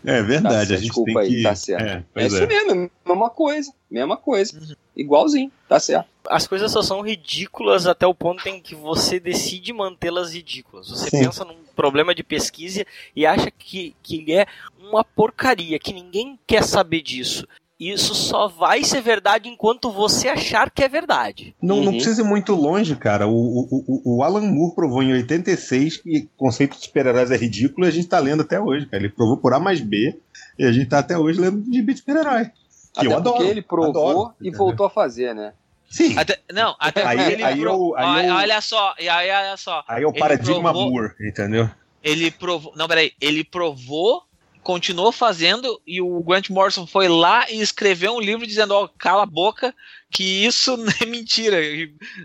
É 0.06 0.22
verdade, 0.24 0.56
tá, 0.56 0.60
a 0.62 0.66
gente 0.66 0.84
desculpa 0.84 1.12
tem 1.12 1.22
aí, 1.22 1.36
que... 1.36 1.44
tá 1.44 1.54
certo. 1.56 1.84
É, 2.16 2.24
é 2.24 2.28
isso 2.28 2.44
é. 2.44 2.48
mesmo, 2.48 2.90
mesma 3.06 3.30
coisa, 3.30 3.74
mesma 3.92 4.18
coisa. 4.18 4.58
Uhum. 4.58 4.76
Igualzinho, 4.96 5.52
tá 5.68 5.80
certo. 5.80 6.08
As 6.30 6.48
coisas 6.48 6.72
só 6.72 6.82
são 6.82 7.02
ridículas 7.02 7.88
até 7.88 8.06
o 8.06 8.14
ponto 8.14 8.48
em 8.48 8.62
que 8.62 8.76
você 8.76 9.20
decide 9.20 9.74
mantê-las 9.74 10.34
ridículas. 10.34 10.90
Você 10.90 11.10
Sim. 11.10 11.26
pensa 11.26 11.46
num 11.46 11.58
problema 11.76 12.14
de 12.14 12.24
pesquisa 12.24 12.86
e 13.16 13.26
acha 13.26 13.52
que, 13.52 13.96
que 14.02 14.18
ele 14.18 14.34
é 14.34 14.46
uma 14.80 15.04
porcaria, 15.04 15.80
que 15.80 15.94
ninguém 15.94 16.40
quer 16.46 16.64
saber 16.64 17.02
disso 17.02 17.48
isso 17.80 18.16
só 18.16 18.48
vai 18.48 18.84
ser 18.84 19.02
verdade 19.02 19.48
enquanto 19.48 19.92
você 19.92 20.28
achar 20.28 20.72
que 20.72 20.84
é 20.84 20.90
verdade. 20.90 21.56
Não, 21.62 21.78
uhum. 21.78 21.86
não 21.86 21.92
precisa 21.92 22.22
ir 22.22 22.26
muito 22.26 22.56
longe, 22.56 22.96
cara. 22.96 23.28
O, 23.28 23.32
o, 23.34 24.02
o, 24.04 24.24
Alan 24.24 24.42
Moore 24.42 24.74
provou 24.74 25.04
em 25.04 25.14
86 25.14 25.98
que 25.98 26.18
o 26.18 26.38
conceito 26.38 26.76
de 26.76 26.86
super-heróis 26.86 27.30
é 27.30 27.38
ridículo 27.38 27.86
e 27.86 27.90
a 27.90 27.92
gente 27.92 28.08
tá 28.08 28.18
lendo 28.20 28.42
até 28.42 28.60
hoje, 28.60 28.88
cara. 28.88 29.04
Ele 29.04 29.14
provou 29.14 29.38
por 29.38 29.54
A 29.54 29.60
mais 29.60 29.80
B 29.80 30.20
e 30.58 30.66
a 30.66 30.72
gente 30.72 30.90
tá 30.90 31.00
até 31.00 31.18
hoje 31.18 31.40
lendo 31.40 31.62
de 31.62 31.98
super-herói. 31.98 32.50
Até 32.96 33.08
eu 33.08 33.16
adoro. 33.16 33.38
Porque 33.38 33.52
ele 33.52 33.62
provou 33.62 34.10
adoro, 34.10 34.34
e 34.42 34.50
voltou 34.50 34.86
a 34.88 34.90
fazer, 34.90 35.36
né? 35.36 35.54
Sim. 35.90 36.18
Até, 36.18 36.40
não, 36.52 36.76
até 36.80 37.06
aí, 37.06 37.34
ele 37.34 37.44
aí, 37.44 37.62
eu, 37.62 37.96
aí 37.96 38.28
eu, 38.28 38.34
olha 38.36 38.62
só, 38.62 38.94
e 39.00 39.08
aí 39.08 39.30
olha 39.32 39.58
só. 39.58 39.84
Aí 39.88 40.04
é 40.04 40.08
o 40.08 40.14
paradigma 40.14 40.72
provou, 40.72 40.92
Moore, 40.92 41.14
entendeu? 41.22 41.70
Ele 42.04 42.30
provou, 42.30 42.74
não, 42.76 42.88
peraí, 42.88 43.14
ele 43.22 43.44
provou 43.44 44.28
continuou 44.68 45.14
fazendo 45.14 45.82
e 45.88 46.02
o 46.02 46.22
Grant 46.22 46.50
Morrison 46.50 46.86
foi 46.86 47.08
lá 47.08 47.50
e 47.50 47.62
escreveu 47.62 48.14
um 48.18 48.20
livro 48.20 48.46
dizendo, 48.46 48.74
ó, 48.74 48.84
oh, 48.84 48.90
cala 48.98 49.24
a 49.24 49.26
boca, 49.26 49.74
que 50.12 50.46
isso 50.46 50.76
não 50.76 50.92
é 51.02 51.06
mentira. 51.06 51.56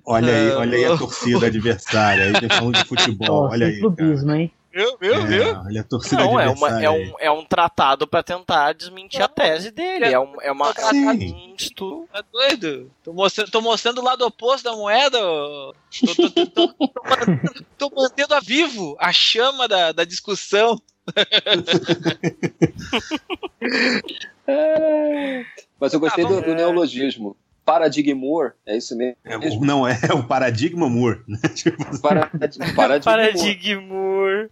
Olha 0.04 0.34
aí, 0.34 0.50
uh, 0.50 0.58
olha 0.58 0.76
aí 0.76 0.84
a 0.84 0.96
torcida 0.96 1.46
adversária, 1.46 2.24
aí 2.24 2.48
falando 2.48 2.74
de 2.74 2.82
futebol, 2.88 3.48
olha 3.48 3.68
aí. 3.68 3.78
Clubismo, 3.78 4.34
hein? 4.34 4.52
Meu, 4.74 4.96
meu, 4.98 5.14
é, 5.14 5.24
meu. 5.24 5.56
Olha 5.66 5.82
a 5.82 5.84
torcida 5.84 6.24
não, 6.24 6.40
é, 6.40 6.48
uma, 6.48 6.82
é, 6.82 6.90
um, 6.90 7.12
é 7.18 7.30
um 7.30 7.44
tratado 7.44 8.06
para 8.06 8.22
tentar 8.22 8.72
desmentir 8.72 9.18
não, 9.18 9.26
a 9.26 9.28
tese 9.28 9.70
dele. 9.70 10.06
É, 10.06 10.18
um, 10.18 10.40
é 10.40 10.50
uma 10.50 10.68
um 10.68 11.54
estudo. 11.54 12.08
Tá 12.10 12.24
doido? 12.32 12.90
Tô 13.02 13.12
mostrando, 13.12 13.50
tô 13.50 13.60
mostrando 13.60 14.00
o 14.00 14.04
lado 14.04 14.24
oposto 14.24 14.64
da 14.64 14.74
moeda. 14.74 15.18
Tô, 15.18 15.74
tô, 16.16 16.30
tô, 16.46 16.68
tô, 16.68 16.88
mantendo, 17.04 17.66
tô 17.76 17.92
mantendo 17.94 18.34
a 18.34 18.40
vivo 18.40 18.96
a 18.98 19.12
chama 19.12 19.68
da, 19.68 19.92
da 19.92 20.04
discussão. 20.04 20.80
Mas 25.78 25.92
eu 25.92 26.00
gostei 26.00 26.24
ah, 26.24 26.28
do, 26.28 26.40
do, 26.40 26.54
neologismo. 26.54 27.36
Paradigmor, 27.64 28.52
é 28.66 28.76
isso 28.76 28.96
mesmo? 28.96 29.16
É, 29.24 29.38
não, 29.60 29.86
é, 29.86 29.98
é 30.10 30.14
o 30.14 30.24
paradigma 30.24 30.88
Moore. 30.88 31.20
Né? 31.28 31.38
Tipo... 31.54 32.00
Paradigmor. 33.04 34.50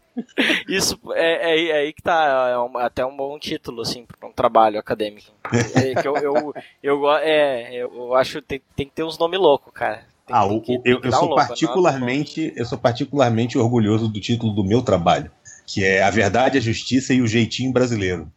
Isso 0.69 0.99
é, 1.15 1.51
é, 1.51 1.69
é, 1.69 1.77
aí 1.79 1.93
que 1.93 2.03
tá. 2.03 2.51
É 2.51 2.59
um, 2.59 2.79
até 2.79 3.05
um 3.05 3.17
bom 3.17 3.39
título, 3.39 3.83
assim, 3.83 4.07
para 4.07 4.29
um 4.29 4.33
trabalho 4.33 4.79
acadêmico. 4.79 5.31
É, 5.75 6.01
que 6.01 6.07
eu, 6.07 6.17
eu, 6.17 6.55
eu, 6.83 7.11
é, 7.19 7.83
eu 7.83 8.15
acho 8.15 8.41
que 8.41 8.49
tem, 8.49 8.63
tem 8.77 8.87
que 8.87 8.93
ter 8.93 9.03
uns 9.03 9.19
nomes 9.19 9.41
loucos, 9.41 9.73
cara. 9.73 10.05
Tem, 10.27 10.37
ah, 10.37 10.47
tem 10.47 10.61
que, 10.61 10.81
eu, 10.85 11.01
eu, 11.03 11.13
sou 11.13 11.29
louco, 11.29 11.37
particularmente, 11.47 12.53
eu 12.55 12.65
sou 12.65 12.79
particularmente 12.79 13.59
orgulhoso 13.59 14.09
do 14.09 14.21
título 14.21 14.53
do 14.53 14.63
meu 14.63 14.83
trabalho 14.83 15.31
que 15.73 15.85
é 15.85 16.03
A 16.03 16.11
Verdade, 16.11 16.59
a 16.59 16.61
Justiça 16.61 17.15
e 17.15 17.23
o 17.23 17.29
Jeitinho 17.29 17.73
Brasileiro. 17.73 18.31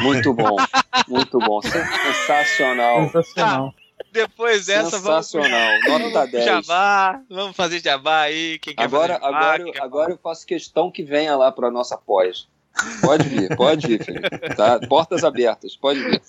Muito 0.00 0.32
bom, 0.32 0.56
muito 1.08 1.38
bom. 1.38 1.60
Sensacional. 1.60 3.04
Sensacional. 3.06 3.74
Depois 4.18 4.66
dessa, 4.66 4.98
Sensacional. 4.98 5.70
vamos. 5.86 6.12
Nota 6.12 6.26
10. 6.26 6.44
Jabá, 6.44 7.20
vamos 7.30 7.56
fazer 7.56 7.80
jabá 7.80 8.22
aí. 8.22 8.58
Quem 8.58 8.74
agora, 8.76 9.16
agora, 9.16 9.66
jabá, 9.66 9.84
agora 9.84 10.12
eu 10.12 10.18
faço 10.18 10.46
questão 10.46 10.90
que 10.90 11.02
venha 11.02 11.36
lá 11.36 11.52
para 11.52 11.70
nossa 11.70 11.96
pós. 11.96 12.48
Pode 13.00 13.28
vir, 13.28 13.56
pode 13.56 13.86
vir, 13.88 14.04
Felipe. 14.04 14.28
Tá? 14.54 14.78
Portas 14.88 15.24
abertas, 15.24 15.74
pode 15.74 15.98
vir. 16.00 16.22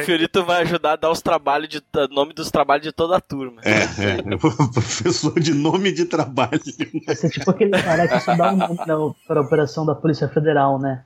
O 0.00 0.04
Fiorito 0.04 0.44
vai 0.44 0.62
ajudar 0.62 0.92
a 0.92 0.96
dar 0.96 1.10
os 1.10 1.20
trabalhos 1.20 1.68
de 1.68 1.82
nome 2.10 2.32
dos 2.32 2.50
trabalhos 2.50 2.84
de 2.84 2.92
toda 2.92 3.16
a 3.16 3.20
turma. 3.20 3.60
É, 3.64 3.82
é. 4.20 4.36
professor 4.72 5.38
de 5.40 5.52
nome 5.52 5.90
de 5.90 6.04
trabalho. 6.04 6.60
Vai 7.04 7.16
ser 7.16 7.30
tipo 7.30 7.50
aquele 7.50 7.70
cara 7.70 8.06
que 8.06 8.20
só 8.20 8.36
dá 8.36 8.52
um 8.52 8.56
nome 8.56 9.14
para 9.26 9.40
a 9.40 9.42
operação 9.42 9.84
da 9.84 9.94
Polícia 9.94 10.28
Federal, 10.28 10.78
né? 10.78 11.02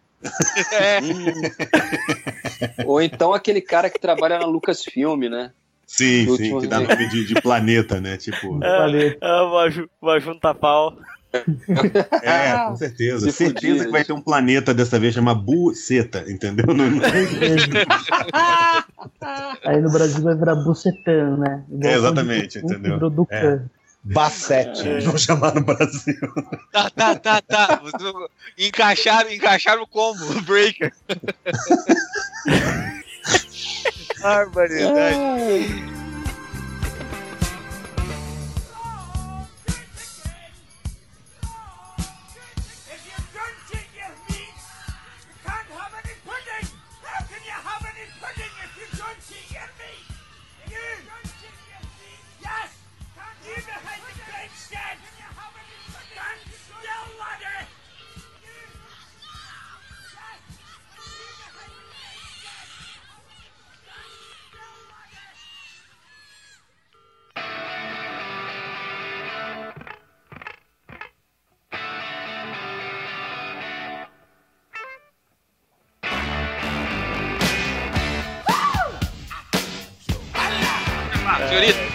É. 0.73 1.01
Ou 2.85 3.01
então 3.01 3.33
aquele 3.33 3.61
cara 3.61 3.91
que 3.91 3.99
trabalha 3.99 4.39
na 4.39 4.47
Lucasfilm, 4.47 5.29
né? 5.29 5.53
Sim, 5.93 6.37
sim, 6.37 6.59
que 6.59 6.67
dá 6.67 6.81
nome 6.81 7.07
de, 7.11 7.27
de, 7.27 7.35
planeta, 7.35 8.01
né? 8.01 8.17
Tipo. 8.17 8.59
É, 8.65 9.19
é 9.21 9.43
uma, 9.43 9.67
uma 10.01 10.19
junta 10.19 10.55
pau. 10.55 10.97
É, 12.23 12.67
com 12.67 12.77
certeza. 12.77 13.31
Se 13.31 13.33
certeza 13.33 13.85
que 13.85 13.91
vai 13.91 14.03
ter 14.03 14.15
um 14.15 14.21
planeta 14.21 14.73
dessa 14.73 14.99
vez 14.99 15.15
chamado 15.15 15.43
Buceta, 15.43 16.25
entendeu? 16.29 16.65
Aí 19.65 19.81
no 19.81 19.91
Brasil 19.91 20.23
vai 20.23 20.35
virar 20.35 20.55
Bucetan, 20.57 21.37
né? 21.37 21.63
É, 21.83 21.95
exatamente, 21.95 22.59
entendeu? 22.59 22.99
É. 23.31 23.61
Bassete, 24.05 24.89
é. 24.89 25.01
vão 25.01 25.17
chamar 25.19 25.55
no 25.55 25.61
Brasil. 25.63 26.17
Tá, 26.73 26.91
tá, 26.91 27.15
tá, 27.17 27.41
tá. 27.43 27.83
Encaixaram, 28.59 29.31
encaixaram 29.31 29.83
o 29.83 29.87
combo, 29.87 30.25
o 30.25 30.43
breaker. 30.43 30.93
Barbaridade. 34.23 35.17
Ah. 35.17 36.02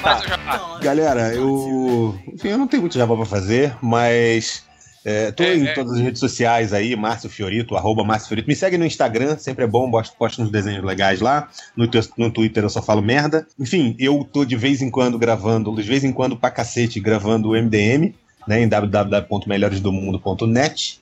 Faz 0.07 0.23
o 0.23 0.27
jabá. 0.27 0.79
Galera, 0.81 1.33
eu. 1.33 2.17
Enfim, 2.33 2.47
eu 2.47 2.57
não 2.57 2.67
tenho 2.67 2.81
muito 2.81 2.97
jabá 2.97 3.15
pra 3.15 3.25
fazer, 3.25 3.75
mas. 3.81 4.65
É, 5.03 5.31
tô 5.31 5.43
é, 5.43 5.55
em 5.55 5.67
é. 5.67 5.73
todas 5.73 5.93
as 5.93 5.99
redes 5.99 6.19
sociais 6.19 6.73
aí, 6.73 6.95
Márcio 6.95 7.29
Fiorito, 7.29 7.77
arroba 7.77 8.03
Márcio 8.03 8.29
Fiorito. 8.29 8.47
Me 8.47 8.55
segue 8.55 8.75
no 8.77 8.85
Instagram, 8.85 9.37
sempre 9.37 9.63
é 9.63 9.67
bom, 9.67 9.89
posto, 9.89 10.17
posto 10.17 10.41
uns 10.41 10.51
desenhos 10.51 10.83
legais 10.83 11.21
lá. 11.21 11.47
No, 11.75 11.87
no 12.17 12.31
Twitter 12.31 12.63
eu 12.63 12.69
só 12.69 12.81
falo 12.81 13.01
merda. 13.01 13.47
Enfim, 13.59 13.95
eu 13.99 14.27
tô 14.31 14.43
de 14.43 14.57
vez 14.57 14.81
em 14.81 14.89
quando 14.89 15.17
gravando, 15.17 15.73
de 15.75 15.83
vez 15.83 16.03
em 16.03 16.11
quando 16.11 16.35
pra 16.35 16.51
cacete, 16.51 16.99
gravando 16.99 17.49
o 17.49 17.53
MDM, 17.53 18.13
né, 18.47 18.61
em 18.61 18.67
www.melhoresdomundo.net. 18.67 20.99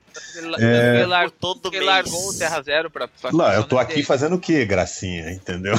É... 0.58 0.96
Ele, 0.96 1.06
largou, 1.06 1.54
todo 1.54 1.74
ele 1.74 1.84
largou 1.84 2.28
o 2.28 2.36
Terra 2.36 2.62
Zero 2.62 2.90
pra, 2.90 3.08
pra 3.08 3.32
Não, 3.32 3.52
eu 3.52 3.64
tô 3.64 3.78
aqui 3.78 3.94
dele. 3.94 4.06
fazendo 4.06 4.36
o 4.36 4.40
quê, 4.40 4.64
gracinha, 4.64 5.30
entendeu? 5.30 5.74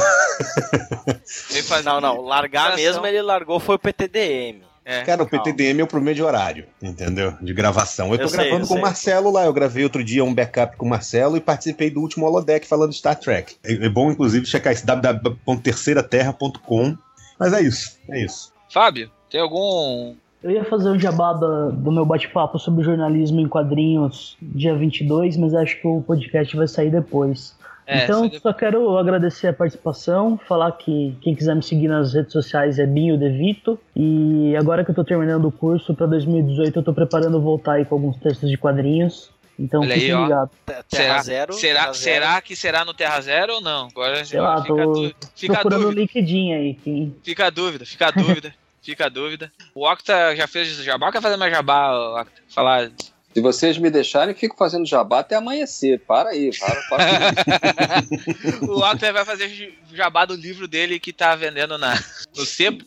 Faz... 1.67 1.85
Não, 1.85 2.01
não, 2.01 2.21
largar 2.21 2.75
mesmo 2.75 3.05
ele 3.05 3.21
largou 3.21 3.59
foi 3.59 3.75
o 3.75 3.79
PTDM. 3.79 4.67
É, 4.89 5.03
Cara, 5.03 5.21
o 5.21 5.27
PTDM 5.27 5.81
é 5.81 5.83
o 5.83 5.87
promedio 5.87 6.25
horário, 6.25 6.65
entendeu? 6.81 7.33
De 7.41 7.53
gravação. 7.53 8.13
Eu 8.13 8.17
tô 8.17 8.23
eu 8.23 8.29
gravando 8.29 8.65
sei, 8.65 8.73
com 8.73 8.79
o 8.79 8.81
Marcelo 8.81 9.29
lá. 9.29 9.43
Eu 9.43 9.51
gravei 9.51 9.83
outro 9.83 10.01
dia 10.01 10.23
um 10.23 10.33
backup 10.33 10.77
com 10.77 10.85
o 10.85 10.89
Marcelo 10.89 11.35
e 11.35 11.41
participei 11.41 11.89
do 11.89 11.99
último 11.99 12.25
holodeck 12.25 12.65
falando 12.65 12.91
de 12.91 12.97
Star 12.97 13.19
Trek. 13.19 13.57
É, 13.65 13.73
é 13.73 13.89
bom, 13.89 14.09
inclusive, 14.09 14.45
checar 14.45 14.71
esse 14.71 14.85
www.terceiraterra.com. 14.85 16.97
Mas 17.37 17.51
é 17.51 17.63
isso, 17.63 17.99
é 18.09 18.23
isso. 18.23 18.53
Fábio, 18.71 19.11
tem 19.29 19.41
algum 19.41 20.15
eu 20.47 20.51
ia 20.51 20.63
fazer 20.63 20.89
o 20.89 20.97
jabá 20.97 21.33
do 21.33 21.91
meu 21.91 22.05
bate-papo 22.05 22.57
sobre 22.57 22.81
jornalismo 22.81 23.41
em 23.41 23.49
quadrinhos 23.49 24.37
dia 24.41 24.73
22, 24.73 25.35
mas 25.35 25.53
acho 25.53 25.79
que 25.81 25.85
o 25.85 26.01
podcast 26.01 26.55
vai 26.55 26.67
sair 26.67 26.89
depois. 26.89 27.53
É, 27.85 28.03
então, 28.03 28.29
só 28.41 28.53
quero 28.53 28.97
agradecer 28.97 29.47
a 29.49 29.53
participação, 29.53 30.39
falar 30.47 30.71
que 30.73 31.17
quem 31.21 31.35
quiser 31.35 31.53
me 31.53 31.63
seguir 31.63 31.89
nas 31.89 32.13
redes 32.13 32.31
sociais 32.31 32.79
é 32.79 32.85
Binho 32.85 33.17
Devito. 33.17 33.77
E 33.93 34.55
agora 34.57 34.85
que 34.85 34.91
eu 34.91 34.95
tô 34.95 35.03
terminando 35.03 35.45
o 35.45 35.51
curso 35.51 35.93
para 35.93 36.05
2018, 36.05 36.79
eu 36.79 36.83
tô 36.83 36.93
preparando 36.93 37.41
voltar 37.41 37.73
aí 37.73 37.85
com 37.85 37.95
alguns 37.95 38.17
textos 38.17 38.49
de 38.49 38.57
quadrinhos. 38.57 39.29
Então, 39.59 39.81
Olha 39.81 39.95
aí, 39.95 40.01
ligado. 40.01 40.51
Terra 40.65 40.83
será, 40.89 41.21
zero, 41.23 41.53
será, 41.53 41.81
terra 41.81 41.93
será 41.93 42.31
zero. 42.31 42.41
que 42.43 42.55
será 42.55 42.85
no 42.85 42.93
Terra 42.93 43.21
Zero 43.21 43.55
ou 43.55 43.61
não? 43.61 43.87
Agora 43.87 44.23
Sei 44.23 44.39
lá, 44.39 44.61
fica, 44.61 44.83
tô 44.83 45.11
fica 45.35 45.53
procurando 45.53 45.87
o 45.87 45.91
LinkedIn 45.91 46.53
aí. 46.53 46.73
Quem... 46.75 47.15
Fica 47.23 47.47
a 47.47 47.49
dúvida, 47.49 47.85
fica 47.85 48.07
a 48.07 48.11
dúvida. 48.11 48.53
fica 48.87 49.07
a 49.07 49.09
dúvida. 49.09 49.51
O 49.75 49.85
Octa 49.85 50.33
já 50.35 50.47
fez 50.47 50.69
jabá, 50.77 51.11
quer 51.11 51.21
fazer 51.21 51.35
mais 51.35 51.51
jabá, 51.51 52.21
Octa? 52.21 52.41
Falar 52.47 52.91
se 53.33 53.41
vocês 53.41 53.77
me 53.77 53.91
deixarem, 53.91 54.33
fico 54.33 54.57
fazendo 54.57 54.87
jabá 54.87 55.19
até 55.19 55.35
amanhecer. 55.35 55.99
Para 55.99 56.29
aí, 56.29 56.49
para, 56.57 56.81
para 56.89 58.65
o 58.67 58.79
Walter 58.79 59.13
vai 59.13 59.23
fazer 59.23 59.77
jabá 59.93 60.25
do 60.25 60.33
livro 60.33 60.67
dele 60.67 60.99
que 60.99 61.13
tá 61.13 61.35
vendendo 61.35 61.77
na, 61.77 61.93
no 62.35 62.45
sebo. 62.45 62.83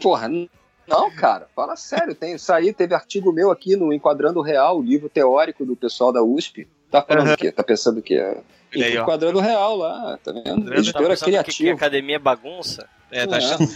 Porra, 0.00 0.28
não, 0.86 1.10
cara, 1.16 1.48
fala 1.56 1.74
sério. 1.74 2.14
Tem, 2.14 2.36
isso 2.36 2.52
aí 2.52 2.72
teve 2.72 2.94
artigo 2.94 3.32
meu 3.32 3.50
aqui 3.50 3.74
no 3.74 3.92
Enquadrando 3.92 4.40
Real, 4.42 4.78
o 4.78 4.82
livro 4.82 5.08
teórico 5.08 5.66
do 5.66 5.74
pessoal 5.74 6.12
da 6.12 6.22
USP. 6.22 6.68
Tá 6.92 7.00
falando 7.00 7.28
uhum. 7.28 7.32
o 7.32 7.36
quê? 7.38 7.50
Tá 7.50 7.64
pensando 7.64 8.00
o 8.00 8.02
quê? 8.02 8.22
Aí, 8.74 8.98
Enquadrando 8.98 9.40
Real 9.40 9.76
lá, 9.76 10.18
tá 10.22 10.30
vendo? 10.30 10.68
Tá 10.70 10.76
Editora 10.76 11.16
tá 11.16 11.24
criativa. 11.24 11.56
Que, 11.56 11.64
que 11.64 11.70
academia 11.70 12.16
é 12.16 12.18
bagunça? 12.18 12.86
É, 13.10 13.26
tá 13.26 13.38
achando, 13.38 13.66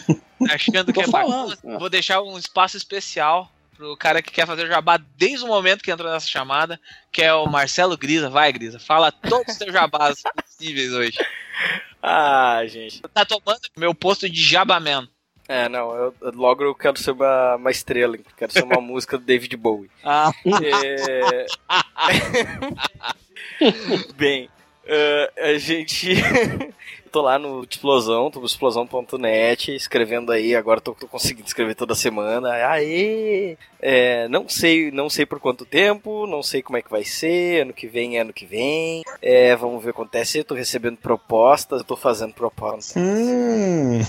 tá 0.46 0.54
achando 0.54 0.92
que 0.92 1.00
é 1.00 1.06
bagunça? 1.06 1.58
Vou 1.62 1.88
deixar 1.88 2.20
um 2.20 2.36
espaço 2.36 2.76
especial 2.76 3.50
pro 3.74 3.96
cara 3.96 4.20
que 4.20 4.30
quer 4.30 4.46
fazer 4.46 4.64
o 4.64 4.68
jabá 4.68 4.98
desde 5.16 5.44
o 5.44 5.48
momento 5.48 5.82
que 5.82 5.90
entrou 5.90 6.12
nessa 6.12 6.26
chamada, 6.26 6.78
que 7.10 7.22
é 7.22 7.32
o 7.32 7.46
Marcelo 7.46 7.96
Grisa. 7.96 8.28
Vai, 8.28 8.52
Grisa, 8.52 8.78
fala 8.78 9.10
todos 9.10 9.48
os 9.48 9.56
seus 9.56 9.72
jabás 9.72 10.22
possíveis 10.44 10.92
hoje. 10.92 11.18
Ah, 12.02 12.62
gente. 12.66 13.00
Tá 13.14 13.24
tomando 13.24 13.60
meu 13.78 13.94
posto 13.94 14.28
de 14.28 14.42
jabaman. 14.42 15.08
É, 15.48 15.68
não, 15.68 15.94
eu, 15.94 16.14
logo 16.34 16.64
eu 16.64 16.74
quero 16.74 16.98
ser 16.98 17.12
uma, 17.12 17.56
uma 17.56 17.70
estrela, 17.70 18.18
quero 18.36 18.52
ser 18.52 18.64
uma 18.64 18.80
música 18.82 19.16
do 19.16 19.24
David 19.24 19.56
Bowie. 19.56 19.90
Ah. 20.04 20.32
É... 20.62 21.46
Bem, 24.16 24.48
uh, 24.84 25.40
a 25.40 25.58
gente 25.58 26.14
tô 27.16 27.22
lá 27.22 27.38
no 27.38 27.62
Explosão, 27.62 28.30
tô 28.30 28.40
no 28.40 28.44
explosão.net, 28.44 29.74
escrevendo 29.74 30.30
aí, 30.32 30.54
agora 30.54 30.82
tô, 30.82 30.92
tô, 30.92 31.08
conseguindo 31.08 31.46
escrever 31.46 31.74
toda 31.74 31.94
semana. 31.94 32.50
Aê! 32.50 33.56
É, 33.80 34.28
não 34.28 34.46
sei, 34.46 34.90
não 34.90 35.08
sei 35.08 35.24
por 35.24 35.40
quanto 35.40 35.64
tempo, 35.64 36.26
não 36.26 36.42
sei 36.42 36.60
como 36.60 36.76
é 36.76 36.82
que 36.82 36.90
vai 36.90 37.04
ser, 37.04 37.62
ano 37.62 37.72
que 37.72 37.86
vem 37.86 38.18
é 38.18 38.20
ano 38.20 38.34
que 38.34 38.44
vem. 38.44 39.02
É, 39.22 39.56
vamos 39.56 39.82
ver 39.82 39.90
o 39.90 39.94
que 39.94 40.00
acontece. 40.00 40.38
Eu 40.38 40.44
tô 40.44 40.54
recebendo 40.54 40.98
propostas, 40.98 41.80
eu 41.80 41.86
tô 41.86 41.96
fazendo 41.96 42.34
propostas. 42.34 43.02
Hum. 43.02 44.00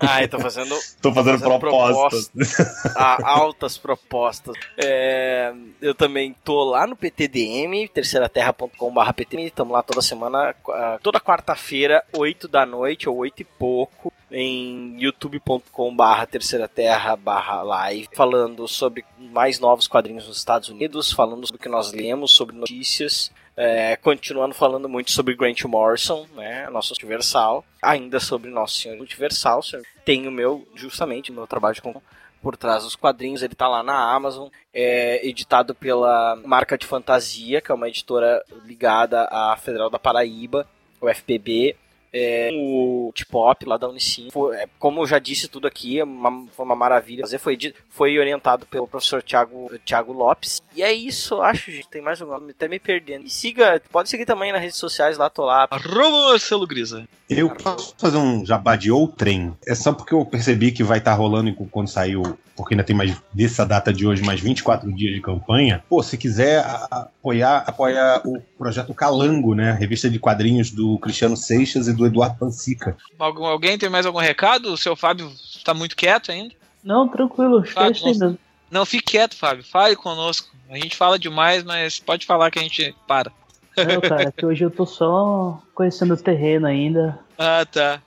Ah, 0.00 0.22
eu 0.22 0.28
tô 0.28 0.40
fazendo. 0.40 0.74
tô 1.00 1.12
fazendo, 1.12 1.38
fazendo 1.38 1.60
propostas. 1.60 2.28
propostas 2.28 2.96
ah, 2.96 3.18
altas 3.22 3.78
propostas. 3.78 4.56
É, 4.76 5.52
eu 5.80 5.94
também 5.94 6.34
tô 6.44 6.64
lá 6.64 6.88
no 6.88 6.96
PTDM, 6.96 7.88
terceiraterra.com.br 7.88 9.12
PTDM, 9.14 9.46
estamos 9.46 9.72
lá 9.72 9.82
toda 9.82 10.02
semana, 10.02 10.54
toda 11.02 11.20
quarta-feira 11.20 11.99
8 12.12 12.48
da 12.48 12.64
noite, 12.66 13.08
ou 13.08 13.16
8 13.16 13.40
e 13.40 13.44
pouco, 13.44 14.12
em 14.30 14.96
youtube.com 15.00 15.94
barra 15.94 16.26
terceira 16.26 16.68
terra 16.68 17.16
barra 17.16 17.62
live, 17.62 18.08
falando 18.14 18.66
sobre 18.68 19.04
mais 19.18 19.58
novos 19.58 19.88
quadrinhos 19.88 20.26
nos 20.26 20.36
Estados 20.36 20.68
Unidos, 20.68 21.12
falando 21.12 21.46
sobre 21.46 21.60
o 21.60 21.62
que 21.62 21.68
nós 21.68 21.92
lemos, 21.92 22.32
sobre 22.32 22.54
notícias, 22.54 23.32
é, 23.56 23.96
continuando 23.96 24.54
falando 24.54 24.88
muito 24.88 25.10
sobre 25.10 25.34
Grant 25.34 25.64
Morrison, 25.64 26.26
né, 26.34 26.68
nosso 26.70 26.94
Universal, 26.94 27.64
ainda 27.82 28.20
sobre 28.20 28.50
Nosso 28.50 28.80
Senhor 28.80 28.98
Universal, 28.98 29.60
tem 30.04 30.26
o 30.28 30.30
meu, 30.30 30.66
justamente, 30.74 31.30
o 31.30 31.34
meu 31.34 31.46
trabalho 31.46 31.82
com 31.82 32.00
por 32.42 32.56
trás 32.56 32.84
dos 32.84 32.96
quadrinhos, 32.96 33.42
ele 33.42 33.52
está 33.52 33.68
lá 33.68 33.82
na 33.82 34.14
Amazon, 34.14 34.48
é 34.72 35.26
editado 35.26 35.74
pela 35.74 36.36
Marca 36.36 36.78
de 36.78 36.86
Fantasia, 36.86 37.60
que 37.60 37.70
é 37.70 37.74
uma 37.74 37.88
editora 37.88 38.42
ligada 38.64 39.28
à 39.30 39.56
Federal 39.56 39.90
da 39.90 39.98
Paraíba, 39.98 40.66
o 41.00 41.08
FPB, 41.08 41.76
é, 42.12 42.50
o 42.52 43.12
T-Pop 43.14 43.64
lá 43.66 43.76
da 43.76 43.88
Unicim. 43.88 44.28
Foi, 44.30 44.56
é, 44.56 44.68
como 44.78 45.00
eu 45.02 45.06
já 45.06 45.18
disse 45.18 45.48
tudo 45.48 45.66
aqui, 45.66 45.98
é 45.98 46.04
uma, 46.04 46.46
foi 46.52 46.64
uma 46.64 46.74
maravilha. 46.74 47.22
Fazer 47.22 47.38
foi, 47.38 47.58
foi 47.88 48.18
orientado 48.18 48.66
pelo 48.66 48.86
professor 48.86 49.22
Thiago, 49.22 49.70
Thiago 49.84 50.12
Lopes. 50.12 50.62
E 50.74 50.82
é 50.82 50.92
isso, 50.92 51.40
acho, 51.40 51.70
gente. 51.70 51.88
Tem 51.88 52.02
mais 52.02 52.20
um 52.20 52.26
nome, 52.26 52.50
até 52.50 52.68
me 52.68 52.78
perdendo. 52.78 53.26
E 53.26 53.30
siga, 53.30 53.80
pode 53.90 54.08
seguir 54.08 54.26
também 54.26 54.52
nas 54.52 54.60
redes 54.60 54.76
sociais 54.76 55.18
lá, 55.18 55.30
tô 55.30 55.44
lá. 55.44 55.68
Arroba 55.70 56.30
Marcelo 56.30 56.66
Grisa. 56.66 57.08
Eu 57.28 57.50
posso 57.50 57.94
fazer 57.96 58.16
um 58.16 58.44
jabá 58.44 58.74
de 58.74 58.90
outrem. 58.90 59.56
É 59.66 59.74
só 59.74 59.92
porque 59.92 60.14
eu 60.14 60.24
percebi 60.24 60.72
que 60.72 60.82
vai 60.82 60.98
estar 60.98 61.12
tá 61.12 61.16
rolando 61.16 61.54
quando 61.70 61.88
saiu, 61.88 62.22
porque 62.60 62.74
ainda 62.74 62.84
tem 62.84 62.94
mais 62.94 63.16
dessa 63.32 63.64
data 63.64 63.90
de 63.90 64.06
hoje, 64.06 64.22
mais 64.22 64.38
24 64.38 64.92
dias 64.92 65.14
de 65.14 65.20
campanha. 65.22 65.82
Pô, 65.88 66.02
se 66.02 66.18
quiser 66.18 66.62
apoiar, 66.90 67.64
apoia 67.66 68.20
o 68.22 68.38
projeto 68.58 68.92
Calango, 68.92 69.54
né? 69.54 69.72
Revista 69.72 70.10
de 70.10 70.18
quadrinhos 70.18 70.70
do 70.70 70.98
Cristiano 70.98 71.38
Seixas 71.38 71.88
e 71.88 71.92
do 71.94 72.04
Eduardo 72.04 72.36
Pansica. 72.38 72.98
Algum, 73.18 73.46
alguém 73.46 73.78
tem 73.78 73.88
mais 73.88 74.04
algum 74.04 74.18
recado? 74.18 74.74
O 74.74 74.76
seu 74.76 74.94
Fábio 74.94 75.32
está 75.34 75.72
muito 75.72 75.96
quieto 75.96 76.30
ainda? 76.30 76.54
Não, 76.84 77.08
tranquilo, 77.08 77.64
mesmo. 78.04 78.38
Não, 78.70 78.84
fique 78.84 79.12
quieto, 79.12 79.36
Fábio. 79.36 79.64
Fale 79.64 79.96
conosco. 79.96 80.54
A 80.68 80.76
gente 80.76 80.96
fala 80.96 81.18
demais, 81.18 81.64
mas 81.64 81.98
pode 81.98 82.26
falar 82.26 82.50
que 82.50 82.58
a 82.58 82.62
gente 82.62 82.94
para. 83.08 83.32
Não, 83.76 84.00
cara, 84.02 84.30
que 84.36 84.44
hoje 84.44 84.64
eu 84.64 84.70
tô 84.70 84.84
só 84.84 85.62
conhecendo 85.74 86.12
o 86.12 86.16
terreno 86.16 86.66
ainda. 86.66 87.18
Ah, 87.38 87.64
tá. 87.64 88.02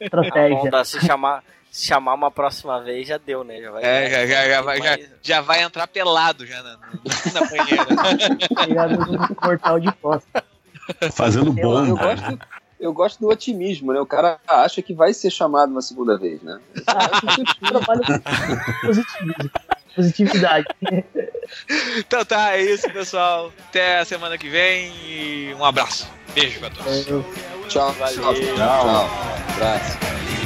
Estratégia. 0.00 0.70
Ah, 0.72 0.84
se 0.84 1.00
chamar, 1.00 1.02
se 1.02 1.06
chamar 1.06 1.44
uma 1.98 2.30
próxima 2.30 2.80
vez 2.80 3.08
já 3.08 3.18
deu, 3.18 3.44
né? 3.44 3.60
Já 3.60 3.70
vai, 3.70 3.82
é, 3.84 4.10
já, 4.10 4.26
já, 4.26 4.48
já, 4.48 4.62
vai, 4.62 4.82
já, 4.82 4.98
já, 5.22 5.40
vai 5.40 5.62
entrar 5.62 5.86
pelado 5.86 6.46
já 6.46 6.62
na, 6.62 6.78
na 7.32 7.46
banheira. 7.46 7.86
Ligado 8.66 9.12
no 9.12 9.34
portal 9.34 9.80
de 9.80 9.92
posta. 9.92 10.44
Fazendo 11.12 11.52
bom. 11.52 11.80
Eu, 11.80 11.86
eu, 11.88 11.96
gosto, 11.96 12.38
eu 12.80 12.92
gosto 12.92 13.20
do 13.20 13.28
otimismo, 13.28 13.92
né? 13.92 14.00
O 14.00 14.06
cara 14.06 14.38
acha 14.46 14.80
que 14.82 14.94
vai 14.94 15.12
ser 15.12 15.30
chamado 15.30 15.70
uma 15.70 15.82
segunda 15.82 16.16
vez, 16.16 16.42
né? 16.42 16.58
Ah, 16.86 17.10
eu 17.62 17.70
trabalho 17.70 18.02
positivismo 18.80 19.50
positividade. 19.98 20.66
então 21.98 22.24
tá, 22.24 22.56
é 22.56 22.62
isso, 22.62 22.88
pessoal. 22.90 23.52
Até 23.68 23.98
a 23.98 24.04
semana 24.04 24.38
que 24.38 24.48
vem 24.48 24.92
e 25.04 25.54
um 25.58 25.64
abraço. 25.64 26.08
Beijo 26.34 26.60
pra 26.60 26.70
todos. 26.70 27.06
Tchau, 27.68 27.92
valeu. 27.92 28.22
Tchau. 28.22 28.34
Tchau. 28.34 29.10
Abraço. 29.56 30.37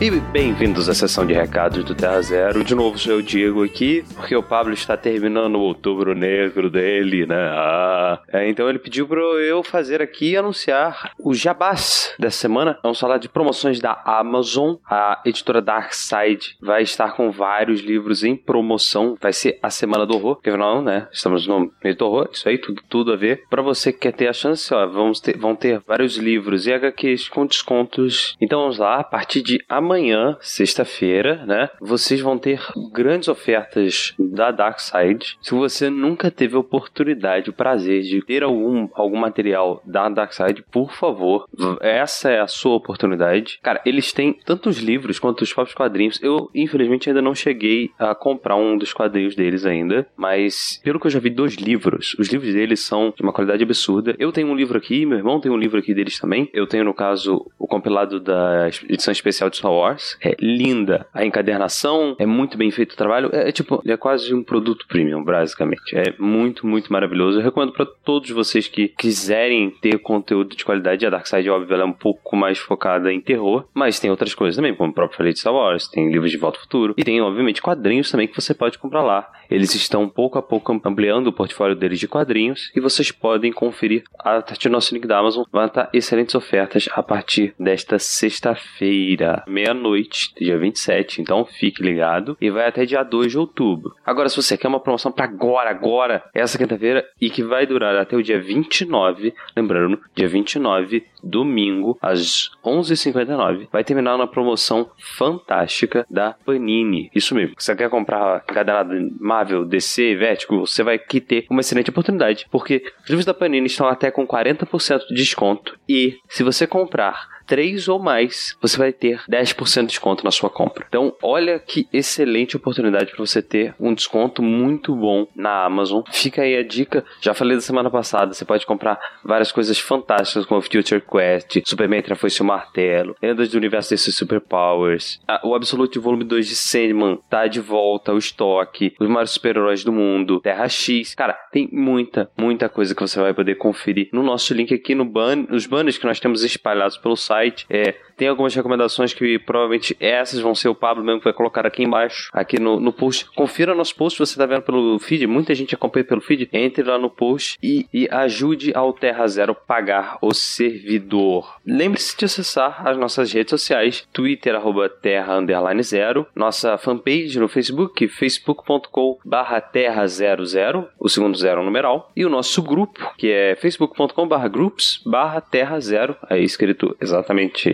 E 0.00 0.12
bem-vindos 0.12 0.88
à 0.88 0.94
sessão 0.94 1.26
de 1.26 1.32
recados 1.32 1.82
do 1.82 1.92
Terra 1.92 2.22
Zero. 2.22 2.62
De 2.62 2.72
novo, 2.72 2.96
sou 2.96 3.14
eu, 3.14 3.20
Diego, 3.20 3.64
aqui, 3.64 4.04
porque 4.14 4.36
o 4.36 4.42
Pablo 4.44 4.72
está 4.72 4.96
terminando 4.96 5.56
o 5.56 5.60
outubro 5.60 6.14
negro 6.14 6.70
dele, 6.70 7.26
né? 7.26 7.34
Ah, 7.34 8.22
é, 8.32 8.48
então 8.48 8.68
ele 8.68 8.78
pediu 8.78 9.08
para 9.08 9.18
eu 9.20 9.60
fazer 9.64 10.00
aqui 10.00 10.30
e 10.30 10.36
anunciar 10.36 11.10
o 11.18 11.34
jabás 11.34 12.14
dessa 12.16 12.38
semana. 12.38 12.78
Vamos 12.80 13.00
falar 13.00 13.18
de 13.18 13.28
promoções 13.28 13.80
da 13.80 14.00
Amazon. 14.04 14.76
A 14.88 15.20
editora 15.24 15.60
Darkside 15.60 16.56
vai 16.60 16.82
estar 16.84 17.16
com 17.16 17.32
vários 17.32 17.80
livros 17.80 18.22
em 18.22 18.36
promoção. 18.36 19.16
Vai 19.20 19.32
ser 19.32 19.58
a 19.60 19.68
Semana 19.68 20.06
do 20.06 20.14
Horror, 20.14 20.36
porque 20.36 20.50
afinal, 20.50 20.80
né? 20.80 21.08
Estamos 21.10 21.44
no 21.48 21.72
meio 21.82 21.96
do 21.96 22.06
horror, 22.06 22.28
isso 22.32 22.48
aí, 22.48 22.56
tudo, 22.56 22.80
tudo 22.88 23.12
a 23.12 23.16
ver. 23.16 23.42
Para 23.50 23.62
você 23.62 23.92
que 23.92 23.98
quer 23.98 24.12
ter 24.12 24.28
a 24.28 24.32
chance, 24.32 24.72
ó, 24.72 24.86
vamos 24.86 25.18
ter, 25.18 25.36
vão 25.36 25.56
ter 25.56 25.82
vários 25.84 26.16
livros 26.16 26.68
e 26.68 26.72
HQs 26.72 27.28
com 27.28 27.44
descontos. 27.44 28.36
Então 28.40 28.60
vamos 28.60 28.78
lá, 28.78 29.00
a 29.00 29.04
partir 29.04 29.42
de 29.42 29.58
amanhã, 29.88 30.36
sexta-feira, 30.42 31.46
né? 31.46 31.70
Vocês 31.80 32.20
vão 32.20 32.36
ter 32.36 32.60
grandes 32.92 33.26
ofertas 33.26 34.14
da 34.18 34.50
Dark 34.50 34.78
Side. 34.80 35.38
Se 35.40 35.54
você 35.54 35.88
nunca 35.88 36.30
teve 36.30 36.56
a 36.56 36.58
oportunidade, 36.58 37.48
o 37.48 37.54
prazer 37.54 38.02
de 38.02 38.20
ter 38.20 38.42
algum, 38.42 38.88
algum 38.92 39.16
material 39.16 39.82
da 39.86 40.06
Dark 40.10 40.34
Side, 40.34 40.62
por 40.70 40.92
favor, 40.92 41.48
essa 41.80 42.30
é 42.30 42.38
a 42.38 42.46
sua 42.46 42.74
oportunidade. 42.74 43.58
Cara, 43.62 43.80
eles 43.86 44.12
têm 44.12 44.38
tanto 44.44 44.68
os 44.68 44.76
livros 44.76 45.18
quanto 45.18 45.40
os 45.40 45.52
próprios 45.52 45.74
quadrinhos. 45.74 46.22
Eu, 46.22 46.50
infelizmente, 46.54 47.08
ainda 47.08 47.22
não 47.22 47.34
cheguei 47.34 47.90
a 47.98 48.14
comprar 48.14 48.56
um 48.56 48.76
dos 48.76 48.92
quadrinhos 48.92 49.34
deles 49.34 49.64
ainda, 49.64 50.06
mas 50.14 50.78
pelo 50.84 51.00
que 51.00 51.06
eu 51.06 51.10
já 51.10 51.18
vi 51.18 51.30
dos 51.30 51.54
livros, 51.54 52.14
os 52.18 52.28
livros 52.28 52.52
deles 52.52 52.80
são 52.80 53.10
de 53.16 53.22
uma 53.22 53.32
qualidade 53.32 53.62
absurda. 53.62 54.14
Eu 54.18 54.32
tenho 54.32 54.48
um 54.48 54.54
livro 54.54 54.76
aqui, 54.76 55.06
meu 55.06 55.16
irmão 55.16 55.40
tem 55.40 55.50
um 55.50 55.56
livro 55.56 55.78
aqui 55.78 55.94
deles 55.94 56.18
também. 56.18 56.50
Eu 56.52 56.66
tenho, 56.66 56.84
no 56.84 56.92
caso, 56.92 57.50
o 57.58 57.66
compilado 57.66 58.20
da 58.20 58.68
edição 58.86 59.12
especial 59.12 59.48
de 59.48 59.56
Star 59.56 59.77
Wars. 59.78 60.16
É 60.22 60.34
linda. 60.40 61.06
A 61.12 61.24
encadernação 61.24 62.16
é 62.18 62.26
muito 62.26 62.56
bem 62.56 62.70
feito 62.70 62.92
o 62.92 62.96
trabalho. 62.96 63.30
É, 63.32 63.48
é 63.48 63.52
tipo, 63.52 63.82
é 63.86 63.96
quase 63.96 64.34
um 64.34 64.42
produto 64.42 64.86
premium, 64.86 65.24
basicamente. 65.24 65.96
É 65.96 66.14
muito, 66.18 66.66
muito 66.66 66.92
maravilhoso. 66.92 67.38
Eu 67.38 67.42
recomendo 67.42 67.72
para 67.72 67.86
todos 67.86 68.30
vocês 68.30 68.68
que 68.68 68.88
quiserem 68.88 69.70
ter 69.70 69.98
conteúdo 69.98 70.56
de 70.56 70.64
qualidade. 70.64 71.06
A 71.06 71.10
Darkseid, 71.10 71.48
óbvio, 71.48 71.74
ela 71.74 71.82
é 71.82 71.86
um 71.86 71.92
pouco 71.92 72.36
mais 72.36 72.58
focada 72.58 73.12
em 73.12 73.20
terror, 73.20 73.64
mas 73.74 73.98
tem 74.00 74.10
outras 74.10 74.34
coisas 74.34 74.56
também, 74.56 74.74
como 74.74 74.90
o 74.90 74.94
próprio 74.94 75.16
falei 75.16 75.32
de 75.32 75.40
Star 75.40 75.54
Wars, 75.54 75.88
tem 75.88 76.10
livros 76.10 76.30
de 76.30 76.36
Volta 76.36 76.58
ao 76.58 76.62
Futuro 76.62 76.94
e 76.96 77.04
tem, 77.04 77.20
obviamente, 77.20 77.62
quadrinhos 77.62 78.10
também 78.10 78.26
que 78.28 78.40
você 78.40 78.54
pode 78.54 78.78
comprar 78.78 79.02
lá. 79.02 79.30
Eles 79.50 79.74
estão 79.74 80.08
pouco 80.08 80.38
a 80.38 80.42
pouco 80.42 80.72
ampliando 80.84 81.28
o 81.28 81.32
portfólio 81.32 81.74
deles 81.74 81.98
de 81.98 82.06
quadrinhos 82.06 82.70
e 82.74 82.80
vocês 82.80 83.10
podem 83.10 83.52
conferir 83.52 84.04
a 84.18 84.42
partir 84.42 84.68
do 84.68 84.72
nosso 84.72 84.94
link 84.94 85.06
da 85.06 85.18
Amazon. 85.18 85.44
Vai 85.50 85.66
estar 85.66 85.88
excelentes 85.92 86.34
ofertas 86.34 86.88
a 86.92 87.02
partir 87.02 87.54
desta 87.58 87.98
sexta-feira, 87.98 89.44
meia-noite, 89.68 90.32
dia 90.38 90.58
27. 90.58 91.20
Então 91.20 91.44
fique 91.44 91.82
ligado 91.82 92.36
e 92.40 92.50
vai 92.50 92.66
até 92.66 92.84
dia 92.84 93.02
2 93.02 93.32
de 93.32 93.38
outubro. 93.38 93.94
Agora, 94.04 94.28
se 94.28 94.36
você 94.36 94.56
quer 94.56 94.68
uma 94.68 94.80
promoção 94.80 95.12
para 95.12 95.24
agora, 95.24 95.70
agora, 95.70 96.24
essa 96.34 96.58
quinta-feira 96.58 97.06
e 97.20 97.30
que 97.30 97.42
vai 97.42 97.66
durar 97.66 97.96
até 97.96 98.16
o 98.16 98.22
dia 98.22 98.40
29, 98.40 99.34
lembrando, 99.56 100.00
dia 100.14 100.28
29, 100.28 101.04
domingo, 101.22 101.98
às 102.00 102.50
11h59, 102.64 103.68
vai 103.70 103.84
terminar 103.84 104.16
uma 104.16 104.26
promoção 104.26 104.90
fantástica 105.16 106.06
da 106.08 106.34
Panini. 106.44 107.10
Isso 107.14 107.34
mesmo. 107.34 107.54
Você 107.58 107.74
quer 107.74 107.90
comprar 107.90 108.44
encadernado 108.48 108.94
Marvel, 109.20 109.64
DC, 109.64 110.14
Vertigo, 110.16 110.66
você 110.66 110.82
vai 110.82 110.96
aqui 110.96 111.20
ter 111.20 111.46
uma 111.50 111.60
excelente 111.60 111.90
oportunidade, 111.90 112.46
porque 112.50 112.82
os 113.02 113.08
livros 113.08 113.24
da 113.24 113.34
Panini 113.34 113.66
estão 113.66 113.86
até 113.86 114.10
com 114.10 114.26
40% 114.26 115.06
de 115.08 115.14
desconto 115.14 115.78
e 115.88 116.18
se 116.28 116.42
você 116.42 116.66
comprar 116.66 117.37
três 117.48 117.88
ou 117.88 117.98
mais, 117.98 118.56
você 118.60 118.76
vai 118.76 118.92
ter 118.92 119.20
10% 119.28 119.80
de 119.80 119.98
desconto 119.98 120.24
na 120.24 120.30
sua 120.30 120.50
compra. 120.50 120.86
Então, 120.88 121.14
olha 121.22 121.58
que 121.58 121.88
excelente 121.92 122.56
oportunidade 122.56 123.10
para 123.10 123.24
você 123.24 123.42
ter 123.42 123.74
um 123.80 123.94
desconto 123.94 124.42
muito 124.42 124.94
bom 124.94 125.26
na 125.34 125.64
Amazon. 125.64 126.02
Fica 126.12 126.42
aí 126.42 126.56
a 126.56 126.62
dica. 126.62 127.04
Já 127.20 127.34
falei 127.34 127.56
da 127.56 127.60
semana 127.60 127.90
passada, 127.90 128.34
você 128.34 128.44
pode 128.44 128.66
comprar 128.66 128.98
várias 129.24 129.50
coisas 129.50 129.78
fantásticas 129.78 130.44
como 130.44 130.60
Future 130.60 131.00
Quest, 131.00 131.62
Superman 131.66 132.02
foi 132.16 132.30
seu 132.30 132.44
martelo, 132.44 133.16
Lendas 133.22 133.48
do 133.48 133.56
Universo 133.56 133.90
desses 133.90 134.14
Superpowers, 134.14 135.20
o 135.42 135.54
Absolute 135.54 135.98
Volume 135.98 136.24
2 136.24 136.46
de 136.46 136.54
Sandman 136.54 137.18
tá 137.28 137.46
de 137.46 137.60
volta, 137.60 138.12
o 138.12 138.18
estoque, 138.18 138.94
os 139.00 139.08
maiores 139.08 139.30
super-heróis 139.30 139.82
do 139.82 139.92
mundo, 139.92 140.40
Terra 140.40 140.68
X. 140.68 141.14
Cara, 141.14 141.34
tem 141.52 141.68
muita, 141.72 142.30
muita 142.36 142.68
coisa 142.68 142.94
que 142.94 143.00
você 143.00 143.20
vai 143.20 143.34
poder 143.34 143.56
conferir 143.56 144.08
no 144.12 144.22
nosso 144.22 144.54
link 144.54 144.72
aqui 144.72 144.94
no 144.94 145.04
ban 145.04 145.46
nos 145.48 145.66
banners 145.66 145.98
que 145.98 146.06
nós 146.06 146.20
temos 146.20 146.42
espalhados 146.42 146.96
pelo 146.96 147.16
site 147.16 147.37
site. 147.38 147.66
É, 147.70 147.94
tem 148.16 148.26
algumas 148.26 148.52
recomendações 148.52 149.14
que 149.14 149.38
provavelmente 149.38 149.96
essas 150.00 150.40
vão 150.40 150.52
ser 150.52 150.68
o 150.68 150.74
Pablo 150.74 151.04
mesmo 151.04 151.20
que 151.20 151.24
vai 151.24 151.32
colocar 151.32 151.64
aqui 151.64 151.84
embaixo, 151.84 152.30
aqui 152.32 152.60
no, 152.60 152.80
no 152.80 152.92
post. 152.92 153.26
Confira 153.30 153.74
nosso 153.74 153.94
post, 153.94 154.18
você 154.18 154.32
está 154.32 154.44
vendo 154.44 154.62
pelo 154.62 154.98
feed, 154.98 155.24
muita 155.26 155.54
gente 155.54 155.74
acompanha 155.74 156.04
pelo 156.04 156.20
feed. 156.20 156.48
Entre 156.52 156.82
lá 156.82 156.98
no 156.98 157.08
post 157.08 157.56
e, 157.62 157.86
e 157.94 158.08
ajude 158.10 158.72
ao 158.74 158.92
Terra 158.92 159.26
Zero 159.28 159.54
pagar 159.54 160.18
o 160.20 160.34
servidor. 160.34 161.58
Lembre-se 161.64 162.18
de 162.18 162.24
acessar 162.24 162.86
as 162.86 162.96
nossas 162.96 163.32
redes 163.32 163.50
sociais, 163.50 164.06
Twitter, 164.12 164.54
arroba 164.54 164.88
Terra 164.88 165.38
Underline 165.38 165.82
Zero, 165.84 166.26
nossa 166.34 166.76
fanpage 166.76 167.38
no 167.38 167.46
Facebook, 167.46 168.08
facebook.com 168.08 169.18
barra 169.24 169.60
Terra 169.60 170.04
Zero 170.08 170.44
Zero, 170.44 170.88
o 170.98 171.08
segundo 171.08 171.38
zero 171.38 171.62
numeral, 171.62 172.10
e 172.16 172.24
o 172.24 172.28
nosso 172.28 172.62
grupo, 172.62 173.12
que 173.16 173.30
é 173.30 173.54
facebook.com 173.54 174.26
barra 174.26 174.48
groups 174.48 175.00
barra 175.06 175.40
Terra 175.40 175.78
Zero, 175.78 176.16
aí 176.28 176.42
escrito 176.42 176.96
exatamente 177.00 177.27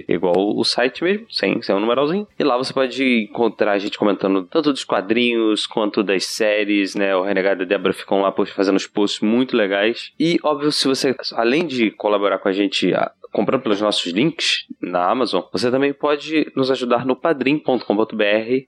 igual 0.09 0.35
o 0.57 0.65
site 0.65 1.03
mesmo, 1.03 1.27
sem, 1.31 1.61
sem 1.63 1.75
um 1.75 1.81
numeralzinho. 1.81 2.27
E 2.39 2.45
lá 2.45 2.57
você 2.57 2.73
pode 2.73 3.29
encontrar 3.31 3.73
a 3.73 3.79
gente 3.79 3.99
comentando 3.99 4.45
tanto 4.45 4.73
dos 4.73 4.85
quadrinhos 4.85 5.67
quanto 5.67 6.03
das 6.03 6.25
séries, 6.25 6.95
né? 6.95 7.15
O 7.17 7.23
Renegado 7.23 7.63
e 7.63 7.65
a 7.65 7.69
Débora 7.69 7.95
ficam 7.95 8.21
lá 8.21 8.33
fazendo 8.55 8.77
os 8.77 8.87
posts 8.87 9.21
muito 9.21 9.57
legais. 9.57 10.13
E, 10.19 10.39
óbvio, 10.43 10.73
se 10.73 10.87
você, 10.87 11.15
além 11.33 11.67
de 11.67 11.91
colaborar 11.91 12.39
com 12.39 12.49
a 12.49 12.53
gente 12.53 12.93
comprando 13.35 13.63
pelos 13.63 13.81
nossos 13.81 14.13
links 14.13 14.65
na 14.81 15.11
Amazon, 15.11 15.43
você 15.53 15.69
também 15.69 15.93
pode 15.93 16.51
nos 16.55 16.71
ajudar 16.71 17.05
no 17.05 17.17
padrim.com.br 17.17 17.83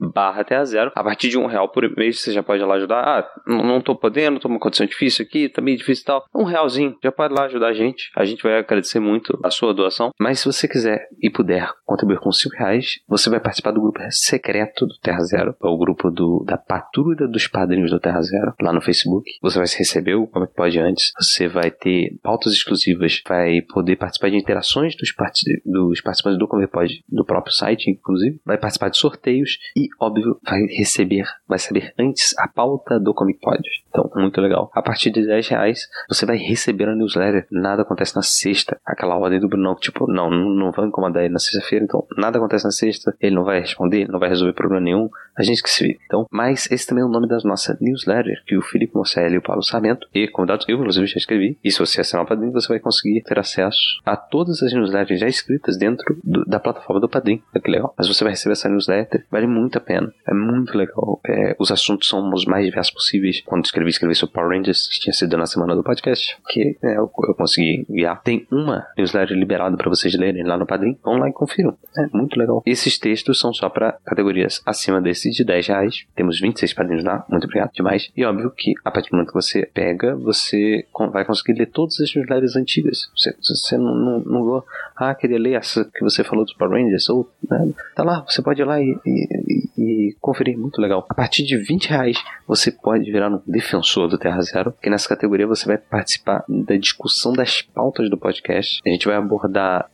barra 0.01 0.41
até 0.41 0.57
a 0.57 0.65
zero. 0.65 0.91
A 0.95 1.05
partir 1.05 1.29
de 1.29 1.39
um 1.39 1.47
real 1.47 1.69
por 1.69 1.89
mês 1.97 2.21
você 2.21 2.33
já 2.33 2.43
pode 2.43 2.63
lá 2.65 2.75
ajudar. 2.75 2.97
Ah, 2.97 3.41
não 3.47 3.81
tô 3.81 3.95
podendo, 3.95 4.41
tô 4.41 4.49
numa 4.49 4.59
condição 4.59 4.85
difícil 4.85 5.25
aqui, 5.25 5.49
tá 5.49 5.63
meio 5.63 5.79
difícil 5.79 6.03
e 6.03 6.07
tal. 6.07 6.25
Um 6.35 6.43
realzinho, 6.43 6.97
já 7.01 7.13
pode 7.13 7.33
lá 7.33 7.45
ajudar 7.45 7.69
a 7.69 7.73
gente. 7.73 8.11
A 8.17 8.25
gente 8.25 8.43
vai 8.43 8.59
agradecer 8.59 8.99
muito 8.99 9.39
a 9.45 9.51
sua 9.51 9.73
doação. 9.73 10.11
Mas 10.19 10.41
se 10.41 10.47
você 10.47 10.67
quiser 10.77 11.09
e 11.21 11.31
puder 11.31 11.71
contribuir 11.85 12.19
com 12.19 12.31
cinco 12.31 12.57
reais, 12.57 13.01
você 13.09 13.31
vai 13.31 13.41
participar 13.41 13.71
do 13.71 13.81
grupo 13.81 13.99
secreto 14.11 14.87
do 14.87 14.99
Terra 14.99 15.25
Zero, 15.25 15.57
é 15.63 15.67
o 15.67 15.79
grupo 15.79 16.11
do, 16.11 16.45
da 16.47 16.59
patrulha 16.59 17.27
dos 17.27 17.47
padrinhos 17.49 17.91
do 17.91 17.99
Terra 17.99 18.21
Zero, 18.21 18.55
lá 18.61 18.73
no 18.73 18.83
Facebook. 18.83 19.31
Você 19.41 19.59
vai 19.59 19.67
receber 19.67 20.15
o 20.15 20.27
Como 20.27 20.45
é 20.45 20.49
que 20.49 20.55
pode 20.55 20.79
antes. 20.79 21.13
Você 21.19 21.49
vai 21.49 21.71
ter 21.71 22.19
pautas 22.23 22.53
exclusivas, 22.53 23.23
vai 23.27 23.63
poder 23.63 23.97
participar 23.97 24.31
de 24.31 24.37
interações 24.37 24.95
dos, 24.97 25.13
part 25.13 25.41
dos 25.65 26.01
participantes 26.03 26.39
do 26.39 26.49
Converpod, 26.49 27.03
do 27.09 27.25
próprio 27.25 27.55
site, 27.55 27.91
inclusive, 27.91 28.41
vai 28.45 28.59
participar 28.59 28.91
de 28.91 28.99
sorteios 28.99 29.59
e, 29.77 29.89
óbvio, 29.99 30.39
vai 30.45 30.61
receber, 30.67 31.25
vai 31.49 31.59
saber 31.59 31.95
antes 31.99 32.37
a 32.39 32.49
pauta 32.49 33.01
do 33.01 33.15
Comic 33.15 33.41
Pod. 33.41 33.63
Então, 33.97 34.11
muito 34.15 34.41
legal. 34.43 34.71
A 34.75 34.83
partir 34.83 35.11
de 35.11 35.27
10 35.27 35.49
reais, 35.49 35.89
você 36.07 36.27
vai 36.27 36.37
receber 36.37 36.87
a 36.87 36.95
newsletter. 36.95 37.47
Nada 37.51 37.81
acontece 37.81 38.15
na 38.15 38.23
sexta. 38.23 38.79
Aquela 38.85 39.17
ordem 39.17 39.41
do 39.41 39.49
Bruno, 39.49 39.75
tipo, 39.77 40.07
não, 40.07 40.31
não 40.31 40.66
vai 40.73 40.87
incomodar 40.87 41.25
ele 41.25 41.33
na 41.33 41.39
sexta-feira, 41.39 41.85
então 41.85 42.07
nada 42.17 42.39
acontece 42.39 42.65
na 42.65 42.71
sexta, 42.71 43.15
ele 43.21 43.35
não 43.35 43.45
vai 43.45 43.61
responder, 43.61 44.09
não 44.09 44.19
vai 44.19 44.29
resolver 44.29 44.53
problema 44.53 44.83
nenhum, 44.83 45.09
a 45.37 45.43
gente 45.43 45.63
que 45.63 45.71
se 45.71 45.87
vê. 45.87 45.99
Então, 46.07 46.27
mas 46.31 46.71
esse 46.71 46.87
também 46.87 47.03
é 47.03 47.07
o 47.07 47.11
nome 47.11 47.29
da 47.29 47.39
nossa 47.45 47.77
newsletter, 47.81 48.43
que 48.47 48.57
o 48.57 48.63
Felipe 48.63 48.95
Mosselli 48.95 49.35
e 49.35 49.39
o 49.39 49.43
Paulo 49.43 49.63
Sarmento, 49.63 50.09
e 50.15 50.27
convidados, 50.29 50.67
eu 50.69 50.79
inclusive 50.79 51.07
já 51.07 51.17
escrevi, 51.17 51.59
e 51.63 51.71
se 51.71 51.79
você 51.79 52.01
assinar 52.01 52.25
o 52.25 52.29
padrinho, 52.29 52.53
você 52.53 52.69
vai 52.69 52.81
conseguir 52.81 53.23
ter 53.23 53.39
acesso 53.39 54.01
a 54.05 54.17
todas 54.17 54.63
as 54.63 54.73
newsletters 54.73 55.21
já 55.21 55.29
escritas 55.29 55.77
dentro 55.77 56.19
do, 56.23 56.45
da 56.45 56.59
plataforma 56.59 57.01
do 57.01 57.09
Padrim. 57.09 57.43
Olha 57.55 57.63
que 57.63 57.71
legal. 57.71 57.95
Mas 57.97 58.09
você 58.09 58.25
vai 58.25 58.33
receber 58.33 58.53
essa 58.53 58.69
newsletter, 58.69 59.27
vale 59.31 59.47
muito 59.47 59.79
a 59.79 59.81
pena. 59.81 60.13
É 60.27 60.35
muito 60.35 60.77
legal. 60.77 61.21
É, 61.27 61.57
os 61.59 61.71
assuntos 61.71 62.09
são 62.09 62.33
os 62.33 62.45
mais 62.45 62.65
diversos 62.65 62.93
possíveis. 62.93 63.43
Quando 63.45 63.65
escrevi, 63.65 63.91
escrevi 63.91 64.15
sobre 64.15 64.35
Power 64.35 64.57
Rangers, 64.57 64.89
que 64.89 65.01
tinha 65.01 65.13
sido 65.13 65.37
na 65.37 65.47
semana 65.47 65.75
do 65.75 65.83
podcast, 65.83 66.37
que 66.49 66.77
é, 66.83 66.97
eu, 66.97 67.11
eu, 67.29 67.35
consegui 67.35 67.87
guiar. 67.89 68.23
Tem 68.23 68.47
uma 68.51 68.87
newsletter 68.97 69.37
liberada 69.37 69.77
para 69.77 69.89
vocês 69.89 70.15
lerem 70.15 70.45
lá 70.47 70.57
no 70.57 70.67
Padrim. 70.67 70.99
Vão 71.03 71.19
lá 71.19 71.29
e 71.29 71.33
confiram. 71.33 71.77
É 71.97 72.07
muito 72.17 72.39
legal. 72.39 72.63
Esses 72.67 72.99
textos 72.99 73.39
são 73.39 73.53
só 73.53 73.69
para 73.69 73.93
categorias 74.05 74.63
acima 74.65 75.01
desses 75.01 75.35
de 75.35 75.45
10 75.45 75.67
reais. 75.69 76.07
Temos 76.15 76.41
26 76.41 76.73
padrinhos 76.75 77.05
lá. 77.05 77.25
Muito 77.29 77.45
obrigado 77.45 77.73
demais. 77.73 78.11
E 78.17 78.25
óbvio 78.25 78.51
que 78.51 78.75
a 78.85 78.91
partir 78.91 79.11
do 79.11 79.17
momento 79.17 79.29
que 79.29 79.35
você 79.35 79.67
pega, 79.67 80.15
você 80.17 80.87
vai 81.13 81.25
conseguir 81.25 81.59
ler 81.59 81.67
todas 81.67 82.01
as 82.01 82.15
newsletters 82.15 82.57
antigas. 82.57 83.11
Você, 83.17 83.35
você 83.43 83.77
não, 83.77 83.95
não, 83.95 84.21
não 84.21 84.45
vou. 84.45 84.65
Ah, 84.97 85.15
queria 85.15 85.39
ler 85.39 85.55
essa 85.55 85.85
que 85.85 86.03
você 86.03 86.25
falou 86.25 86.45
dos 86.45 86.55
Power 86.55 86.73
Rangers. 86.73 87.09
Ou, 87.09 87.31
né? 87.49 87.73
Tá 87.95 88.03
lá, 88.03 88.25
você 88.27 88.43
pode 88.43 88.61
ir 88.61 88.65
lá 88.65 88.81
e, 88.81 88.97
e, 89.07 89.69
e, 89.79 90.17
conferir. 90.21 90.57
Muito 90.59 90.81
legal. 90.81 91.07
A 91.09 91.15
partir 91.15 91.45
de 91.45 91.57
20 91.57 91.89
reais 91.89 92.17
você 92.47 92.71
pode 92.71 93.11
virar 93.11 93.31
um 93.31 93.41
defensor 93.47 94.09
do 94.09 94.19
Terra 94.19 94.41
Zero, 94.43 94.75
que 94.81 94.89
nessa 94.89 95.09
categoria 95.09 95.47
você 95.47 95.67
vai 95.67 95.79
participar 95.79 96.45
da 96.49 96.77
discussão 96.77 97.33
das 97.33 97.63
pautas 97.63 98.09
do 98.09 98.17
podcast. 98.17 98.81
A 98.87 98.91
gente 98.91 99.07
vai 99.07 99.17
abordar 99.17 99.91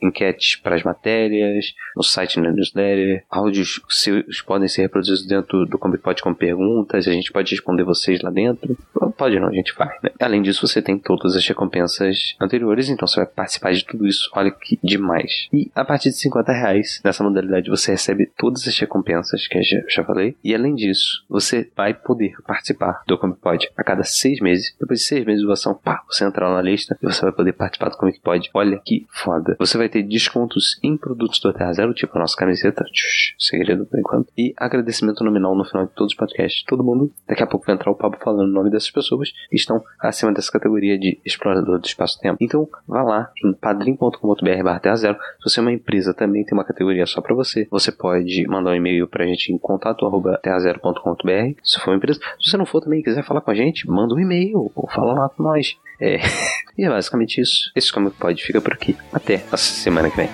para 0.62 0.76
as 0.76 0.82
matérias, 0.82 1.74
no 1.96 2.02
site 2.02 2.40
na 2.40 2.50
newsletter, 2.50 3.24
áudios 3.30 3.80
seus 3.88 4.40
podem 4.42 4.68
ser 4.68 4.82
reproduzidos 4.82 5.26
dentro 5.26 5.66
do 5.66 5.78
Combipod 5.78 6.22
com 6.22 6.34
perguntas, 6.34 7.06
a 7.06 7.12
gente 7.12 7.32
pode 7.32 7.50
responder 7.50 7.84
vocês 7.84 8.20
lá 8.22 8.30
dentro. 8.30 8.76
Pode 9.16 9.38
não, 9.38 9.48
a 9.48 9.52
gente 9.52 9.72
faz, 9.72 9.90
né? 10.02 10.10
Além 10.20 10.42
disso, 10.42 10.66
você 10.66 10.80
tem 10.80 10.98
todas 10.98 11.36
as 11.36 11.46
recompensas 11.46 12.34
anteriores, 12.40 12.88
então 12.88 13.06
você 13.06 13.16
vai 13.16 13.26
participar 13.26 13.72
de 13.72 13.84
tudo 13.84 14.06
isso. 14.06 14.30
Olha 14.34 14.50
que 14.50 14.78
demais. 14.82 15.48
E 15.52 15.70
a 15.74 15.84
partir 15.84 16.10
de 16.10 16.16
50 16.16 16.52
reais, 16.52 17.00
nessa 17.04 17.22
modalidade, 17.22 17.70
você 17.70 17.92
recebe 17.92 18.30
todas 18.36 18.66
as 18.66 18.78
recompensas 18.78 19.46
que 19.46 19.58
eu 19.58 19.62
já, 19.88 20.04
falei. 20.04 20.36
E 20.42 20.54
além 20.54 20.74
disso, 20.74 21.24
você 21.28 21.70
vai 21.76 21.94
poder 21.94 22.34
participar 22.46 23.02
do 23.06 23.18
Comic 23.18 23.40
Pod 23.40 23.68
a 23.76 23.84
cada 23.84 24.04
seis 24.04 24.40
meses. 24.40 24.74
Depois 24.80 25.00
de 25.00 25.06
seis 25.06 25.24
meses 25.24 25.40
de 25.40 25.46
doação, 25.46 25.74
pá, 25.74 26.02
você 26.08 26.24
entrar 26.24 26.50
na 26.50 26.62
lista 26.62 26.98
e 27.02 27.06
você 27.06 27.20
vai 27.22 27.32
poder 27.32 27.52
participar 27.52 27.90
do 27.90 27.96
Comic 27.96 28.20
Pod. 28.20 28.50
Olha 28.54 28.80
que 28.84 29.06
foda. 29.10 29.56
Você 29.58 29.76
vai 29.76 29.88
ter 29.88 30.02
descontos 30.32 30.78
em 30.82 30.96
produtos 30.96 31.38
do 31.40 31.52
Terra 31.52 31.72
Zero, 31.72 31.92
tipo 31.92 32.16
a 32.16 32.20
nossa 32.20 32.36
camiseta, 32.36 32.84
tch, 32.84 33.34
segredo 33.38 33.84
por 33.84 33.98
enquanto. 33.98 34.32
E 34.36 34.54
agradecimento 34.56 35.22
nominal 35.22 35.54
no 35.54 35.64
final 35.64 35.86
de 35.86 35.92
todos 35.92 36.12
os 36.12 36.16
podcasts. 36.16 36.64
Todo 36.64 36.82
mundo. 36.82 37.12
Daqui 37.28 37.42
a 37.42 37.46
pouco 37.46 37.66
vai 37.66 37.74
entrar 37.74 37.90
o 37.90 37.94
Pablo 37.94 38.18
falando 38.22 38.48
o 38.48 38.52
nome 38.52 38.70
dessas 38.70 38.90
pessoas 38.90 39.32
estão 39.52 39.82
acima 40.00 40.32
dessa 40.32 40.50
categoria 40.50 40.98
de 40.98 41.20
explorador 41.24 41.78
do 41.78 41.86
espaço-tempo. 41.86 42.38
Então, 42.40 42.68
vá 42.86 43.02
lá 43.02 43.30
em 43.44 43.52
padrim.com.br 43.52 44.62
barra 44.64 44.96
zero. 44.96 45.18
Se 45.38 45.50
você 45.50 45.60
é 45.60 45.62
uma 45.62 45.72
empresa, 45.72 46.14
também 46.14 46.44
tem 46.44 46.56
uma 46.56 46.64
categoria 46.64 47.06
só 47.06 47.20
para 47.20 47.34
você. 47.34 47.66
Você 47.70 47.92
pode 47.92 48.46
mandar 48.48 48.70
um 48.70 48.74
e-mail 48.74 49.06
pra 49.06 49.26
gente 49.26 49.52
em 49.52 49.58
contato 49.58 50.06
arroba 50.06 50.38
terrazero.com.br 50.42 51.60
se 51.62 51.80
for 51.80 51.90
uma 51.90 51.96
empresa. 51.96 52.20
Se 52.40 52.50
você 52.50 52.56
não 52.56 52.66
for 52.66 52.80
também 52.80 53.02
quiser 53.02 53.22
falar 53.22 53.40
com 53.40 53.50
a 53.50 53.54
gente, 53.54 53.88
manda 53.88 54.14
um 54.14 54.20
e-mail 54.20 54.70
ou 54.74 54.88
fala 54.88 55.14
lá 55.14 55.28
com 55.28 55.42
nós. 55.42 55.76
É. 56.02 56.18
e 56.76 56.84
é 56.84 56.88
basicamente 56.88 57.40
isso. 57.40 57.70
Esse 57.76 57.92
Como 57.92 58.10
Pode 58.10 58.42
fica 58.42 58.60
por 58.60 58.72
aqui. 58.72 58.96
Até 59.12 59.44
a 59.52 59.56
semana 59.56 60.10
que 60.10 60.16
vem. 60.16 60.28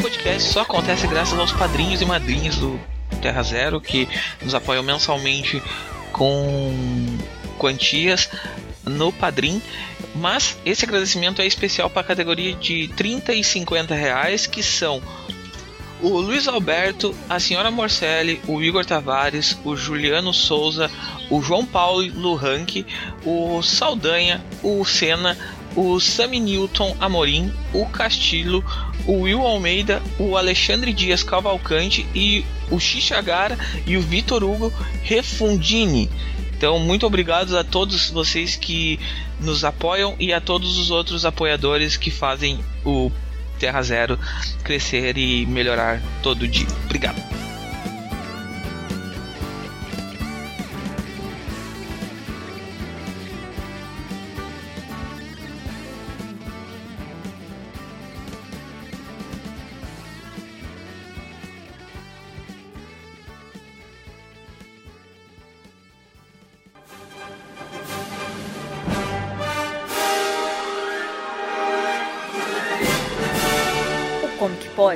podcast 0.00 0.52
só 0.52 0.60
acontece 0.60 1.06
graças 1.06 1.38
aos 1.38 1.52
padrinhos 1.52 2.00
e 2.00 2.06
madrinhas 2.06 2.56
do 2.56 2.78
Terra 3.20 3.42
Zero 3.42 3.80
que 3.80 4.08
nos 4.40 4.54
apoiam 4.54 4.82
mensalmente 4.82 5.60
com 6.12 6.72
quantias 7.58 8.30
no 8.88 9.12
Padrim. 9.12 9.60
Mas 10.14 10.56
esse 10.64 10.84
agradecimento 10.84 11.40
é 11.40 11.46
especial 11.46 11.88
para 11.88 12.00
a 12.00 12.04
categoria 12.04 12.54
de 12.54 12.88
30 12.96 13.34
e 13.34 13.44
50 13.44 13.94
reais, 13.94 14.46
que 14.46 14.62
são 14.62 15.02
o 16.00 16.20
Luiz 16.20 16.46
Alberto, 16.46 17.14
a 17.28 17.40
senhora 17.40 17.70
Morcelli, 17.70 18.40
o 18.46 18.62
Igor 18.62 18.84
Tavares, 18.84 19.58
o 19.64 19.74
Juliano 19.76 20.32
Souza, 20.32 20.88
o 21.28 21.42
João 21.42 21.66
Paulo 21.66 22.06
Luranque, 22.14 22.86
o 23.24 23.60
Saldanha, 23.62 24.44
o 24.62 24.84
Senna, 24.84 25.36
o 25.74 25.98
Sami 25.98 26.38
Newton 26.38 26.96
Amorim, 27.00 27.52
o 27.72 27.84
Castilho, 27.86 28.64
o 29.06 29.22
Will 29.22 29.42
Almeida, 29.42 30.00
o 30.18 30.36
Alexandre 30.36 30.92
Dias 30.92 31.22
Cavalcante 31.22 32.06
e 32.14 32.44
o 32.70 32.78
Xixagara 32.78 33.58
e 33.86 33.96
o 33.96 34.02
Vitor 34.02 34.44
Hugo 34.44 34.72
Refundini. 35.02 36.08
Então, 36.58 36.76
muito 36.80 37.06
obrigado 37.06 37.56
a 37.56 37.62
todos 37.62 38.10
vocês 38.10 38.56
que 38.56 38.98
nos 39.40 39.64
apoiam 39.64 40.16
e 40.18 40.32
a 40.32 40.40
todos 40.40 40.76
os 40.76 40.90
outros 40.90 41.24
apoiadores 41.24 41.96
que 41.96 42.10
fazem 42.10 42.58
o 42.84 43.12
Terra 43.60 43.80
Zero 43.80 44.18
crescer 44.64 45.16
e 45.16 45.46
melhorar 45.46 46.02
todo 46.20 46.48
dia. 46.48 46.66
Obrigado. 46.84 47.47